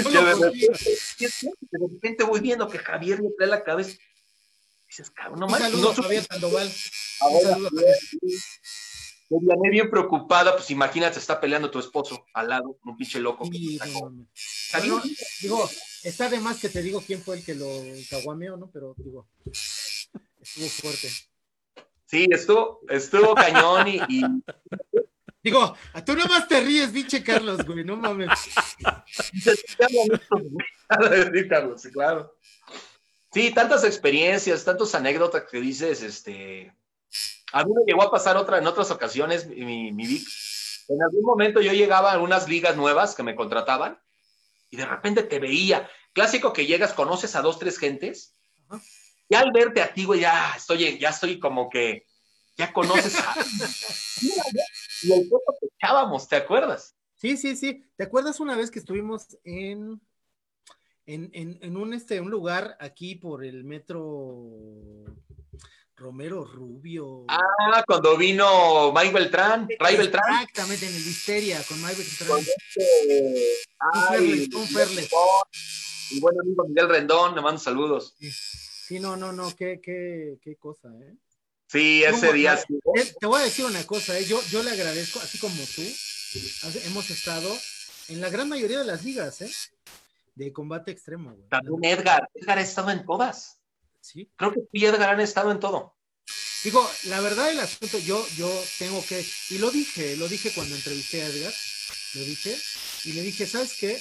Yo 0.04 0.10
lo 0.12 0.26
de 0.26 0.34
cosí. 0.34 0.68
repente, 0.68 1.50
de 1.72 1.88
repente 1.94 2.24
voy 2.26 2.42
viendo 2.42 2.68
que 2.68 2.78
Javier 2.78 3.22
le 3.22 3.30
trae 3.38 3.48
la 3.48 3.64
cabeza. 3.64 3.98
Dices, 4.86 5.10
cabrón, 5.12 5.40
no 5.40 5.46
Un 5.46 5.52
manches, 5.54 5.72
saludo 5.72 5.94
no 5.94 5.98
a 5.98 6.04
Javier 6.04 6.24
Sandoval. 6.26 6.68
Un 6.68 6.74
Ahora, 7.22 7.50
saludo 7.52 7.68
a 7.68 7.70
Javier. 7.70 7.98
Me 9.32 9.40
Vianney 9.40 9.72
bien 9.72 9.90
preocupada, 9.90 10.56
pues 10.58 10.70
imagínate, 10.72 11.18
está 11.18 11.40
peleando 11.40 11.72
tu 11.72 11.80
esposo 11.80 12.26
al 12.34 12.50
lado, 12.50 12.78
un 12.84 12.98
pinche 12.98 13.20
loco. 13.20 13.50
que 13.50 13.58
Sí, 13.58 13.78
sacó. 13.78 14.12
digo, 15.42 15.70
está 16.04 16.30
de 16.30 16.40
más 16.42 16.60
que 16.60 16.68
te 16.68 16.82
digo 16.82 17.02
quién 17.06 17.22
fue 17.22 17.38
el 17.38 17.46
que 17.46 17.56
lo 17.56 17.68
caguameó, 18.10 18.58
¿no? 18.58 18.70
Pero 18.72 18.94
digo, 18.98 19.28
estuvo 20.42 20.68
fuerte. 20.68 21.10
Sí, 22.06 22.28
estuvo, 22.30 22.82
estuvo 22.90 23.34
cañón 23.34 23.88
y, 23.88 24.02
y 24.10 24.22
Digo, 25.44 25.76
a 25.94 26.06
tú 26.06 26.16
nomás 26.16 26.48
te 26.48 26.60
ríes, 26.62 26.90
pinche 26.90 27.24
Carlos, 27.24 27.66
güey, 27.66 27.84
no 27.84 27.96
mames. 27.96 28.30
Sí, 31.34 31.48
Carlos, 31.48 31.82
claro. 31.94 32.36
Sí, 33.34 33.52
tantas 33.54 33.86
experiencias, 33.86 34.66
tantas 34.66 34.94
anécdotas 34.94 35.46
que 35.50 35.62
dices, 35.62 36.04
este. 36.04 36.74
A 37.54 37.64
mí 37.64 37.72
me 37.74 37.84
llegó 37.86 38.04
a 38.04 38.12
pasar 38.12 38.38
otra 38.38 38.58
en 38.58 38.68
otras 38.68 38.92
ocasiones, 38.92 39.48
mi, 39.48 39.92
mi 39.92 40.08
Vic. 40.08 40.28
En 40.88 41.02
algún 41.02 41.24
momento 41.24 41.62
yo 41.62 41.74
llegaba 41.74 42.14
a 42.14 42.20
unas 42.20 42.48
ligas 42.50 42.76
nuevas 42.76 43.16
que 43.16 43.24
me 43.24 43.36
contrataban 43.36 44.00
y 44.70 44.78
de 44.78 44.86
repente 44.86 45.24
te 45.24 45.40
veía. 45.40 45.90
Clásico 46.14 46.52
que 46.54 46.66
llegas, 46.66 46.94
conoces 46.94 47.36
a 47.36 47.42
dos, 47.42 47.60
tres 47.60 47.78
gentes. 47.78 48.36
Ajá. 48.70 48.82
Y 49.32 49.36
al 49.36 49.54
verte 49.54 49.82
a 49.82 49.94
ti, 49.94 50.04
güey, 50.04 50.20
ya 50.20 50.54
estoy, 50.58 51.00
ya 51.00 51.08
estoy 51.08 51.40
como 51.40 51.70
que 51.70 52.06
ya 52.58 52.74
conoces 52.74 53.18
a. 53.18 53.34
Y 55.04 55.14
el 55.14 55.30
foto 55.30 55.56
que 55.60 55.68
echábamos, 55.68 56.28
¿te 56.28 56.36
acuerdas? 56.36 56.96
Sí, 57.16 57.38
sí, 57.38 57.56
sí. 57.56 57.86
¿Te 57.96 58.04
acuerdas 58.04 58.42
una 58.42 58.58
vez 58.58 58.70
que 58.70 58.80
estuvimos 58.80 59.38
en, 59.46 60.02
en, 61.06 61.32
en, 61.34 61.58
en 61.62 61.78
un, 61.78 61.94
este, 61.94 62.20
un 62.20 62.30
lugar 62.30 62.76
aquí 62.82 63.16
por 63.16 63.46
el 63.46 63.64
metro 63.64 65.06
Romero 66.02 66.44
Rubio? 66.44 67.26
Ah, 67.28 67.84
cuando 67.86 68.18
vino 68.18 68.92
Mike 68.92 69.14
Beltrán, 69.14 69.68
Ray 69.80 69.98
Beltrán. 69.98 70.42
Exactamente, 70.42 70.88
en 70.88 70.96
el 70.96 71.08
Histeria, 71.08 71.62
con 71.68 71.80
Mike 71.80 71.96
Beltrán. 71.96 72.28
Con 72.28 72.40
este, 72.40 72.56
un 74.56 74.68
Ferles. 74.68 75.12
Y 76.10 76.20
buen 76.20 76.40
amigo 76.40 76.66
Miguel 76.68 76.90
Rendón, 76.90 77.36
le 77.36 77.42
mando 77.42 77.62
saludos. 77.62 78.16
Sí, 78.20 79.00
no, 79.00 79.16
no, 79.16 79.32
no, 79.32 79.56
qué, 79.56 79.80
qué, 79.80 80.40
qué 80.42 80.56
cosa, 80.56 80.90
¿eh? 80.90 81.14
Sí, 81.68 82.04
ese 82.04 82.34
día 82.34 82.58
sí. 82.58 82.80
Eh, 82.98 83.14
Te 83.20 83.28
voy 83.28 83.40
a 83.40 83.46
decir 83.46 83.66
una 83.66 83.86
cosa, 83.86 84.18
¿eh? 84.18 84.26
yo, 84.26 84.42
yo 84.50 84.64
le 84.64 84.72
agradezco, 84.72 85.20
así 85.20 85.38
como 85.38 85.64
tú, 85.76 85.84
hemos 86.88 87.12
estado 87.12 87.56
en 88.10 88.20
la 88.20 88.30
gran 88.30 88.50
mayoría 88.50 88.80
de 88.80 88.86
las 88.86 89.06
ligas, 89.06 89.40
¿eh? 89.42 89.52
De 90.34 90.52
combate 90.52 90.90
extremo, 90.92 91.32
güey. 91.32 91.48
También 91.48 92.00
Edgar. 92.00 92.28
Edgar 92.34 92.58
ha 92.58 92.62
estado 92.62 92.90
en 92.90 93.06
todas. 93.06 93.61
Sí. 94.02 94.32
Creo 94.36 94.52
que 94.52 94.62
tú 94.62 94.70
y 94.74 94.86
Edgar 94.86 95.10
han 95.10 95.22
estado 95.22 95.52
en 95.52 95.60
todo. 95.60 95.96
Digo, 96.64 96.88
la 97.06 97.22
verdad 97.22 97.48
del 97.48 97.60
asunto, 97.60 97.98
yo, 98.00 98.24
yo 98.38 98.50
tengo 98.78 99.04
que, 99.06 99.26
y 99.50 99.58
lo 99.58 99.72
dije, 99.72 100.16
lo 100.18 100.28
dije 100.28 100.52
cuando 100.54 100.76
entrevisté 100.76 101.24
a 101.24 101.28
Edgar, 101.28 101.54
lo 102.14 102.22
dije, 102.22 102.56
y 103.06 103.14
le 103.14 103.22
dije, 103.22 103.48
¿sabes 103.48 103.78
qué? 103.80 104.00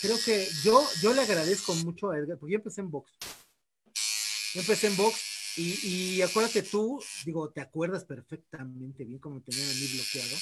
Creo 0.00 0.18
que 0.24 0.48
yo, 0.64 0.84
yo 1.00 1.14
le 1.14 1.22
agradezco 1.22 1.74
mucho 1.76 2.10
a 2.10 2.18
Edgar, 2.18 2.38
porque 2.38 2.54
yo 2.54 2.58
empecé 2.58 2.80
en 2.80 2.90
box. 2.90 3.12
Yo 4.54 4.60
empecé 4.60 4.88
en 4.88 4.96
box, 4.96 5.56
y, 5.56 6.16
y 6.16 6.22
acuérdate 6.22 6.62
tú, 6.62 7.00
digo, 7.24 7.50
te 7.50 7.60
acuerdas 7.60 8.04
perfectamente 8.04 9.04
bien 9.04 9.20
cómo 9.20 9.40
tenían 9.42 9.68
a 9.68 9.74
mí 9.74 9.86
bloqueado. 9.92 10.36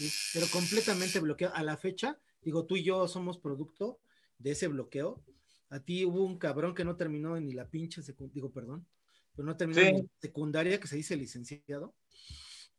Sí, 0.00 0.12
pero 0.32 0.48
completamente 0.48 1.20
bloqueado. 1.20 1.54
A 1.54 1.62
la 1.62 1.76
fecha, 1.76 2.18
digo, 2.40 2.64
tú 2.64 2.76
y 2.76 2.82
yo 2.82 3.06
somos 3.06 3.38
producto 3.38 4.00
de 4.38 4.52
ese 4.52 4.66
bloqueo. 4.68 5.22
A 5.70 5.80
ti 5.80 6.04
hubo 6.04 6.24
un 6.24 6.38
cabrón 6.38 6.74
que 6.74 6.84
no 6.84 6.96
terminó 6.96 7.38
ni 7.40 7.52
la 7.52 7.68
pinche 7.68 8.02
secundaria, 8.02 8.34
digo, 8.34 8.52
perdón, 8.52 8.86
pero 9.34 9.46
no 9.46 9.56
terminó 9.56 9.80
Sí. 9.80 9.92
ni 9.92 10.10
secundaria, 10.20 10.80
que 10.80 10.88
se 10.88 10.96
dice 10.96 11.16
licenciado. 11.16 11.94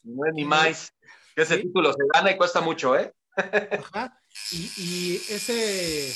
No 0.03 0.25
es 0.25 0.33
ni 0.33 0.45
más. 0.45 0.93
Que 1.35 1.43
ese 1.43 1.55
Sí. 1.55 1.63
título 1.63 1.93
se 1.93 2.03
gana 2.13 2.31
y 2.31 2.37
cuesta 2.37 2.59
mucho, 2.61 2.97
¿eh? 2.97 3.13
Ajá. 3.35 4.21
Y, 4.51 4.71
y 4.77 5.15
ese 5.29 6.13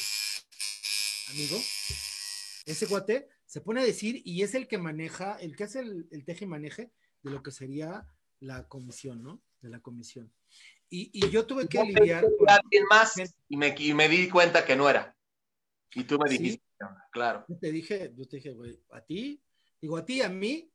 amigo, 1.31 1.57
ese 2.65 2.85
guate, 2.87 3.29
se 3.45 3.61
pone 3.61 3.81
a 3.81 3.85
decir 3.85 4.21
y 4.25 4.41
es 4.41 4.53
el 4.53 4.67
que 4.67 4.77
maneja, 4.77 5.37
el 5.39 5.55
que 5.55 5.63
hace 5.63 5.79
el, 5.79 6.07
el 6.11 6.25
teje 6.25 6.43
y 6.43 6.47
maneje 6.47 6.91
de 7.23 7.31
lo 7.31 7.41
que 7.41 7.51
sería 7.51 8.05
la 8.41 8.67
comisión, 8.67 9.23
¿no? 9.23 9.41
De 9.61 9.69
la 9.69 9.79
comisión. 9.79 10.33
Y, 10.89 11.09
y 11.13 11.29
yo 11.29 11.45
tuve 11.45 11.67
que 11.67 11.77
Yo 11.77 11.83
lidiar 11.85 12.25
con, 12.37 12.49
alguien 12.49 12.83
más 12.89 13.13
y 13.47 13.55
me, 13.55 13.73
y 13.77 13.93
me 13.93 14.09
di 14.09 14.29
cuenta 14.29 14.65
que 14.65 14.75
no 14.75 14.89
era. 14.89 15.15
Y 15.93 16.03
tú 16.03 16.19
me 16.19 16.29
dijiste, 16.29 16.61
claro. 17.11 17.45
yo 17.47 17.57
te 17.57 17.71
dije, 17.71 18.13
yo 18.15 18.27
te 18.27 18.37
dije, 18.37 18.53
güey, 18.53 18.79
a 18.91 19.01
ti, 19.01 19.41
digo, 19.81 19.97
a 19.97 20.05
ti 20.05 20.15
y 20.15 20.21
a 20.21 20.29
mí, 20.29 20.71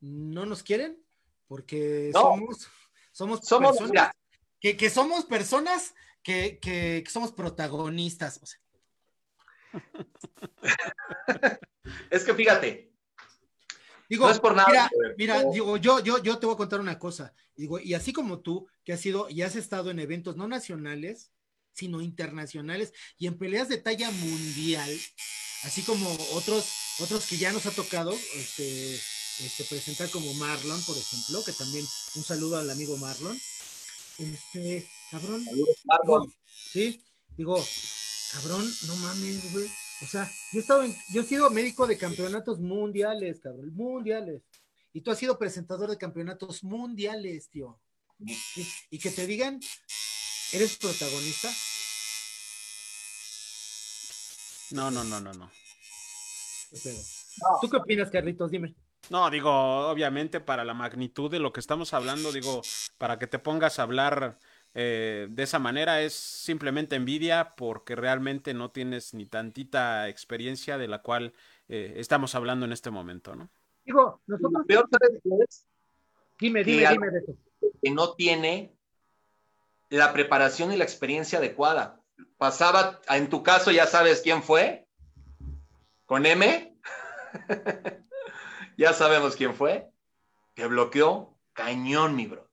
no 0.00 0.46
nos 0.46 0.62
quieren 0.62 1.02
porque 1.46 2.10
No. 2.12 2.20
somos, 2.20 2.68
somos, 3.12 3.40
Somos, 3.46 3.78
personas 3.78 4.10
que, 4.60 4.76
que 4.76 4.90
somos 4.90 5.24
personas 5.24 5.94
que, 6.22 6.58
que, 6.58 7.02
que 7.04 7.10
somos 7.10 7.32
protagonistas. 7.32 8.40
O 8.42 8.46
sea, 8.46 8.60
es 12.10 12.24
que 12.24 12.34
fíjate, 12.34 12.92
Digo, 14.08 14.26
no 14.26 14.32
es 14.32 14.40
por 14.40 14.54
nada. 14.54 14.88
Mira, 15.18 15.42
digo, 15.44 15.76
yo, 15.76 16.00
yo, 16.00 16.22
yo 16.22 16.38
te 16.38 16.46
voy 16.46 16.54
a 16.54 16.58
contar 16.58 16.80
una 16.80 16.98
cosa. 16.98 17.34
Digo, 17.56 17.78
y 17.80 17.94
así 17.94 18.12
como 18.12 18.40
tú, 18.40 18.68
que 18.84 18.92
has 18.92 19.00
sido 19.00 19.28
y 19.28 19.42
has 19.42 19.56
estado 19.56 19.90
en 19.90 19.98
eventos 19.98 20.36
no 20.36 20.46
nacionales, 20.46 21.32
sino 21.76 22.00
internacionales 22.00 22.92
y 23.18 23.26
en 23.26 23.38
peleas 23.38 23.68
de 23.68 23.78
talla 23.78 24.10
mundial, 24.10 24.90
así 25.64 25.82
como 25.82 26.10
otros, 26.32 26.66
otros 27.00 27.26
que 27.26 27.36
ya 27.36 27.52
nos 27.52 27.66
ha 27.66 27.70
tocado, 27.70 28.12
este, 28.34 28.94
este, 28.94 29.64
presentar 29.68 30.08
como 30.10 30.32
Marlon, 30.34 30.82
por 30.84 30.96
ejemplo, 30.96 31.44
que 31.44 31.52
también 31.52 31.84
un 32.14 32.24
saludo 32.24 32.56
al 32.58 32.70
amigo 32.70 32.96
Marlon. 32.96 33.38
Este, 34.18 34.88
cabrón, 35.10 35.44
Saludos, 35.44 35.76
Marlon. 35.84 36.34
Sí, 36.72 37.04
digo, 37.36 37.62
cabrón, 38.32 38.74
no 38.86 38.96
mames, 38.96 39.52
güey. 39.52 39.66
O 40.02 40.06
sea, 40.06 40.30
yo 40.52 40.58
he 40.58 40.62
estado 40.62 40.82
en- 40.84 40.96
yo 41.12 41.22
he 41.22 41.24
sido 41.26 41.50
médico 41.50 41.86
de 41.86 41.96
campeonatos 41.98 42.58
mundiales, 42.60 43.40
cabrón, 43.40 43.74
mundiales. 43.74 44.42
Y 44.92 45.02
tú 45.02 45.10
has 45.10 45.18
sido 45.18 45.38
presentador 45.38 45.90
de 45.90 45.98
campeonatos 45.98 46.64
mundiales, 46.64 47.50
tío. 47.50 47.78
Y, 48.18 48.34
y 48.90 48.98
que 48.98 49.10
te 49.10 49.26
digan, 49.26 49.60
¿eres 50.52 50.76
protagonista? 50.78 51.52
No, 54.72 54.90
no, 54.90 55.04
no, 55.04 55.20
no, 55.20 55.32
no. 55.32 55.50
¿Tú 57.60 57.70
qué 57.70 57.76
opinas, 57.76 58.10
Carlitos? 58.10 58.50
Dime. 58.50 58.74
No, 59.10 59.30
digo, 59.30 59.50
obviamente 59.88 60.40
para 60.40 60.64
la 60.64 60.74
magnitud 60.74 61.30
de 61.30 61.38
lo 61.38 61.52
que 61.52 61.60
estamos 61.60 61.94
hablando, 61.94 62.32
digo, 62.32 62.62
para 62.98 63.18
que 63.18 63.26
te 63.26 63.38
pongas 63.38 63.78
a 63.78 63.82
hablar 63.82 64.38
eh, 64.74 65.28
de 65.30 65.42
esa 65.42 65.58
manera 65.58 66.02
es 66.02 66.12
simplemente 66.12 66.96
envidia 66.96 67.54
porque 67.56 67.94
realmente 67.94 68.52
no 68.52 68.72
tienes 68.72 69.14
ni 69.14 69.24
tantita 69.26 70.08
experiencia 70.08 70.76
de 70.76 70.88
la 70.88 71.02
cual 71.02 71.32
eh, 71.68 71.94
estamos 71.96 72.34
hablando 72.34 72.66
en 72.66 72.72
este 72.72 72.90
momento, 72.90 73.34
¿no? 73.36 73.48
Digo, 73.84 74.20
Lo 74.26 74.36
nosotros. 74.36 74.66
peor 74.66 74.88
¿sabes 74.90 75.20
qué 75.22 75.30
es? 75.48 75.66
Dime, 76.40 76.64
que 76.64 76.72
dime, 76.72 76.88
dime 76.90 77.10
de 77.10 77.18
eso. 77.20 77.32
que 77.80 77.90
no 77.92 78.14
tiene 78.14 78.76
la 79.88 80.12
preparación 80.12 80.72
y 80.72 80.76
la 80.76 80.84
experiencia 80.84 81.38
adecuada. 81.38 82.00
Pasaba, 82.38 83.00
en 83.08 83.28
tu 83.28 83.42
caso 83.42 83.70
ya 83.70 83.86
sabes 83.86 84.20
quién 84.20 84.42
fue, 84.42 84.86
con 86.04 86.26
M, 86.26 86.78
ya 88.76 88.92
sabemos 88.92 89.36
quién 89.36 89.54
fue, 89.54 89.90
que 90.54 90.66
bloqueó 90.66 91.36
cañón, 91.52 92.14
mi 92.14 92.26
bro. 92.26 92.48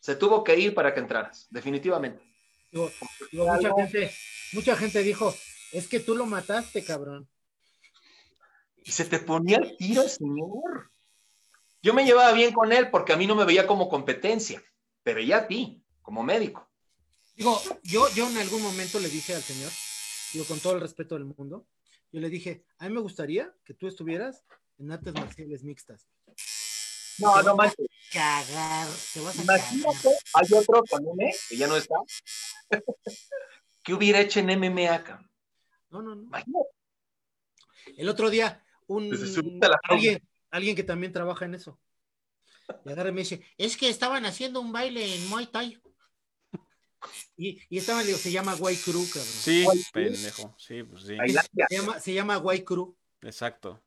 Se 0.00 0.14
tuvo 0.14 0.44
que 0.44 0.58
ir 0.58 0.74
para 0.74 0.94
que 0.94 1.00
entraras, 1.00 1.46
definitivamente. 1.50 2.22
Digo, 2.70 2.90
digo, 3.32 3.46
mucha 3.46 3.74
gente, 3.74 4.14
mucha 4.52 4.76
gente 4.76 5.02
dijo, 5.02 5.34
es 5.72 5.88
que 5.88 6.00
tú 6.00 6.14
lo 6.14 6.26
mataste, 6.26 6.84
cabrón. 6.84 7.28
Y 8.84 8.92
se 8.92 9.04
te 9.04 9.18
ponía 9.18 9.58
el 9.58 9.76
tiro 9.76 10.08
señor. 10.08 10.90
Yo 11.82 11.92
me 11.92 12.04
llevaba 12.04 12.32
bien 12.32 12.52
con 12.52 12.72
él 12.72 12.90
porque 12.90 13.12
a 13.12 13.16
mí 13.16 13.26
no 13.26 13.34
me 13.34 13.44
veía 13.44 13.66
como 13.66 13.88
competencia, 13.88 14.62
te 15.02 15.14
veía 15.14 15.38
a 15.38 15.46
ti, 15.48 15.84
como 16.02 16.22
médico. 16.22 16.65
Digo, 17.36 17.60
yo, 17.82 18.08
yo 18.14 18.30
en 18.30 18.38
algún 18.38 18.62
momento 18.62 18.98
le 18.98 19.10
dije 19.10 19.34
al 19.34 19.42
señor, 19.42 19.70
digo, 20.32 20.46
con 20.46 20.58
todo 20.58 20.74
el 20.74 20.80
respeto 20.80 21.16
del 21.16 21.26
mundo, 21.26 21.66
yo 22.10 22.20
le 22.20 22.30
dije, 22.30 22.64
a 22.78 22.88
mí 22.88 22.94
me 22.94 23.00
gustaría 23.00 23.54
que 23.62 23.74
tú 23.74 23.86
estuvieras 23.86 24.42
en 24.78 24.90
artes 24.90 25.12
marciales 25.12 25.62
mixtas. 25.62 26.08
No, 27.18 27.42
no 27.42 27.54
manches. 27.54 27.86
Cagar, 28.10 28.88
te 29.12 29.20
vas 29.20 29.38
a 29.38 29.44
cagar. 29.44 29.74
Imagínate, 29.74 30.08
hay 30.34 30.58
otro 30.58 30.82
con 30.88 31.04
M, 31.06 31.34
que 31.48 31.56
ya 31.56 31.66
no 31.66 31.76
está. 31.76 31.94
¿Qué 33.82 33.92
hubiera 33.92 34.20
hecho 34.20 34.40
en 34.40 34.58
MMA, 34.58 35.04
cabrón? 35.04 35.30
No, 35.90 36.02
no, 36.02 36.14
no. 36.14 36.22
Imagínate. 36.22 36.68
El 37.98 38.08
otro 38.08 38.30
día, 38.30 38.64
un 38.86 39.10
alguien, 39.84 40.26
alguien 40.50 40.74
que 40.74 40.84
también 40.84 41.12
trabaja 41.12 41.44
en 41.44 41.54
eso. 41.54 41.78
Y 42.84 42.90
agarra 42.90 43.10
y 43.10 43.12
me 43.12 43.20
dice, 43.20 43.42
es 43.58 43.76
que 43.76 43.88
estaban 43.88 44.24
haciendo 44.24 44.60
un 44.60 44.72
baile 44.72 45.14
en 45.14 45.28
Muay 45.28 45.46
Thai. 45.46 45.80
Y, 47.36 47.60
y 47.68 47.80
le 47.80 48.04
digo, 48.04 48.18
se 48.18 48.32
llama 48.32 48.54
White 48.54 48.82
Crew, 48.84 49.06
cabrón. 49.06 49.32
Sí, 49.32 49.66
pendejo, 49.92 50.54
sí, 50.58 50.82
pues 50.82 51.04
sí. 51.04 51.16
Se 51.68 51.76
llama, 51.76 52.00
se 52.00 52.14
llama 52.14 52.38
White 52.38 52.64
Crew. 52.64 52.96
exacto. 53.22 53.82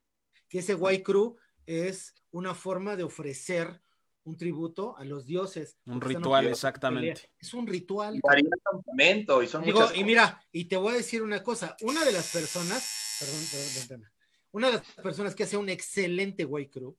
que 0.47 0.59
ese 0.59 0.75
White 0.75 1.03
Crew 1.03 1.35
es 1.65 2.13
una 2.31 2.55
forma 2.55 2.95
de 2.95 3.03
ofrecer 3.03 3.81
un 4.23 4.37
tributo 4.37 4.97
a 4.97 5.03
los 5.03 5.25
dioses. 5.25 5.77
Un 5.85 6.01
ritual, 6.01 6.45
ofreciendo 6.45 6.49
exactamente. 6.49 7.31
Es 7.39 7.53
un 7.53 7.67
ritual. 7.67 8.17
Y 8.17 9.47
son 9.47 9.63
Digo, 9.63 9.87
y 9.93 10.03
mira, 10.03 10.41
y 10.51 10.65
te 10.65 10.77
voy 10.77 10.93
a 10.93 10.97
decir 10.97 11.21
una 11.21 11.43
cosa, 11.43 11.75
una 11.81 12.03
de 12.05 12.11
las 12.11 12.31
personas, 12.31 13.17
perdón, 13.19 13.45
perdón, 13.51 13.87
perdón, 13.87 14.11
una 14.51 14.67
de 14.67 14.73
las 14.73 14.83
personas 15.03 15.35
que 15.35 15.43
hace 15.43 15.57
un 15.57 15.69
excelente 15.69 16.45
White 16.45 16.71
Crew 16.71 16.97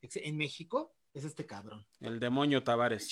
en 0.00 0.36
México 0.36 0.94
es 1.14 1.24
este 1.24 1.44
cabrón. 1.44 1.86
El 2.00 2.18
demonio 2.18 2.62
Tavares. 2.62 3.08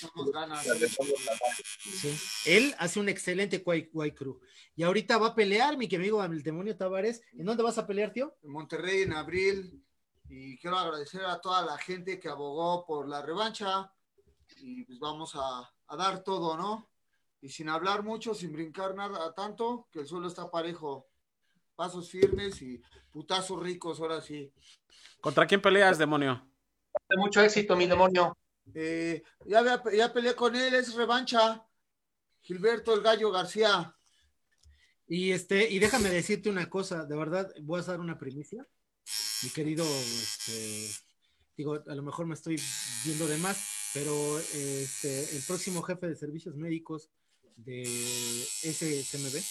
¿sí? 1.82 2.16
Él 2.46 2.74
hace 2.78 2.98
un 2.98 3.08
excelente 3.08 3.62
White, 3.64 3.90
White 3.92 4.16
Crew. 4.16 4.40
Y 4.74 4.82
ahorita 4.82 5.18
va 5.18 5.28
a 5.28 5.34
pelear, 5.34 5.76
mi 5.76 5.88
amigo 5.94 6.24
el 6.24 6.42
demonio 6.42 6.76
Tavares. 6.76 7.22
¿En 7.32 7.44
dónde 7.44 7.62
vas 7.62 7.78
a 7.78 7.86
pelear, 7.86 8.12
tío? 8.12 8.36
En 8.42 8.52
Monterrey 8.52 9.02
en 9.02 9.12
abril. 9.12 9.84
Y 10.28 10.56
quiero 10.58 10.78
agradecer 10.78 11.24
a 11.24 11.40
toda 11.40 11.64
la 11.64 11.76
gente 11.76 12.18
que 12.18 12.28
abogó 12.28 12.86
por 12.86 13.08
la 13.08 13.20
revancha. 13.20 13.92
Y 14.56 14.84
pues 14.84 14.98
vamos 14.98 15.34
a, 15.34 15.70
a 15.88 15.96
dar 15.96 16.22
todo, 16.22 16.56
¿no? 16.56 16.88
Y 17.42 17.48
sin 17.48 17.68
hablar 17.68 18.02
mucho, 18.02 18.34
sin 18.34 18.52
brincar 18.52 18.94
nada 18.94 19.34
tanto, 19.34 19.88
que 19.92 20.00
el 20.00 20.06
suelo 20.06 20.28
está 20.28 20.50
parejo. 20.50 21.08
Pasos 21.74 22.10
firmes 22.10 22.60
y 22.62 22.80
putazos 23.10 23.60
ricos, 23.62 24.00
ahora 24.00 24.20
sí. 24.20 24.52
¿Contra 25.20 25.46
quién 25.46 25.60
peleas, 25.60 25.98
demonio? 25.98 26.49
Mucho 27.16 27.40
éxito, 27.42 27.76
mi 27.76 27.86
demonio. 27.86 28.36
Eh, 28.74 29.22
ya, 29.46 29.82
ya 29.92 30.12
peleé 30.12 30.34
con 30.34 30.54
él, 30.54 30.74
es 30.74 30.94
revancha. 30.94 31.64
Gilberto 32.40 32.94
el 32.94 33.02
Gallo 33.02 33.30
García. 33.30 33.94
Y 35.06 35.32
este, 35.32 35.68
y 35.68 35.78
déjame 35.80 36.08
decirte 36.08 36.50
una 36.50 36.70
cosa, 36.70 37.04
de 37.04 37.16
verdad, 37.16 37.52
voy 37.62 37.80
a 37.80 37.84
dar 37.84 38.00
una 38.00 38.16
primicia. 38.16 38.66
Mi 39.42 39.50
querido, 39.50 39.84
este, 39.84 40.88
digo, 41.56 41.82
a 41.84 41.94
lo 41.94 42.02
mejor 42.02 42.26
me 42.26 42.34
estoy 42.34 42.60
viendo 43.04 43.26
de 43.26 43.36
más, 43.38 43.90
pero 43.92 44.38
este, 44.38 45.36
el 45.36 45.42
próximo 45.42 45.82
jefe 45.82 46.06
de 46.06 46.14
servicios 46.14 46.54
médicos 46.54 47.10
de 47.56 47.84
SSMB 47.84 49.42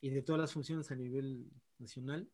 y 0.00 0.10
de 0.10 0.22
todas 0.22 0.40
las 0.40 0.52
funciones 0.52 0.90
a 0.90 0.94
nivel 0.94 1.50
nacional. 1.78 2.26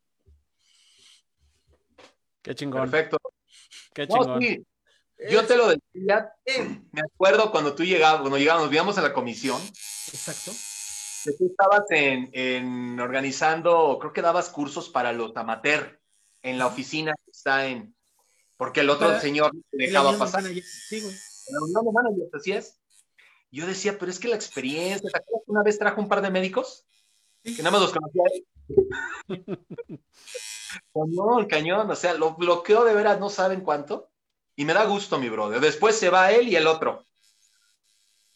Qué 2.43 2.55
chingón, 2.55 2.83
Perfecto. 2.83 3.19
Qué 3.95 4.07
No, 4.07 4.19
chingón. 4.19 4.41
sí, 4.43 4.67
yo 5.31 5.47
te 5.47 5.57
lo 5.57 5.69
decía, 5.69 6.33
me 6.93 7.01
acuerdo 7.01 7.51
cuando 7.51 7.75
tú 7.75 7.85
llegabas, 7.85 8.21
cuando 8.21 8.39
llegamos, 8.39 8.69
llegamos 8.71 8.99
a 8.99 9.03
la 9.03 9.13
comisión, 9.13 9.61
Exacto. 9.63 10.51
que 11.25 11.33
tú 11.39 11.47
estabas 11.47 11.85
en, 11.91 12.31
en 12.33 12.99
organizando, 13.01 13.99
creo 14.01 14.13
que 14.13 14.23
dabas 14.23 14.49
cursos 14.51 14.89
para 14.89 15.13
los 15.13 15.37
amateur 15.37 16.01
en 16.43 16.59
la 16.59 16.67
oficina 16.67 17.15
que 17.25 17.31
está 17.31 17.67
en, 17.67 17.95
porque 18.57 18.81
el 18.81 18.91
otro 18.91 19.07
Para- 19.09 19.21
señor 19.21 19.53
dejaba 19.73 20.19
pasar. 20.19 20.43
manager, 20.43 20.65
Sí, 20.65 21.01
güey. 21.01 21.15
Así 22.33 22.53
es. 22.53 22.81
Yo 23.51 23.67
decía, 23.67 23.99
pero 23.99 24.11
es 24.11 24.19
que 24.19 24.29
la 24.29 24.35
experiencia, 24.37 25.09
¿te 25.11 25.17
acuerdas 25.19 25.43
que 25.47 25.51
una 25.53 25.63
vez 25.63 25.79
trajo 25.79 26.01
un 26.01 26.09
par 26.09 26.21
de 26.23 26.31
médicos? 26.31 26.85
Que 27.45 27.59
nada 27.59 27.71
más 27.73 27.83
los 27.83 27.93
conocía 27.93 28.23
él. 28.33 28.45
Cañón, 30.93 31.47
cañón, 31.47 31.91
o 31.91 31.97
sea, 31.97 32.15
lo 32.15 32.35
bloqueó 32.35 32.85
de 32.85 32.95
veras, 32.95 33.21
no 33.21 33.29
saben 33.31 33.61
cuánto. 33.63 34.11
Y 34.57 34.65
me 34.65 34.73
da 34.75 34.85
gusto, 34.85 35.19
mi 35.19 35.29
brother. 35.29 35.61
Después 35.61 35.97
se 35.99 36.11
va 36.11 36.31
él 36.33 36.49
y 36.49 36.57
el 36.57 36.67
otro. 36.67 37.05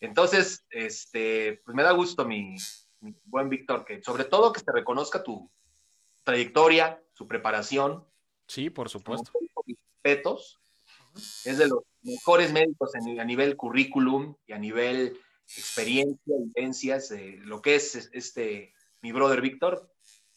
Entonces, 0.00 0.64
este, 0.70 1.60
pues 1.64 1.74
me 1.74 1.82
da 1.82 1.92
gusto, 1.92 2.24
mi, 2.24 2.56
mi 3.00 3.14
buen 3.24 3.48
Víctor, 3.48 3.84
que 3.84 4.02
sobre 4.02 4.24
todo 4.24 4.52
que 4.52 4.60
se 4.60 4.72
reconozca 4.72 5.22
tu 5.22 5.50
trayectoria, 6.24 7.02
su 7.14 7.26
preparación, 7.26 8.04
Sí, 8.46 8.70
por 8.70 8.88
supuesto. 8.88 9.32
respetos. 10.02 10.58
Es 11.44 11.58
de 11.58 11.68
los 11.68 11.80
mejores 12.02 12.52
médicos 12.52 12.94
en- 12.94 13.20
a 13.20 13.24
nivel 13.24 13.56
currículum 13.56 14.34
y 14.46 14.52
a 14.52 14.58
nivel 14.58 15.18
experiencia, 15.56 16.34
vivencias, 16.38 17.10
eh, 17.10 17.38
lo 17.42 17.60
que 17.60 17.74
es 17.74 17.94
es- 17.94 18.10
este 18.12 18.72
mi 19.02 19.12
brother 19.12 19.40
Víctor, 19.40 19.90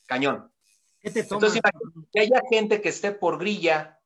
cañón. 0.08 0.52
¿Qué 1.02 1.10
te 1.12 1.24
toma? 1.24 1.38
Entonces, 1.48 1.62
imagínate 1.64 2.10
que 2.14 2.20
haya 2.20 2.42
gente 2.50 2.82
que 2.82 2.90
esté 2.90 3.12
por 3.12 3.40
grilla, 3.40 3.98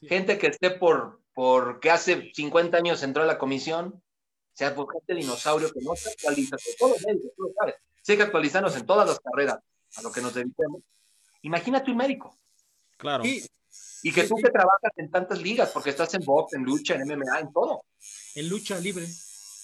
Sí. 0.00 0.08
gente 0.08 0.38
que 0.38 0.48
esté 0.48 0.70
por, 0.72 1.20
por 1.34 1.78
que 1.80 1.90
hace 1.90 2.32
50 2.34 2.76
años 2.78 3.02
entró 3.04 3.22
a 3.22 3.26
la 3.26 3.38
comisión, 3.38 3.86
o 3.94 4.56
sea, 4.56 4.74
por 4.74 4.92
gente 4.92 5.14
dinosaurio 5.14 5.72
que 5.72 5.80
no 5.80 5.94
se 5.94 6.08
actualiza, 6.10 6.56
que 6.56 6.74
todos 6.78 6.92
los 6.92 7.06
médicos, 7.06 7.30
tú 7.36 7.42
lo 7.44 7.52
sabes, 7.58 7.76
sí 8.02 8.12
hay 8.12 8.18
que 8.18 8.24
actualizarnos 8.24 8.76
en 8.76 8.86
todas 8.86 9.08
las 9.08 9.20
carreras 9.20 9.58
a 9.96 10.02
lo 10.02 10.10
que 10.10 10.20
nos 10.20 10.34
dediquemos. 10.34 10.82
Imagínate 11.42 11.90
un 11.92 11.96
médico. 11.96 12.36
Claro. 12.96 13.22
Sí, 13.24 13.46
Y 14.02 14.12
que 14.12 14.22
Sí, 14.22 14.28
tú 14.28 14.36
sí. 14.36 14.42
que 14.44 14.50
trabajas 14.50 14.92
en 14.96 15.10
tantas 15.10 15.40
ligas, 15.40 15.70
porque 15.70 15.90
estás 15.90 16.12
en 16.14 16.24
box, 16.24 16.54
en 16.54 16.62
lucha, 16.64 16.94
en 16.94 17.02
MMA, 17.08 17.40
en 17.40 17.52
todo. 17.52 17.72
O 17.74 17.84
en 18.34 18.48
lucha 18.48 18.78
libre 18.78 19.06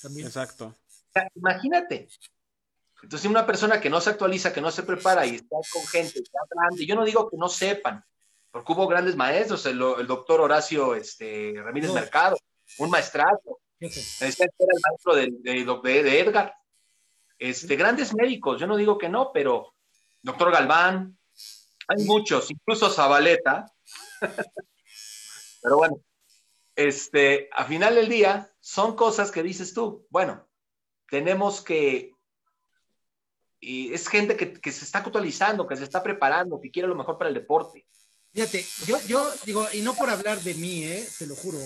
también. 0.02 0.26
Exacto. 0.28 0.74
sea, 1.12 1.28
imagínate. 1.34 2.08
Entonces, 3.02 3.28
una 3.30 3.46
persona 3.46 3.80
que 3.80 3.90
no 3.90 4.00
se 4.00 4.10
actualiza, 4.10 4.52
que 4.52 4.60
no 4.60 4.70
se 4.70 4.82
prepara 4.82 5.26
y 5.26 5.36
está 5.36 5.56
con 5.72 5.86
gente 5.86 6.20
ya 6.22 6.40
grande, 6.50 6.84
yo 6.86 6.94
no 6.94 7.04
digo 7.04 7.28
que 7.30 7.36
no 7.36 7.48
sepan, 7.48 8.04
porque 8.50 8.72
hubo 8.72 8.86
grandes 8.86 9.16
maestros, 9.16 9.64
el, 9.66 9.80
el 9.98 10.06
doctor 10.06 10.40
Horacio 10.40 10.94
este, 10.94 11.54
Ramírez 11.56 11.88
No. 11.90 11.94
Mercado, 11.94 12.36
un 12.78 12.90
maestrazo, 12.90 13.58
este 13.78 14.44
era 14.44 14.74
el 14.74 14.80
maestro 14.88 15.14
de, 15.14 15.28
de- 15.40 15.64
de- 15.64 16.02
de 16.02 16.20
Edgar. 16.20 16.54
Este, 17.38 17.74
grandes 17.76 18.14
médicos, 18.14 18.60
yo 18.60 18.66
no 18.66 18.76
digo 18.76 18.98
que 18.98 19.08
no, 19.08 19.32
pero 19.32 19.74
doctor 20.20 20.52
Galván, 20.52 21.16
hay 21.88 22.04
muchos, 22.04 22.50
incluso 22.50 22.90
Zabaleta. 22.90 23.72
pero 25.62 25.76
bueno, 25.78 26.02
este, 26.76 27.48
a 27.52 27.64
final 27.64 27.94
del 27.94 28.08
día, 28.08 28.52
son 28.60 28.94
cosas 28.94 29.30
que 29.30 29.42
dices 29.42 29.72
tú, 29.74 30.06
bueno, 30.10 30.46
tenemos 31.08 31.62
que, 31.62 32.12
y 33.60 33.92
es 33.92 34.08
gente 34.08 34.36
que, 34.36 34.54
que 34.54 34.72
se 34.72 34.84
está 34.84 35.00
actualizando, 35.00 35.66
que 35.66 35.76
se 35.76 35.84
está 35.84 36.02
preparando, 36.02 36.60
que 36.60 36.70
quiere 36.70 36.88
lo 36.88 36.94
mejor 36.94 37.18
para 37.18 37.28
el 37.28 37.34
deporte. 37.34 37.86
Fíjate, 38.32 38.64
yo, 38.86 38.98
yo 39.06 39.30
digo, 39.44 39.66
y 39.72 39.80
no 39.82 39.94
por 39.94 40.08
hablar 40.08 40.40
de 40.40 40.54
mí, 40.54 40.84
¿eh? 40.84 41.06
te 41.18 41.26
lo 41.26 41.34
juro, 41.34 41.58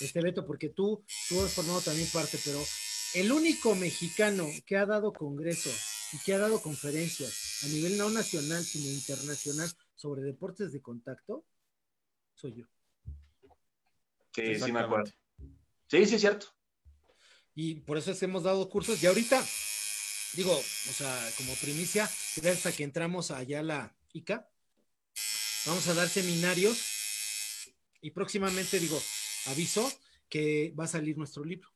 este 0.00 0.20
Beto, 0.20 0.44
porque 0.46 0.68
tú, 0.68 1.04
tú 1.28 1.40
has 1.40 1.52
formado 1.52 1.80
también 1.80 2.08
parte, 2.12 2.38
pero 2.44 2.60
el 3.14 3.32
único 3.32 3.74
mexicano 3.74 4.46
que 4.66 4.76
ha 4.76 4.84
dado 4.84 5.12
congresos 5.12 5.74
y 6.12 6.18
que 6.18 6.34
ha 6.34 6.38
dado 6.38 6.60
conferencias 6.60 7.62
a 7.64 7.68
nivel 7.68 7.96
no 7.96 8.10
nacional, 8.10 8.62
sino 8.64 8.90
internacional 8.90 9.70
sobre 9.94 10.22
deportes 10.22 10.72
de 10.72 10.80
contacto, 10.80 11.44
soy 12.34 12.54
yo. 12.54 12.66
Sí, 14.34 14.54
sí 14.54 14.72
me 14.72 14.80
acuerdo. 14.80 15.10
Sí, 15.88 16.06
sí 16.06 16.14
es 16.14 16.20
cierto. 16.20 16.46
Y 17.54 17.76
por 17.76 17.98
eso 17.98 18.12
es 18.12 18.18
que 18.18 18.26
hemos 18.26 18.44
dado 18.44 18.68
cursos. 18.68 19.02
Y 19.02 19.06
ahorita, 19.06 19.42
digo, 20.34 20.56
o 20.56 20.92
sea, 20.92 21.30
como 21.36 21.54
primicia, 21.54 22.08
gracias 22.36 22.66
a 22.66 22.72
que 22.76 22.84
entramos 22.84 23.30
allá 23.30 23.60
a 23.60 23.62
la 23.62 23.96
ICA, 24.12 24.48
vamos 25.66 25.86
a 25.88 25.94
dar 25.94 26.08
seminarios 26.08 26.78
y 28.00 28.10
próximamente, 28.10 28.78
digo, 28.78 29.00
aviso 29.46 29.90
que 30.28 30.72
va 30.78 30.84
a 30.84 30.88
salir 30.88 31.16
nuestro 31.16 31.44
libro. 31.44 31.68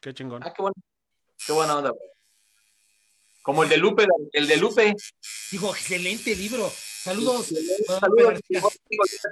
Qué 0.00 0.14
chingón. 0.14 0.42
Ah, 0.44 0.52
qué 0.54 0.62
bueno. 0.62 0.74
Qué 1.46 1.52
buena 1.52 1.76
onda. 1.76 1.90
güey. 1.90 2.12
Como 3.42 3.64
el 3.64 3.68
de 3.68 3.76
Lupe, 3.76 4.06
el 4.32 4.46
de 4.46 4.56
Lupe. 4.56 4.94
Digo, 5.50 5.74
excelente 5.74 6.34
libro. 6.34 6.72
Saludos. 7.02 7.52
Saludos, 7.86 8.40
que 8.48 8.60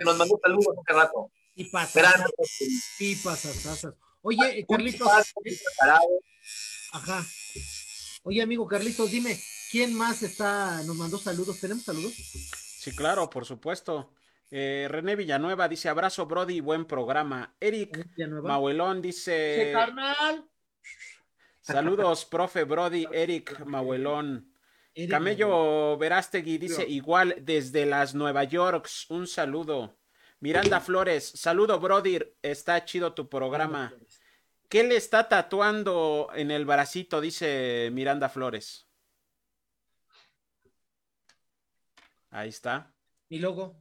nos 0.05 0.17
mandó 0.17 0.39
saludos 0.43 0.77
hace 0.85 0.99
rato. 0.99 1.31
Y 1.55 1.65
pasas, 1.65 2.25
y 2.99 3.17
pasas, 3.17 3.87
Oye, 4.23 4.61
eh, 4.61 4.67
Carlitos, 4.69 5.09
ajá. 6.93 7.27
Oye, 8.23 8.43
amigo 8.43 8.67
Carlitos, 8.67 9.11
dime, 9.11 9.39
¿quién 9.71 9.95
más 9.97 10.23
está, 10.23 10.83
nos 10.83 10.95
mandó 10.95 11.17
saludos? 11.17 11.59
¿Tenemos 11.59 11.85
saludos? 11.85 12.13
Sí, 12.13 12.95
claro, 12.95 13.31
por 13.31 13.47
supuesto. 13.47 14.13
Eh, 14.51 14.89
René 14.91 15.17
Villanueva 15.17 15.69
dice 15.69 15.89
abrazo, 15.89 16.27
Brody, 16.27 16.61
buen 16.61 16.85
programa. 16.85 17.55
Eric. 17.61 18.07
Mauelón 18.43 19.01
dice 19.01 19.71
carnal. 19.73 20.45
saludos, 21.63 22.25
profe 22.31 22.65
Brody, 22.65 23.07
Eric 23.11 23.65
Mauelón. 23.65 24.53
Eric 24.95 25.11
Camello 25.11 25.97
Verástegui 25.97 26.59
dice 26.59 26.87
igual 26.87 27.37
desde 27.41 27.87
las 27.87 28.15
Nueva 28.15 28.45
Yorks, 28.45 29.09
un 29.09 29.27
saludo. 29.27 29.97
Miranda 30.41 30.81
Flores, 30.81 31.25
saludo 31.35 31.81
Brody, 31.81 32.19
está 32.43 32.85
chido 32.85 33.15
tu 33.15 33.29
programa. 33.29 33.95
¿Qué 34.71 34.85
le 34.85 34.95
está 34.95 35.29
tatuando 35.29 36.29
en 36.33 36.53
el 36.53 36.65
bracito? 36.65 37.21
Dice 37.21 37.91
Miranda 37.93 38.29
Flores. 38.29 38.87
Ahí 42.31 42.51
está, 42.51 42.95
Mi 43.29 43.41
logo. 43.41 43.77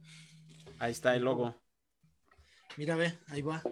ahí 0.80 0.90
está 0.90 1.14
el 1.14 1.22
logo. 1.22 1.54
Mira, 2.76 2.96
ve, 2.96 3.16
ahí 3.28 3.40
va. 3.40 3.62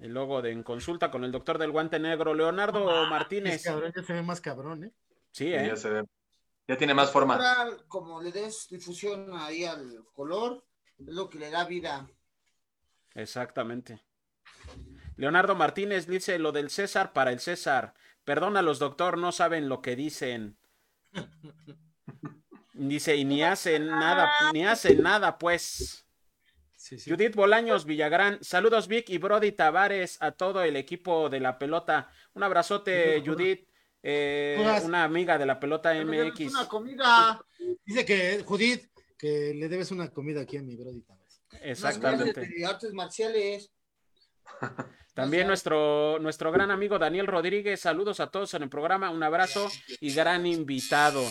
El 0.00 0.12
logo 0.12 0.42
de 0.42 0.50
En 0.50 0.64
Consulta 0.64 1.08
con 1.08 1.22
el 1.22 1.30
doctor 1.30 1.56
del 1.58 1.70
guante 1.70 2.00
negro, 2.00 2.34
Leonardo 2.34 3.06
Martínez. 3.06 3.62
cabrón, 3.62 3.92
ya 3.94 4.02
se 4.02 4.12
ve 4.12 4.22
más 4.22 4.40
cabrón, 4.40 4.82
¿eh? 4.82 4.92
Sí, 5.30 5.54
¿eh? 5.54 5.68
ya 5.68 5.76
se 5.76 5.88
ve. 5.88 6.02
Ya 6.66 6.76
tiene 6.76 6.94
más 6.94 7.12
forma. 7.12 7.38
Como 7.86 8.20
le 8.20 8.32
des 8.32 8.66
difusión 8.68 9.30
ahí 9.34 9.64
al 9.64 10.04
color, 10.12 10.66
es 10.98 11.14
lo 11.14 11.30
que 11.30 11.38
le 11.38 11.48
da 11.48 11.64
vida. 11.64 12.10
Exactamente. 13.14 14.02
Leonardo 15.16 15.54
Martínez 15.54 16.06
dice 16.06 16.38
lo 16.38 16.52
del 16.52 16.70
César 16.70 17.12
para 17.12 17.32
el 17.32 17.40
César. 17.40 17.94
Perdónalos, 18.24 18.78
doctor, 18.78 19.18
no 19.18 19.32
saben 19.32 19.68
lo 19.68 19.80
que 19.80 19.96
dicen. 19.96 20.58
Dice, 22.74 23.16
y 23.16 23.24
ni 23.24 23.42
hacen 23.42 23.86
nada, 23.86 24.30
ni 24.52 24.66
hacen 24.66 25.02
nada, 25.02 25.38
pues. 25.38 26.06
Sí, 26.76 26.98
sí. 26.98 27.10
Judith 27.10 27.34
Bolaños 27.34 27.86
Villagrán, 27.86 28.38
saludos 28.42 28.86
Vic 28.86 29.08
y 29.08 29.18
Brody 29.18 29.52
Tavares, 29.52 30.18
a 30.20 30.32
todo 30.32 30.62
el 30.62 30.76
equipo 30.76 31.30
de 31.30 31.40
la 31.40 31.58
pelota. 31.58 32.10
Un 32.34 32.42
abrazote, 32.42 33.22
Judith, 33.24 33.66
eh, 34.02 34.62
una 34.84 35.04
amiga 35.04 35.38
de 35.38 35.46
la 35.46 35.58
pelota 35.58 35.94
MX. 35.94 36.50
Una 36.50 36.68
comida. 36.68 37.40
Dice 37.84 38.04
que, 38.04 38.42
Judith, 38.44 38.90
que 39.16 39.54
le 39.54 39.68
debes 39.68 39.90
una 39.90 40.10
comida 40.10 40.42
aquí 40.42 40.58
a 40.58 40.62
mi 40.62 40.76
Brody 40.76 41.00
Tavares. 41.00 41.42
Exactamente. 41.62 42.66
artes 42.66 42.92
marciales. 42.92 43.72
También 45.14 45.46
nuestro, 45.46 46.18
nuestro 46.18 46.52
gran 46.52 46.70
amigo 46.70 46.98
Daniel 46.98 47.26
Rodríguez, 47.26 47.80
saludos 47.80 48.20
a 48.20 48.30
todos 48.30 48.52
en 48.52 48.64
el 48.64 48.68
programa, 48.68 49.10
un 49.10 49.22
abrazo 49.22 49.68
y 50.00 50.12
gran 50.12 50.46
invitado. 50.46 51.24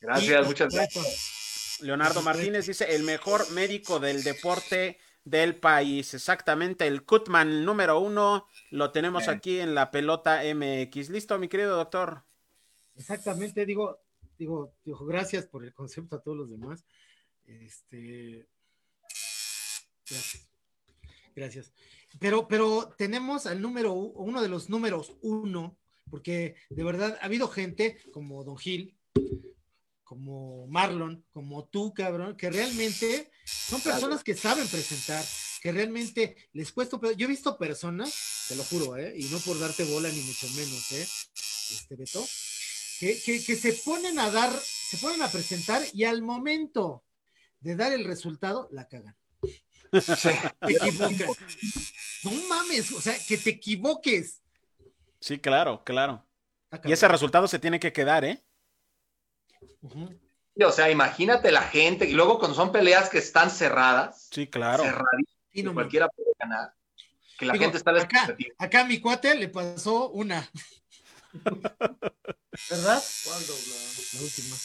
Gracias, 0.00 0.46
muchas 0.46 0.74
gracias. 0.74 1.78
Leonardo 1.80 2.20
Martínez 2.20 2.66
dice, 2.66 2.94
el 2.94 3.02
mejor 3.02 3.50
médico 3.52 3.98
del 3.98 4.22
deporte 4.22 4.98
del 5.24 5.56
país. 5.56 6.12
Exactamente, 6.12 6.86
el 6.86 7.04
Kutman 7.04 7.64
número 7.64 7.98
uno 7.98 8.46
lo 8.70 8.92
tenemos 8.92 9.22
Bien. 9.22 9.36
aquí 9.36 9.60
en 9.60 9.74
la 9.74 9.90
pelota 9.90 10.42
MX. 10.44 11.08
¿Listo, 11.08 11.38
mi 11.38 11.48
querido 11.48 11.76
doctor? 11.76 12.24
Exactamente, 12.96 13.64
digo, 13.64 14.02
digo, 14.38 14.74
digo, 14.84 15.04
gracias 15.06 15.46
por 15.46 15.64
el 15.64 15.72
concepto 15.72 16.16
a 16.16 16.20
todos 16.20 16.36
los 16.36 16.50
demás. 16.50 16.84
Este, 17.46 18.46
gracias, 20.08 20.53
gracias. 21.34 21.72
Pero, 22.20 22.48
pero 22.48 22.94
tenemos 22.96 23.46
al 23.46 23.60
número, 23.60 23.92
uno 23.92 24.40
de 24.42 24.48
los 24.48 24.68
números 24.68 25.16
uno, 25.22 25.76
porque 26.10 26.56
de 26.70 26.84
verdad 26.84 27.18
ha 27.20 27.24
habido 27.24 27.48
gente 27.48 27.98
como 28.12 28.44
Don 28.44 28.56
Gil, 28.56 28.96
como 30.04 30.66
Marlon, 30.68 31.24
como 31.32 31.64
tú, 31.66 31.92
cabrón, 31.92 32.36
que 32.36 32.50
realmente 32.50 33.30
son 33.44 33.80
personas 33.80 34.22
que 34.22 34.34
saben 34.34 34.68
presentar, 34.68 35.24
que 35.60 35.72
realmente 35.72 36.36
les 36.52 36.70
cuesta, 36.72 36.98
yo 37.16 37.26
he 37.26 37.28
visto 37.28 37.58
personas, 37.58 38.46
te 38.48 38.54
lo 38.54 38.62
juro, 38.64 38.96
¿eh? 38.96 39.14
y 39.16 39.24
no 39.24 39.38
por 39.38 39.58
darte 39.58 39.84
bola 39.84 40.08
ni 40.10 40.20
mucho 40.20 40.46
menos, 40.50 40.92
¿eh? 40.92 41.08
Este 41.72 41.96
Beto, 41.96 42.24
que, 43.00 43.20
que, 43.22 43.42
que 43.42 43.56
se 43.56 43.72
ponen 43.72 44.18
a 44.18 44.30
dar, 44.30 44.52
se 44.52 44.98
ponen 44.98 45.22
a 45.22 45.28
presentar 45.28 45.82
y 45.92 46.04
al 46.04 46.22
momento 46.22 47.02
de 47.60 47.74
dar 47.74 47.92
el 47.92 48.04
resultado, 48.04 48.68
la 48.70 48.86
cagan. 48.86 49.16
Sí. 50.00 50.30
Te 50.60 50.72
equivocan. 50.72 51.28
No 52.24 52.30
mames, 52.48 52.90
o 52.92 53.00
sea, 53.00 53.14
que 53.26 53.36
te 53.36 53.50
equivoques. 53.50 54.42
Sí, 55.20 55.38
claro, 55.38 55.82
claro. 55.84 56.26
Está 56.70 56.88
Y 56.88 56.92
ese 56.92 57.08
resultado 57.08 57.46
se 57.48 57.58
tiene 57.58 57.78
que 57.78 57.92
quedar, 57.92 58.24
¿eh? 58.24 58.42
O 60.62 60.72
sea, 60.72 60.90
imagínate 60.90 61.50
la 61.50 61.62
gente, 61.62 62.08
y 62.08 62.12
luego 62.12 62.38
cuando 62.38 62.54
son 62.56 62.72
peleas 62.72 63.08
que 63.08 63.18
están 63.18 63.50
cerradas, 63.50 64.28
Sí, 64.30 64.46
claro. 64.46 64.82
cerradísimas, 64.82 65.34
Sí, 65.52 65.62
no 65.62 65.72
cualquiera 65.72 66.08
puede 66.08 66.30
ganar, 66.38 66.74
que 67.38 67.46
la 67.46 67.52
Digo, 67.52 67.62
gente 67.64 67.78
está 67.78 67.90
a 67.90 67.94
la 67.94 68.02
acá, 68.02 68.36
acá 68.58 68.80
a 68.80 68.84
mi 68.84 69.00
cuate 69.00 69.34
le 69.36 69.48
pasó 69.48 70.10
una. 70.10 70.48
¿Verdad? 72.70 73.02
¿Cuál 73.24 73.46
dobla? 73.46 73.74
La 74.12 74.20
última. 74.22 74.56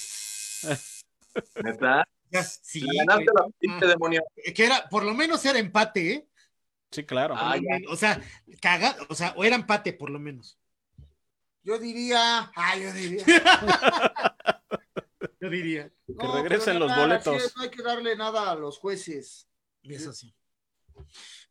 ¿Neta? 1.64 2.08
Ya, 2.32 2.44
sí, 2.44 2.82
ganaste 2.82 3.26
güey. 3.32 3.36
la 3.36 3.48
pinche 3.60 3.88
demonio. 3.88 4.24
que 4.56 4.66
era, 4.66 4.88
por 4.90 5.04
lo 5.04 5.14
menos 5.14 5.44
era 5.46 5.60
empate, 5.60 6.12
¿eh? 6.14 6.28
Sí, 6.92 7.04
claro. 7.04 7.36
Ah, 7.38 7.56
O 7.90 7.96
sea, 7.96 8.22
caga, 8.62 8.96
o 9.10 9.16
sea, 9.16 9.34
o 9.38 9.44
era 9.44 9.56
empate 9.56 9.94
por 9.94 10.10
lo 10.10 10.20
menos. 10.20 10.58
Yo 11.64 11.78
diría. 11.78 12.52
Ah, 12.56 12.78
yo 12.78 12.92
diría. 12.94 13.24
Yo 15.42 15.50
diría. 15.50 15.90
Que 16.06 16.28
regresen 16.28 16.80
los 16.80 16.90
nada, 16.90 17.02
boletos. 17.06 17.44
es, 17.44 17.56
no 17.56 17.64
hay 17.64 17.70
que 17.70 17.82
darle 17.82 18.16
nada 18.16 18.52
a 18.52 18.56
los 18.56 18.78
jueces. 18.78 19.48
Eso 19.84 20.12
sí. 20.12 20.36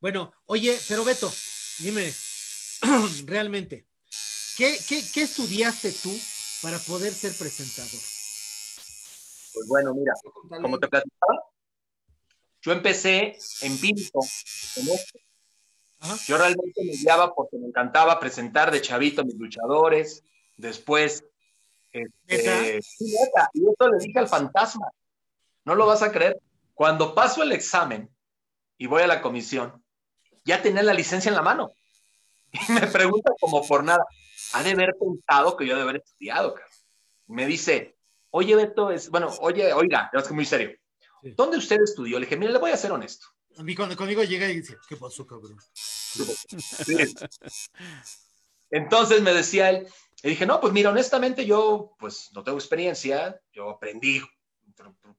Bueno, 0.01 0.33
oye, 0.45 0.79
pero 0.89 1.05
Beto, 1.05 1.33
dime, 1.79 2.13
realmente, 3.25 3.87
¿qué, 4.59 4.79
qué, 4.87 5.03
qué 5.15 5.23
estudiaste 5.23 5.93
tú 5.93 6.15
para 6.63 6.79
poder 6.81 7.13
ser 7.15 7.33
presentador? 7.35 8.01
Pues 9.55 9.67
bueno, 9.69 9.95
mira, 9.95 10.13
como 10.63 10.79
te 10.79 10.89
platicaba, 10.89 11.45
yo 12.61 12.73
empecé 12.73 13.37
empírico 13.63 14.21
en 14.77 14.89
esto. 14.89 15.19
Yo 16.27 16.39
realmente 16.39 16.85
me 16.85 16.93
guiaba 16.93 17.35
porque 17.35 17.59
me 17.59 17.67
encantaba 17.67 18.21
presentar 18.21 18.71
de 18.71 18.81
chavito 18.81 19.23
a 19.23 19.25
mis 19.25 19.37
luchadores. 19.37 20.23
Después, 20.57 21.25
este, 21.93 22.81
y 23.55 23.67
esto 23.69 23.89
le 23.89 23.99
dije 23.99 24.19
al 24.19 24.29
fantasma. 24.29 24.91
No 25.65 25.75
lo 25.75 25.87
vas 25.87 26.03
a 26.03 26.13
creer. 26.13 26.39
Cuando 26.75 27.15
paso 27.15 27.43
el 27.43 27.53
examen 27.53 28.09
y 28.77 28.87
voy 28.87 29.03
a 29.03 29.09
la 29.09 29.21
comisión, 29.21 29.83
ya 30.45 30.63
tenía 30.63 30.83
la 30.83 30.95
licencia 30.95 31.29
en 31.29 31.35
la 31.35 31.43
mano. 31.43 31.73
Y 32.69 32.73
me 32.73 32.87
pregunta 32.87 33.33
como 33.39 33.67
por 33.67 33.85
nada, 33.85 34.07
ha 34.55 34.63
de 34.63 34.71
haber 34.71 34.95
pensado 34.99 35.57
que 35.57 35.67
yo 35.67 35.77
de 35.77 35.83
haber 35.83 35.97
estudiado, 35.97 36.55
cabrón. 36.55 36.73
Me 37.27 37.45
dice, 37.45 37.98
oye, 38.31 38.55
Beto, 38.57 38.91
es, 38.91 39.11
bueno, 39.11 39.33
oye, 39.41 39.73
oiga, 39.73 40.11
es 40.13 40.29
que 40.29 40.35
muy 40.35 40.45
serio. 40.45 40.77
Sí. 41.23 41.35
¿Dónde 41.37 41.59
usted 41.59 41.81
estudió? 41.83 42.19
Le 42.19 42.27
dije, 42.27 42.37
mire, 42.37 42.53
le 42.53 42.59
voy 42.59 42.71
a 42.71 42.77
ser 42.77 42.93
honesto. 42.93 43.27
A 43.57 43.63
mí 43.63 43.75
cuando 43.75 43.97
conmigo 43.97 44.23
llega 44.23 44.49
y 44.49 44.57
dice, 44.57 44.77
¿qué 44.89 44.97
pasó, 44.97 45.27
cabrón? 45.27 45.59
Entonces 48.71 49.23
me 49.23 49.33
decía 49.33 49.71
él, 49.71 49.89
le 50.23 50.31
dije, 50.31 50.47
no, 50.47 50.61
pues 50.61 50.73
mira, 50.73 50.91
honestamente 50.91 51.45
yo 51.47 51.97
pues 51.99 52.31
no 52.35 52.45
tengo 52.45 52.59
experiencia, 52.59 53.41
yo 53.53 53.71
aprendí 53.71 54.21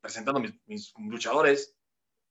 presentando 0.02 0.40
mis, 0.40 0.54
mis 0.66 0.94
luchadores. 0.98 1.76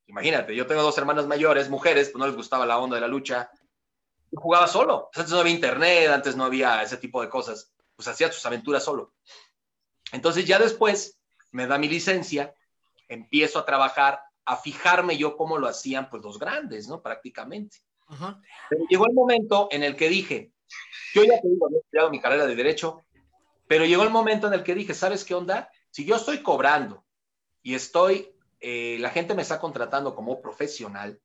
Imagínate, 0.06 0.54
yo 0.56 0.66
tengo 0.66 0.82
dos 0.82 0.96
hermanas 0.96 1.26
mayores, 1.26 1.68
mujeres, 1.68 2.08
pues 2.08 2.18
no 2.18 2.26
les 2.26 2.36
gustaba 2.36 2.64
la 2.64 2.78
onda 2.78 2.96
de 2.96 3.02
la 3.02 3.08
lucha. 3.08 3.50
Yo 4.30 4.40
jugaba 4.40 4.66
solo. 4.66 5.10
Antes 5.14 5.32
no 5.32 5.40
había 5.40 5.52
internet, 5.52 6.08
antes 6.10 6.36
no 6.36 6.44
había 6.44 6.82
ese 6.82 6.96
tipo 6.96 7.20
de 7.20 7.28
cosas. 7.28 7.72
Pues 7.96 8.08
hacía 8.08 8.32
sus 8.32 8.44
aventuras 8.46 8.84
solo. 8.84 9.14
Entonces 10.12 10.44
ya 10.44 10.58
después 10.58 11.18
me 11.50 11.66
da 11.66 11.78
mi 11.78 11.88
licencia, 11.88 12.54
empiezo 13.08 13.58
a 13.58 13.64
trabajar, 13.64 14.20
a 14.44 14.56
fijarme 14.56 15.16
yo 15.16 15.36
cómo 15.36 15.58
lo 15.58 15.68
hacían 15.68 16.08
pues 16.10 16.22
los 16.22 16.38
grandes, 16.38 16.88
¿no? 16.88 17.02
Prácticamente. 17.02 17.78
Ajá. 18.06 18.40
Pero 18.70 18.84
llegó 18.88 19.06
el 19.06 19.14
momento 19.14 19.68
en 19.70 19.82
el 19.82 19.96
que 19.96 20.08
dije, 20.08 20.52
yo 21.14 21.24
ya 21.24 21.40
te 21.40 21.48
digo, 21.48 21.66
había 21.66 21.78
estudiado 21.78 22.10
mi 22.10 22.20
carrera 22.20 22.46
de 22.46 22.54
derecho, 22.54 23.02
pero 23.66 23.84
llegó 23.84 24.02
el 24.02 24.10
momento 24.10 24.46
en 24.46 24.54
el 24.54 24.62
que 24.62 24.74
dije, 24.74 24.94
¿sabes 24.94 25.24
qué 25.24 25.34
onda? 25.34 25.70
Si 25.90 26.04
yo 26.04 26.16
estoy 26.16 26.42
cobrando 26.42 27.04
y 27.62 27.74
estoy, 27.74 28.34
eh, 28.60 28.96
la 29.00 29.10
gente 29.10 29.34
me 29.34 29.42
está 29.42 29.60
contratando 29.60 30.14
como 30.14 30.40
profesional, 30.40 31.20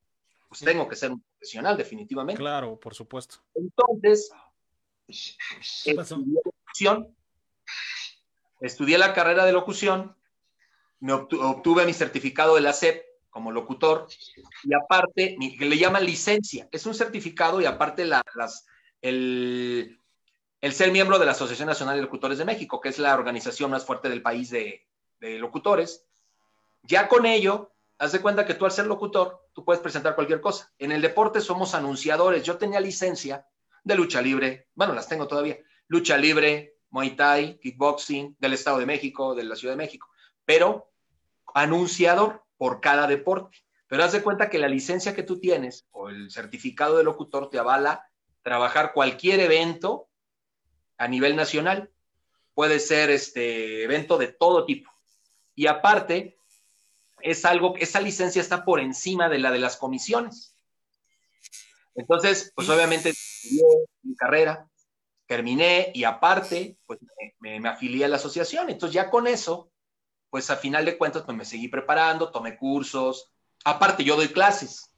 pues 0.49 0.61
tengo 0.61 0.87
que 0.87 0.95
ser 0.95 1.11
un 1.11 1.21
profesional 1.21 1.77
definitivamente. 1.77 2.39
Claro, 2.39 2.79
por 2.79 2.93
supuesto. 2.93 3.37
Entonces, 3.55 4.29
¿Qué 5.83 5.95
pasó? 5.95 6.17
Estudié 8.67 8.97
la 8.97 9.13
carrera 9.13 9.45
de 9.45 9.51
locución, 9.51 10.15
me 10.99 11.13
obtu- 11.13 11.39
obtuve 11.41 11.85
mi 11.85 11.93
certificado 11.93 12.55
de 12.55 12.61
la 12.61 12.73
SEP 12.73 13.03
como 13.29 13.51
locutor 13.51 14.07
y 14.63 14.73
aparte, 14.73 15.35
le 15.39 15.77
llaman 15.77 16.05
licencia, 16.05 16.67
es 16.71 16.85
un 16.85 16.93
certificado 16.93 17.59
y 17.61 17.65
aparte 17.65 18.05
la- 18.05 18.21
las, 18.35 18.65
el, 19.01 19.99
el 20.61 20.73
ser 20.73 20.91
miembro 20.91 21.19
de 21.19 21.25
la 21.25 21.31
Asociación 21.33 21.67
Nacional 21.67 21.95
de 21.95 22.03
Locutores 22.03 22.37
de 22.37 22.45
México, 22.45 22.79
que 22.79 22.89
es 22.89 22.99
la 22.99 23.13
organización 23.15 23.71
más 23.71 23.85
fuerte 23.85 24.07
del 24.09 24.21
país 24.21 24.49
de, 24.49 24.87
de 25.19 25.39
locutores. 25.39 26.05
Ya 26.83 27.07
con 27.07 27.25
ello, 27.25 27.71
haz 27.97 28.11
de 28.11 28.21
cuenta 28.21 28.45
que 28.45 28.53
tú 28.53 28.65
al 28.65 28.71
ser 28.71 28.85
locutor, 28.87 29.47
tú 29.53 29.65
puedes 29.65 29.81
presentar 29.81 30.15
cualquier 30.15 30.39
cosa. 30.41 30.71
En 30.77 30.91
el 30.91 31.01
deporte 31.01 31.41
somos 31.41 31.73
anunciadores. 31.75 32.43
Yo 32.43 32.57
tenía 32.57 32.79
licencia 32.79 33.47
de 33.83 33.95
lucha 33.95 34.21
libre, 34.21 34.67
bueno, 34.75 34.93
las 34.93 35.07
tengo 35.09 35.27
todavía, 35.27 35.57
lucha 35.87 36.17
libre, 36.17 36.72
Muay 36.93 37.15
Thai, 37.15 37.57
kickboxing, 37.57 38.37
del 38.39 38.53
Estado 38.53 38.77
de 38.77 38.85
México, 38.85 39.33
de 39.33 39.43
la 39.43 39.55
Ciudad 39.55 39.73
de 39.73 39.83
México, 39.83 40.07
pero 40.45 40.91
anunciador 41.55 42.43
por 42.55 42.81
cada 42.81 43.07
deporte. 43.07 43.57
Pero 43.87 44.03
haz 44.03 44.11
de 44.11 44.21
cuenta 44.21 44.49
que 44.51 44.59
la 44.59 44.67
licencia 44.67 45.15
que 45.15 45.23
tú 45.23 45.39
tienes 45.39 45.87
o 45.89 46.09
el 46.09 46.29
certificado 46.29 46.97
de 46.97 47.03
locutor 47.03 47.49
te 47.49 47.57
avala 47.57 48.07
trabajar 48.43 48.93
cualquier 48.93 49.39
evento 49.39 50.07
a 50.97 51.07
nivel 51.07 51.35
nacional. 51.35 51.91
Puede 52.53 52.79
ser 52.79 53.09
este 53.09 53.83
evento 53.83 54.19
de 54.19 54.27
todo 54.27 54.63
tipo. 54.63 54.91
Y 55.55 55.65
aparte, 55.65 56.37
es 57.21 57.43
algo, 57.43 57.75
esa 57.77 58.01
licencia 58.01 58.39
está 58.39 58.63
por 58.63 58.79
encima 58.79 59.29
de 59.29 59.39
la 59.39 59.49
de 59.49 59.59
las 59.59 59.77
comisiones. 59.77 60.55
Entonces, 61.95 62.51
pues 62.55 62.69
obviamente 62.69 63.13
mi 64.03 64.15
carrera, 64.15 64.69
terminé 65.35 65.91
y 65.95 66.03
aparte, 66.03 66.77
pues 66.85 66.99
me, 67.39 67.59
me, 67.59 67.69
afilié 67.69 68.05
a 68.05 68.07
la 68.07 68.17
asociación. 68.17 68.69
Entonces 68.69 68.93
ya 68.93 69.09
con 69.09 69.25
eso, 69.25 69.71
pues 70.29 70.49
a 70.51 70.55
final 70.57 70.85
de 70.85 70.95
cuentas, 70.97 71.23
pues 71.23 71.35
me 71.35 71.43
seguí 71.45 71.67
preparando, 71.69 72.31
tomé 72.31 72.55
cursos. 72.55 73.31
Aparte, 73.65 74.03
yo 74.03 74.15
doy 74.15 74.27
clases. 74.27 74.91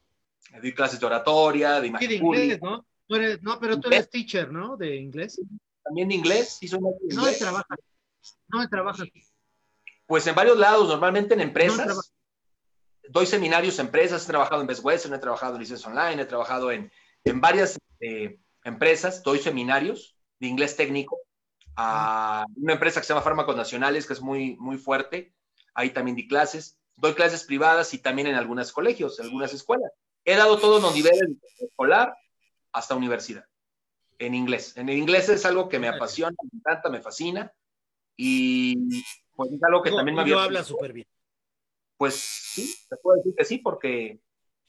Doy 0.61 0.73
clases 0.73 0.99
de 0.99 1.05
oratoria, 1.05 1.75
de 1.75 1.83
Sí, 1.83 1.87
imagen 1.87 2.09
de 2.09 2.19
pública, 2.19 2.43
inglés, 2.43 2.61
¿no? 2.61 2.85
Tú 3.07 3.15
eres- 3.15 3.41
no, 3.41 3.59
pero 3.59 3.79
tú 3.79 3.87
eres 3.89 4.09
teacher, 4.09 4.51
¿no? 4.51 4.75
De 4.75 4.95
inglés. 4.97 5.39
también 5.83 6.09
de 6.09 6.15
inglés. 6.15 6.57
Sí, 6.59 6.67
soy 6.67 6.79
de 6.79 7.15
No 7.15 7.21
inglés. 7.21 7.39
trabajas. 7.39 7.77
No 8.47 8.67
trabajas. 8.69 9.07
Pues 10.07 10.27
en 10.27 10.35
varios 10.35 10.57
lados, 10.57 10.87
normalmente 10.89 11.33
en 11.35 11.39
No 11.39 11.45
empresas. 11.45 12.13
doy 13.09 13.25
seminarios 13.25 13.79
en 13.79 13.85
empresas, 13.85 14.23
he 14.23 14.27
trabajado 14.27 14.61
en 14.61 14.67
Best 14.67 14.83
Western, 14.83 15.13
he 15.13 15.19
trabajado 15.19 15.55
en 15.55 15.61
Licencia 15.61 15.89
Online, 15.89 16.21
he 16.23 16.25
trabajado 16.25 16.71
en, 16.71 16.91
en 17.23 17.39
varias 17.39 17.77
eh, 18.01 18.37
empresas, 18.63 19.21
doy 19.23 19.39
seminarios 19.39 20.14
de 20.39 20.47
inglés 20.47 20.75
técnico 20.75 21.17
a 21.75 22.45
una 22.55 22.73
empresa 22.73 22.99
que 22.99 23.07
se 23.07 23.13
llama 23.13 23.23
Fármacos 23.23 23.55
Nacionales, 23.55 24.07
que 24.07 24.13
es 24.13 24.21
muy, 24.21 24.55
muy 24.57 24.77
fuerte. 24.77 25.33
Ahí 25.73 25.89
también 25.91 26.15
di 26.15 26.27
clases. 26.27 26.77
Doy 26.95 27.13
clases 27.13 27.43
privadas 27.43 27.93
y 27.93 27.99
también 27.99 28.27
en 28.27 28.35
algunos 28.35 28.71
colegios, 28.71 29.19
en 29.19 29.25
algunas 29.25 29.53
escuelas. 29.53 29.91
He 30.23 30.35
dado 30.35 30.57
todos 30.57 30.81
los 30.81 30.95
niveles, 30.95 31.21
escolar 31.59 32.15
hasta 32.71 32.95
universidad, 32.95 33.45
en 34.17 34.33
inglés. 34.33 34.75
En 34.77 34.89
el 34.89 34.97
inglés 34.97 35.29
es 35.29 35.45
algo 35.45 35.67
que 35.67 35.79
me 35.79 35.89
apasiona, 35.89 36.35
me 36.41 36.59
encanta, 36.59 36.89
me 36.89 37.01
fascina. 37.01 37.51
Y 38.15 39.03
pues 39.35 39.51
es 39.51 39.63
algo 39.63 39.81
que 39.81 39.89
Digo, 39.89 39.97
también 39.97 40.15
me 40.15 40.21
había 40.21 40.41
habla 40.41 40.63
súper 40.63 40.93
bien. 40.93 41.07
pues 41.97 42.15
sí, 42.15 42.73
te 42.89 42.95
puedo 42.97 43.17
decir 43.17 43.35
que 43.37 43.45
sí, 43.45 43.57
porque 43.57 44.21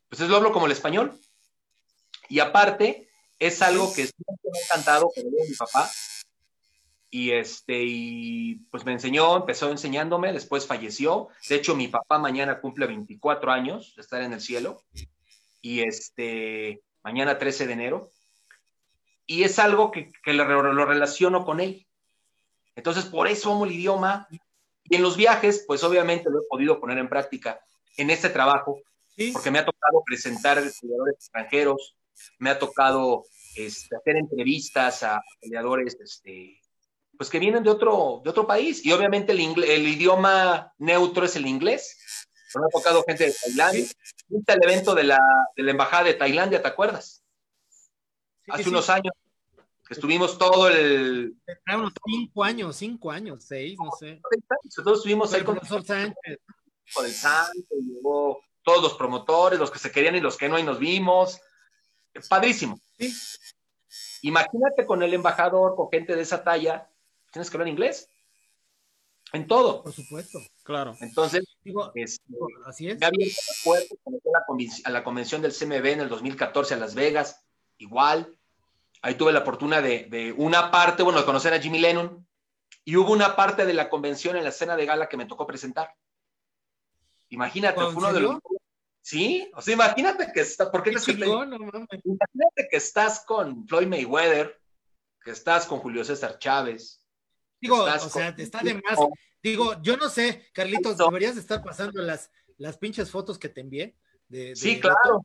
pues 0.08 0.20
es 0.20 0.28
lo 0.28 0.36
hablo 0.36 0.52
como 0.52 0.66
el 0.66 0.72
español. 0.72 1.18
Y 2.28 2.40
aparte, 2.40 3.08
es 3.38 3.62
algo 3.62 3.88
que 3.88 4.06
siempre 4.06 4.50
me 4.50 4.58
ha 4.58 4.62
encantado, 4.64 5.10
dio 5.14 5.24
mi 5.48 5.54
papá. 5.56 5.90
Y 7.10 7.32
este, 7.32 7.82
y 7.84 8.56
pues 8.70 8.84
me 8.84 8.92
enseñó, 8.92 9.36
empezó 9.36 9.70
enseñándome, 9.70 10.32
después 10.32 10.66
falleció. 10.66 11.28
De 11.48 11.54
hecho, 11.54 11.76
mi 11.76 11.88
papá 11.88 12.18
mañana 12.18 12.60
cumple 12.60 12.86
24 12.86 13.52
años 13.52 13.94
de 13.96 14.02
estar 14.02 14.22
en 14.22 14.32
el 14.32 14.40
cielo. 14.40 14.82
Y 15.62 15.80
este, 15.80 16.82
mañana 17.02 17.38
13 17.38 17.66
de 17.66 17.72
enero. 17.72 18.10
Y 19.26 19.44
es 19.44 19.58
algo 19.58 19.90
que, 19.90 20.12
que 20.22 20.32
lo, 20.32 20.44
lo 20.72 20.84
relaciono 20.84 21.44
con 21.44 21.60
él. 21.60 21.86
Entonces, 22.74 23.06
por 23.06 23.28
eso 23.28 23.52
amo 23.52 23.64
el 23.64 23.72
idioma, 23.72 24.28
y 24.88 24.96
en 24.96 25.02
los 25.02 25.16
viajes, 25.16 25.64
pues 25.66 25.82
obviamente 25.82 26.30
lo 26.30 26.40
he 26.40 26.46
podido 26.48 26.78
poner 26.78 26.98
en 26.98 27.08
práctica 27.08 27.60
en 27.96 28.10
este 28.10 28.28
trabajo, 28.28 28.80
Sí. 29.16 29.30
porque 29.32 29.50
me 29.50 29.58
ha 29.58 29.64
tocado 29.64 30.02
presentar 30.04 30.56
peleadores 30.56 31.14
extranjeros, 31.14 31.96
me 32.38 32.50
ha 32.50 32.58
tocado 32.58 33.24
este, 33.56 33.96
hacer 33.96 34.16
entrevistas 34.16 35.02
a 35.02 35.22
peleadores 35.40 35.96
este, 36.02 36.60
pues 37.16 37.30
que 37.30 37.38
vienen 37.38 37.62
de 37.62 37.70
otro, 37.70 38.20
de 38.24 38.30
otro 38.30 38.46
país, 38.46 38.84
y 38.84 38.92
obviamente 38.92 39.32
el, 39.32 39.40
el 39.64 39.88
idioma 39.88 40.72
neutro 40.78 41.24
es 41.24 41.36
el 41.36 41.46
inglés. 41.46 41.96
Me 42.54 42.62
ha 42.64 42.68
tocado 42.70 43.04
gente 43.06 43.24
de 43.26 43.34
Tailandia. 43.44 43.84
Viste 44.28 44.52
el 44.52 44.62
evento 44.62 44.94
de 44.94 45.04
la, 45.04 45.18
de 45.56 45.62
la 45.62 45.70
Embajada 45.72 46.04
de 46.04 46.14
Tailandia, 46.14 46.62
¿te 46.62 46.68
acuerdas? 46.68 47.22
Sí, 48.44 48.50
Hace 48.52 48.64
sí. 48.64 48.68
unos 48.70 48.88
años 48.88 49.12
que 49.86 49.94
estuvimos 49.94 50.36
todo 50.38 50.68
el... 50.68 51.36
Trae 51.64 51.76
unos 51.76 51.92
cinco 52.04 52.44
años, 52.44 52.76
cinco 52.76 53.10
años, 53.10 53.44
seis, 53.44 53.76
no 53.82 53.90
sé. 53.98 54.20
Todos 54.82 54.98
estuvimos 54.98 55.32
ahí 55.32 55.40
El 55.40 55.46
con 55.46 55.56
profesor 55.56 55.84
Sánchez. 55.84 56.38
con 56.94 57.04
el 57.04 57.12
santo, 57.12 57.74
y 57.78 57.94
llegó 57.94 58.40
todos 58.62 58.82
los 58.82 58.94
promotores, 58.94 59.58
los 59.58 59.70
que 59.70 59.78
se 59.78 59.92
querían 59.92 60.16
y 60.16 60.20
los 60.20 60.36
que 60.36 60.48
no, 60.48 60.58
y 60.58 60.62
nos 60.62 60.78
vimos. 60.78 61.40
Padrísimo. 62.28 62.78
Sí. 62.98 63.12
Imagínate 64.22 64.86
con 64.86 65.02
el 65.02 65.14
embajador, 65.14 65.76
con 65.76 65.90
gente 65.90 66.16
de 66.16 66.22
esa 66.22 66.42
talla, 66.42 66.88
tienes 67.30 67.50
que 67.50 67.56
hablar 67.56 67.68
inglés. 67.68 68.10
En 69.32 69.46
todo. 69.46 69.82
Por 69.82 69.92
supuesto. 69.92 70.38
Claro. 70.62 70.96
Entonces, 71.00 71.44
Digo, 71.62 71.90
este, 71.94 72.22
así 72.64 72.88
es. 72.90 73.02
a 73.02 73.10
la, 73.10 74.46
conven- 74.46 74.82
a 74.84 74.90
la 74.90 75.02
convención 75.04 75.42
del 75.42 75.52
CMB 75.52 75.84
en 75.86 76.00
el 76.00 76.08
2014 76.08 76.74
a 76.74 76.76
Las 76.76 76.94
Vegas, 76.94 77.44
igual. 77.78 78.36
Ahí 79.02 79.14
tuve 79.16 79.32
la 79.32 79.42
fortuna 79.42 79.82
de, 79.82 80.04
de 80.04 80.32
una 80.32 80.70
parte, 80.70 81.02
bueno, 81.02 81.18
de 81.20 81.26
conocer 81.26 81.52
a 81.54 81.60
Jimmy 81.60 81.78
Lennon, 81.78 82.26
y 82.84 82.96
hubo 82.96 83.12
una 83.12 83.36
parte 83.36 83.66
de 83.66 83.74
la 83.74 83.88
convención 83.90 84.36
en 84.36 84.44
la 84.44 84.50
escena 84.50 84.76
de 84.76 84.86
gala 84.86 85.08
que 85.08 85.16
me 85.16 85.26
tocó 85.26 85.46
presentar. 85.46 85.94
Imagínate, 87.28 87.80
¿En 87.80 87.86
fue 87.92 87.96
uno 87.96 88.12
de 88.12 88.20
los... 88.20 88.36
Sí, 89.06 89.48
o 89.54 89.62
sea, 89.62 89.74
imagínate 89.74 90.32
que 90.32 90.40
está, 90.40 90.68
¿por 90.68 90.82
qué 90.82 90.90
que 90.90 90.98
te- 90.98 91.14
no. 91.14 91.44
Imagínate 91.44 92.66
que 92.68 92.76
estás 92.76 93.20
con 93.24 93.64
Floyd 93.68 93.86
Mayweather, 93.86 94.60
que 95.22 95.30
estás 95.30 95.64
con 95.66 95.78
Julio 95.78 96.04
César 96.04 96.40
Chávez. 96.40 97.00
Digo, 97.60 97.84
o 97.84 97.98
sea, 98.08 98.34
te 98.34 98.42
está 98.42 98.58
de 98.64 98.74
más. 98.74 98.98
Digo, 99.40 99.80
yo 99.80 99.96
no 99.96 100.08
sé, 100.08 100.48
Carlitos, 100.52 100.94
Eso. 100.94 101.04
deberías 101.04 101.36
de 101.36 101.40
estar 101.40 101.62
pasando 101.62 102.02
las, 102.02 102.32
las 102.56 102.78
pinches 102.78 103.08
fotos 103.08 103.38
que 103.38 103.48
te 103.48 103.60
envié. 103.60 103.96
De, 104.26 104.46
de- 104.48 104.56
Sí, 104.56 104.80
claro. 104.80 105.24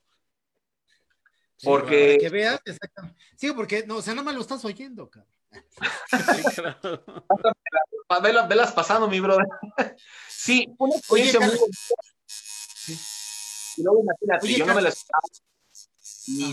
Sí, 1.57 1.65
porque- 1.65 2.19
que 2.21 2.29
veas, 2.29 2.61
exactamente. 2.63 3.19
Sí, 3.35 3.51
porque, 3.51 3.83
no, 3.87 3.95
o 3.97 4.01
sea, 4.03 4.13
nada 4.13 4.25
más 4.25 4.35
lo 4.35 4.41
estás 4.41 4.63
oyendo, 4.63 5.09
cabrón. 5.09 5.33
Sí, 6.35 6.43
claro. 6.53 7.03
Velas, 8.21 8.47
velas 8.47 8.71
pasando, 8.73 9.07
mi 9.07 9.19
brother. 9.19 9.47
Sí, 10.29 10.67
una 10.77 10.93
Oye, 11.09 11.23
experiencia 11.29 11.39
muy 11.39 11.49
Carlos. 11.49 11.69
Y 13.77 13.83
luego 13.83 14.01
imagínate, 14.01 14.45
Oye, 14.45 14.57
yo 14.57 14.65
no 14.65 14.75
me 14.75 14.81
lo 14.81 14.89
esperaba. 14.89 15.21
Y 16.27 16.51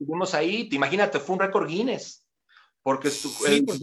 estuvimos 0.00 0.34
ahí, 0.34 0.68
te 0.68 0.76
imagínate, 0.76 1.20
fue 1.20 1.34
un 1.34 1.40
récord 1.40 1.68
Guinness. 1.68 2.26
Porque 2.82 3.10
su, 3.10 3.28
Sí, 3.30 3.44
el 3.46 3.64
pues. 3.64 3.80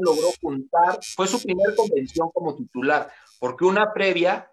Logró 0.00 0.28
juntar, 0.40 1.00
fue 1.16 1.26
su 1.26 1.42
primer 1.42 1.74
convención 1.74 2.30
como 2.32 2.54
titular, 2.54 3.12
porque 3.40 3.64
una 3.64 3.92
previa 3.92 4.50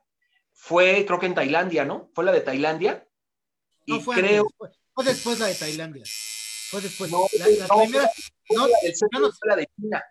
fue, 0.51 1.05
creo 1.05 1.19
que 1.19 1.27
en 1.27 1.35
Tailandia, 1.35 1.85
¿no? 1.85 2.09
Fue 2.13 2.23
la 2.23 2.31
de 2.31 2.41
Tailandia. 2.41 3.07
Y 3.85 3.93
No 3.93 4.01
fue 4.01 4.15
creo 4.15 4.47
antes, 4.59 4.79
fue, 4.93 5.05
después 5.05 5.39
la 5.39 5.47
de 5.47 5.55
Tailandia. 5.55 6.03
Fue 6.69 6.81
después. 6.81 7.11
No, 7.11 7.27
la, 7.37 7.47
la 7.47 7.67
no, 7.67 7.81
primera, 7.83 8.11
no, 8.49 8.67
la 8.67 8.77
del 8.81 8.95
centro 8.95 9.19
no. 9.19 9.31
fue 9.31 9.49
la 9.49 9.55
de 9.57 9.67
China. 9.75 10.03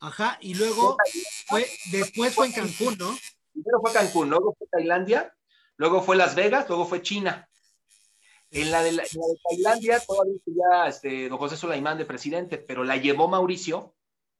ajá, 0.00 0.38
y 0.40 0.54
luego 0.54 0.96
fue, 1.46 1.66
después 1.90 2.34
fue 2.34 2.46
en 2.46 2.52
Cancún, 2.52 2.96
¿no? 2.98 3.16
Primero 3.52 3.80
fue 3.80 3.92
Cancún, 3.92 4.30
luego 4.30 4.54
fue 4.56 4.66
Tailandia, 4.68 5.34
luego 5.76 6.02
fue 6.02 6.16
Las 6.16 6.34
Vegas, 6.34 6.68
luego 6.68 6.86
fue 6.86 7.02
China. 7.02 7.48
En 8.50 8.70
la 8.70 8.82
de, 8.82 8.92
la, 8.92 9.02
en 9.02 9.20
la 9.20 9.26
de 9.26 9.40
Tailandia 9.48 10.00
todavía 10.00 10.36
ya 10.46 10.86
este, 10.86 11.28
don 11.30 11.38
José 11.38 11.56
Sulaimán 11.56 11.96
de 11.96 12.04
presidente, 12.04 12.58
pero 12.58 12.84
la 12.84 12.98
llevó 12.98 13.26
Mauricio 13.26 13.94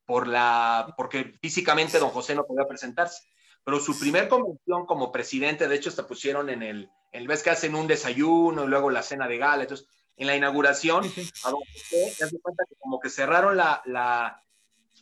por 0.04 0.28
la, 0.28 0.92
porque 0.98 1.34
físicamente 1.40 1.98
don 1.98 2.10
José 2.10 2.34
no 2.34 2.44
podía 2.44 2.68
presentarse. 2.68 3.22
Pero 3.64 3.80
su 3.80 3.98
primer 3.98 4.28
convención 4.28 4.86
como 4.86 5.12
presidente, 5.12 5.68
de 5.68 5.76
hecho, 5.76 5.88
hasta 5.88 6.06
pusieron 6.06 6.50
en 6.50 6.62
el, 6.62 6.90
en 7.12 7.26
vez 7.26 7.42
que 7.42 7.50
hacen 7.50 7.74
un 7.74 7.86
desayuno 7.86 8.64
y 8.64 8.68
luego 8.68 8.90
la 8.90 9.02
cena 9.02 9.28
de 9.28 9.38
gala. 9.38 9.62
Entonces, 9.62 9.86
en 10.16 10.26
la 10.26 10.36
inauguración, 10.36 11.04
a 11.44 11.50
don 11.50 11.60
José, 11.60 12.14
te 12.18 12.24
das 12.24 12.34
cuenta 12.42 12.64
que 12.68 12.74
como 12.76 13.00
que 13.00 13.08
cerraron 13.08 13.56
la, 13.56 13.80
la, 13.86 14.44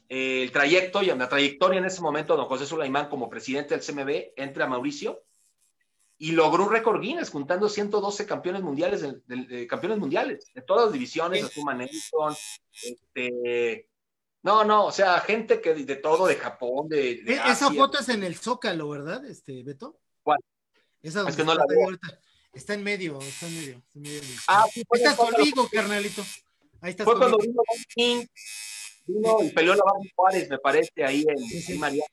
el 0.08 0.52
trayecto 0.52 1.02
y 1.02 1.06
la 1.06 1.28
trayectoria 1.28 1.78
en 1.78 1.86
ese 1.86 2.02
momento, 2.02 2.36
don 2.36 2.46
José 2.46 2.66
Sulaimán 2.66 3.08
como 3.08 3.30
presidente 3.30 3.76
del 3.76 3.84
CMB, 3.84 4.34
entra 4.36 4.66
Mauricio 4.66 5.22
y 6.22 6.32
logró 6.32 6.64
un 6.66 6.70
récord 6.70 7.00
Guinness 7.00 7.30
juntando 7.30 7.68
112 7.70 8.26
campeones 8.26 8.60
mundiales, 8.62 9.00
de, 9.00 9.20
de- 9.26 9.46
de 9.46 9.66
campeones 9.66 9.98
mundiales, 9.98 10.44
de 10.54 10.60
todas 10.60 10.84
las 10.84 10.92
divisiones, 10.92 11.40
Sí. 11.40 11.46
Azuma 11.46 11.72
Nelson, 11.74 12.36
este, 12.82 13.88
no, 14.42 14.64
no, 14.64 14.84
o 14.86 14.92
sea, 14.92 15.18
gente 15.20 15.60
que 15.62 15.74
de, 15.74 15.96
todo, 15.96 16.26
de 16.26 16.36
Japón, 16.36 16.88
de, 16.90 17.22
de 17.22 17.32
E- 17.32 17.36
Esa 17.36 17.68
Asia. 17.68 17.72
foto 17.72 17.98
es 18.00 18.08
en 18.10 18.22
el 18.22 18.36
Zócalo, 18.36 18.88
¿verdad, 18.90 19.24
este, 19.24 19.62
Beto? 19.62 19.98
¿Cuál? 20.22 20.38
Esa 21.02 21.20
donde 21.22 21.36
que 21.36 21.44
no 21.44 21.52
está 21.52 21.64
la 21.66 21.74
veo. 21.74 21.84
ahorita. 21.86 22.20
Está 22.52 22.74
en 22.74 22.82
medio, 22.82 23.18
está 23.20 23.46
en 23.46 23.54
medio. 23.54 23.76
Está 23.78 23.90
en 23.98 24.02
medio 24.02 24.20
Ah, 24.48 24.64
sí, 24.72 24.80
Ahí 24.80 24.84
fue, 24.88 24.98
estás 24.98 25.16
cuando- 25.16 25.36
conmigo, 25.38 25.68
carnalito. 25.72 26.22
Ahí 26.82 26.90
estás 26.90 27.04
fue 27.06 27.16
cuando 27.16 27.36
conmigo. 27.38 27.52
vino 27.52 27.62
Don 27.70 27.84
King, 27.94 28.26
vino 29.06 29.36
y 29.42 29.50
peleó 29.50 29.74
la 29.74 29.82
Juárez, 30.16 30.50
me 30.50 30.58
parece, 30.58 31.04
ahí 31.04 31.24
en 31.26 31.38
Sí, 31.38 31.62
sí. 31.62 31.72
en 31.74 31.80
María. 31.80 32.04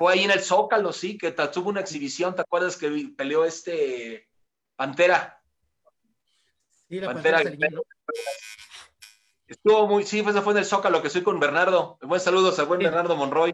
Fue 0.00 0.14
ahí 0.14 0.24
en 0.24 0.30
el 0.30 0.40
Zócalo, 0.40 0.94
sí, 0.94 1.18
que 1.18 1.30
tuvo 1.30 1.68
una 1.68 1.82
exhibición, 1.82 2.34
¿te 2.34 2.40
acuerdas 2.40 2.78
que 2.78 2.88
vi- 2.88 3.08
peleó 3.08 3.44
este 3.44 4.30
Pantera? 4.74 5.42
Sí, 6.88 6.98
la 7.00 7.12
Pantera. 7.12 7.42
Estuvo 9.46 9.86
muy, 9.86 10.04
sí, 10.04 10.22
pues 10.22 10.34
fue 10.40 10.54
en 10.54 10.58
el 10.60 10.64
Zócalo, 10.64 11.02
que 11.02 11.08
estoy 11.08 11.22
con 11.22 11.38
Bernardo. 11.38 11.98
Buen 12.00 12.18
saludos 12.18 12.58
a 12.58 12.62
buen 12.64 12.80
Sí. 12.80 12.84
Bernardo 12.86 13.14
Monroy. 13.14 13.52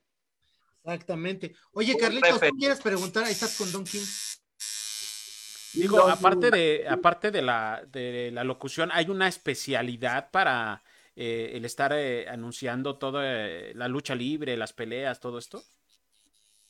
Exactamente. 0.85 1.57
Oye, 1.73 1.97
Carlitos. 1.99 2.39
¿tú 2.39 2.57
quieres 2.57 2.81
preguntar? 2.81 3.25
Ahí 3.25 3.33
estás 3.33 3.57
con 3.59 3.73
Don 3.73 3.83
King. 3.83 4.07
Digo, 5.73 5.99
aparte 6.09 6.53
de, 6.53 6.87
aparte 6.89 7.33
de 7.33 7.43
la, 7.43 7.83
de 7.89 8.31
la 8.33 8.45
locución, 8.45 8.91
hay 8.93 9.11
una 9.11 9.27
especialidad 9.27 10.31
para 10.31 10.85
eh, 11.17 11.51
el 11.55 11.65
estar 11.65 11.93
eh, 11.93 12.29
anunciando 12.29 12.99
toda 12.99 13.23
eh, 13.25 13.73
la 13.75 13.89
lucha 13.89 14.15
libre, 14.15 14.57
las 14.57 14.73
peleas, 14.73 15.19
todo 15.19 15.39
esto. 15.39 15.61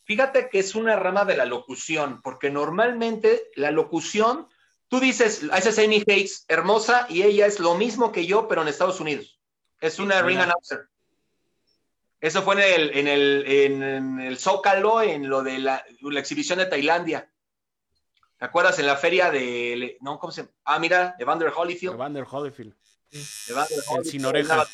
Fíjate 0.07 0.49
que 0.49 0.61
es 0.61 0.77
una 0.77 0.95
rama 0.95 1.25
de 1.25 1.37
la 1.37 1.45
locución, 1.45 2.23
porque 2.23 2.49
normalmente 2.49 3.51
la 3.57 3.73
locución, 3.73 4.49
tú 4.87 5.01
dices, 5.01 5.43
a 5.51 5.59
esa 5.59 5.71
es 5.71 5.79
Amy 5.81 6.05
Hayes, 6.07 6.45
hermosa, 6.47 7.07
y 7.11 7.25
ella 7.25 7.47
es 7.47 7.59
lo 7.59 7.75
mismo 7.75 8.13
que 8.13 8.25
yo, 8.25 8.47
pero 8.47 8.63
en 8.63 8.69
Estados 8.69 9.01
Unidos. 9.01 9.41
Es 9.81 9.99
una 9.99 10.23
ring 10.23 10.39
announcer. 10.39 10.89
Eso 12.21 12.43
fue 12.43 12.55
en 12.55 12.61
el, 12.61 12.97
en 12.97 13.09
el, 13.09 13.45
en, 13.47 13.83
en 13.83 14.21
el 14.21 14.39
Zócalo, 14.39 15.03
en 15.03 15.29
lo 15.29 15.43
de 15.43 15.59
la, 15.59 15.85
la 16.01 16.21
exhibición 16.21 16.61
de 16.61 16.67
Tailandia. 16.67 17.29
¿Te 18.39 18.45
acuerdas? 18.45 18.79
En 18.79 18.87
la 18.87 18.97
feria 18.97 19.33
de, 19.33 19.99
no, 20.03 20.21
¿cómo 20.21 20.33
se 20.33 20.43
llama? 20.43 20.55
Ah, 20.65 20.79
mira, 20.79 21.17
Evander 21.19 21.53
Holyfield. 21.55 21.95
Evander 21.95 22.25
Holyfield. 22.31 22.75
Evander 23.49 23.79
El 23.79 23.85
Holyfield, 23.89 24.11
sin 24.11 24.25
oreja. 24.25 24.69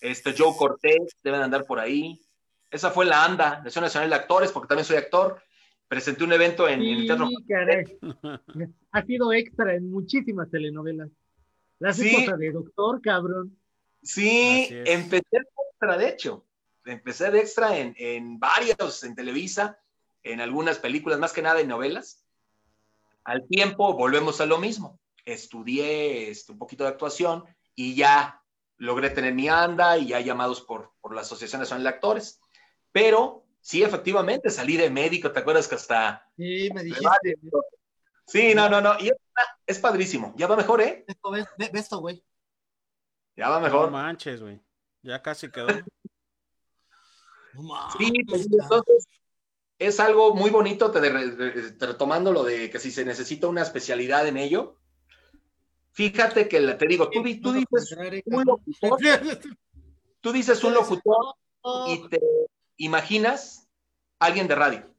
Este 0.00 0.32
Joe 0.32 0.54
Cortés, 0.56 1.16
deben 1.24 1.42
andar 1.42 1.66
por 1.66 1.80
ahí. 1.80 2.22
Esa 2.70 2.90
fue 2.90 3.04
la 3.06 3.24
ANDA, 3.24 3.60
Nación 3.64 3.82
Nacional 3.84 4.10
de 4.10 4.16
Actores, 4.16 4.52
porque 4.52 4.68
también 4.68 4.84
soy 4.84 4.96
actor. 4.96 5.42
Presenté 5.88 6.22
un 6.22 6.32
evento 6.32 6.68
en, 6.68 6.80
en 6.82 6.98
el 6.98 7.06
Teatro. 7.06 7.26
Sí, 7.28 7.44
caray. 7.48 7.98
Ha 8.92 9.02
sido 9.04 9.32
extra 9.32 9.74
en 9.74 9.90
muchísimas 9.90 10.48
telenovelas. 10.50 11.08
La 11.80 11.92
Sí. 11.92 12.08
esposa 12.08 12.36
de 12.36 12.52
doctor, 12.52 13.00
cabrón. 13.00 13.56
Sí, 14.02 14.68
empecé 14.70 15.26
extra, 15.32 15.96
de 15.98 16.08
hecho. 16.08 16.46
Empecé 16.84 17.30
de 17.30 17.40
extra 17.40 17.76
en, 17.76 17.94
en 17.98 18.38
varios, 18.38 19.02
en 19.02 19.14
Televisa, 19.14 19.78
en 20.22 20.40
algunas 20.40 20.78
películas, 20.78 21.18
más 21.18 21.32
que 21.32 21.42
nada 21.42 21.60
en 21.60 21.68
novelas. 21.68 22.24
Al 23.24 23.46
tiempo 23.48 23.94
volvemos 23.94 24.40
a 24.40 24.46
lo 24.46 24.58
mismo. 24.58 24.98
Estudié 25.24 26.30
este, 26.30 26.52
un 26.52 26.58
poquito 26.58 26.84
de 26.84 26.90
actuación 26.90 27.44
y 27.74 27.94
ya 27.94 28.42
logré 28.78 29.10
tener 29.10 29.34
mi 29.34 29.48
anda 29.48 29.98
y 29.98 30.08
ya 30.08 30.20
llamados 30.20 30.62
por, 30.62 30.92
por 31.00 31.14
la 31.14 31.20
Asociación 31.22 31.60
Nacional 31.60 31.82
de 31.82 31.88
Actores. 31.90 32.40
Pero 32.92 33.44
sí, 33.60 33.82
efectivamente, 33.82 34.50
salí 34.50 34.76
de 34.76 34.90
médico, 34.90 35.30
¿te 35.32 35.40
acuerdas 35.40 35.68
que 35.68 35.74
hasta... 35.76 36.28
Sí, 36.36 36.68
me 36.74 36.82
dijiste. 36.82 37.36
Sí, 38.26 38.54
no, 38.54 38.68
no, 38.68 38.80
no. 38.80 38.98
Y 39.00 39.08
es, 39.08 39.14
es 39.66 39.78
padrísimo. 39.78 40.34
Ya 40.36 40.46
va 40.46 40.56
mejor, 40.56 40.80
¿eh? 40.80 41.04
Esto, 41.06 41.30
ve, 41.30 41.44
ve- 41.58 41.70
ve 41.72 41.78
esto, 41.80 41.98
güey. 41.98 42.22
Ya 43.36 43.48
va 43.48 43.56
No 43.58 43.62
mejor. 43.66 43.90
manches, 43.90 44.40
güey. 44.40 44.60
Ya 45.02 45.20
casi 45.22 45.50
quedó. 45.50 45.66
No 47.52 47.90
Sí, 47.98 48.12
pues, 48.28 48.46
entonces 48.46 49.08
es 49.76 49.98
algo 49.98 50.34
muy 50.36 50.50
bonito, 50.50 50.92
te, 50.92 51.00
te- 51.00 51.72
te- 51.72 51.86
retomando 51.86 52.32
lo 52.32 52.44
de 52.44 52.70
que 52.70 52.78
si 52.78 52.92
se 52.92 53.04
necesita 53.04 53.48
una 53.48 53.62
especialidad 53.62 54.28
en 54.28 54.36
ello. 54.36 54.76
Fíjate 55.90 56.48
que 56.48 56.60
la- 56.60 56.78
te 56.78 56.86
digo, 56.86 57.10
tú, 57.10 57.22
tú 57.42 57.52
dices 57.52 57.92
un 58.26 58.44
locutor, 58.44 58.98
tú 60.20 60.32
dices 60.32 60.62
un 60.62 60.74
locutor 60.74 61.16
y 61.88 62.08
te 62.08 62.20
imaginas 62.80 63.68
alguien 64.18 64.48
de 64.48 64.54
radio. 64.54 64.94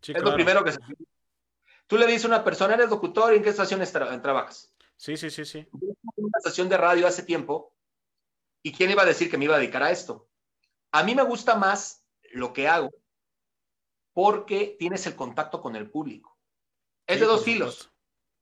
Sí, 0.00 0.12
es 0.12 0.22
lo 0.22 0.34
primero 0.34 0.64
que 0.64 0.72
se 0.72 0.78
Tú 1.86 1.96
le 1.96 2.06
dices 2.06 2.24
a 2.26 2.28
una 2.28 2.44
persona, 2.44 2.74
eres 2.74 2.90
locutor, 2.90 3.32
¿y 3.32 3.36
en 3.38 3.42
qué 3.42 3.48
estación 3.48 3.80
tra- 3.80 4.20
trabajas? 4.20 4.74
Sí, 4.96 5.16
sí, 5.16 5.30
sí, 5.30 5.44
sí. 5.44 5.66
Una 5.72 6.38
estación 6.38 6.68
de 6.68 6.76
radio 6.76 7.06
hace 7.06 7.22
tiempo 7.22 7.74
y 8.62 8.72
quién 8.72 8.90
iba 8.90 9.02
a 9.02 9.06
decir 9.06 9.30
que 9.30 9.38
me 9.38 9.44
iba 9.46 9.54
a 9.56 9.58
dedicar 9.58 9.82
a 9.82 9.90
esto. 9.90 10.28
A 10.92 11.02
mí 11.02 11.14
me 11.14 11.22
gusta 11.22 11.54
más 11.54 12.04
lo 12.32 12.52
que 12.52 12.68
hago 12.68 12.90
porque 14.12 14.76
tienes 14.78 15.06
el 15.06 15.14
contacto 15.14 15.62
con 15.62 15.76
el 15.76 15.88
público. 15.90 16.36
Es 17.06 17.16
Sí, 17.16 17.20
de 17.20 17.26
dos 17.26 17.44
filos, 17.44 17.90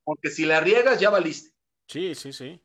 porque 0.02 0.30
si 0.30 0.44
la 0.46 0.60
riegas 0.60 0.98
ya 0.98 1.10
valiste. 1.10 1.54
Sí, 1.86 2.14
sí, 2.14 2.32
sí. 2.32 2.60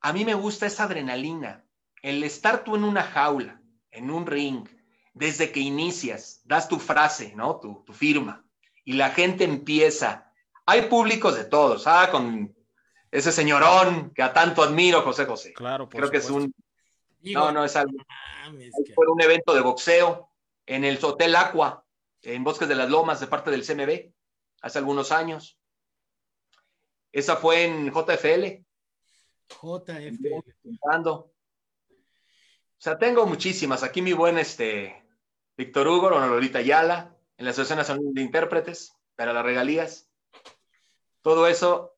A 0.00 0.12
mí 0.12 0.24
me 0.24 0.34
gusta 0.34 0.66
esa 0.66 0.84
adrenalina, 0.84 1.66
el 2.00 2.22
estar 2.22 2.64
tú 2.64 2.76
en 2.76 2.84
una 2.84 3.02
jaula, 3.02 3.60
en 3.96 4.10
un 4.10 4.26
ring, 4.26 4.68
desde 5.14 5.50
que 5.50 5.60
inicias, 5.60 6.42
das 6.44 6.68
tu 6.68 6.78
frase, 6.78 7.34
¿no? 7.34 7.58
Tu, 7.58 7.82
tu 7.84 7.92
firma, 7.92 8.44
y 8.84 8.92
la 8.92 9.10
gente 9.10 9.44
empieza. 9.44 10.32
Hay 10.66 10.82
públicos 10.82 11.36
de 11.36 11.44
todos, 11.44 11.86
ah, 11.86 12.08
con 12.10 12.54
ese 13.10 13.32
señorón 13.32 14.12
que 14.14 14.22
a 14.22 14.32
tanto 14.32 14.62
admiro, 14.62 15.02
José 15.02 15.24
José. 15.24 15.52
Claro, 15.54 15.88
por 15.88 15.98
Creo 15.98 16.10
que 16.10 16.18
es 16.18 16.30
un, 16.30 16.54
no, 17.22 17.50
no, 17.50 17.64
es 17.64 17.74
algo. 17.76 17.96
mames, 18.44 18.72
fue 18.94 19.06
un 19.08 19.20
evento 19.20 19.54
de 19.54 19.60
boxeo 19.60 20.30
en 20.66 20.84
el 20.84 20.98
Hotel 21.02 21.34
Aqua, 21.34 21.84
en 22.22 22.44
Bosques 22.44 22.68
de 22.68 22.74
las 22.74 22.90
Lomas, 22.90 23.20
de 23.20 23.26
parte 23.26 23.50
del 23.50 23.64
CMB, 23.64 24.12
hace 24.60 24.78
algunos 24.78 25.12
años. 25.12 25.58
Esa 27.12 27.36
fue 27.36 27.64
en 27.64 27.90
JFL, 27.90 28.62
JF. 29.48 30.20
O 32.78 32.82
sea, 32.82 32.98
tengo 32.98 33.26
muchísimas. 33.26 33.82
Aquí 33.82 34.02
mi 34.02 34.12
buen 34.12 34.38
este, 34.38 35.04
Víctor 35.56 35.88
Hugo, 35.88 36.10
Don 36.10 36.28
Lolita 36.28 36.58
Ayala, 36.58 37.16
en 37.38 37.44
la 37.44 37.50
Asociación 37.50 37.78
Nacional 37.78 38.14
de 38.14 38.22
Intérpretes, 38.22 38.94
para 39.16 39.32
las 39.32 39.44
regalías. 39.44 40.08
Todo 41.22 41.46
eso, 41.46 41.96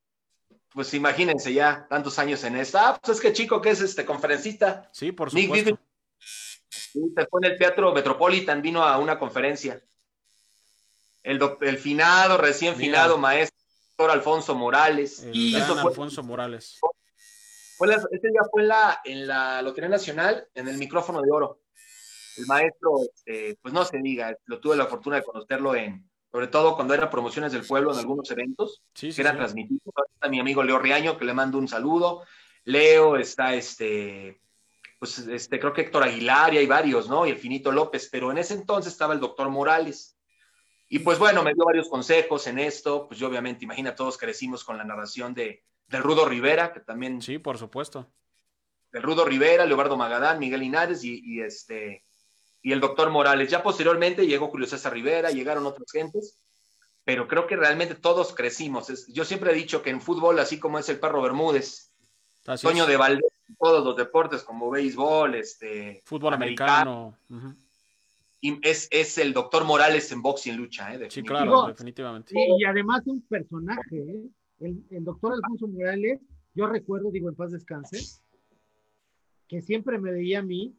pues 0.73 0.95
imagínense 0.95 1.53
ya, 1.53 1.87
tantos 1.89 2.19
años 2.19 2.45
en 2.45 2.57
esta. 2.57 2.89
Ah, 2.89 3.01
pues 3.03 3.19
es 3.19 3.23
que 3.23 3.33
chico 3.33 3.61
que 3.61 3.71
es 3.71 3.81
este 3.81 4.05
conferencista. 4.07 4.89
Sí, 4.93 5.13
por 5.13 5.33
Nick 5.35 5.47
supuesto. 5.47 5.79
Se 6.21 7.27
fue 7.27 7.41
en 7.43 7.53
el 7.53 7.59
Teatro 7.59 7.93
Metropolitan, 7.93 8.63
vino 8.63 8.83
a 8.83 8.99
una 8.99 9.19
conferencia. 9.19 9.83
El, 11.23 11.41
el 11.61 11.79
finado, 11.79 12.39
recién 12.39 12.79
Mira. 12.79 12.87
finado 12.87 13.19
maestro 13.19 13.59
doctor 13.99 14.13
Alfonso 14.13 14.55
Morales. 14.55 15.25
El 15.25 15.53
gran 15.53 15.79
fue, 15.79 15.91
Alfonso 15.91 16.23
Morales. 16.23 16.79
Fue 17.79 17.89
la- 17.89 17.95
este 18.11 18.29
día 18.29 18.41
fue 18.51 18.63
en 18.63 18.69
la, 18.69 19.01
en 19.05 19.27
la 19.27 19.63
Lotería 19.63 19.89
Nacional, 19.89 20.47
en 20.55 20.69
el 20.69 20.77
micrófono 20.77 21.23
de 21.23 21.31
oro. 21.31 21.61
el 22.37 22.47
maestro, 22.47 22.91
este, 23.15 23.57
pues 23.63 23.73
no 23.75 23.85
se 23.85 23.99
diga, 23.99 24.37
lo 24.47 24.61
tuve 24.61 24.77
la 24.77 24.87
fortuna 24.87 25.17
de 25.17 25.23
conocerlo 25.25 25.75
en, 25.75 26.09
sobre 26.31 26.47
todo 26.47 26.77
cuando 26.77 26.95
eran 26.95 27.11
promociones 27.11 27.51
del 27.53 27.67
pueblo 27.67 27.93
en 27.93 27.99
algunos 27.99 28.31
eventos 28.31 28.83
Sí, 28.95 29.11
sí, 29.11 29.17
que 29.17 29.23
eran 29.23 29.35
sí. 29.35 29.39
transmitidos. 29.39 29.83
Está 30.15 30.29
mi 30.29 30.39
amigo 30.39 30.63
Leo 30.63 30.79
Riaño, 30.79 31.17
que 31.19 31.25
le 31.25 31.33
mando 31.35 31.59
un 31.59 31.67
saludo. 31.67 32.23
Leo, 32.65 33.17
está 33.17 33.55
este, 33.55 34.41
pues 35.01 35.19
este, 35.19 35.59
creo 35.59 35.73
que 35.73 35.81
Héctor 35.83 36.03
Aguilar 36.05 36.55
y 36.55 36.59
hay 36.59 36.67
varios, 36.67 37.09
¿no? 37.09 37.27
Y 37.27 37.31
el 37.31 37.39
Finito 37.39 37.73
López, 37.73 38.09
pero 38.13 38.31
en 38.31 38.39
ese 38.39 38.55
entonces 38.55 38.93
estaba 38.93 39.15
el 39.15 39.21
doctor 39.21 39.49
Morales. 39.49 40.17
Y 40.89 41.01
pues 41.01 41.19
bueno, 41.19 41.43
me 41.43 41.55
dio 41.55 41.65
varios 41.65 41.89
consejos 41.89 42.47
en 42.47 42.59
esto. 42.61 43.09
Pues 43.09 43.19
yo 43.19 43.27
obviamente, 43.29 43.65
imagina, 43.65 43.95
todos 43.97 44.17
crecimos 44.17 44.63
con 44.65 44.79
la 44.79 44.85
narración 44.85 45.35
de, 45.35 45.65
del 45.89 46.03
Rudo 46.03 46.27
Rivera, 46.27 46.73
que 46.73 46.81
también 46.81 47.21
Sí, 47.23 47.39
por 47.39 47.59
supuesto. 47.59 48.07
del 48.93 49.03
Rudo 49.03 49.25
Rivera, 49.25 49.67
Leobardo 49.67 49.97
Magadán, 49.97 50.39
Miguel 50.39 50.61
Linares 50.61 51.05
y, 51.05 51.21
y 51.25 51.41
este 51.41 52.05
y 52.63 52.73
el 52.73 52.81
doctor 52.81 53.11
Morales. 53.11 53.51
Ya 53.51 53.63
posteriormente 53.63 54.27
llegó 54.27 54.49
Julio 54.49 54.67
César 54.67 54.93
Rivera, 54.93 55.31
llegaron 55.31 55.65
otras 55.67 55.91
gentes, 55.93 56.39
pero 57.05 57.29
creo 57.29 57.47
que 57.47 57.57
realmente 57.57 57.95
todos 57.95 58.35
crecimos. 58.35 58.91
Es- 58.91 59.07
yo 59.09 59.25
siempre 59.25 59.53
he 59.53 59.55
dicho 59.55 59.81
que 59.83 59.91
en 59.91 60.01
fútbol, 60.01 60.39
así 60.41 60.59
como 60.59 60.79
es 60.79 60.89
el 60.89 60.99
perro 60.99 61.23
Bermúdez, 61.23 61.91
Así 62.47 62.67
Toño 62.67 62.85
es. 62.85 62.89
de 62.89 62.97
Valdés, 62.97 63.31
todos 63.59 63.85
los 63.85 63.95
deportes 63.97 64.43
como 64.43 64.71
béisbol, 64.71 65.35
este, 65.35 66.03
Fútbol 66.05 66.35
americano. 66.35 67.17
Y 68.41 68.59
es, 68.67 68.89
es 68.91 69.19
el 69.19 69.33
doctor 69.33 69.65
Morales 69.65 70.11
en 70.13 70.23
box 70.23 70.47
y 70.47 70.51
en 70.51 70.57
lucha, 70.57 70.95
¿eh? 70.95 71.11
Sí, 71.11 71.23
claro, 71.23 71.67
definitivamente. 71.67 72.33
Y, 72.35 72.63
y 72.63 72.65
además 72.65 73.03
un 73.07 73.21
personaje, 73.23 73.97
¿eh? 73.97 74.23
El, 74.61 74.85
el 74.91 75.05
doctor 75.05 75.33
Alfonso 75.35 75.67
Morales, 75.69 76.21
yo 76.55 76.67
recuerdo, 76.67 77.11
digo 77.11 77.29
en 77.29 77.35
paz 77.35 77.53
descanse, 77.53 77.99
que 79.47 79.63
siempre 79.63 79.99
me 79.99 80.13
veía 80.13 80.41
a 80.41 80.43
mí, 80.43 80.75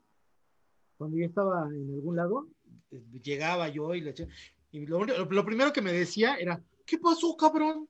cuando 0.98 1.18
yo 1.18 1.26
estaba 1.26 1.68
en 1.68 1.90
algún 1.94 2.16
lado, 2.16 2.48
llegaba 3.24 3.70
yo 3.70 3.96
y 3.96 4.02
le 4.02 4.14
eché- 4.14 4.28
y 4.72 4.86
lo, 4.86 5.04
lo 5.06 5.46
primero 5.46 5.72
que 5.74 5.82
me 5.82 5.92
decía 5.94 6.36
era, 6.36 6.62
¿qué 6.86 6.98
pasó, 6.98 7.36
cabrón? 7.36 7.88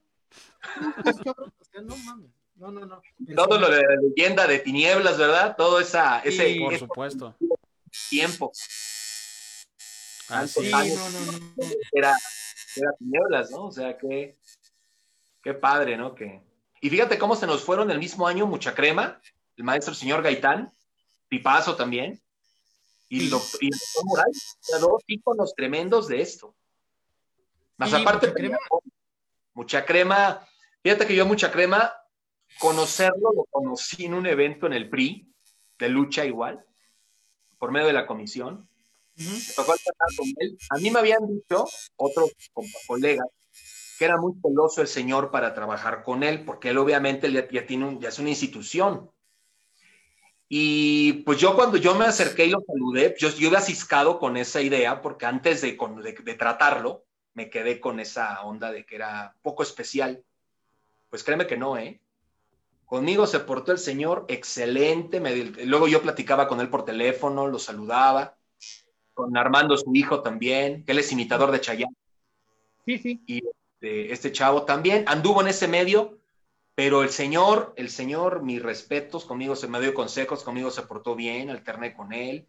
¿Cómo 0.75 0.89
estás, 0.97 1.17
cabrón? 1.23 1.51
O 1.59 1.63
sea, 1.63 1.81
no 1.81 1.97
mames, 1.97 2.31
no, 2.55 2.71
no, 2.71 2.85
no. 2.85 3.01
Todo 3.35 3.59
lo 3.59 3.69
de 3.69 3.81
la 3.81 3.95
leyenda 4.01 4.47
de 4.47 4.59
tinieblas, 4.59 5.17
¿verdad? 5.17 5.55
Todo 5.57 5.79
esa, 5.79 6.19
ese, 6.19 6.53
Sí, 6.53 6.59
Por 6.59 6.73
ese 6.73 6.85
supuesto. 6.85 7.35
tiempo 8.09 8.51
Así 10.29 10.61
Sí, 10.65 10.71
no, 10.71 11.09
no, 11.09 11.25
no, 11.25 11.65
era, 11.91 12.15
era 12.75 12.91
tinieblas, 12.99 13.51
¿no? 13.51 13.65
O 13.65 13.71
sea, 13.71 13.97
qué, 13.97 14.37
qué 15.41 15.53
padre, 15.53 15.97
¿no? 15.97 16.15
Que... 16.15 16.41
Y 16.81 16.89
fíjate 16.89 17.17
cómo 17.17 17.35
se 17.35 17.47
nos 17.47 17.63
fueron 17.63 17.91
el 17.91 17.99
mismo 17.99 18.27
año 18.27 18.45
Mucha 18.47 18.73
Crema, 18.73 19.21
el 19.57 19.63
maestro 19.63 19.93
señor 19.93 20.21
Gaitán, 20.21 20.71
Pipazo 21.27 21.75
también, 21.75 22.21
y, 23.09 23.25
el 23.25 23.29
doc- 23.29 23.57
y 23.61 23.65
el 23.67 23.71
doctor 23.71 24.05
Morales, 24.05 24.57
dos 24.79 25.03
íconos 25.07 25.53
tremendos 25.55 26.07
de 26.07 26.21
esto. 26.21 26.55
Más 27.77 27.93
aparte, 27.93 28.27
Mucha 28.27 28.35
Crema. 28.37 28.57
Mucha 29.53 29.85
Crema, 29.85 30.47
fíjate 30.83 31.05
que 31.07 31.15
yo 31.15 31.25
Mucha 31.25 31.51
Crema, 31.51 31.93
conocerlo, 32.59 33.31
lo 33.35 33.45
conocí 33.49 34.05
en 34.05 34.13
un 34.13 34.25
evento 34.25 34.65
en 34.67 34.73
el 34.73 34.89
PRI, 34.89 35.31
de 35.77 35.89
lucha 35.89 36.25
igual, 36.25 36.65
por 37.57 37.71
medio 37.71 37.87
de 37.87 37.93
la 37.93 38.07
comisión, 38.07 38.67
Ujú. 39.17 39.29
me 39.29 39.53
tocó 39.55 39.73
tratar 39.75 40.07
con 40.17 40.27
él. 40.37 40.57
A 40.69 40.77
mí 40.77 40.91
me 40.91 40.99
habían 40.99 41.25
dicho 41.27 41.65
otros 41.97 42.31
co- 42.53 42.63
colegas 42.87 43.27
que 43.99 44.05
era 44.05 44.15
muy 44.17 44.33
celoso 44.41 44.81
el 44.81 44.87
señor 44.87 45.29
para 45.29 45.53
trabajar 45.53 46.03
con 46.03 46.23
él, 46.23 46.45
porque 46.45 46.69
él 46.69 46.77
obviamente 46.77 47.29
ya, 47.29 47.45
ya 47.49 47.65
tiene 47.65 47.85
un- 47.85 47.99
ya 47.99 48.07
es 48.07 48.17
una 48.17 48.29
institución. 48.29 49.11
Y 50.47 51.13
pues 51.23 51.37
yo 51.37 51.53
cuando 51.53 51.75
yo 51.77 51.93
me 51.95 52.05
acerqué 52.05 52.45
y 52.45 52.49
lo 52.51 52.61
saludé, 52.65 53.13
yo, 53.19 53.29
yo 53.29 53.49
había 53.49 53.59
ciscado 53.59 54.17
con 54.17 54.37
esa 54.37 54.61
idea, 54.61 55.01
porque 55.01 55.25
antes 55.25 55.61
de, 55.61 55.75
con- 55.75 56.01
de- 56.01 56.13
de 56.13 56.33
tratarlo, 56.35 57.03
me 57.33 57.49
quedé 57.49 57.81
con 57.81 57.99
esa 57.99 58.41
onda 58.43 58.71
de 58.71 58.85
que 58.85 58.95
era 58.95 59.35
poco 59.41 59.63
especial. 59.63 60.23
Pues 61.09 61.23
créeme 61.23 61.45
que 61.45 61.57
no, 61.57 61.77
¿eh? 61.77 61.99
Conmigo 62.85 63.27
se 63.27 63.39
portó 63.41 63.73
el 63.73 63.77
señor 63.77 64.25
excelente. 64.29 65.19
me 65.19 65.35
luego 65.65 65.87
yo 65.89 66.01
platicaba 66.01 66.47
con 66.47 66.61
él 66.61 66.69
por 66.69 66.85
teléfono, 66.85 67.47
lo 67.47 67.59
saludaba 67.59 68.35
con 69.13 69.35
Armando, 69.35 69.75
su 69.77 69.93
hijo 69.93 70.21
también, 70.21 70.85
que 70.85 70.93
él 70.93 70.99
es 70.99 71.11
imitador 71.11 71.51
de 71.51 71.59
Chayanne, 71.59 71.93
Sí, 72.85 72.97
sí. 72.97 73.21
y 73.27 73.41
este, 73.81 74.31
chavo 74.31 74.63
también, 74.63 75.05
anduvo 75.07 75.41
en 75.41 75.47
ese 75.47 75.67
medio, 75.67 76.19
pero 76.75 77.03
el 77.03 77.09
señor, 77.09 77.73
el 77.75 77.89
señor, 77.89 78.41
mis 78.41 78.61
respetos, 78.61 79.25
conmigo 79.25 79.55
se 79.55 79.67
me 79.67 79.79
dio 79.81 79.93
consejos, 79.93 80.43
conmigo 80.43 80.71
se 80.71 80.83
portó 80.83 81.15
bien, 81.15 81.49
alterné 81.49 81.93
con 81.93 82.13
él, 82.13 82.47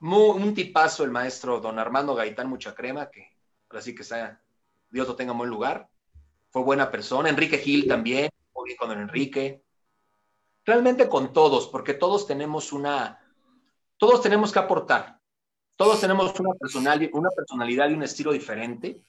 Mu- 0.00 0.32
un 0.32 0.54
tipazo 0.54 1.04
el 1.04 1.10
maestro 1.10 1.60
don 1.60 1.78
Armando 1.78 2.14
Gaitán 2.14 2.48
Mucha 2.48 2.74
Crema, 2.74 3.10
que 3.10 3.36
ahora 3.68 3.82
sí 3.82 3.94
que 3.94 4.02
está, 4.02 4.40
Dios 4.90 5.08
lo 5.08 5.16
tenga 5.16 5.32
en 5.32 5.38
buen 5.38 5.50
lugar, 5.50 5.88
fue 6.50 6.62
buena 6.62 6.90
persona, 6.90 7.28
Enrique 7.28 7.58
Gil 7.58 7.86
también, 7.86 8.30
muy 8.54 8.68
bien 8.68 8.76
con 8.78 8.88
don 8.88 9.00
Enrique, 9.00 9.62
realmente 10.64 11.08
con 11.08 11.32
todos, 11.32 11.66
porque 11.68 11.94
todos 11.94 12.26
tenemos 12.26 12.72
una, 12.72 13.20
todos 13.96 14.22
tenemos 14.22 14.52
que 14.52 14.58
aportar, 14.60 15.18
todos 15.76 16.00
tenemos 16.00 16.38
una, 16.38 16.54
personal, 16.54 17.10
una 17.12 17.30
personalidad 17.30 17.90
y 17.90 17.94
un 17.94 18.02
estilo 18.02 18.32
diferente. 18.32 19.02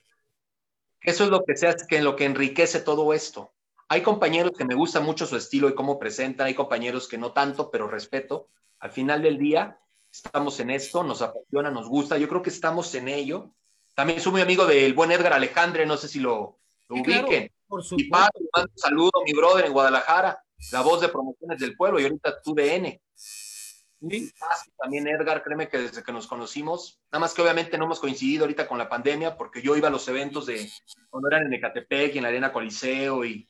Eso 1.02 1.24
es 1.24 1.30
lo 1.30 1.44
que, 1.44 1.56
se 1.56 1.74
que 1.88 2.02
lo 2.02 2.16
que 2.16 2.26
enriquece 2.26 2.82
todo 2.82 3.14
esto. 3.14 3.52
Hay 3.88 4.02
compañeros 4.02 4.52
que 4.58 4.66
me 4.66 4.76
gusta 4.76 5.00
mucho 5.00 5.26
su 5.26 5.36
estilo 5.36 5.70
y 5.70 5.76
cómo 5.76 5.98
presentan, 5.98 6.48
hay 6.48 6.54
compañeros 6.54 7.08
que 7.08 7.18
no 7.18 7.32
tanto, 7.32 7.72
pero 7.72 7.88
respeto. 7.88 8.48
Al 8.80 8.92
final 8.92 9.22
del 9.22 9.38
día, 9.38 9.80
estamos 10.12 10.60
en 10.60 10.70
esto, 10.70 11.04
nos 11.04 11.22
apasiona, 11.22 11.72
nos 11.72 11.88
gusta, 11.88 12.18
yo 12.18 12.28
creo 12.28 12.42
que 12.42 12.50
estamos 12.50 12.94
en 12.96 13.08
ello. 13.08 13.52
También 13.96 14.22
soy 14.22 14.34
muy 14.34 14.42
amigo 14.42 14.66
del 14.66 14.94
buen 14.94 15.12
Edgar 15.12 15.34
Alejandre, 15.34 15.86
no 15.86 15.98
sé 15.98 16.08
si 16.08 16.20
lo, 16.20 16.60
lo 16.88 16.98
Sí, 16.98 17.04
claro, 17.04 17.28
ubiquen. 17.28 17.44
Y 17.46 17.84
supuesto. 17.84 18.10
padre, 18.12 18.46
mando 18.56 18.72
un 18.72 18.80
saludo, 18.80 19.12
mi 19.26 19.34
brother 19.34 19.66
en 19.66 19.74
Guadalajara, 19.74 20.44
la 20.72 20.82
voz 20.82 21.02
de 21.02 21.10
promociones 21.10 21.60
del 21.60 21.76
pueblo 21.76 22.00
y 22.00 22.04
ahorita 22.04 22.42
tu 22.42 22.54
DN. 22.54 23.02
Sí. 24.08 24.32
También 24.78 25.08
Edgar, 25.08 25.44
créeme 25.44 25.68
que 25.68 25.78
desde 25.78 26.04
que 26.04 26.12
nos 26.14 26.26
conocimos, 26.28 27.00
nada 27.12 27.20
más 27.20 27.34
que 27.34 27.42
obviamente 27.42 27.78
no 27.78 27.86
hemos 27.86 28.00
coincidido 28.00 28.44
ahorita 28.46 28.68
con 28.68 28.78
la 28.78 28.88
pandemia, 28.88 29.36
porque 29.36 29.62
yo 29.62 29.76
iba 29.76 29.90
a 29.90 29.92
los 29.92 30.08
eventos 30.08 30.46
de 30.46 30.72
cuando 31.10 31.28
eran 31.28 31.46
en 31.46 31.54
Ecatepec 31.54 32.16
y 32.16 32.18
en 32.20 32.24
la 32.24 32.30
Arena 32.30 32.54
Coliseo 32.54 33.26
y, 33.26 33.48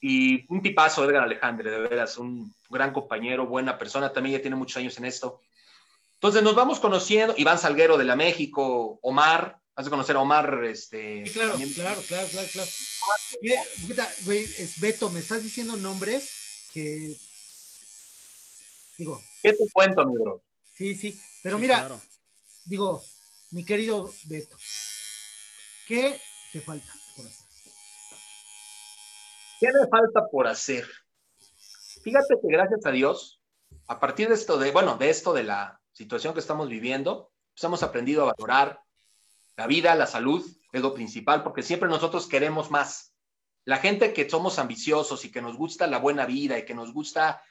y 0.00 0.44
un 0.52 0.60
tipazo 0.60 1.04
Edgar 1.04 1.22
Alejandre, 1.22 1.70
de 1.70 1.78
veras, 1.78 2.18
un 2.18 2.54
gran 2.68 2.92
compañero, 2.92 3.46
buena 3.46 3.78
persona, 3.78 4.12
también 4.12 4.36
ya 4.36 4.42
tiene 4.42 4.56
muchos 4.56 4.76
años 4.76 4.98
en 4.98 5.06
esto. 5.06 5.40
Entonces 6.14 6.42
nos 6.42 6.54
vamos 6.54 6.78
conociendo, 6.78 7.34
Iván 7.38 7.58
Salguero 7.58 7.96
de 7.96 8.04
la 8.04 8.16
México, 8.16 8.98
Omar, 9.02 9.58
has 9.76 9.84
de 9.86 9.90
conocer 9.90 10.16
a 10.16 10.20
Omar, 10.20 10.62
este. 10.64 11.24
Sí, 11.26 11.32
claro, 11.32 11.50
también- 11.52 11.72
claro, 11.72 12.02
claro, 12.06 12.28
claro, 12.28 12.48
claro. 12.52 12.70
Mira, 13.40 14.08
güey, 14.24 14.42
es 14.44 14.78
Beto, 14.80 15.08
me 15.10 15.20
estás 15.20 15.42
diciendo 15.42 15.76
nombres 15.76 16.68
que 16.72 17.16
digo, 18.98 19.22
¿Qué 19.46 19.52
te 19.52 19.70
cuento, 19.72 20.04
mi 20.04 20.16
bro? 20.18 20.42
sí, 20.74 20.96
sí, 20.96 21.20
pero 21.40 21.56
Sí, 21.56 21.62
mira, 21.62 21.78
claro. 21.78 22.00
digo, 22.64 23.00
mi 23.52 23.64
querido 23.64 24.10
Beto, 24.24 24.56
¿qué 25.86 26.20
te 26.52 26.60
falta 26.60 26.92
por 27.16 27.26
hacer? 27.26 27.46
¿Qué 29.60 29.66
me 29.68 29.88
falta 29.88 30.26
por 30.32 30.46
hacer? 30.48 30.84
Fíjate 32.02 32.34
que 32.42 32.48
gracias 32.48 32.84
a 32.84 32.90
Dios, 32.90 33.40
a 33.86 34.00
partir 34.00 34.26
de 34.28 34.34
esto 34.34 34.58
de, 34.58 34.72
bueno, 34.72 34.96
de 34.98 35.10
esto 35.10 35.32
de 35.32 35.44
la 35.44 35.80
situación 35.92 36.34
que 36.34 36.40
estamos 36.40 36.68
viviendo, 36.68 37.30
pues 37.54 37.62
hemos 37.62 37.84
aprendido 37.84 38.24
a 38.24 38.32
valorar 38.36 38.80
la 39.56 39.68
vida, 39.68 39.94
la 39.94 40.08
salud, 40.08 40.44
es 40.72 40.82
lo 40.82 40.92
principal, 40.92 41.44
porque 41.44 41.62
siempre 41.62 41.88
nosotros 41.88 42.26
queremos 42.26 42.72
más. 42.72 43.14
La 43.64 43.76
gente 43.78 44.12
que 44.12 44.28
somos 44.28 44.58
ambiciosos 44.58 45.24
y 45.24 45.30
que 45.30 45.40
nos 45.40 45.56
gusta 45.56 45.86
la 45.86 45.98
buena 45.98 46.26
vida 46.26 46.58
y 46.58 46.64
que 46.64 46.74
nos 46.74 46.92
gusta 46.92 47.42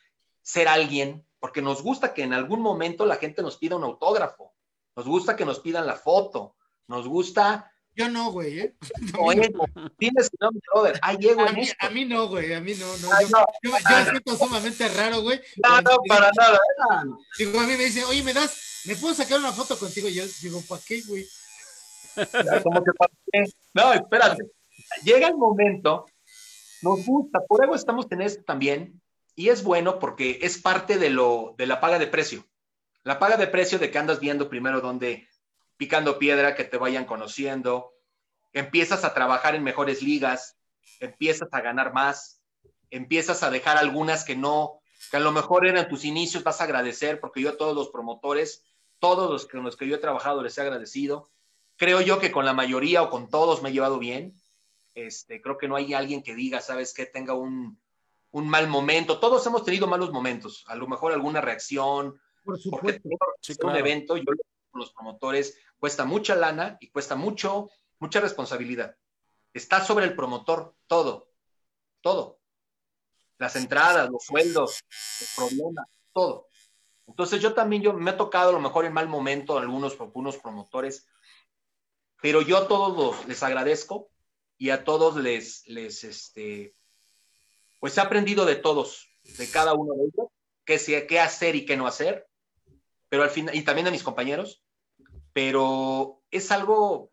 ser 0.45 0.67
alguien, 0.67 1.25
porque 1.39 1.63
nos 1.63 1.81
gusta 1.81 2.13
que 2.13 2.21
en 2.21 2.33
algún 2.33 2.61
momento 2.61 3.05
la 3.07 3.15
gente 3.15 3.41
nos 3.41 3.57
pida 3.57 3.75
un 3.75 3.83
autógrafo, 3.83 4.53
nos 4.95 5.07
gusta 5.07 5.35
que 5.35 5.43
nos 5.43 5.59
pidan 5.59 5.87
la 5.87 5.95
foto, 5.95 6.55
nos 6.87 7.07
gusta 7.07 7.71
Yo 7.95 8.09
no, 8.09 8.31
güey, 8.31 8.59
¿eh? 8.59 8.75
o 9.19 9.31
ego. 9.31 9.65
Tienes 9.97 10.29
no, 10.39 10.49
brother, 10.51 10.99
ahí 11.01 11.17
llego 11.17 11.41
A 11.41 11.47
en 11.47 11.55
mí, 11.55 11.61
esto. 11.61 11.75
a 11.79 11.89
mí 11.89 12.05
no, 12.05 12.27
güey, 12.27 12.53
a 12.53 12.61
mí 12.61 12.73
no, 12.75 12.85
no. 12.97 13.09
Ay, 13.11 13.25
yo, 13.25 13.37
no. 13.37 13.45
yo- 13.63 13.77
yo 13.89 13.95
me 13.97 14.03
siento 14.11 14.35
sumamente 14.37 14.87
raro, 14.89 15.21
güey. 15.21 15.41
No, 15.63 15.81
no, 15.81 15.97
para 16.07 16.29
nada. 16.37 16.59
Digo, 17.39 17.59
a 17.59 17.63
mí 17.63 17.73
me 17.77 17.85
dice, 17.85 18.03
oye, 18.05 18.21
¿me 18.21 18.33
das, 18.33 18.83
me 18.85 18.95
puedo 18.97 19.15
sacar 19.15 19.39
una 19.39 19.51
foto 19.51 19.79
contigo? 19.79 20.07
Y 20.09 20.13
yo 20.13 20.23
digo, 20.41 20.61
¿para 20.69 20.81
qué, 20.85 21.01
güey? 21.07 21.25
Como 22.63 22.83
que 22.83 22.91
para 22.93 23.11
qué. 23.31 23.43
No, 23.73 23.93
espérate. 23.93 24.43
Llega 25.03 25.27
el 25.29 25.37
momento, 25.37 26.05
nos 26.81 27.03
gusta, 27.05 27.39
por 27.47 27.61
algo 27.63 27.75
estamos 27.75 28.05
en 28.11 28.21
esto 28.21 28.43
también, 28.43 29.01
y 29.35 29.49
es 29.49 29.63
bueno 29.63 29.99
porque 29.99 30.39
es 30.41 30.57
parte 30.57 30.97
de 30.97 31.09
lo 31.09 31.55
de 31.57 31.67
la 31.67 31.81
paga 31.81 31.99
de 31.99 32.07
precio. 32.07 32.45
La 33.03 33.19
paga 33.19 33.37
de 33.37 33.47
precio 33.47 33.77
de 33.77 33.91
que 33.91 33.97
andas 33.97 34.19
viendo 34.19 34.49
primero 34.49 34.81
dónde 34.81 35.27
picando 35.77 36.17
piedra, 36.17 36.55
que 36.55 36.63
te 36.63 36.77
vayan 36.77 37.05
conociendo, 37.05 37.93
empiezas 38.53 39.03
a 39.03 39.13
trabajar 39.13 39.55
en 39.55 39.63
mejores 39.63 40.01
ligas, 40.01 40.57
empiezas 41.01 41.49
a 41.51 41.61
ganar 41.61 41.93
más, 41.93 42.41
empiezas 42.89 43.43
a 43.43 43.49
dejar 43.49 43.77
algunas 43.77 44.23
que 44.23 44.37
no, 44.37 44.79
que 45.11 45.17
a 45.17 45.19
lo 45.19 45.33
mejor 45.33 45.67
eran 45.67 45.89
tus 45.89 46.05
inicios, 46.05 46.43
vas 46.43 46.61
a 46.61 46.63
agradecer, 46.63 47.19
porque 47.19 47.41
yo 47.41 47.49
a 47.49 47.57
todos 47.57 47.75
los 47.75 47.89
promotores, 47.89 48.63
todos 48.99 49.29
los 49.29 49.45
con 49.45 49.63
los 49.63 49.75
que 49.75 49.87
yo 49.87 49.95
he 49.95 49.99
trabajado 49.99 50.41
les 50.41 50.57
he 50.57 50.61
agradecido. 50.61 51.29
Creo 51.75 51.99
yo 51.99 52.19
que 52.19 52.31
con 52.31 52.45
la 52.45 52.53
mayoría 52.53 53.03
o 53.03 53.09
con 53.09 53.29
todos 53.29 53.61
me 53.61 53.69
he 53.69 53.73
llevado 53.73 53.99
bien. 53.99 54.33
Este, 54.93 55.41
creo 55.41 55.57
que 55.57 55.67
no 55.67 55.75
hay 55.75 55.93
alguien 55.93 56.23
que 56.23 56.33
diga, 56.33 56.61
sabes, 56.61 56.93
que 56.93 57.05
tenga 57.05 57.33
un, 57.33 57.77
un 58.35 58.49
mal 58.49 58.67
momento. 58.67 59.17
Todos 59.19 59.45
hemos 59.47 59.63
tenido 59.63 59.87
malos 59.87 60.11
momentos, 60.11 60.65
a 60.67 60.75
lo 60.75 60.87
mejor 60.87 61.13
alguna 61.13 61.39
reacción. 61.39 62.19
Por 62.43 62.59
Porque 62.69 62.99
supuesto. 62.99 63.09
sí, 63.39 63.53
Sí, 63.53 63.55
claro. 63.57 63.73
un 63.75 63.79
evento, 63.79 64.17
yo 64.17 64.25
con 64.25 64.81
los 64.81 64.91
promotores, 64.91 65.57
cuesta 65.79 66.03
mucha 66.03 66.35
lana 66.35 66.77
y 66.81 66.89
cuesta 66.89 67.15
mucho, 67.15 67.69
mucha 67.97 68.19
responsabilidad. 68.19 68.97
Está 69.53 69.83
sobre 69.85 70.03
el 70.03 70.17
promotor 70.17 70.75
todo, 70.85 71.31
todo. 72.01 72.39
Las 73.37 73.55
entradas, 73.55 74.09
los 74.09 74.25
sueldos, 74.25 74.83
los 75.21 75.29
problemas, 75.33 75.87
todo. 76.13 76.49
Entonces 77.07 77.41
yo 77.41 77.53
también, 77.53 77.83
yo 77.83 77.93
me 77.93 78.11
ha 78.11 78.17
tocado 78.17 78.49
a 78.49 78.53
lo 78.53 78.59
mejor 78.59 78.83
en 78.83 78.91
mal 78.91 79.07
momento 79.07 79.57
algunos, 79.57 79.97
algunos 80.01 80.35
promotores, 80.37 81.07
pero 82.21 82.41
yo 82.41 82.57
a 82.57 82.67
todos 82.67 82.97
los- 82.97 83.27
les 83.29 83.41
agradezco 83.43 84.09
y 84.57 84.71
a 84.71 84.83
todos 84.83 85.15
les, 85.15 85.65
les, 85.67 86.03
este, 86.03 86.73
pues 87.79 87.97
he 87.97 88.01
aprendido 88.01 88.45
de 88.45 88.55
todos, 88.55 89.09
de 89.37 89.49
cada 89.49 89.73
uno 89.73 89.93
de 89.95 90.03
ellos, 90.03 90.27
qué, 90.65 91.07
qué 91.07 91.19
hacer 91.19 91.55
y 91.55 91.65
qué 91.65 91.77
no 91.77 91.87
hacer, 91.87 92.27
pero 93.09 93.23
al 93.23 93.29
final, 93.29 93.55
y 93.55 93.63
también 93.63 93.87
a 93.87 93.91
mis 93.91 94.03
compañeros, 94.03 94.63
pero 95.33 96.21
es 96.31 96.51
algo, 96.51 97.11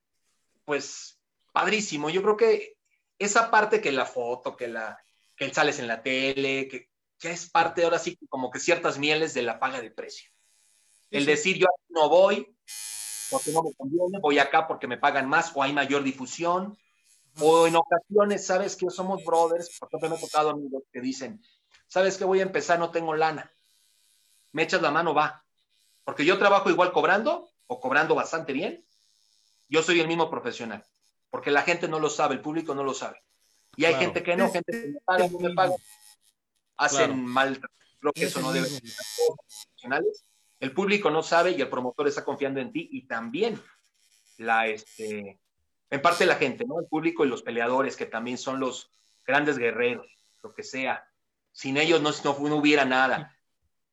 pues, 0.65 1.21
padrísimo. 1.53 2.11
Yo 2.11 2.23
creo 2.23 2.37
que 2.37 2.77
esa 3.19 3.51
parte 3.51 3.81
que 3.81 3.93
la 3.93 4.07
foto, 4.07 4.57
que 4.57 4.69
la, 4.69 4.99
que 5.37 5.53
sales 5.53 5.79
en 5.79 5.89
la 5.89 6.03
tele, 6.03 6.69
que 6.69 6.89
ya 7.19 7.31
es 7.31 7.49
parte 7.49 7.85
ahora 7.85 7.99
sí 7.99 8.19
como 8.29 8.51
que 8.51 8.59
ciertas 8.59 8.99
mieles 8.99 9.35
de 9.35 9.43
la 9.43 9.59
paga 9.59 9.81
de 9.81 9.91
precio. 9.91 10.31
El 11.11 11.27
decir 11.27 11.59
yo 11.59 11.67
no 11.91 12.09
voy 12.09 12.57
porque 13.31 13.53
no 13.53 13.63
me 13.63 13.73
conviene, 13.75 14.19
voy 14.21 14.39
acá 14.39 14.67
porque 14.67 14.87
me 14.87 14.99
pagan 14.99 15.29
más 15.29 15.53
o 15.55 15.63
hay 15.63 15.73
mayor 15.73 16.03
difusión. 16.03 16.77
O 17.41 17.67
en 17.67 17.77
ocasiones, 17.77 18.47
sabes 18.47 18.77
que 18.77 18.91
somos 18.91 19.25
brothers, 19.25 19.79
por 19.79 19.89
ejemplo, 19.89 20.11
me 20.11 20.17
ha 20.17 20.21
tocado 20.21 20.51
amigos 20.51 20.83
que 20.93 21.01
dicen, 21.01 21.43
sabes 21.89 22.17
que 22.19 22.25
voy 22.25 22.41
a 22.41 22.45
empezar, 22.45 22.79
no 22.79 22.91
tengo 22.91 23.15
lana. 23.15 23.51
Me 24.53 24.63
echas 24.65 24.83
la 24.83 24.91
mano, 24.91 25.15
va. 25.15 25.43
Porque 26.05 26.25
yo 26.25 26.39
trabajo 26.39 26.69
igual 26.69 26.93
cobrando 26.93 27.49
o 27.67 27.81
cobrando 27.81 28.15
bastante 28.15 28.53
bien. 28.53 28.85
Yo 29.69 29.83
soy 29.83 30.01
el 30.01 30.09
mismo 30.09 30.29
profesional. 30.31 30.85
Porque 31.31 31.51
la 31.51 31.63
gente 31.63 31.89
no 31.89 31.99
lo 31.99 32.11
sabe, 32.11 32.35
el 32.35 32.43
público 32.43 32.75
no 32.75 32.85
lo 32.85 32.93
sabe. 32.93 33.23
Y 33.77 33.87
hay 33.87 33.93
Claro. 33.95 34.05
gente 34.07 34.23
que 34.23 34.37
no, 34.37 34.45
Es- 34.47 34.53
gente 34.53 34.73
que 34.73 34.89
me 34.89 35.01
paga, 35.01 35.29
no 35.29 35.39
me 35.39 35.55
paga. 35.55 35.75
Hacen 36.77 36.99
Claro. 37.07 37.15
mal. 37.15 37.61
Creo 38.01 38.13
que 38.13 38.25
Es 38.25 38.31
eso 38.31 38.41
no 38.43 38.53
debe 38.53 38.67
ser 38.67 38.83
profesionales. 38.83 40.25
El 40.61 40.73
público 40.75 41.11
no 41.11 41.23
sabe 41.23 41.53
y 41.53 41.61
el 41.63 41.71
promotor 41.71 42.07
está 42.07 42.25
confiando 42.25 42.61
en 42.61 42.73
ti 42.73 42.89
y 42.93 43.07
también 43.07 43.61
la, 44.37 44.67
este, 44.67 45.39
en 45.93 46.01
parte 46.01 46.25
la 46.25 46.37
gente, 46.37 46.65
¿no? 46.67 46.81
El 46.81 46.87
público 46.87 47.23
y 47.23 47.29
los 47.29 47.43
peleadores 47.43 47.97
que 47.97 48.07
también 48.07 48.39
son 48.39 48.59
los 48.59 48.91
grandes 49.27 49.59
guerreros, 49.59 50.07
lo 50.43 50.55
que 50.55 50.63
sea. 50.63 51.07
Sin 51.53 51.77
ellos 51.77 52.01
no, 52.01 52.11
no, 52.25 52.49
no 52.49 52.57
hubiera 52.57 52.87
nada. 52.87 53.37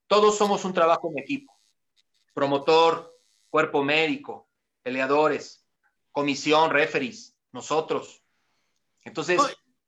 Todos 0.08 0.38
somos 0.38 0.64
un 0.64 0.74
trabajo 0.74 1.12
en 1.12 1.20
equipo. 1.20 1.60
Promotor, 2.34 3.20
cuerpo 3.50 3.84
médico, 3.84 4.48
peleadores, 4.82 5.66
comisión, 6.14 6.70
referees, 6.70 7.36
nosotros. 7.52 8.24
Entonces, 9.04 9.38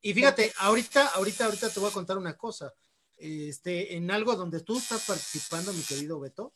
Y 0.02 0.12
fíjate, 0.12 0.52
ahorita, 0.58 1.06
ahorita, 1.14 1.46
ahorita 1.46 1.70
te 1.70 1.80
voy 1.80 1.88
a 1.88 1.94
contar 1.94 2.18
una 2.18 2.36
cosa. 2.36 2.74
Este, 3.16 3.96
en 3.96 4.10
algo 4.10 4.36
donde 4.36 4.60
tú 4.60 4.76
estás 4.76 5.06
participando, 5.06 5.72
mi 5.72 5.82
querido 5.82 6.20
Beto, 6.20 6.52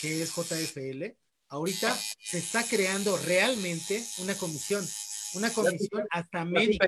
que 0.00 0.20
es 0.20 0.34
JFL, 0.34 1.14
ahorita 1.50 1.94
se 1.94 2.38
está 2.38 2.64
creando 2.64 3.16
realmente 3.18 4.02
una 4.18 4.34
comisión, 4.36 4.84
una 5.34 5.52
comisión 5.52 6.06
hasta 6.10 6.44
médica, 6.44 6.86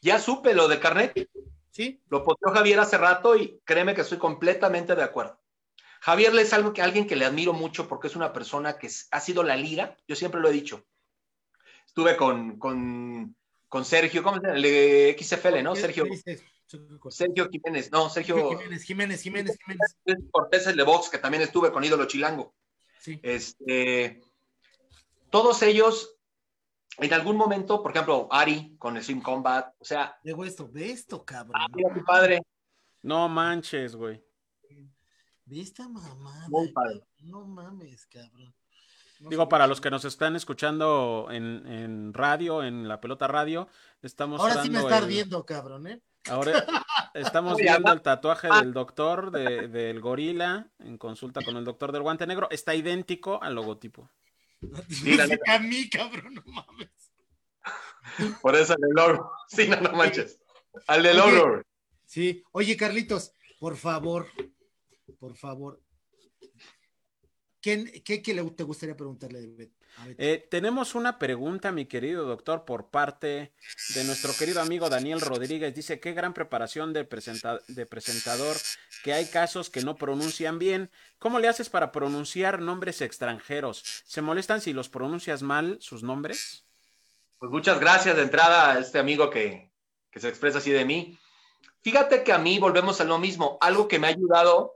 ya 0.00 0.20
supe 0.20 0.54
lo 0.54 0.68
de 0.68 0.78
carnet. 0.78 1.28
¿sí? 1.70 2.00
Lo 2.08 2.22
posteó 2.22 2.52
Javier 2.52 2.78
hace 2.80 2.96
rato 2.98 3.36
y 3.36 3.60
créeme 3.64 3.94
que 3.94 4.02
estoy 4.02 4.18
completamente 4.18 4.94
de 4.94 5.02
acuerdo. 5.02 5.40
Javier 6.00 6.36
es 6.38 6.52
algo 6.52 6.72
que 6.72 6.82
alguien 6.82 7.06
que 7.06 7.16
le 7.16 7.24
admiro 7.24 7.52
mucho 7.52 7.88
porque 7.88 8.06
es 8.06 8.14
una 8.16 8.32
persona 8.32 8.78
que 8.78 8.88
ha 9.10 9.20
sido 9.20 9.42
la 9.42 9.56
liga, 9.56 9.96
yo 10.06 10.14
siempre 10.14 10.40
lo 10.40 10.48
he 10.48 10.52
dicho. 10.52 10.86
Estuve 11.86 12.16
con, 12.16 12.58
con, 12.58 13.34
con 13.68 13.84
Sergio, 13.84 14.22
¿cómo 14.22 14.38
se 14.38 14.46
llama? 14.46 14.58
El 14.58 15.16
XFL, 15.18 15.62
¿no? 15.62 15.74
¿Qué- 15.74 15.80
Sergio? 15.80 16.04
Sergio 17.10 17.48
Jiménez, 17.48 17.90
no, 17.92 18.10
Sergio 18.10 18.50
Jiménez, 18.50 18.82
Jiménez, 18.82 19.22
Jiménez, 19.22 19.56
Jiménez. 19.58 19.96
Cortés, 20.30 20.64
de 20.76 20.82
Box, 20.82 21.08
que 21.08 21.18
también 21.18 21.42
estuve 21.42 21.70
con 21.72 21.84
Ídolo 21.84 22.06
Chilango. 22.06 22.54
Sí. 23.06 23.20
Este, 23.22 24.20
todos 25.30 25.62
ellos, 25.62 26.16
en 26.98 27.12
algún 27.14 27.36
momento, 27.36 27.80
por 27.80 27.92
ejemplo, 27.92 28.26
Ari 28.32 28.74
con 28.78 28.96
el 28.96 29.04
Sim 29.04 29.20
Combat, 29.22 29.72
o 29.78 29.84
sea, 29.84 30.18
Luego 30.24 30.44
esto, 30.44 30.68
ve 30.68 30.90
esto, 30.90 31.24
cabrón. 31.24 31.54
ah, 31.56 31.68
mira 31.72 31.94
tu 31.94 32.04
padre, 32.04 32.42
No 33.02 33.28
manches, 33.28 33.94
güey. 33.94 34.20
Ve 35.44 35.60
esta 35.60 35.88
mamada. 35.88 36.48
Muy 36.48 36.72
padre. 36.72 37.04
No 37.20 37.46
mames, 37.46 38.06
cabrón. 38.06 38.52
No 39.20 39.30
Digo, 39.30 39.48
para 39.48 39.68
los 39.68 39.80
que 39.80 39.88
nos 39.90 40.04
están 40.04 40.34
escuchando 40.34 41.28
en, 41.30 41.64
en 41.68 42.12
radio, 42.12 42.64
en 42.64 42.88
la 42.88 43.00
pelota 43.00 43.28
radio, 43.28 43.68
estamos 44.02 44.40
Ahora 44.40 44.64
sí 44.64 44.68
me 44.70 44.78
está 44.80 44.98
el- 44.98 45.04
ardiendo, 45.04 45.46
cabrón, 45.46 45.86
¿eh? 45.86 46.02
Ahora 46.28 46.66
estamos 47.14 47.56
viendo 47.56 47.92
el 47.92 48.02
tatuaje 48.02 48.48
Ah. 48.50 48.60
del 48.60 48.72
doctor, 48.72 49.30
de- 49.30 49.68
del 49.68 50.00
gorila, 50.00 50.70
en 50.80 50.98
consulta 50.98 51.42
con 51.44 51.56
el 51.56 51.64
doctor 51.64 51.92
del 51.92 52.02
guante 52.02 52.26
negro. 52.26 52.48
Está 52.50 52.74
idéntico 52.74 53.42
al 53.42 53.54
logotipo. 53.54 54.10
Sí, 54.88 55.14
la 55.16 55.26
neta. 55.26 55.54
a 55.54 55.58
mí, 55.58 55.88
cabrón, 55.90 56.34
no 56.34 56.42
mames. 56.46 56.90
por 58.40 58.54
eso 58.56 58.74
el 58.74 58.80
de 58.80 58.94
logo. 58.94 59.30
Sí, 59.48 59.68
no, 59.68 59.80
no 59.80 59.92
manches. 59.92 60.40
Al 60.86 61.02
de 61.02 61.10
Oye. 61.10 61.18
logo. 61.18 61.62
Sí, 62.04 62.42
oye, 62.52 62.76
Carlitos, 62.76 63.32
por 63.58 63.76
favor, 63.76 64.26
por 65.18 65.36
favor. 65.36 65.80
¿Qué, 67.60 68.02
qué, 68.04 68.22
qué 68.22 68.34
le, 68.34 68.44
te 68.52 68.62
gustaría 68.62 68.96
preguntarle 68.96 69.38
a 69.38 69.42
Bet- 69.42 69.50
a 69.50 69.56
Bet? 69.58 69.72
Eh, 70.18 70.46
tenemos 70.50 70.94
una 70.94 71.18
pregunta, 71.18 71.72
mi 71.72 71.86
querido 71.86 72.24
doctor, 72.24 72.64
por 72.64 72.90
parte 72.90 73.52
de 73.94 74.04
nuestro 74.04 74.32
querido 74.34 74.60
amigo 74.60 74.88
Daniel 74.88 75.20
Rodríguez. 75.20 75.74
Dice, 75.74 76.00
qué 76.00 76.12
gran 76.12 76.34
preparación 76.34 76.92
de, 76.92 77.04
presenta- 77.04 77.60
de 77.68 77.86
presentador, 77.86 78.56
que 79.02 79.12
hay 79.12 79.26
casos 79.26 79.70
que 79.70 79.82
no 79.82 79.96
pronuncian 79.96 80.58
bien. 80.58 80.90
¿Cómo 81.18 81.38
le 81.38 81.48
haces 81.48 81.70
para 81.70 81.92
pronunciar 81.92 82.60
nombres 82.60 83.00
extranjeros? 83.00 83.82
¿Se 84.04 84.22
molestan 84.22 84.60
si 84.60 84.72
los 84.72 84.88
pronuncias 84.88 85.42
mal 85.42 85.78
sus 85.80 86.02
nombres? 86.02 86.64
Pues 87.38 87.50
muchas 87.50 87.80
gracias 87.80 88.16
de 88.16 88.22
entrada 88.22 88.72
a 88.72 88.78
este 88.78 88.98
amigo 88.98 89.30
que, 89.30 89.70
que 90.10 90.20
se 90.20 90.28
expresa 90.28 90.58
así 90.58 90.70
de 90.70 90.84
mí. 90.84 91.18
Fíjate 91.82 92.24
que 92.24 92.32
a 92.32 92.38
mí 92.38 92.58
volvemos 92.58 93.00
a 93.00 93.04
lo 93.04 93.18
mismo. 93.18 93.58
Algo 93.60 93.88
que 93.88 93.98
me 93.98 94.06
ha 94.08 94.10
ayudado 94.10 94.74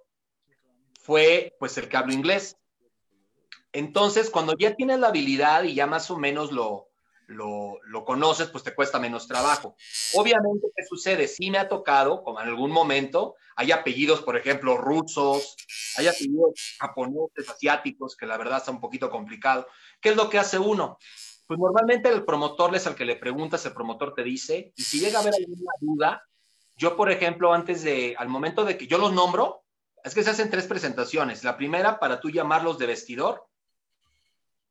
fue 1.03 1.57
pues 1.59 1.77
el 1.79 1.89
que 1.89 1.97
hablo 1.97 2.13
inglés. 2.13 2.57
Entonces, 3.73 4.31
cuando 4.31 4.55
ya 4.59 4.75
tienes 4.75 4.99
la 4.99 5.09
habilidad 5.09 5.63
y 5.63 5.75
ya 5.75 5.87
más 5.87 6.11
o 6.11 6.19
menos 6.19 6.53
lo, 6.53 6.89
lo, 7.27 7.79
lo 7.85 8.05
conoces, 8.05 8.49
pues 8.49 8.65
te 8.65 8.75
cuesta 8.75 8.99
menos 8.99 9.29
trabajo. 9.29 9.77
Obviamente, 10.15 10.69
¿qué 10.77 10.85
sucede? 10.85 11.29
Sí 11.29 11.51
me 11.51 11.59
ha 11.59 11.69
tocado, 11.69 12.23
como 12.23 12.41
en 12.41 12.49
algún 12.49 12.71
momento, 12.71 13.37
hay 13.55 13.73
apellidos, 13.73 14.23
por 14.23 14.37
ejemplo, 14.37 14.77
rusos, 14.77 15.57
hay 15.97 16.09
apellidos 16.09 16.77
japoneses, 16.79 17.49
asiáticos, 17.49 18.17
que 18.17 18.27
la 18.27 18.37
verdad 18.37 18.59
está 18.59 18.71
un 18.71 18.81
poquito 18.81 19.11
complicado. 19.11 19.67
¿Qué 20.01 20.11
es 20.11 20.17
lo 20.17 20.29
que 20.29 20.39
hace 20.39 20.59
uno? 20.59 20.99
Pues 21.47 21.59
normalmente 21.59 22.09
el 22.09 22.25
promotor 22.25 22.75
es 22.75 22.87
al 22.87 22.95
que 22.95 23.05
le 23.05 23.17
preguntas, 23.17 23.65
el 23.67 23.73
promotor 23.73 24.15
te 24.15 24.23
dice, 24.23 24.73
y 24.77 24.83
si 24.83 25.01
llega 25.01 25.19
a 25.19 25.23
haber 25.23 25.35
alguna 25.35 25.73
duda, 25.81 26.23
yo, 26.77 26.97
por 26.97 27.11
ejemplo, 27.11 27.53
antes 27.53 27.83
de, 27.83 28.15
al 28.19 28.29
momento 28.29 28.65
de 28.65 28.79
que 28.79 28.87
yo 28.87 28.99
los 28.99 29.13
nombro, 29.13 29.65
es 30.03 30.15
que 30.15 30.23
se 30.23 30.31
hacen 30.31 30.51
tres 30.51 30.67
presentaciones. 30.67 31.45
La 31.45 31.57
primera 31.57 32.01
para 32.01 32.21
tú 32.21 32.31
llamarlos 32.31 32.79
de 32.79 32.87
vestidor 32.87 33.50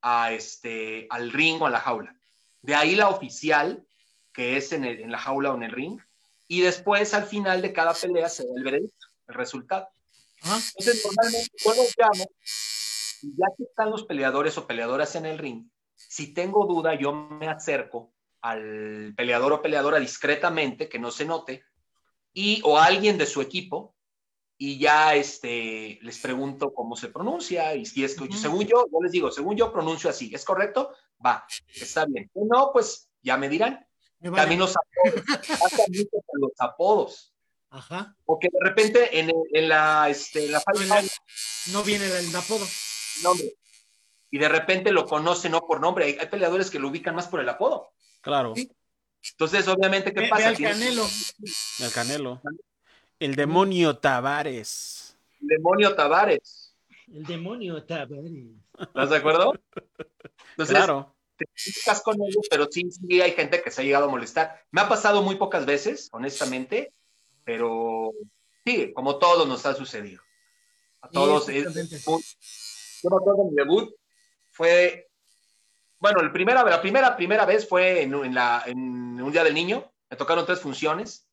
a 0.02 0.32
este, 0.34 1.08
al 1.10 1.32
ring 1.32 1.62
o 1.62 1.66
a 1.68 1.70
la 1.70 1.80
jaula. 1.80 2.16
De 2.62 2.76
ahí 2.76 2.96
la 2.96 3.10
oficial, 3.10 3.86
que 4.34 4.58
es 4.58 4.72
en, 4.72 4.86
el- 4.86 5.00
en 5.00 5.12
la 5.12 5.18
jaula 5.20 5.52
o 5.52 5.56
en 5.56 5.64
el 5.64 5.72
ring. 5.72 6.00
Y 6.48 6.62
después, 6.62 7.14
al 7.14 7.26
final 7.26 7.62
de 7.62 7.74
cada 7.74 7.94
pelea, 7.94 8.28
se 8.30 8.44
da 8.44 8.50
el 8.56 8.64
veredicto, 8.64 9.08
el 9.28 9.36
resultado. 9.36 9.88
Entonces, 10.78 11.06
normalmente 11.06 11.52
yo 11.64 11.74
los 11.76 11.94
llamo 11.98 12.26
ya 13.22 13.48
que 13.58 13.64
están 13.64 13.90
los 13.92 14.06
peleadores 14.06 14.58
o 14.58 14.66
peleadoras 14.66 15.16
en 15.16 15.26
el 15.26 15.38
ring, 15.38 15.66
si 15.96 16.34
tengo 16.34 16.66
duda, 16.66 16.96
yo 16.96 17.12
me 17.12 17.50
acerco 17.50 18.14
al 18.42 19.14
peleador 19.18 19.52
o 19.52 19.62
peleadora 19.62 20.00
discretamente, 20.00 20.88
que 20.88 21.00
no 21.00 21.12
se 21.12 21.26
note, 21.26 21.64
y 22.34 22.62
o 22.64 22.78
a 22.78 22.86
alguien 22.86 23.18
de 23.18 23.26
su 23.26 23.42
equipo, 23.42 23.94
y 24.62 24.78
ya 24.78 25.16
este, 25.16 25.98
les 26.02 26.20
pregunto 26.20 26.74
cómo 26.74 26.98
se 26.98 27.08
pronuncia, 27.08 27.74
y 27.76 27.86
si 27.86 28.04
es 28.04 28.14
que, 28.16 28.30
según 28.34 28.66
yo, 28.68 28.86
yo 28.92 29.00
les 29.02 29.12
digo, 29.14 29.32
según 29.32 29.56
yo 29.56 29.72
pronuncio 29.72 30.10
así, 30.10 30.30
¿es 30.36 30.44
correcto? 30.44 30.94
Va, 31.26 31.46
está 31.74 32.06
bien. 32.06 32.30
Si 32.34 32.40
no, 32.44 32.72
pues 32.74 33.10
ya 33.22 33.38
me 33.38 33.48
dirán. 33.48 33.88
Me 34.20 34.30
vale. 34.30 34.42
También 34.44 34.60
los 34.60 34.76
apodos, 34.76 35.24
pasa 35.48 35.84
mucho 35.88 36.10
con 36.26 36.42
los 36.42 36.52
apodos, 36.60 37.34
Ajá. 37.70 38.16
porque 38.26 38.50
de 38.52 38.60
repente 38.70 39.18
en, 39.20 39.30
el- 39.30 39.36
en 39.54 39.70
la, 39.70 40.10
este, 40.10 40.46
en 40.46 40.52
la 40.52 40.62
No, 40.68 41.74
no 41.80 41.84
viene 41.84 42.06
el 42.06 42.36
apodo. 42.36 42.68
nombre. 43.24 43.56
Y 44.32 44.38
de 44.40 44.50
repente 44.50 44.92
lo 44.92 45.06
conoce 45.08 45.50
no 45.50 45.62
por 45.62 45.80
nombre. 45.80 46.04
Hay, 46.06 46.18
hay 46.20 46.28
peleadores 46.28 46.70
que 46.70 46.80
lo 46.80 46.90
ubican 46.90 47.16
más 47.16 47.28
por 47.28 47.40
el 47.40 47.48
apodo. 47.50 47.94
Claro. 48.22 48.54
Sí. 48.56 48.70
Entonces, 49.32 49.68
obviamente, 49.70 50.14
¿qué 50.14 50.20
Ve- 50.20 50.26
ve 50.26 50.30
pasa? 50.30 50.48
al 50.50 50.58
Tienes 50.58 50.78
Canelo. 50.78 51.08
El 51.80 51.92
Canelo. 51.94 52.42
El 53.20 53.36
demonio 53.36 53.98
Tavares. 53.98 55.18
el 55.42 55.48
demonio 55.48 55.96
Tavares. 55.96 56.76
El 57.12 57.24
demonio 57.26 57.84
Tavares. 57.86 58.34
¿Estás 58.80 59.10
de 59.10 59.18
acuerdo? 59.18 59.54
Entonces, 60.52 60.76
Claro. 60.76 61.16
te 61.38 61.46
ubicas 61.46 62.02
con 62.02 62.16
ellos, 62.22 62.48
pero 62.50 62.68
sí, 62.72 62.90
sí 62.92 63.22
hay 63.22 63.32
gente 63.32 63.62
que 63.62 63.72
se 63.72 63.82
ha 63.82 63.84
llegado 63.86 64.06
a 64.06 64.10
molestar. 64.10 64.64
Me 64.72 64.82
ha 64.82 64.90
pasado 64.90 65.22
muy 65.22 65.36
pocas 65.36 65.66
veces, 65.66 66.10
honestamente, 66.12 66.94
pero 67.44 68.12
sí, 68.66 68.94
como 68.94 69.18
todos 69.18 69.48
nos 69.48 69.66
ha 69.66 69.74
sucedido. 69.76 70.22
A 71.02 71.10
todos. 71.10 71.46
Sí, 71.46 71.54
es- 71.58 71.58
exactamente. 71.66 71.96
es 71.96 72.08
muy- 72.08 72.22
yo 73.04 73.10
me 73.10 73.16
acuerdo 73.18 73.44
mi 73.46 73.56
debut 73.56 73.96
fue, 74.52 75.10
bueno, 76.00 76.20
el 76.22 76.32
primera, 76.34 76.64
la 76.64 76.82
primera, 76.82 77.16
primera 77.16 77.46
vez 77.46 77.68
fue 77.68 78.02
en, 78.04 78.14
en 78.14 78.34
la, 78.34 78.64
en 78.66 78.78
un 79.22 79.32
Día 79.32 79.44
del 79.46 79.54
Niño, 79.54 79.90
me 80.10 80.18
tocaron 80.18 80.46
tres 80.46 80.60
funciones, 80.60 81.26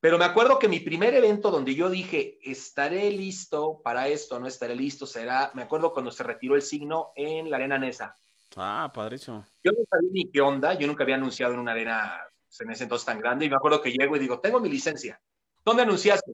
pero 0.00 0.16
me 0.16 0.24
acuerdo 0.24 0.58
que 0.58 0.68
mi 0.68 0.80
primer 0.80 1.14
evento 1.14 1.50
donde 1.50 1.74
yo 1.74 1.90
dije, 1.90 2.38
estaré 2.42 3.10
listo 3.10 3.80
para 3.84 4.08
esto, 4.08 4.40
no 4.40 4.46
estaré 4.46 4.74
listo, 4.74 5.06
será, 5.06 5.50
me 5.54 5.62
acuerdo 5.62 5.92
cuando 5.92 6.10
se 6.10 6.22
retiró 6.22 6.54
el 6.54 6.62
signo 6.62 7.12
en 7.14 7.50
la 7.50 7.58
Arena 7.58 7.78
Nesa. 7.78 8.16
Ah, 8.56 8.90
padrísimo. 8.92 9.44
Yo 9.62 9.72
no 9.72 9.78
sabía 9.90 10.10
ni 10.10 10.30
qué 10.30 10.40
onda, 10.40 10.74
yo 10.74 10.86
nunca 10.86 11.04
había 11.04 11.16
anunciado 11.16 11.52
en 11.52 11.60
una 11.60 11.72
arena 11.72 12.18
en 12.58 12.70
ese 12.70 12.84
entonces 12.84 13.06
tan 13.06 13.20
grande, 13.20 13.44
y 13.44 13.50
me 13.50 13.56
acuerdo 13.56 13.80
que 13.80 13.92
llego 13.92 14.16
y 14.16 14.18
digo, 14.18 14.40
tengo 14.40 14.58
mi 14.58 14.70
licencia. 14.70 15.20
¿Dónde 15.64 15.82
anunciaste? 15.82 16.32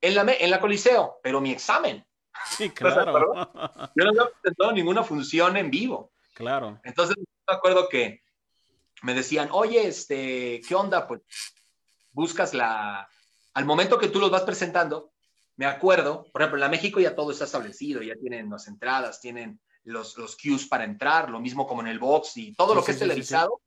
En 0.00 0.14
la, 0.14 0.26
en 0.38 0.50
la 0.50 0.60
Coliseo, 0.60 1.18
pero 1.22 1.40
mi 1.40 1.52
examen. 1.52 2.06
Sí, 2.50 2.70
claro. 2.70 3.14
Yo 3.96 4.04
no 4.04 4.10
había 4.10 4.30
presentado 4.40 4.72
ninguna 4.72 5.02
función 5.02 5.56
en 5.56 5.70
vivo. 5.70 6.12
claro. 6.34 6.78
Entonces, 6.84 7.16
me 7.16 7.56
acuerdo 7.56 7.88
que 7.88 8.22
me 9.02 9.14
decían, 9.14 9.48
oye, 9.52 9.86
este, 9.86 10.60
¿qué 10.66 10.74
onda? 10.74 11.06
Pues 11.06 11.22
buscas 12.16 12.54
la... 12.54 13.08
Al 13.52 13.64
momento 13.66 13.98
que 13.98 14.08
tú 14.08 14.18
los 14.18 14.30
vas 14.30 14.42
presentando, 14.42 15.12
me 15.56 15.66
acuerdo, 15.66 16.26
por 16.32 16.40
ejemplo, 16.40 16.56
en 16.56 16.62
la 16.62 16.68
México 16.68 16.98
ya 16.98 17.14
todo 17.14 17.30
está 17.30 17.44
establecido, 17.44 18.02
ya 18.02 18.14
tienen 18.16 18.48
las 18.50 18.66
entradas, 18.68 19.20
tienen 19.20 19.60
los, 19.84 20.16
los 20.16 20.36
cues 20.36 20.66
para 20.66 20.84
entrar, 20.84 21.28
lo 21.30 21.40
mismo 21.40 21.66
como 21.66 21.82
en 21.82 21.88
el 21.88 21.98
box 21.98 22.38
y 22.38 22.54
todo 22.54 22.70
Sí, 22.70 22.74
lo 22.74 22.80
sí, 22.80 22.86
que 22.86 22.92
es 22.92 22.98
sí, 22.98 23.04
sí, 23.04 23.08
televisado, 23.08 23.60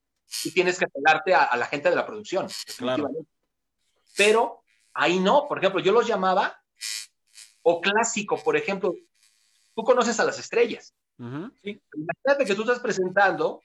y 0.46 0.52
tienes 0.52 0.80
que 0.80 0.88
pegarte 0.88 1.34
a, 1.34 1.44
a 1.44 1.58
la 1.58 1.68
gente 1.68 1.90
de 1.90 1.96
la 1.96 2.06
producción. 2.06 2.48
Claro. 2.78 3.10
Pero 4.18 4.64
ahí 4.94 5.20
no, 5.20 5.48
por 5.48 5.60
ejemplo, 5.60 5.80
yo 5.80 5.92
los 5.92 6.08
llamaba, 6.08 6.60
o 7.62 7.82
clásico, 7.82 8.42
por 8.44 8.58
ejemplo, 8.58 8.96
tú 9.76 9.84
conoces 9.84 10.20
a 10.20 10.26
las 10.26 10.40
estrellas. 10.40 10.94
Imagínate 11.20 12.46
que 12.46 12.56
tú 12.56 12.62
estás 12.62 12.80
presentando 12.80 13.62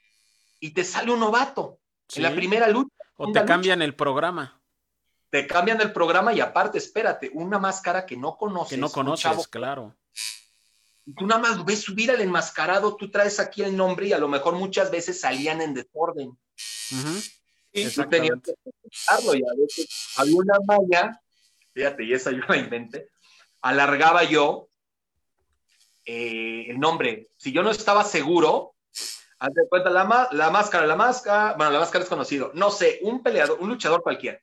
y 0.60 0.70
te 0.70 0.84
sale 0.84 1.10
un 1.10 1.20
novato 1.20 1.78
en 2.14 2.22
la 2.22 2.34
primera 2.34 2.68
lucha, 2.68 2.94
O 3.16 3.32
te 3.32 3.44
cambian 3.44 3.80
el 3.80 3.94
programa 3.94 4.60
te 5.34 5.48
cambian 5.48 5.80
el 5.80 5.92
programa 5.92 6.32
y 6.32 6.38
aparte, 6.38 6.78
espérate, 6.78 7.28
una 7.34 7.58
máscara 7.58 8.06
que 8.06 8.16
no 8.16 8.36
conoces. 8.36 8.70
que 8.70 8.76
no 8.76 8.88
conoces, 8.88 9.24
chavo, 9.24 9.42
claro. 9.50 9.96
tú 11.18 11.26
nada 11.26 11.40
más 11.40 11.64
ves 11.64 11.80
subir 11.80 12.08
al 12.12 12.20
enmascarado, 12.20 12.94
tú 12.94 13.10
traes 13.10 13.40
aquí 13.40 13.64
el 13.64 13.76
nombre 13.76 14.06
y 14.06 14.12
a 14.12 14.18
lo 14.18 14.28
mejor 14.28 14.54
muchas 14.54 14.92
veces 14.92 15.20
salían 15.20 15.60
en 15.60 15.74
desorden. 15.74 16.38
Y 17.72 17.88
tú 17.88 18.08
tenías 18.08 18.38
que 18.44 18.52
presentarlo 18.62 19.34
y 19.34 19.42
a 19.42 19.60
veces 19.60 20.14
había 20.18 20.36
una 20.36 20.58
malla, 20.64 21.20
fíjate, 21.72 22.04
y 22.04 22.12
esa 22.12 22.30
yo 22.30 22.42
la 22.48 22.56
inventé, 22.56 23.08
alargaba 23.60 24.22
yo 24.22 24.68
eh, 26.04 26.66
el 26.68 26.78
nombre. 26.78 27.30
Si 27.36 27.50
yo 27.50 27.64
no 27.64 27.72
estaba 27.72 28.04
seguro, 28.04 28.76
haz 29.40 29.52
de 29.52 29.68
cuenta, 29.68 29.90
la, 29.90 30.28
la 30.30 30.50
máscara, 30.50 30.86
la 30.86 30.94
máscara, 30.94 31.54
bueno, 31.56 31.72
la 31.72 31.80
máscara 31.80 32.04
es 32.04 32.08
conocido, 32.08 32.52
no 32.54 32.70
sé, 32.70 33.00
un 33.02 33.20
peleador, 33.20 33.58
un 33.60 33.68
luchador 33.68 34.00
cualquiera, 34.00 34.40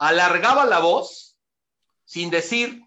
alargaba 0.00 0.64
la 0.66 0.80
voz 0.80 1.36
sin 2.04 2.30
decir, 2.30 2.82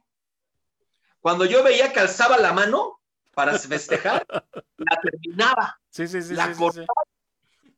cuando 1.21 1.45
yo 1.45 1.63
veía 1.63 1.93
que 1.93 2.01
alzaba 2.01 2.37
la 2.37 2.51
mano 2.51 2.99
para 3.33 3.57
festejar, 3.57 4.25
la 4.77 4.99
terminaba. 5.01 5.79
Sí, 5.89 6.07
sí, 6.07 6.21
sí, 6.21 6.33
La 6.33 6.47
sí, 6.47 6.53
sí, 6.55 6.59
corta- 6.59 6.85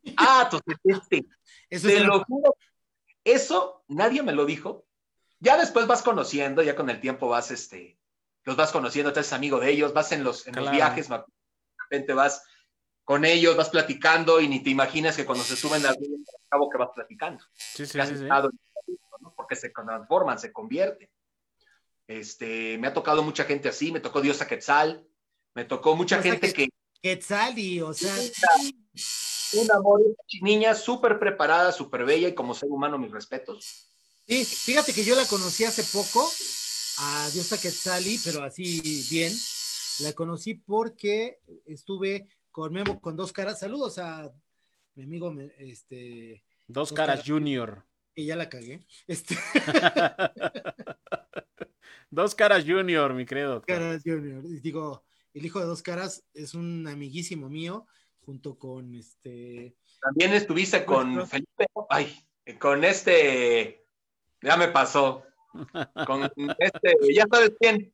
sí. 0.03 0.15
Ah, 0.17 0.41
entonces 0.51 0.77
este. 0.83 1.25
Eso 1.69 1.87
Te 1.87 1.97
es 1.97 2.03
lo 2.03 2.23
juro. 2.23 2.55
Eso 3.23 3.83
nadie 3.87 4.23
me 4.23 4.33
lo 4.33 4.45
dijo. 4.45 4.85
Ya 5.39 5.57
después 5.57 5.85
vas 5.85 6.01
conociendo, 6.01 6.63
ya 6.63 6.75
con 6.75 6.89
el 6.89 7.01
tiempo 7.01 7.27
vas, 7.27 7.51
este, 7.51 7.99
los 8.43 8.55
vas 8.55 8.71
conociendo, 8.71 9.11
te 9.13 9.19
haces 9.19 9.33
amigo 9.33 9.59
de 9.59 9.69
ellos, 9.69 9.93
vas 9.93 10.11
en 10.11 10.23
los, 10.23 10.47
en 10.47 10.55
los 10.55 10.71
viajes, 10.71 11.09
de 11.09 11.23
repente 11.77 12.13
vas 12.13 12.43
con 13.03 13.25
ellos, 13.25 13.55
vas 13.57 13.69
platicando 13.69 14.39
y 14.39 14.47
ni 14.47 14.63
te 14.63 14.69
imaginas 14.69 15.15
que 15.15 15.25
cuando 15.25 15.43
se 15.43 15.55
suben 15.55 15.85
al 15.85 15.97
cabo 16.49 16.69
que 16.69 16.77
vas 16.77 16.89
platicando. 16.95 17.43
Sí, 17.53 17.85
sí, 17.85 17.99
sí, 18.01 18.07
sí. 18.17 18.23
estado 18.23 18.49
en 18.49 18.55
el 18.55 18.71
producto, 18.85 19.17
¿no? 19.21 19.34
Porque 19.45 19.55
se 19.55 19.69
transforman, 19.69 20.39
se 20.39 20.51
convierten. 20.51 21.07
Este, 22.07 22.79
me 22.79 22.87
ha 22.87 22.93
tocado 22.93 23.21
mucha 23.21 23.43
gente 23.43 23.69
así, 23.69 23.91
me 23.91 23.99
tocó 23.99 24.21
Diosa 24.21 24.47
Quetzal, 24.47 25.07
me 25.53 25.65
tocó 25.65 25.95
mucha 25.95 26.19
Diosa 26.19 26.31
gente 26.39 26.53
que 26.53 26.69
Quetzali, 26.99 27.79
o 27.81 27.93
sea, 27.93 28.15
un 29.53 29.71
amor, 29.71 30.01
niña 30.41 30.73
súper 30.73 31.19
preparada, 31.19 31.71
súper 31.71 32.05
bella 32.05 32.27
y 32.27 32.33
como 32.33 32.55
ser 32.55 32.69
humano, 32.69 32.97
mis 32.97 33.11
respetos. 33.11 33.91
sí, 34.27 34.43
fíjate 34.43 34.93
que 34.93 35.03
yo 35.03 35.15
la 35.15 35.25
conocí 35.27 35.63
hace 35.63 35.83
poco, 35.83 36.27
a 36.99 37.29
Diosa 37.31 37.61
Quetzali, 37.61 38.19
pero 38.23 38.43
así 38.43 39.05
bien. 39.11 39.31
La 39.99 40.13
conocí 40.13 40.55
porque 40.55 41.39
estuve 41.65 42.27
con 42.51 42.73
Memo 42.73 42.99
con 42.99 43.15
dos 43.15 43.31
caras. 43.31 43.59
Saludos 43.59 43.99
a 43.99 44.31
mi 44.95 45.03
amigo, 45.03 45.31
este, 45.59 46.43
Dos 46.67 46.89
Dos 46.89 46.97
caras 46.97 47.17
caras. 47.17 47.29
junior. 47.29 47.85
Que 48.15 48.25
ya 48.25 48.35
la 48.35 48.49
cagué. 48.49 48.85
Este, 49.07 49.35
Dos 52.09 52.33
caras 52.33 52.63
junior, 52.65 53.13
mi 53.13 53.25
querido 53.25 53.55
doctor. 53.55 53.75
Caras 53.75 54.01
Junior. 54.03 54.41
Digo, 54.61 55.03
el 55.33 55.45
hijo 55.45 55.59
de 55.59 55.65
dos 55.65 55.81
caras 55.81 56.23
es 56.33 56.53
un 56.53 56.87
amiguísimo 56.87 57.49
mío, 57.49 57.87
junto 58.21 58.57
con 58.57 58.95
este. 58.95 59.75
También 59.99 60.33
estuviste 60.33 60.85
con 60.85 61.07
Bueno. 61.13 61.27
Felipe, 61.27 61.65
ay, 61.89 62.17
con 62.57 62.85
este, 62.85 63.85
ya 64.41 64.55
me 64.55 64.69
pasó, 64.69 65.25
con 66.07 66.23
este, 66.59 67.13
ya 67.13 67.25
sabes 67.29 67.51
quién, 67.59 67.93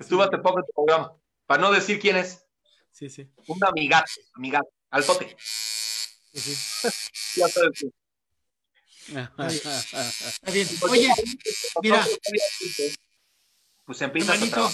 estuvo 0.00 0.22
hace 0.22 0.38
poco 0.38 0.58
en 0.58 0.66
tu 0.66 0.72
programa, 0.72 1.14
para 1.46 1.62
no 1.62 1.70
decir 1.70 2.00
quién 2.00 2.16
es, 2.16 2.44
Sí, 2.90 3.08
sí. 3.08 3.30
un 3.46 3.64
amigato, 3.64 4.10
amigato, 4.34 4.68
al 4.90 5.04
tote, 5.04 5.36
sí, 5.38 6.40
sí. 6.40 6.88
ya 7.40 7.48
sabes 7.48 7.70
quién. 7.78 7.92
Está 9.08 10.52
bien. 10.52 10.68
Oye, 10.82 11.08
mira. 11.82 12.06
pues 13.84 14.00
empiezas 14.02 14.30
a 14.30 14.34
hermanito, 14.34 14.70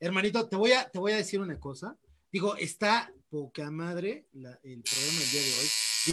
hermanito, 0.00 0.48
te 0.48 0.56
voy 0.56 0.72
a, 0.72 0.88
te 0.88 0.98
voy 0.98 1.12
a 1.12 1.16
decir 1.16 1.40
una 1.40 1.58
cosa. 1.58 1.96
Digo, 2.30 2.56
está 2.56 3.12
poca 3.30 3.70
madre 3.70 4.26
la- 4.32 4.58
el 4.62 4.82
programa 4.82 5.20
el 5.22 5.30
día 5.30 5.40
de 5.42 5.54
hoy. 5.58 5.68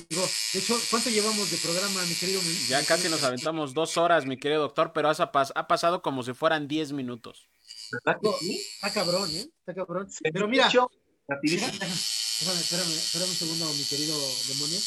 Digo, 0.10 0.28
de 0.54 0.60
hecho, 0.60 0.80
¿cuánto 0.90 1.10
llevamos 1.10 1.52
de 1.52 1.58
programa, 1.58 2.02
mi 2.06 2.16
querido? 2.16 2.42
mi- 2.42 2.68
Ya 2.68 2.80
mi 2.80 2.86
casi 2.86 3.10
nos 3.10 3.22
aventamos 3.24 3.74
dos 3.74 3.98
horas, 3.98 4.26
mi 4.26 4.38
querido 4.38 4.62
doctor, 4.62 4.92
pero 4.94 5.10
ha, 5.10 5.14
pas- 5.32 5.52
ha 5.54 5.68
pasado 5.68 6.02
como 6.02 6.24
si 6.24 6.34
fueran 6.34 6.68
diez 6.68 6.92
minutos. 6.92 7.48
Está 7.92 8.92
cabrón, 8.92 9.30
¿eh? 9.36 9.50
Está 9.60 9.74
cabrón. 9.76 10.10
Se 10.10 10.32
Pero 10.32 10.48
mira, 10.48 10.68
déjame, 10.68 12.60
espérame, 12.62 12.94
espérame 12.94 13.30
un 13.30 13.36
segundo, 13.36 13.74
mi 13.74 13.84
querido 13.84 14.18
demonio. 14.48 14.80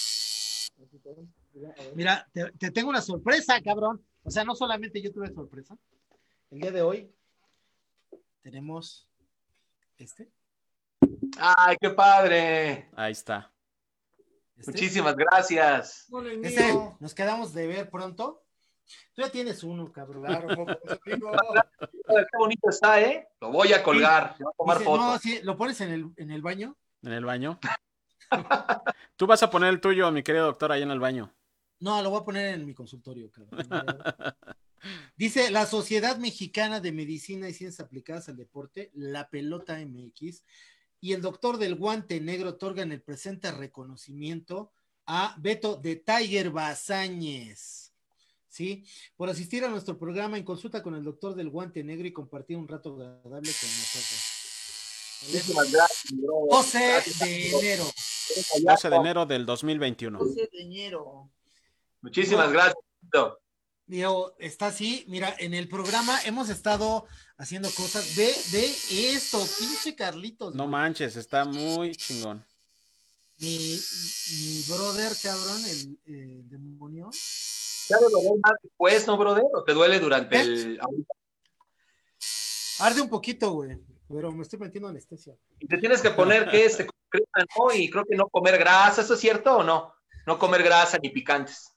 Mira, 1.95 2.29
te, 2.33 2.51
te 2.53 2.71
tengo 2.71 2.91
una 2.91 3.01
sorpresa, 3.01 3.61
cabrón. 3.63 4.05
O 4.23 4.31
sea, 4.31 4.45
no 4.45 4.55
solamente 4.55 5.01
yo 5.01 5.13
tuve 5.13 5.33
sorpresa. 5.33 5.77
El 6.51 6.61
día 6.61 6.73
de 6.73 6.83
hoy 6.83 7.11
tenemos 8.43 9.09
este. 9.99 10.31
Ay, 11.39 11.77
qué 11.81 11.91
padre, 11.91 12.89
Ahí 12.95 13.13
está. 13.13 13.53
este. 14.57 14.73
muchísimas 14.73 15.17
gracias. 15.17 16.07
No, 16.11 16.21
el 16.21 16.45
Este, 16.45 16.75
nos 17.01 17.15
quedamos 17.15 17.53
de 17.53 17.67
ver 17.67 17.91
pronto. 17.91 18.43
Tú 19.15 19.23
ya 19.23 19.31
tienes 19.31 19.65
uno, 19.65 19.91
cabrón. 19.93 20.25
Qué 21.05 21.19
bonito 22.39 22.71
está, 22.71 23.01
¿eh? 23.01 23.27
Lo 23.41 23.51
voy 23.51 23.73
a 23.73 23.83
colgar, 23.83 24.37
voy 24.39 24.49
a 24.49 24.57
tomar 24.57 24.79
Dice, 24.79 24.91
no, 24.91 25.19
sí, 25.19 25.41
lo 25.43 25.57
pones 25.57 25.81
en 25.81 25.91
el, 25.91 26.11
en 26.17 26.31
el 26.31 26.43
baño. 26.43 26.77
En 27.03 27.13
el 27.13 27.25
baño. 27.25 27.59
Tú 29.17 29.27
vas 29.27 29.43
a 29.43 29.51
poner 29.51 29.71
el 29.71 29.81
tuyo, 29.81 30.11
mi 30.13 30.23
querido 30.23 30.47
doctor, 30.47 30.71
ahí 30.71 30.83
en 30.83 30.91
el 30.93 31.01
baño. 31.01 31.33
No, 31.79 32.03
lo 32.03 32.11
voy 32.11 32.21
a 32.21 32.25
poner 32.25 32.55
en 32.55 32.67
mi 32.67 32.75
consultorio, 32.75 33.31
cabrón. 33.31 33.67
Dice 35.17 35.51
la 35.51 35.67
Sociedad 35.67 36.19
Mexicana 36.19 36.81
de 36.81 36.93
Medicina 36.93 37.49
y 37.49 37.55
Ciencias 37.55 37.85
Aplicadas 37.85 38.29
al 38.29 38.37
Deporte, 38.37 38.91
la 38.95 39.29
Pelota 39.29 39.79
MX, 39.79 40.43
y 41.01 41.13
el 41.13 41.23
doctor 41.23 41.59
del 41.59 41.75
guante 41.75 42.21
negro 42.21 42.51
otorgan 42.51 42.93
el 42.93 43.03
presente 43.03 43.51
reconocimiento 43.51 44.73
a 45.07 45.37
Beto 45.39 45.77
de 45.77 45.97
Tiger 45.97 46.51
Bazáñez. 46.51 47.93
¿Sí? 48.49 48.87
Por 49.17 49.29
asistir 49.29 49.65
a 49.65 49.69
nuestro 49.69 49.99
programa 49.99 50.39
en 50.39 50.45
consulta 50.45 50.83
con 50.83 50.95
el 50.95 51.05
doctor 51.05 51.35
del 51.35 51.51
guante 51.51 51.85
negro 51.85 52.07
y 52.07 52.13
compartir 52.13 52.57
un 52.57 52.67
rato 52.67 52.95
agradable 52.95 53.53
con 53.53 53.69
nosotros. 53.69 54.37
Muchísimas 55.27 55.73
gracias, 55.73 56.13
mi 56.13 56.23
brother. 56.23 56.49
12 56.51 56.79
Gracias 56.79 57.23
a 57.23 57.25
de 57.27 57.49
enero. 57.51 57.85
12 58.65 58.91
de 58.91 58.97
enero 58.97 59.27
del 59.27 59.47
2021. 59.47 60.19
12 60.19 60.49
de 60.53 60.63
enero. 60.63 61.31
Muchísimas 62.07 62.53
gracias. 62.53 62.77
Digo, 63.85 64.37
está 64.39 64.69
así. 64.69 65.05
Mira, 65.09 65.35
en 65.41 65.55
el 65.55 65.69
programa 65.69 66.21
hemos 66.25 66.49
estado 66.51 67.05
haciendo 67.37 67.69
cosas 67.71 68.15
de, 68.15 68.33
de 68.53 69.13
esto, 69.13 69.45
pinche 69.59 69.97
Carlitos. 69.97 70.55
No 70.55 70.69
manches, 70.69 71.17
está 71.17 71.45
muy 71.45 71.97
chingón. 71.97 72.47
mi, 73.39 73.59
mi 73.59 74.63
brother, 74.69 75.13
cabrón, 75.21 75.61
el, 75.67 75.99
el 76.05 76.49
demonio. 76.49 77.11
¿Te 77.89 77.95
ha 77.97 77.99
de 77.99 78.05
doler 78.09 78.39
más 78.41 78.55
después, 78.63 79.05
no, 79.09 79.17
brother? 79.17 79.45
¿O 79.53 79.65
te 79.65 79.73
duele 79.73 79.99
durante 79.99 80.41
el... 80.41 80.79
ahorita? 80.81 81.15
Arde 82.79 83.01
un 83.01 83.09
poquito, 83.09 83.51
güey. 83.51 83.79
Pero 84.09 84.31
me 84.31 84.43
estoy 84.43 84.61
metiendo 84.61 84.89
anestesia. 84.89 85.35
Y 85.59 85.67
te 85.67 85.79
tienes 85.79 86.01
que 86.01 86.11
poner 86.11 86.49
que 86.49 86.65
este 86.65 86.87
crema, 87.09 87.47
¿no? 87.59 87.75
Y 87.75 87.91
creo 87.91 88.05
que 88.09 88.15
no 88.15 88.29
comer 88.29 88.59
grasa, 88.59 89.03
¿eso 89.03 89.15
es 89.15 89.21
cierto 89.21 89.57
o 89.57 89.65
no? 89.65 89.93
No 90.25 90.39
comer 90.39 90.63
grasa 90.63 90.99
ni 91.03 91.11
picantes. 91.11 91.73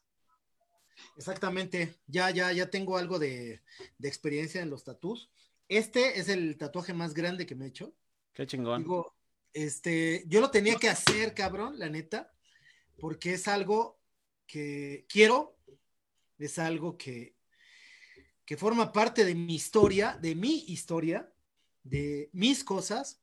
Exactamente. 1.19 1.95
Ya, 2.07 2.29
ya, 2.31 2.51
ya 2.53 2.69
tengo 2.69 2.97
algo 2.97 3.19
de, 3.19 3.61
de 3.97 4.07
experiencia 4.07 4.61
en 4.61 4.69
los 4.69 4.85
tatús. 4.85 5.29
Este 5.67 6.17
es 6.17 6.29
el 6.29 6.57
tatuaje 6.57 6.93
más 6.93 7.13
grande 7.13 7.45
que 7.45 7.55
me 7.55 7.65
he 7.65 7.67
hecho. 7.67 7.93
Qué 8.33 8.47
chingón. 8.47 8.83
Digo, 8.83 9.13
este, 9.53 10.23
yo 10.27 10.39
lo 10.39 10.49
tenía 10.49 10.75
que 10.77 10.87
hacer, 10.87 11.33
cabrón, 11.33 11.77
la 11.77 11.89
neta, 11.89 12.31
porque 13.01 13.33
es 13.33 13.49
algo 13.49 13.99
que 14.47 15.05
quiero, 15.09 15.57
es 16.37 16.57
algo 16.57 16.97
que, 16.97 17.35
que 18.45 18.55
forma 18.55 18.93
parte 18.93 19.25
de 19.25 19.35
mi 19.35 19.55
historia, 19.55 20.17
de 20.21 20.35
mi 20.35 20.63
historia, 20.69 21.29
de 21.83 22.29
mis 22.31 22.63
cosas, 22.63 23.21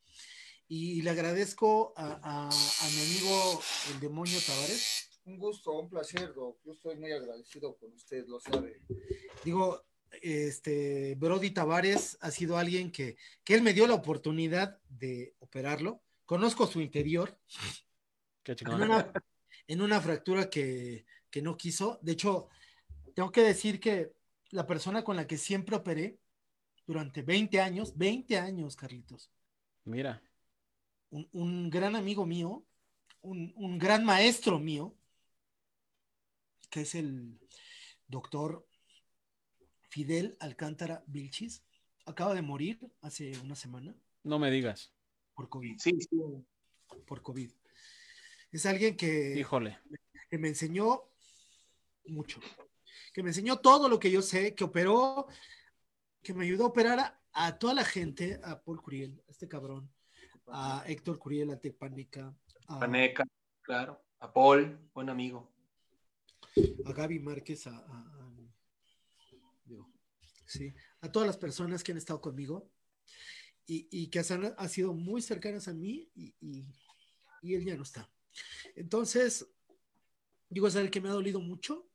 y 0.69 1.01
le 1.01 1.09
agradezco 1.11 1.95
a, 1.97 2.21
a- 2.23 2.49
a 2.51 2.91
mi 2.91 3.01
amigo 3.01 3.63
el 3.95 4.01
demonio 4.01 4.39
Tavares. 4.47 5.06
Un 5.27 5.39
gusto, 5.39 5.73
un 5.79 5.89
placer, 5.89 6.33
Doc. 6.35 6.59
Yo 6.65 6.73
estoy 6.73 6.97
muy 6.97 7.11
agradecido 7.13 7.77
con 7.77 7.93
usted, 7.93 8.27
lo 8.29 8.39
sabe. 8.39 8.81
Digo, 9.45 9.85
este, 10.23 11.17
Brody 11.17 11.51
Tavares 11.51 12.17
ha 12.21 12.31
sido 12.31 12.57
alguien 12.57 12.93
que, 12.93 13.17
que 13.43 13.55
él 13.55 13.63
me 13.63 13.73
dio 13.75 13.87
la 13.89 13.95
oportunidad 13.95 14.81
de 14.89 15.35
operarlo. 15.41 16.01
Conozco 16.25 16.67
su 16.67 16.81
interior, 16.81 17.37
Qué 18.45 18.53
en 18.53 18.57
chingón. 18.57 18.83
una, 18.83 19.13
en 19.67 19.83
una 19.83 20.01
fractura 20.01 20.49
que, 20.49 21.05
que 21.29 21.43
no 21.43 21.57
quiso. 21.57 21.99
De 22.03 22.13
hecho, 22.13 22.49
tengo 23.15 23.33
que 23.33 23.43
decir 23.43 23.81
que 23.81 24.13
la 24.51 24.65
persona 24.67 25.03
con 25.03 25.17
la 25.17 25.27
que 25.27 25.39
siempre 25.39 25.75
operé 25.75 26.19
durante 26.87 27.23
20 27.23 27.61
años, 27.61 27.97
20 27.99 28.39
años, 28.39 28.77
Carlitos, 28.77 29.33
Mira. 29.85 30.23
un, 31.11 31.29
un 31.33 31.69
gran 31.69 31.97
amigo 31.97 32.25
mío, 32.27 32.65
un, 33.23 33.53
un 33.57 33.77
gran 33.77 34.05
maestro 34.05 34.61
mío, 34.61 34.95
que 36.71 36.83
es 36.83 36.95
el 36.95 37.39
doctor 38.09 38.67
Fidel 39.89 40.37
Alcántara 40.41 41.03
Vilchis, 41.07 41.63
acaba 42.05 42.35
de 42.35 42.43
morir 42.43 42.79
hace 43.01 43.39
una 43.41 43.57
semana 43.57 43.95
No 44.25 44.39
me 44.39 44.51
digas. 44.51 44.93
por 45.35 45.49
COVID, 45.49 45.79
Sí, 45.79 45.93
sí. 46.01 46.17
por 47.07 47.23
COVID. 47.23 47.51
Es 48.53 48.67
alguien 48.67 48.97
que, 48.97 49.35
Híjole. 49.39 49.79
que 50.31 50.39
me 50.39 50.49
enseñó 50.49 51.03
mucho, 52.07 52.41
que 53.13 53.23
me 53.23 53.31
enseñó 53.31 53.59
todo 53.59 53.89
lo 53.89 53.99
que 53.99 54.11
yo 54.11 54.23
sé, 54.23 54.55
que 54.55 54.65
operó, 54.65 55.27
que 56.23 56.33
me 56.35 56.45
ayudó 56.45 56.65
a 56.65 56.69
operar 56.69 56.99
a, 57.01 57.21
a 57.33 57.59
toda 57.59 57.75
la 57.75 57.85
gente, 57.85 58.41
a 58.45 58.63
Paul 58.63 58.81
Curiel, 58.81 59.23
a 59.29 59.31
este 59.31 59.49
cabrón, 59.49 59.91
a 60.47 60.85
Héctor 60.87 61.19
Curiel, 61.19 61.51
a 61.51 61.61
Tepánica, 61.61 62.35
a, 62.69 62.79
Paneca, 62.79 63.25
claro. 63.63 64.01
A 64.21 64.33
Paul, 64.33 64.79
buen 64.95 65.09
amigo. 65.11 65.53
A 66.85 66.93
Gaby 66.93 67.19
Márquez, 67.21 67.67
a, 67.67 67.71
a- 67.71 67.83
a- 67.83 68.27
sí, 70.47 70.73
a 71.01 71.11
todas 71.11 71.27
las 71.27 71.37
personas 71.37 71.83
que 71.83 71.93
han 71.93 71.99
estado 71.99 72.21
conmigo 72.21 72.71
y, 73.67 73.89
y 73.91 74.09
que 74.09 74.21
han, 74.21 74.55
han 74.57 74.69
sido 74.69 74.93
muy 74.95 75.21
cercanas 75.21 75.67
a 75.69 75.75
mí 75.75 76.09
y, 76.15 76.35
y- 76.41 76.65
y 77.43 77.55
él 77.55 77.65
ya 77.65 77.77
no 77.77 77.83
está. 77.83 78.09
Entonces, 78.77 79.47
digo, 80.49 80.69
es 80.69 80.75
el 80.77 80.91
que 80.91 81.01
me 81.01 81.09
ha 81.09 81.13
dolido 81.13 81.41
mucho, 81.41 81.89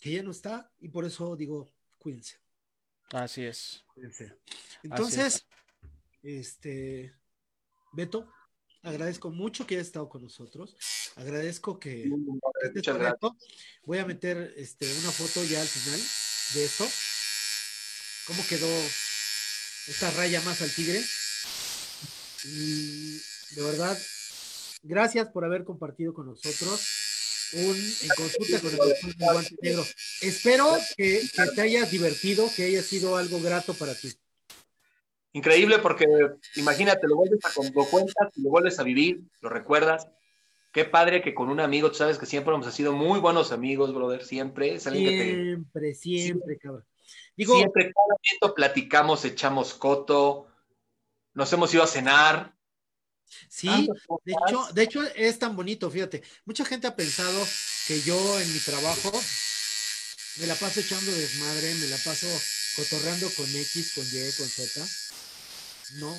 que 0.00 0.12
ya 0.12 0.22
no 0.22 0.30
está 0.30 0.72
y 0.80 0.88
por 0.88 1.04
eso 1.04 1.34
digo, 1.36 1.68
cuídense. 1.98 2.38
Así 3.12 3.42
es. 3.42 3.84
cuídense. 3.92 4.32
Entonces, 4.84 5.46
este, 6.22 7.12
Beto, 7.92 8.32
agradezco 8.82 9.30
mucho 9.30 9.66
que 9.66 9.74
hayas 9.74 9.88
estado 9.88 10.08
con 10.08 10.22
nosotros. 10.22 10.76
Agradezco 11.16 11.78
que, 11.78 12.02
este 12.02 12.74
Muchas 12.74 12.94
es 12.94 13.00
gracias. 13.00 13.32
Voy 13.84 13.98
a 13.98 14.06
meter 14.06 14.54
este, 14.56 14.86
una 15.00 15.10
foto 15.10 15.44
ya 15.44 15.60
al 15.60 15.68
final 15.68 16.00
de 16.54 16.64
esto. 16.64 16.86
¿Cómo 18.26 18.42
quedó 18.48 18.68
esta 19.88 20.10
raya 20.12 20.40
más 20.42 20.62
al 20.62 20.70
tigre? 20.70 21.02
Y 22.44 23.18
de 23.54 23.62
verdad, 23.62 23.98
gracias 24.82 25.28
por 25.28 25.44
haber 25.44 25.64
compartido 25.64 26.14
con 26.14 26.26
nosotros 26.26 27.08
un 27.52 27.76
en 27.76 28.08
consulta 28.16 28.60
con 28.60 28.70
el 28.70 28.76
doctor 28.76 29.14
guante 29.18 29.56
negro. 29.60 29.84
Espero 30.20 30.78
que, 30.96 31.28
que 31.34 31.46
te 31.54 31.60
hayas 31.60 31.90
divertido, 31.90 32.48
que 32.54 32.64
haya 32.64 32.82
sido 32.82 33.16
algo 33.16 33.40
grato 33.40 33.74
para 33.74 33.94
ti. 33.94 34.12
Increíble 35.32 35.78
porque 35.78 36.06
imagínate, 36.56 37.06
lo 37.06 37.16
vuelves 37.16 37.40
a 37.44 37.50
lo 37.72 37.84
cuentas, 37.84 38.28
lo 38.36 38.50
vuelves 38.50 38.78
a 38.78 38.82
vivir, 38.82 39.20
lo 39.40 39.48
recuerdas. 39.48 40.08
Qué 40.72 40.84
padre 40.84 41.22
que 41.22 41.34
con 41.34 41.48
un 41.50 41.60
amigo, 41.60 41.90
tú 41.90 41.96
sabes 41.96 42.18
que 42.18 42.26
siempre 42.26 42.54
hemos 42.54 42.72
sido 42.72 42.92
muy 42.92 43.18
buenos 43.20 43.52
amigos, 43.52 43.92
brother, 43.92 44.24
siempre. 44.24 44.74
Es 44.74 44.86
alguien 44.86 45.04
que 45.04 45.80
te, 45.80 45.94
Siempre, 45.94 45.94
siempre, 45.94 46.58
cabrón. 46.58 46.84
Digo, 47.36 47.56
siempre, 47.56 47.92
cada 47.92 48.06
momento 48.06 48.54
platicamos, 48.54 49.24
echamos 49.24 49.74
coto, 49.74 50.46
nos 51.34 51.52
hemos 51.52 51.72
ido 51.74 51.82
a 51.82 51.86
cenar. 51.86 52.54
sí. 53.48 53.88
De 54.24 54.32
hecho, 54.32 54.66
de 54.72 54.82
hecho, 54.82 55.02
es 55.14 55.38
tan 55.38 55.56
bonito, 55.56 55.90
fíjate. 55.90 56.22
Mucha 56.44 56.64
gente 56.64 56.86
ha 56.86 56.94
pensado 56.94 57.40
que 57.86 58.00
yo 58.02 58.40
en 58.40 58.52
mi 58.52 58.58
trabajo 58.60 59.10
me 60.38 60.46
la 60.46 60.54
paso 60.54 60.80
echando 60.80 61.10
desmadre, 61.10 61.74
me 61.74 61.86
la 61.88 61.96
paso 61.96 62.26
cotorreando 62.76 63.28
con 63.36 63.46
X, 63.46 63.92
con 63.94 64.04
Y, 64.04 64.32
con 64.36 64.46
Z. 64.46 64.86
No. 65.94 66.16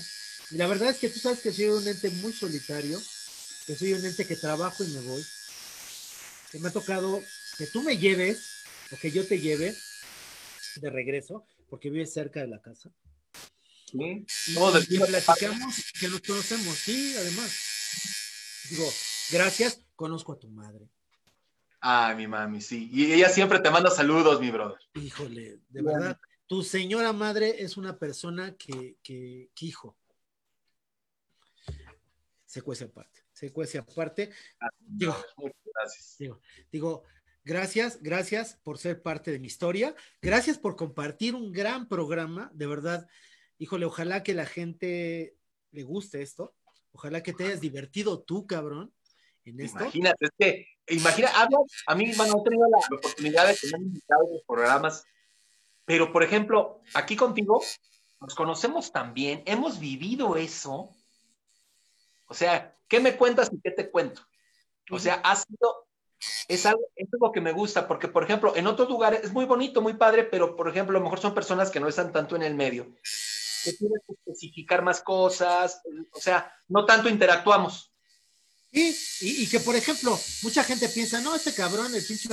Y 0.52 0.58
la 0.58 0.68
verdad 0.68 0.90
es 0.90 0.98
que 0.98 1.10
tú 1.10 1.20
sabes 1.20 1.40
que 1.40 1.52
soy 1.54 1.66
un 1.66 1.88
ente 1.88 2.10
muy 2.10 2.34
solitario, 2.34 3.00
que 3.66 3.76
soy 3.76 3.94
un 3.94 4.06
ente 4.06 4.28
que 4.28 4.36
trabajo 4.36 4.84
y 4.84 4.88
me 4.88 5.02
voy. 5.02 5.26
Que 6.52 6.60
me 6.60 6.68
ha 6.68 6.72
tocado 6.72 7.22
que 7.58 7.68
tú 7.68 7.82
me 7.82 7.98
lleves 7.98 8.64
o 8.92 8.98
que 8.98 9.12
yo 9.12 9.26
te 9.26 9.40
lleve 9.40 9.76
de 10.76 10.90
regreso, 10.90 11.46
porque 11.70 11.90
vives 11.90 12.14
cerca 12.14 12.42
de 12.42 12.48
la 12.48 12.62
casa. 12.62 12.90
¿sí? 13.90 14.26
Y 14.48 14.54
vecinos. 14.56 15.10
platicamos, 15.10 15.76
que 16.00 16.08
nos 16.10 16.22
conocemos, 16.22 16.78
sí, 16.78 17.16
además. 17.18 17.52
Digo, 18.70 18.92
gracias, 19.32 19.80
conozco 19.96 20.34
a 20.34 20.40
tu 20.40 20.50
madre. 20.50 20.90
Ay, 21.80 22.16
mi 22.16 22.28
mami, 22.28 22.62
sí. 22.62 22.90
Y 22.92 23.12
ella 23.12 23.30
siempre 23.30 23.60
te 23.60 23.72
manda 23.72 23.90
saludos, 23.90 24.40
mi 24.40 24.52
brother. 24.52 24.78
Híjole, 24.94 25.60
de 25.70 25.82
Bueno. 25.82 26.00
verdad, 26.00 26.20
tu 26.52 26.64
señora 26.64 27.14
madre 27.14 27.64
es 27.64 27.78
una 27.78 27.98
persona 27.98 28.58
que, 28.58 28.98
que, 29.02 29.50
que, 29.56 29.66
hijo, 29.66 29.98
se 32.46 32.62
cuece 32.62 32.84
aparte, 32.84 33.22
se 33.32 33.54
cuece 33.54 33.78
aparte. 33.78 34.32
Digo, 34.82 35.16
gracias. 35.64 36.18
digo, 36.20 36.42
digo, 36.70 37.04
gracias, 37.46 38.04
gracias 38.04 38.60
por 38.64 38.80
ser 38.80 39.02
parte 39.02 39.32
de 39.32 39.40
mi 39.40 39.48
historia, 39.48 39.96
gracias 40.22 40.58
por 40.58 40.76
compartir 40.76 41.36
un 41.36 41.54
gran 41.54 41.88
programa, 41.88 42.52
de 42.54 42.68
verdad, 42.68 43.08
híjole, 43.58 43.86
ojalá 43.86 44.22
que 44.22 44.34
la 44.34 44.46
gente 44.46 45.38
le 45.72 45.84
guste 45.84 46.22
esto, 46.22 46.54
ojalá 46.92 47.24
que 47.24 47.32
te 47.32 47.46
hayas 47.46 47.62
divertido 47.62 48.24
tú, 48.24 48.46
cabrón, 48.46 48.94
en 49.46 49.62
esto. 49.62 49.80
Imagínate, 49.84 50.26
es 50.26 50.32
que, 50.38 50.68
imagina, 50.90 51.30
hablo, 51.30 51.66
a 51.88 51.96
mí, 51.96 52.12
bueno, 52.18 52.42
he 52.42 52.44
tenido 52.44 52.68
la, 52.68 52.78
la 52.90 52.98
oportunidad 52.98 53.48
de 53.48 53.56
tener 53.56 53.82
invitados 53.82 54.28
en 54.28 54.34
los 54.34 54.44
programas, 54.46 55.06
pero 55.92 56.14
por 56.14 56.24
ejemplo, 56.24 56.80
aquí 56.94 57.18
contigo, 57.18 57.62
nos 58.22 58.34
conocemos 58.34 58.94
también, 58.94 59.44
hemos 59.46 59.78
vivido 59.78 60.38
eso. 60.38 60.90
O 62.30 62.34
sea, 62.34 62.74
¿qué 62.88 63.02
me 63.02 63.18
cuentas 63.18 63.50
y 63.52 63.60
qué 63.60 63.72
te 63.72 63.92
cuento? 63.92 64.22
O 64.90 65.00
sea, 65.00 65.16
ha 65.16 65.36
sido, 65.36 65.90
es 66.48 66.66
algo, 66.66 66.80
es 66.96 67.10
algo 67.12 67.34
que 67.34 67.42
me 67.42 67.52
gusta, 67.52 67.90
porque 67.90 68.08
por 68.08 68.24
ejemplo, 68.24 68.56
en 68.56 68.68
otros 68.68 68.88
lugares 68.88 69.20
es 69.26 69.34
muy 69.34 69.44
bonito, 69.44 69.82
muy 69.82 69.96
padre, 69.96 70.24
pero 70.24 70.56
por 70.56 70.70
ejemplo, 70.70 70.96
a 70.96 71.00
lo 71.02 71.04
mejor 71.04 71.20
son 71.20 71.34
personas 71.34 71.70
que 71.70 71.82
no 71.82 71.90
están 71.90 72.14
tanto 72.14 72.38
en 72.38 72.44
el 72.44 72.56
medio, 72.56 72.86
que 73.66 73.74
tienen 73.74 74.00
que 74.08 74.14
especificar 74.14 74.84
más 74.84 75.02
cosas, 75.02 75.82
o 76.14 76.22
sea, 76.22 76.56
no 76.70 76.86
tanto 76.86 77.10
interactuamos. 77.10 77.92
Sí, 78.72 78.96
y, 79.20 79.44
y 79.44 79.48
que 79.50 79.60
por 79.60 79.76
ejemplo, 79.76 80.18
mucha 80.44 80.64
gente 80.64 80.88
piensa, 80.88 81.20
no, 81.20 81.36
este 81.36 81.54
cabrón, 81.54 81.94
el 81.94 82.06
pinche, 82.06 82.30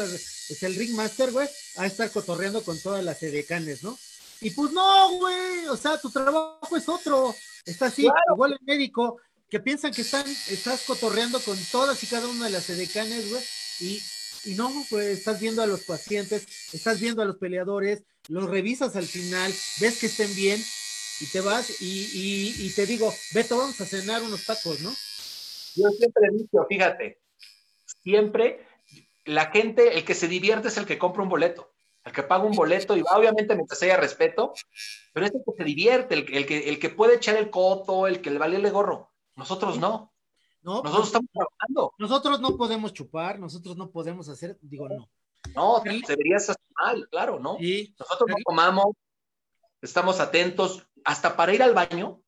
es 0.49 0.63
el 0.63 0.75
ringmaster, 0.75 1.31
güey, 1.31 1.49
a 1.77 1.87
estar 1.87 2.11
cotorreando 2.11 2.63
con 2.63 2.79
todas 2.81 3.05
las 3.05 3.23
edecanes, 3.23 3.83
¿no? 3.83 3.99
Y 4.41 4.51
pues 4.51 4.73
no, 4.73 5.19
güey, 5.19 5.67
o 5.67 5.77
sea, 5.77 6.01
tu 6.01 6.11
trabajo 6.11 6.77
es 6.77 6.89
otro. 6.89 7.35
Está 7.65 7.87
así, 7.87 8.07
igual 8.33 8.53
el 8.53 8.65
médico, 8.65 9.21
que 9.51 9.61
piensan 9.61 9.93
que 9.93 10.03
están, 10.03 10.27
estás 10.27 10.83
cotorreando 10.87 11.41
con 11.41 11.59
todas 11.73 12.03
y 12.03 12.07
cada 12.07 12.29
una 12.29 12.47
de 12.47 12.53
las 12.53 12.71
edecanes, 12.71 13.31
güey, 13.31 13.43
y, 13.81 14.03
y 14.45 14.55
no, 14.55 14.73
pues 14.91 15.19
estás 15.19 15.41
viendo 15.41 15.63
a 15.63 15.67
los 15.67 15.81
pacientes, 15.81 16.47
estás 16.73 17.01
viendo 17.01 17.23
a 17.23 17.25
los 17.25 17.37
peleadores, 17.39 18.05
los 18.29 18.49
revisas 18.49 18.95
al 18.97 19.07
final, 19.07 19.53
ves 19.81 19.99
que 19.99 20.07
estén 20.07 20.35
bien, 20.35 20.63
y 21.21 21.27
te 21.27 21.41
vas, 21.41 21.81
y, 21.81 21.85
y, 22.13 22.67
y 22.67 22.71
te 22.71 22.87
digo, 22.87 23.13
Beto, 23.33 23.59
vamos 23.59 23.81
a 23.81 23.87
cenar 23.87 24.23
unos 24.23 24.45
tacos, 24.45 24.81
¿no? 24.81 24.91
Yo 25.75 25.89
siempre 25.91 26.29
he 26.29 26.37
dicho, 26.37 26.67
fíjate, 26.69 27.21
siempre 28.03 28.68
la 29.29 29.47
gente, 29.47 29.97
el 29.97 30.05
que 30.05 30.15
se 30.15 30.29
divierte 30.29 30.69
es 30.69 30.77
el 30.77 30.87
que 30.87 30.99
compra 30.99 31.23
un 31.23 31.29
boleto, 31.29 31.73
el 32.05 32.13
que 32.13 32.23
paga 32.23 32.45
un 32.45 32.57
boleto 32.57 32.97
y 32.97 33.03
va, 33.03 33.17
obviamente 33.17 33.55
mientras 33.55 33.83
haya 33.83 33.97
respeto, 33.97 34.53
pero 35.13 35.27
es 35.27 35.35
el 35.35 35.43
que 35.45 35.53
se 35.57 35.65
divierte, 35.65 36.15
el, 36.15 36.35
el, 36.35 36.47
que, 36.47 36.69
el 36.69 36.79
que 36.79 36.91
puede 36.91 37.17
echar 37.17 37.37
el 37.37 37.51
coto, 37.51 38.07
el 38.07 38.21
que 38.21 38.31
le 38.31 38.39
vale 38.39 38.57
el 38.57 38.71
gorro. 38.71 39.13
Nosotros 39.37 39.79
no. 39.79 40.13
No, 40.63 40.83
nosotros 40.83 40.93
pues, 40.93 41.07
estamos 41.07 41.31
trabajando. 41.33 41.95
Nosotros 41.99 42.41
no 42.41 42.57
podemos 42.57 42.93
chupar, 42.93 43.39
nosotros 43.39 43.77
no 43.77 43.91
podemos 43.91 44.29
hacer, 44.29 44.59
digo, 44.61 44.89
no. 44.89 45.09
No, 45.55 45.81
deberías 45.85 46.43
estar 46.49 46.57
mal, 46.75 47.09
claro, 47.11 47.39
¿no? 47.39 47.57
Sí. 47.59 47.95
Nosotros 47.99 48.29
no 48.29 48.37
tomamos, 48.45 48.87
estamos 49.81 50.21
atentos, 50.21 50.87
hasta 51.05 51.37
para 51.37 51.55
ir 51.55 51.63
al 51.63 51.75
baño. 51.75 52.21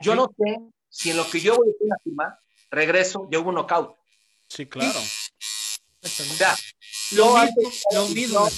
Yo 0.00 0.14
no 0.14 0.30
sé 0.36 0.58
si 0.88 1.10
en 1.10 1.16
lo 1.16 1.28
que 1.28 1.40
yo 1.40 1.56
voy 1.56 1.68
a 1.68 1.86
la 1.86 1.96
firma, 2.02 2.38
regreso, 2.70 3.20
hubo 3.20 3.48
un 3.48 3.54
knockout. 3.54 3.96
Sí, 4.48 4.66
claro. 4.66 4.98
O 6.06 6.36
sea, 6.36 6.56
lo 7.12 8.08
mismo, 8.08 8.48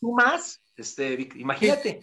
Tú 0.00 0.12
más, 0.12 0.60
este, 0.76 1.28
imagínate. 1.36 2.00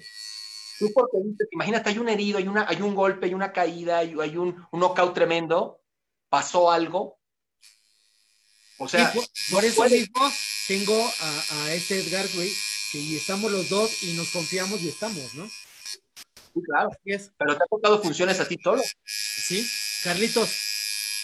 Tú 0.79 0.91
porque 0.93 1.17
imagínate, 1.51 1.89
hay 1.89 1.99
un 1.99 2.09
herido, 2.09 2.39
hay, 2.39 2.47
una, 2.47 2.67
hay 2.67 2.81
un 2.81 2.95
golpe, 2.95 3.27
hay 3.27 3.33
una 3.33 3.51
caída, 3.51 3.99
hay, 3.99 4.15
hay 4.19 4.37
un, 4.37 4.65
un 4.71 4.79
knockout 4.79 5.13
tremendo, 5.13 5.81
pasó 6.29 6.71
algo. 6.71 7.19
O 8.79 8.87
sea, 8.87 9.13
por, 9.51 9.63
eso 9.63 9.83
mismo 9.85 10.31
tengo 10.67 10.95
a, 11.21 11.63
a 11.63 11.73
este 11.73 11.99
Edgar, 11.99 12.27
güey, 12.33 12.51
que 12.91 13.15
estamos 13.15 13.51
los 13.51 13.69
dos 13.69 14.03
y 14.03 14.13
nos 14.13 14.29
confiamos 14.31 14.81
y 14.81 14.89
estamos, 14.89 15.35
¿no? 15.35 15.47
Sí, 15.47 16.61
claro. 16.65 16.89
Pero 17.03 17.57
te 17.57 17.63
ha 17.63 17.67
tocado 17.69 18.01
funciones 18.01 18.39
así 18.39 18.57
solo. 18.63 18.81
Sí. 19.05 19.65
Carlitos, 20.03 20.49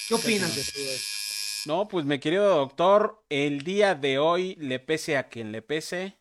¿qué 0.08 0.14
opinas 0.14 0.56
de 0.56 0.64
todo 0.64 0.92
esto? 0.92 1.19
No, 1.66 1.88
pues 1.88 2.06
mi 2.06 2.20
querido 2.20 2.56
doctor, 2.56 3.24
el 3.30 3.64
día 3.64 3.96
de 3.96 4.18
hoy 4.18 4.56
le 4.56 4.80
pese 4.80 5.18
a 5.18 5.30
quien 5.30 5.52
le 5.52 5.62
pese. 5.62 6.18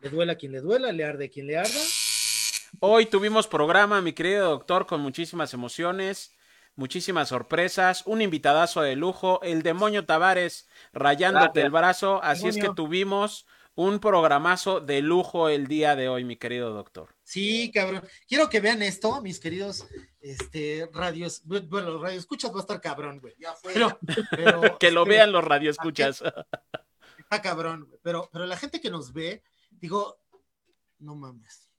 Le 0.00 0.10
duela 0.10 0.32
a 0.32 0.36
quien 0.36 0.52
le 0.52 0.60
duela, 0.60 0.92
le 0.92 1.04
arde 1.04 1.26
a 1.26 1.28
quien 1.28 1.46
le 1.46 1.56
arda. 1.56 1.80
Hoy 2.80 3.06
tuvimos 3.06 3.46
programa, 3.46 4.00
mi 4.02 4.12
querido 4.12 4.50
doctor, 4.50 4.86
con 4.86 5.00
muchísimas 5.00 5.54
emociones, 5.54 6.36
muchísimas 6.74 7.28
sorpresas, 7.28 8.02
un 8.06 8.20
invitadazo 8.20 8.82
de 8.82 8.96
lujo, 8.96 9.40
el 9.42 9.62
demonio 9.62 10.04
Tavares 10.04 10.68
rayándote 10.92 11.62
el 11.62 11.70
brazo, 11.70 12.22
así 12.22 12.48
es 12.48 12.56
que 12.56 12.70
tuvimos 12.74 13.46
un 13.76 14.00
programazo 14.00 14.80
de 14.80 15.02
lujo 15.02 15.50
el 15.50 15.66
día 15.66 15.94
de 15.96 16.08
hoy, 16.08 16.24
mi 16.24 16.36
querido 16.36 16.72
doctor. 16.72 17.14
Sí, 17.22 17.70
cabrón. 17.72 18.02
Quiero 18.26 18.48
que 18.48 18.60
vean 18.60 18.80
esto, 18.82 19.20
mis 19.20 19.38
queridos 19.38 19.86
este, 20.18 20.88
radios. 20.94 21.42
Bueno, 21.44 21.90
los 21.90 22.00
radioescuchas 22.00 22.52
va 22.52 22.56
a 22.56 22.60
estar 22.60 22.80
cabrón, 22.80 23.20
güey. 23.20 23.34
Pero, 23.62 23.98
que 24.80 24.90
lo 24.90 25.04
vean 25.04 25.30
los 25.30 25.44
radioescuchas. 25.44 26.22
Está 27.18 27.42
cabrón, 27.42 27.84
güey. 27.84 28.00
Pero, 28.02 28.30
pero 28.32 28.46
la 28.46 28.56
gente 28.56 28.80
que 28.80 28.90
nos 28.90 29.12
ve, 29.12 29.42
digo, 29.70 30.22
no 30.98 31.14
mames. 31.14 31.70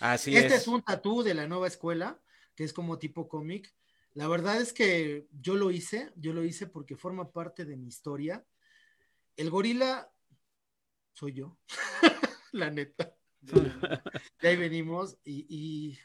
Así 0.00 0.36
este 0.36 0.54
es. 0.56 0.62
es 0.62 0.68
un 0.68 0.82
tatú 0.82 1.22
de 1.22 1.34
la 1.34 1.46
nueva 1.46 1.68
escuela, 1.68 2.20
que 2.56 2.64
es 2.64 2.72
como 2.72 2.98
tipo 2.98 3.28
cómic. 3.28 3.72
La 4.14 4.26
verdad 4.26 4.60
es 4.60 4.72
que 4.72 5.28
yo 5.30 5.54
lo 5.54 5.70
hice, 5.70 6.10
yo 6.16 6.32
lo 6.32 6.42
hice 6.42 6.66
porque 6.66 6.96
forma 6.96 7.30
parte 7.30 7.64
de 7.64 7.76
mi 7.76 7.86
historia. 7.86 8.44
El 9.36 9.48
gorila 9.48 10.10
soy 11.12 11.34
yo, 11.34 11.58
la 12.52 12.70
neta. 12.70 13.14
De 13.40 14.48
ahí 14.48 14.56
venimos 14.56 15.16
y, 15.24 15.98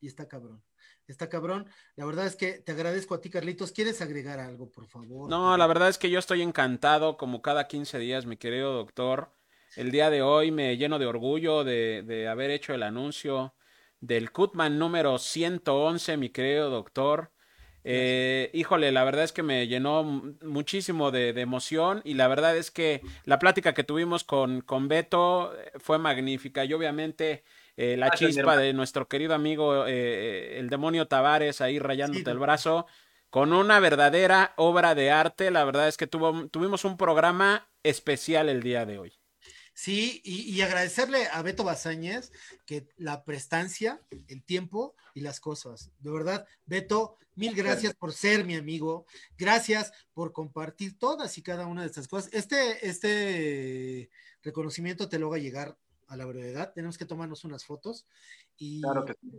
está 0.00 0.28
cabrón. 0.28 0.62
Está 1.06 1.28
cabrón. 1.28 1.66
La 1.96 2.04
verdad 2.04 2.26
es 2.26 2.36
que 2.36 2.60
te 2.60 2.72
agradezco 2.72 3.14
a 3.14 3.20
ti, 3.20 3.30
Carlitos. 3.30 3.72
¿Quieres 3.72 4.00
agregar 4.02 4.38
algo, 4.38 4.70
por 4.70 4.86
favor? 4.86 5.28
No, 5.28 5.56
la 5.56 5.66
verdad 5.66 5.88
es 5.88 5.98
que 5.98 6.10
yo 6.10 6.18
estoy 6.18 6.42
encantado, 6.42 7.16
como 7.16 7.40
cada 7.40 7.66
15 7.66 7.98
días, 7.98 8.26
mi 8.26 8.36
querido 8.36 8.74
doctor. 8.74 9.32
El 9.76 9.90
día 9.90 10.10
de 10.10 10.22
hoy 10.22 10.50
me 10.50 10.76
lleno 10.76 10.98
de 10.98 11.06
orgullo 11.06 11.64
de, 11.64 12.02
de 12.06 12.28
haber 12.28 12.50
hecho 12.50 12.74
el 12.74 12.82
anuncio 12.82 13.54
del 14.00 14.30
Cutman 14.32 14.78
número 14.78 15.18
111, 15.18 16.16
mi 16.16 16.30
querido 16.30 16.70
doctor. 16.70 17.32
Eh, 17.90 18.50
híjole, 18.52 18.92
la 18.92 19.02
verdad 19.02 19.24
es 19.24 19.32
que 19.32 19.42
me 19.42 19.66
llenó 19.66 20.04
muchísimo 20.42 21.10
de, 21.10 21.30
emoción 21.40 22.02
y 22.04 22.12
la 22.14 22.28
verdad 22.28 22.54
es 22.54 22.70
que 22.70 23.00
la 23.24 23.38
plática 23.38 23.72
que 23.72 23.82
tuvimos 23.82 24.24
con, 24.24 24.60
con 24.60 24.88
Beto 24.88 25.54
eh, 25.58 25.70
fue 25.78 25.96
magnífica 25.98 26.66
y 26.66 26.74
obviamente 26.74 27.44
eh, 27.78 27.96
la 27.96 28.10
chispa 28.10 28.58
de 28.58 28.74
nuestro 28.74 29.08
querido 29.08 29.34
amigo 29.34 29.86
el 29.86 30.68
demonio 30.68 31.08
Tavares 31.08 31.62
ahí 31.62 31.78
rayándote 31.78 32.30
el 32.30 32.38
brazo 32.38 32.86
con 33.30 33.54
una 33.54 33.80
verdadera 33.80 34.52
obra 34.56 34.94
de 34.94 35.10
arte. 35.10 35.50
La 35.50 35.64
verdad 35.64 35.88
es 35.88 35.96
que 35.96 36.06
tuvo, 36.06 36.46
tuvimos 36.48 36.84
un 36.84 36.98
programa 36.98 37.70
especial 37.82 38.50
el 38.50 38.62
día 38.62 38.84
de 38.84 38.98
hoy. 38.98 39.17
Sí, 39.78 40.20
y, 40.24 40.60
agradecerle 40.60 41.28
a 41.28 41.40
Beto 41.40 41.62
Bazáñez 41.62 42.32
que 42.66 42.88
la 42.96 43.22
prestancia, 43.22 44.02
el 44.26 44.42
tiempo 44.42 44.96
y 45.14 45.20
las 45.20 45.38
cosas. 45.38 45.92
De 46.00 46.10
verdad, 46.10 46.48
Beto, 46.66 47.16
mil 47.36 47.54
gracias 47.54 47.94
por 47.94 48.12
ser 48.12 48.44
mi 48.44 48.56
amigo. 48.56 49.06
Gracias 49.36 49.92
por 50.14 50.32
compartir 50.32 50.98
todas 50.98 51.38
y 51.38 51.42
cada 51.44 51.68
una 51.68 51.82
de 51.82 51.86
estas 51.86 52.08
cosas. 52.08 52.28
Este, 52.34 52.88
este 52.88 54.10
reconocimiento 54.42 55.08
te 55.08 55.20
lo 55.20 55.30
va 55.30 55.36
a 55.36 55.38
llegar 55.38 55.78
a 56.08 56.16
la 56.16 56.26
brevedad. 56.26 56.72
Tenemos 56.74 56.98
que 56.98 57.06
tomarnos 57.06 57.44
unas 57.44 57.64
fotos. 57.64 58.04
Y... 58.56 58.82
Claro 58.82 59.04
que 59.04 59.12
sí. 59.12 59.30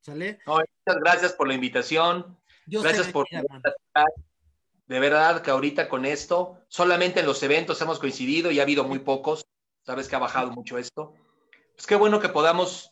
¿Sale? 0.00 0.40
muchas 0.44 1.00
gracias 1.00 1.32
por 1.34 1.46
la 1.46 1.54
invitación. 1.54 2.36
gracias 2.66 3.06
por... 3.12 3.28
de 4.88 4.98
verdad 4.98 5.42
que 5.42 5.52
ahorita 5.52 5.88
con 5.88 6.04
esto, 6.04 6.58
solamente 6.66 7.20
en 7.20 7.26
los 7.26 7.40
eventos 7.44 7.80
hemos 7.82 8.00
coincidido 8.00 8.50
y 8.50 8.58
ha 8.58 8.64
habido 8.64 8.82
muy 8.82 8.98
pocos 8.98 9.46
sabes 9.86 10.08
que 10.08 10.16
ha 10.16 10.18
bajado 10.20 10.50
mucho 10.50 10.78
esto. 10.78 11.14
Pues 11.76 11.86
qué 11.86 11.94
bueno 11.94 12.18
que 12.18 12.28
podamos 12.28 12.90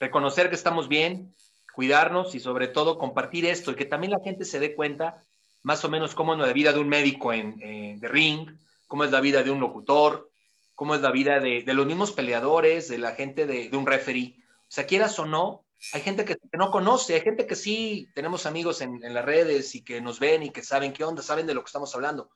reconocer 0.00 0.48
que 0.48 0.56
estamos 0.56 0.88
bien, 0.88 1.32
cuidarnos 1.72 2.34
y 2.34 2.40
sobre 2.40 2.66
todo 2.66 2.98
compartir 2.98 3.46
esto 3.46 3.70
y 3.70 3.76
que 3.76 3.84
también 3.84 4.10
la 4.10 4.20
gente 4.20 4.44
se 4.44 4.58
dé 4.58 4.74
cuenta 4.74 5.22
más 5.62 5.84
o 5.84 5.88
menos 5.88 6.14
cómo 6.14 6.34
es 6.34 6.40
la 6.40 6.52
vida 6.52 6.72
de 6.72 6.80
un 6.80 6.88
médico 6.88 7.32
en, 7.32 8.00
de 8.00 8.08
ring, 8.08 8.50
cómo 8.88 9.04
es 9.04 9.12
la 9.12 9.20
vida 9.20 9.44
de 9.44 9.52
un 9.52 9.60
locutor, 9.60 10.30
cómo 10.74 10.96
es 10.96 11.00
la 11.00 11.12
vida 11.12 11.38
de, 11.38 11.62
los 11.66 11.86
mismos 11.86 12.10
peleadores, 12.10 12.88
de 12.88 12.98
la 12.98 13.12
gente 13.12 13.46
de, 13.46 13.70
un 13.76 13.86
referee. 13.86 14.34
O 14.62 14.74
sea, 14.74 14.86
quieras 14.86 15.16
o 15.20 15.26
no, 15.26 15.64
hay 15.92 16.00
gente 16.00 16.24
que, 16.24 16.36
no 16.54 16.72
conoce, 16.72 17.14
hay 17.14 17.20
gente 17.20 17.46
que 17.46 17.54
sí 17.54 18.08
tenemos 18.16 18.46
amigos 18.46 18.80
en, 18.80 19.00
las 19.14 19.24
redes 19.24 19.76
y 19.76 19.84
que 19.84 20.00
nos 20.00 20.18
ven 20.18 20.42
y 20.42 20.50
que 20.50 20.64
saben 20.64 20.92
qué 20.92 21.04
onda, 21.04 21.22
saben 21.22 21.46
de 21.46 21.54
lo 21.54 21.62
que 21.62 21.68
estamos 21.68 21.94
hablando, 21.94 22.30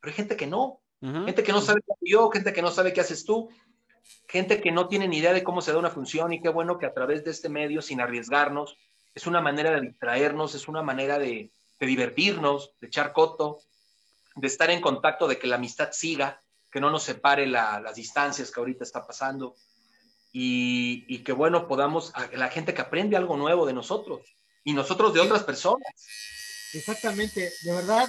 pero 0.00 0.10
hay 0.10 0.16
gente 0.16 0.36
que 0.36 0.46
no. 0.46 0.80
Gente 1.02 1.42
que 1.42 1.52
no 1.52 1.60
sabe 1.60 1.80
qué 1.80 2.10
yo, 2.10 2.30
gente 2.30 2.52
que 2.52 2.62
no 2.62 2.70
sabe 2.70 2.92
qué 2.92 3.00
haces 3.00 3.24
tú, 3.24 3.50
gente 4.28 4.60
que 4.60 4.70
no 4.70 4.86
tiene 4.86 5.08
ni 5.08 5.18
idea 5.18 5.32
de 5.32 5.42
cómo 5.42 5.60
se 5.60 5.72
da 5.72 5.78
una 5.78 5.90
función 5.90 6.32
y 6.32 6.40
qué 6.40 6.48
bueno 6.48 6.78
que 6.78 6.86
a 6.86 6.94
través 6.94 7.24
de 7.24 7.32
este 7.32 7.48
medio, 7.48 7.82
sin 7.82 8.00
arriesgarnos, 8.00 8.76
es 9.12 9.26
una 9.26 9.40
manera 9.40 9.72
de 9.72 9.80
distraernos, 9.80 10.54
es 10.54 10.68
una 10.68 10.82
manera 10.82 11.18
de, 11.18 11.50
divertirnos, 11.80 12.74
de 12.80 12.86
echar 12.86 13.12
coto, 13.12 13.58
de 14.36 14.46
estar 14.46 14.70
en 14.70 14.80
contacto, 14.80 15.26
de 15.26 15.38
que 15.38 15.48
la 15.48 15.56
amistad 15.56 15.90
siga, 15.90 16.40
que 16.70 16.80
no 16.80 16.88
nos 16.88 17.02
separe 17.02 17.48
las 17.48 17.96
distancias 17.96 18.52
que 18.52 18.60
ahorita 18.60 18.84
está 18.84 19.04
pasando. 19.04 19.56
Y, 20.32 21.04
y 21.08 21.18
que 21.24 21.32
bueno, 21.32 21.66
podamos, 21.66 22.12
la 22.32 22.48
gente 22.48 22.72
que 22.72 22.80
aprende 22.80 23.16
algo 23.16 23.36
nuevo 23.36 23.66
de 23.66 23.74
nosotros 23.74 24.36
y 24.62 24.72
nosotros 24.72 25.12
de 25.12 25.20
otras 25.20 25.42
personas. 25.42 25.82
Exactamente, 26.72 27.52
de 27.62 27.72
verdad, 27.72 28.08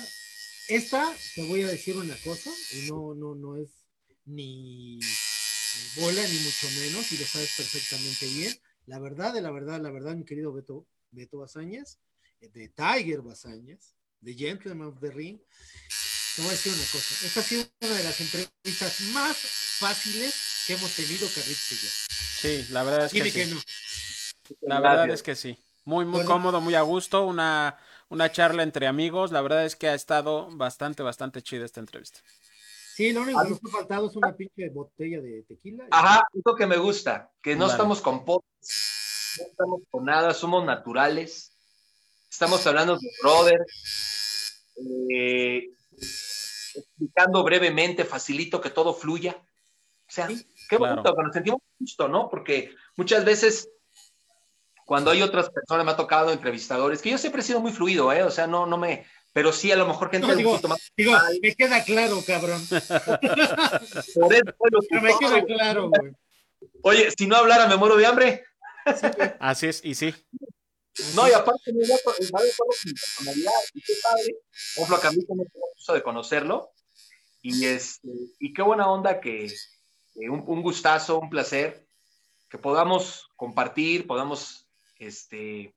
esta, 0.67 1.15
te 1.35 1.47
voy 1.47 1.63
a 1.63 1.67
decir 1.67 1.97
una 1.97 2.15
cosa, 2.17 2.51
y 2.71 2.89
no, 2.89 3.13
no, 3.15 3.35
no 3.35 3.57
es 3.57 3.69
ni 4.25 4.99
bola, 5.95 6.27
ni 6.27 6.39
mucho 6.39 6.67
menos, 6.79 7.11
y 7.11 7.17
lo 7.17 7.25
sabes 7.25 7.51
perfectamente 7.57 8.27
bien. 8.27 8.57
La 8.85 8.99
verdad, 8.99 9.33
de 9.33 9.41
la 9.41 9.51
verdad, 9.51 9.81
la 9.81 9.91
verdad, 9.91 10.15
mi 10.15 10.25
querido 10.25 10.53
Beto, 10.53 10.85
Beto 11.11 11.37
Bazañas, 11.39 11.99
de 12.39 12.69
Tiger 12.69 13.21
Bazañas, 13.21 13.95
de 14.19 14.33
Gentleman 14.33 14.87
of 14.89 14.99
the 14.99 15.11
Ring, 15.11 15.39
te 16.35 16.41
voy 16.41 16.49
a 16.49 16.51
decir 16.51 16.73
una 16.73 16.85
cosa. 16.91 17.25
Esta 17.25 17.39
ha 17.39 17.43
sido 17.43 17.65
una 17.81 17.95
de 17.95 18.03
las 18.03 18.19
entrevistas 18.19 19.01
más 19.13 19.37
fáciles 19.37 20.33
que 20.65 20.73
hemos 20.73 20.91
tenido, 20.91 21.27
Carlitos 21.27 21.71
y 21.71 21.75
yo. 21.75 21.89
Sí, 22.41 22.65
la 22.71 22.83
verdad 22.83 23.05
es 23.05 23.13
que, 23.13 23.31
sí. 23.31 23.55
La 24.61 24.79
verdad 24.79 25.09
es 25.09 25.23
que 25.23 25.35
sí. 25.35 25.57
Muy, 25.85 26.05
muy 26.05 26.23
cómodo, 26.25 26.61
muy 26.61 26.75
a 26.75 26.81
gusto, 26.81 27.25
una 27.25 27.77
una 28.13 28.31
charla 28.31 28.63
entre 28.63 28.87
amigos. 28.87 29.31
La 29.31 29.41
verdad 29.41 29.65
es 29.65 29.75
que 29.75 29.87
ha 29.87 29.95
estado 29.95 30.47
bastante, 30.51 31.03
bastante 31.03 31.41
chida 31.41 31.65
esta 31.65 31.79
entrevista. 31.79 32.19
Sí, 32.95 33.11
lo 33.11 33.23
único 33.23 33.41
que 33.43 33.49
nos 33.49 33.59
ha 33.65 33.77
faltado 33.77 34.07
es 34.07 34.15
una 34.15 34.35
pinche 34.35 34.69
botella 34.69 35.19
de 35.19 35.43
tequila. 35.47 35.87
Ajá, 35.89 36.23
es 36.31 36.41
lo 36.45 36.55
que 36.55 36.67
me 36.67 36.77
gusta, 36.77 37.31
que 37.41 37.55
no 37.55 37.65
estamos 37.65 38.01
con 38.01 38.23
potes, 38.23 39.39
no 39.39 39.47
estamos 39.47 39.81
con 39.89 40.05
nada, 40.05 40.33
somos 40.33 40.63
naturales. 40.63 41.57
Estamos 42.29 42.65
hablando 42.67 42.97
de 42.97 43.09
brother. 43.21 43.65
Eh, 44.75 45.69
explicando 46.75 47.43
brevemente, 47.43 48.05
facilito 48.05 48.61
que 48.61 48.69
todo 48.69 48.93
fluya. 48.93 49.35
O 50.07 50.11
sea, 50.11 50.27
qué 50.69 50.77
bonito, 50.77 51.15
que 51.15 51.23
nos 51.23 51.33
sentimos 51.33 51.61
justo, 51.79 52.07
¿no? 52.07 52.29
Porque 52.29 52.75
muchas 52.95 53.25
veces 53.25 53.69
cuando 54.85 55.11
hay 55.11 55.21
otras 55.21 55.49
personas, 55.49 55.85
me 55.85 55.91
ha 55.91 55.95
tocado 55.95 56.31
entrevistadores, 56.31 57.01
que 57.01 57.09
yo 57.09 57.17
siempre 57.17 57.41
he 57.41 57.45
sido 57.45 57.59
muy 57.59 57.71
fluido, 57.71 58.11
¿eh? 58.11 58.23
O 58.23 58.31
sea, 58.31 58.47
no, 58.47 58.65
no 58.65 58.77
me, 58.77 59.05
pero 59.33 59.51
sí 59.51 59.71
a 59.71 59.75
lo 59.75 59.87
mejor 59.87 60.11
gente 60.11 60.35
digo, 60.35 60.51
un 60.51 60.55
poquito 60.55 60.67
más. 60.67 60.91
Digo, 60.95 61.13
me 61.41 61.55
queda 61.55 61.83
claro, 61.83 62.23
cabrón. 62.25 62.61
Por 62.69 64.33
eso, 64.33 65.01
me 65.01 65.17
queda 65.17 65.43
claro, 65.43 65.89
güey. 65.89 66.13
Oye, 66.83 67.09
si 67.17 67.25
no 67.25 67.35
hablara, 67.35 67.67
me 67.67 67.75
muero 67.75 67.97
de 67.97 68.05
hambre. 68.05 68.45
Así 69.39 69.67
es, 69.67 69.83
y 69.83 69.95
sí. 69.95 70.13
No, 71.15 71.27
y 71.27 71.31
aparte 71.31 71.73
mi 71.73 71.79
personalidad, 71.87 73.51
y 73.73 73.81
qué 73.81 73.93
padre. 74.03 74.35
Por 74.75 74.83
ejemplo, 74.83 75.09
a 75.09 75.11
mí 75.11 75.25
me 75.35 75.45
gusto 75.75 75.93
de 75.93 76.03
conocerlo. 76.03 76.71
Y, 77.41 77.65
este, 77.65 78.07
y 78.39 78.53
qué 78.53 78.61
buena 78.61 78.87
onda 78.89 79.19
que, 79.19 79.51
un, 80.15 80.43
un, 80.45 80.61
gustazo, 80.61 81.19
un 81.19 81.29
placer, 81.29 81.87
que 82.49 82.59
podamos 82.59 83.27
compartir, 83.35 84.05
podamos 84.05 84.62
este, 85.05 85.75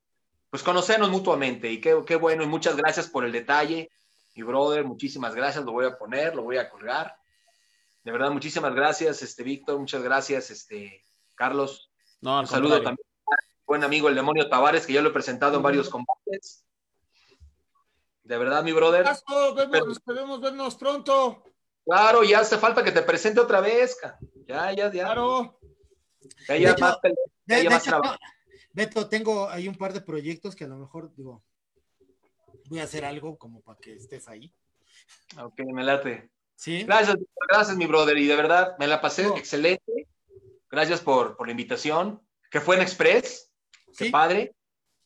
pues 0.51 0.63
conocernos 0.63 1.11
mutuamente. 1.11 1.71
Y 1.71 1.81
qué, 1.81 2.03
qué 2.07 2.17
bueno, 2.17 2.43
y 2.43 2.47
muchas 2.47 2.77
gracias 2.77 3.09
por 3.09 3.25
el 3.25 3.33
detalle. 3.33 3.91
Mi 4.35 4.43
brother, 4.43 4.85
muchísimas 4.85 5.35
gracias, 5.35 5.65
lo 5.65 5.73
voy 5.73 5.87
a 5.87 5.97
poner, 5.97 6.35
lo 6.35 6.43
voy 6.43 6.59
a 6.59 6.69
colgar. 6.69 7.17
De 8.05 8.13
verdad, 8.13 8.31
muchísimas 8.31 8.75
gracias, 8.75 9.23
este 9.23 9.43
Víctor, 9.43 9.79
muchas 9.79 10.03
gracias, 10.03 10.51
este 10.51 11.03
Carlos. 11.35 11.91
No, 12.21 12.41
un 12.41 12.47
saludo 12.47 12.83
también 12.83 13.07
buen 13.67 13.83
amigo 13.83 14.09
el 14.09 14.15
demonio 14.15 14.49
Tavares, 14.49 14.87
que 14.87 14.93
ya 14.93 15.03
lo 15.03 15.11
he 15.11 15.13
presentado 15.13 15.57
en 15.57 15.63
varios 15.63 15.91
combates. 15.91 16.65
De 18.23 18.39
verdad, 18.39 18.63
mi 18.63 18.73
brother. 18.73 19.05
Vemos, 19.71 19.97
esperemos 19.97 20.41
vernos 20.41 20.75
pronto. 20.77 21.43
Claro, 21.85 22.25
ya 22.25 22.41
hace 22.41 22.59
falta 22.59 22.83
que 22.83 22.93
te 22.93 23.03
presente 23.03 23.41
otra 23.41 23.61
vez. 23.61 23.97
Ya, 24.47 24.73
ya, 24.73 24.91
ya. 24.91 25.05
Claro. 25.05 25.59
Ya, 26.49 26.57
ya, 26.57 26.77
más, 26.77 26.99
Beto, 28.77 29.09
tengo 29.09 29.49
ahí 29.49 29.69
un 29.69 29.75
par 29.75 29.95
de 29.95 30.03
proyectos 30.03 30.55
que 30.55 30.65
a 30.65 30.69
lo 30.69 30.77
mejor, 30.77 31.11
digo, 31.17 31.43
voy 32.69 32.81
a 32.81 32.83
hacer 32.83 33.07
algo 33.07 33.39
como 33.39 33.63
para 33.63 33.79
que 33.79 33.95
estés 33.95 34.29
ahí. 34.29 34.53
Ok, 35.43 35.61
me 35.73 35.83
late. 35.83 36.31
Sí. 36.57 36.85
Gracias, 36.85 37.17
gracias, 37.49 37.75
mi 37.79 37.87
brother. 37.87 38.19
Y 38.19 38.27
de 38.27 38.37
verdad, 38.37 38.77
me 38.79 38.87
la 38.87 39.01
pasé 39.01 39.29
excelente. 39.29 40.09
Gracias 40.71 41.01
por, 41.01 41.39
por 41.39 41.47
la 41.47 41.53
invitación, 41.53 42.21
que 42.51 42.61
fue 42.61 42.77
en 42.77 42.83
Express. 42.83 43.51
Qué 43.97 44.11
padre. 44.11 44.55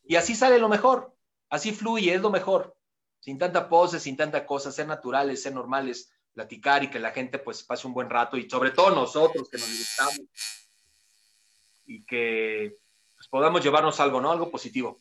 Y 0.02 0.16
así 0.16 0.34
sale 0.34 0.58
lo 0.58 0.68
mejor. 0.68 1.14
Así 1.48 1.70
fluye, 1.70 2.12
es 2.12 2.20
lo 2.20 2.30
mejor. 2.30 2.76
Sin 3.20 3.38
tanta 3.38 3.68
pose, 3.68 4.00
sin 4.00 4.16
tanta 4.16 4.46
cosa, 4.46 4.72
ser 4.72 4.88
naturales, 4.88 5.44
ser 5.44 5.54
normales, 5.54 6.12
platicar 6.32 6.82
y 6.82 6.90
que 6.90 6.98
la 6.98 7.12
gente 7.12 7.38
pues 7.38 7.62
pase 7.62 7.86
un 7.86 7.94
buen 7.94 8.10
rato 8.10 8.36
y 8.36 8.50
sobre 8.50 8.72
todo 8.72 8.90
nosotros 8.90 9.48
que 9.48 9.58
nos 9.58 9.68
gustamos 9.68 10.22
y 11.86 12.04
que 12.04 12.80
podamos 13.30 13.62
llevarnos 13.62 14.00
algo, 14.00 14.20
¿no? 14.20 14.30
Algo 14.30 14.50
positivo. 14.50 15.00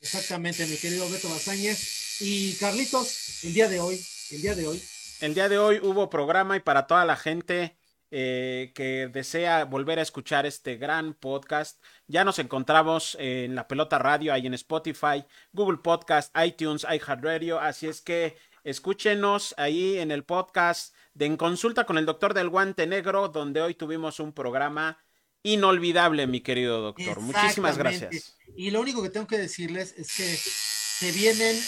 Exactamente, 0.00 0.66
mi 0.66 0.76
querido 0.76 1.08
Beto 1.10 1.28
Bazáñez. 1.28 2.20
Y 2.20 2.54
Carlitos, 2.56 3.44
el 3.44 3.54
día 3.54 3.68
de 3.68 3.80
hoy, 3.80 4.00
el 4.30 4.42
día 4.42 4.54
de 4.54 4.66
hoy. 4.66 4.82
El 5.20 5.34
día 5.34 5.48
de 5.48 5.58
hoy 5.58 5.80
hubo 5.82 6.10
programa 6.10 6.56
y 6.56 6.60
para 6.60 6.86
toda 6.86 7.04
la 7.04 7.16
gente 7.16 7.76
eh, 8.10 8.72
que 8.74 9.08
desea 9.08 9.64
volver 9.64 9.98
a 9.98 10.02
escuchar 10.02 10.44
este 10.44 10.76
gran 10.76 11.14
podcast, 11.14 11.82
ya 12.08 12.24
nos 12.24 12.38
encontramos 12.38 13.16
en 13.18 13.54
la 13.54 13.66
pelota 13.68 13.98
radio, 13.98 14.32
ahí 14.34 14.46
en 14.46 14.54
Spotify, 14.54 15.24
Google 15.52 15.78
Podcast, 15.78 16.36
iTunes, 16.44 16.84
iHeartRadio, 16.84 17.58
así 17.58 17.86
es 17.86 18.02
que 18.02 18.36
escúchenos 18.64 19.54
ahí 19.56 19.98
en 19.98 20.10
el 20.10 20.24
podcast 20.24 20.94
de 21.14 21.26
En 21.26 21.36
Consulta 21.36 21.84
con 21.86 21.96
el 21.96 22.04
Doctor 22.04 22.34
del 22.34 22.48
Guante 22.48 22.86
Negro, 22.86 23.28
donde 23.28 23.62
hoy 23.62 23.74
tuvimos 23.74 24.20
un 24.20 24.32
programa 24.32 24.98
inolvidable, 25.42 26.26
mi 26.26 26.40
querido 26.40 26.80
doctor. 26.80 27.20
Muchísimas 27.20 27.78
gracias. 27.78 28.36
Y 28.56 28.70
lo 28.70 28.80
único 28.80 29.02
que 29.02 29.10
tengo 29.10 29.26
que 29.26 29.38
decirles 29.38 29.94
es 29.96 30.14
que 30.14 30.36
se 30.36 31.12
vienen 31.12 31.60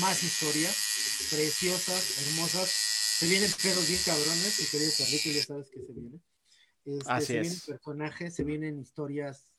más 0.00 0.22
historias 0.22 0.74
preciosas, 1.30 2.26
hermosas, 2.26 2.68
se 2.68 3.26
vienen 3.26 3.50
perros 3.62 3.86
bien 3.86 4.00
cabrones, 4.04 4.60
mi 4.60 4.66
querido 4.66 4.92
Carlito, 4.98 5.30
ya 5.30 5.44
sabes 5.44 5.68
que 5.70 5.80
se 5.80 5.92
viene. 5.92 6.20
Este, 6.84 7.12
Así 7.12 7.26
se 7.26 7.40
vienen 7.40 7.60
personajes, 7.60 8.34
se 8.34 8.44
vienen 8.44 8.80
historias 8.80 9.52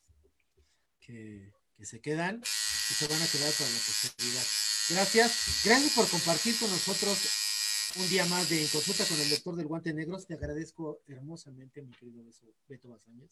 que, 0.99 1.53
que, 1.77 1.85
se 1.85 2.01
quedan 2.01 2.41
y 2.41 2.93
se 2.93 3.07
van 3.07 3.21
a 3.21 3.27
quedar 3.27 3.53
para 3.53 3.69
la 3.69 3.77
posteridad. 3.77 4.43
Gracias, 4.89 5.61
gracias 5.63 5.93
por 5.93 6.07
compartir 6.09 6.57
con 6.59 6.69
nosotros 6.69 7.17
un 7.95 8.09
día 8.09 8.25
más 8.25 8.49
de 8.49 8.67
consulta 8.71 9.05
con 9.05 9.19
el 9.19 9.29
doctor 9.29 9.55
del 9.55 9.67
guante 9.67 9.93
negro. 9.93 10.17
Te 10.19 10.33
agradezco 10.33 11.01
hermosamente, 11.07 11.81
mi 11.81 11.91
querido 11.91 12.23
Beto 12.67 12.89
Bazañez. 12.89 13.29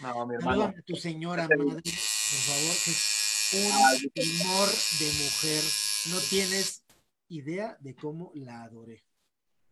No, 0.00 0.26
mi 0.26 0.34
hermano. 0.34 0.64
a 0.64 0.82
tu 0.82 0.96
señora 0.96 1.42
madre, 1.44 1.56
por 1.58 1.72
favor, 1.74 2.76
que 2.84 2.90
es 2.90 3.50
un 3.54 4.42
amor 4.46 4.68
de 4.98 5.06
mujer. 5.22 5.64
No 6.10 6.20
tienes 6.28 6.84
idea 7.28 7.76
de 7.80 7.94
cómo 7.94 8.32
la 8.34 8.64
adoré. 8.64 9.04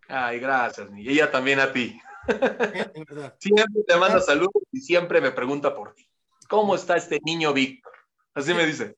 Ay, 0.09 0.39
gracias, 0.39 0.89
y 0.97 1.09
ella 1.11 1.31
también 1.31 1.61
a 1.61 1.73
ti. 1.73 2.01
siempre 3.39 3.83
te 3.87 3.97
manda 3.97 4.21
saludos 4.21 4.63
y 4.73 4.81
siempre 4.81 5.21
me 5.21 5.33
pregunta 5.33 5.75
por 5.75 5.95
ti. 5.95 6.09
¿Cómo 6.49 6.75
está 6.75 6.97
este 6.97 7.19
niño 7.25 7.53
Víctor? 7.53 7.93
Así 8.35 8.55
me 8.55 8.67
dice. 8.67 8.97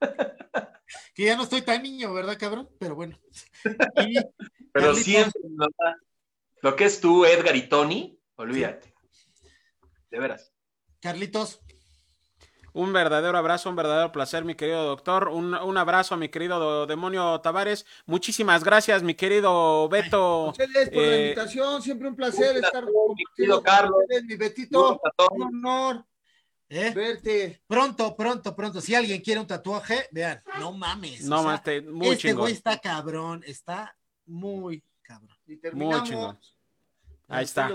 Que 1.14 1.26
ya 1.26 1.36
no 1.36 1.44
estoy 1.44 1.62
tan 1.62 1.82
niño, 1.82 2.12
¿verdad, 2.12 2.36
cabrón? 2.38 2.68
Pero 2.78 2.94
bueno. 2.94 3.16
Pero 4.72 4.94
siempre, 4.94 5.40
lo 6.62 6.76
que 6.76 6.84
es 6.84 7.00
tú, 7.00 7.24
Edgar 7.24 7.56
y 7.56 7.68
Tony, 7.68 8.18
olvídate. 8.36 8.94
De 10.10 10.18
veras. 10.18 10.52
Carlitos, 11.00 11.60
un 12.72 12.92
verdadero 12.92 13.36
abrazo, 13.36 13.68
un 13.68 13.76
verdadero 13.76 14.12
placer, 14.12 14.44
mi 14.44 14.54
querido 14.54 14.84
doctor. 14.84 15.28
Un, 15.28 15.54
un 15.54 15.76
abrazo 15.76 16.14
a 16.14 16.18
mi 16.18 16.28
querido 16.28 16.86
demonio 16.86 17.40
Tavares. 17.40 17.84
Muchísimas 18.06 18.62
gracias, 18.62 19.02
mi 19.02 19.14
querido 19.14 19.88
Beto. 19.88 20.50
Ustedes 20.50 20.90
por 20.90 21.02
la 21.02 21.08
eh, 21.08 21.22
invitación, 21.22 21.82
siempre 21.82 22.08
un 22.08 22.16
placer 22.16 22.56
estar 22.56 22.84
con 22.84 23.14
mi 23.16 23.24
querido 23.36 23.62
Carlos. 23.62 23.98
mi 24.24 24.36
Betito, 24.36 25.00
un 25.32 25.42
honor. 25.42 26.04
¿Eh? 26.68 26.92
Verte. 26.94 27.62
Pronto, 27.66 28.14
pronto, 28.14 28.54
pronto. 28.54 28.80
Si 28.80 28.94
alguien 28.94 29.20
quiere 29.20 29.40
un 29.40 29.46
tatuaje, 29.48 30.06
vean, 30.12 30.40
no 30.60 30.72
mames. 30.72 31.24
No 31.24 31.42
mames, 31.42 31.58
este, 31.58 31.82
muy 31.82 32.10
Este 32.10 32.32
güey 32.32 32.52
está 32.52 32.78
cabrón, 32.78 33.42
está 33.44 33.96
muy 34.30 34.82
cabrón. 35.02 35.36
Y 35.46 35.56
terminamos. 35.56 36.00
Muy 36.00 36.08
chingón. 36.08 36.40
Ahí 37.28 37.44
está. 37.44 37.68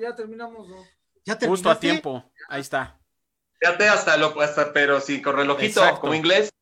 Ya 0.00 0.14
terminamos, 0.16 0.68
¿no? 0.68 0.84
¿Ya 1.24 1.38
Justo 1.46 1.70
a 1.70 1.78
tiempo. 1.78 2.30
Ahí 2.48 2.60
está. 2.60 3.00
Fíjate 3.60 3.88
hasta 3.88 4.16
lo 4.16 4.38
hasta, 4.40 4.72
pero 4.72 5.00
sí, 5.00 5.22
con 5.22 5.36
relojito, 5.36 5.80
como 6.00 6.14
inglés. 6.14 6.52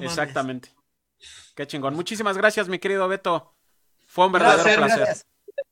Exactamente. 0.00 0.70
Qué 1.54 1.66
chingón. 1.66 1.94
Muchísimas 1.94 2.36
gracias, 2.36 2.68
mi 2.68 2.78
querido 2.78 3.06
Beto. 3.08 3.54
Fue 4.06 4.26
un 4.26 4.32
verdadero 4.32 4.62
placer. 4.62 5.24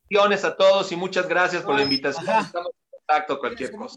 Gracias. 0.09 0.45
a 0.45 0.57
todos 0.57 0.91
y 0.93 0.97
muchas 0.97 1.29
gracias 1.29 1.63
por 1.63 1.75
la 1.75 1.83
invitación. 1.83 2.25
Estamos 2.25 2.73
en 2.73 2.99
contacto, 2.99 3.39
cualquier 3.39 3.73
cosa. 3.73 3.97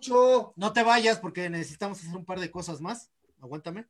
No 0.55 0.73
te 0.73 0.83
vayas 0.83 1.19
porque 1.19 1.49
necesitamos 1.49 1.99
hacer 1.99 2.15
un 2.15 2.25
par 2.25 2.39
de 2.39 2.51
cosas 2.51 2.81
más. 2.81 3.11
Aguántame. 3.41 3.87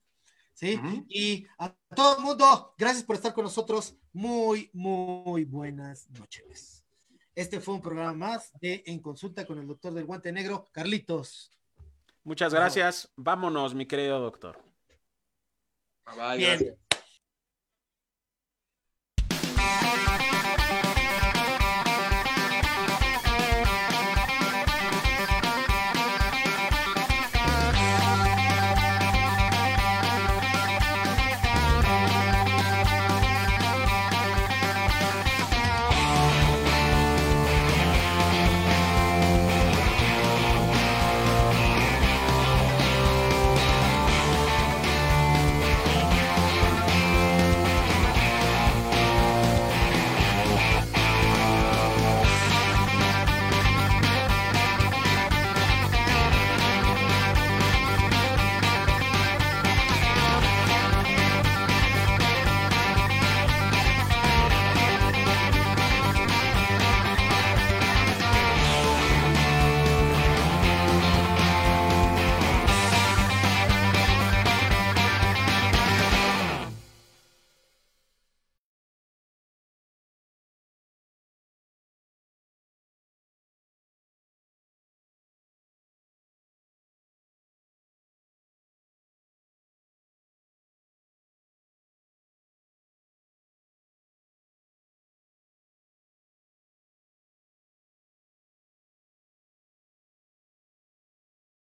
¿Sí? 0.53 0.79
Y 1.09 1.47
a 1.57 1.75
todo 1.95 2.17
el 2.17 2.23
mundo, 2.23 2.73
gracias 2.77 3.03
por 3.03 3.15
estar 3.15 3.33
con 3.33 3.43
nosotros. 3.43 3.95
Muy, 4.13 4.69
muy 4.73 5.45
buenas 5.45 6.09
noches. 6.11 6.83
Este 7.35 7.59
fue 7.59 7.73
un 7.73 7.81
programa 7.81 8.13
más 8.13 8.51
de 8.61 8.83
En 8.85 8.99
Consulta 8.99 9.45
con 9.45 9.57
el 9.57 9.67
Doctor 9.67 9.93
del 9.93 10.05
Guante 10.05 10.31
Negro, 10.31 10.67
Carlitos. 10.71 11.51
Muchas 12.23 12.53
gracias. 12.53 13.11
Vámonos, 13.15 13.73
mi 13.73 13.85
querido 13.85 14.19
doctor. 14.19 14.63
Bye, 16.05 16.15
bye, 16.15 16.37
Bien. 16.37 16.59
Gracias. 16.59 16.82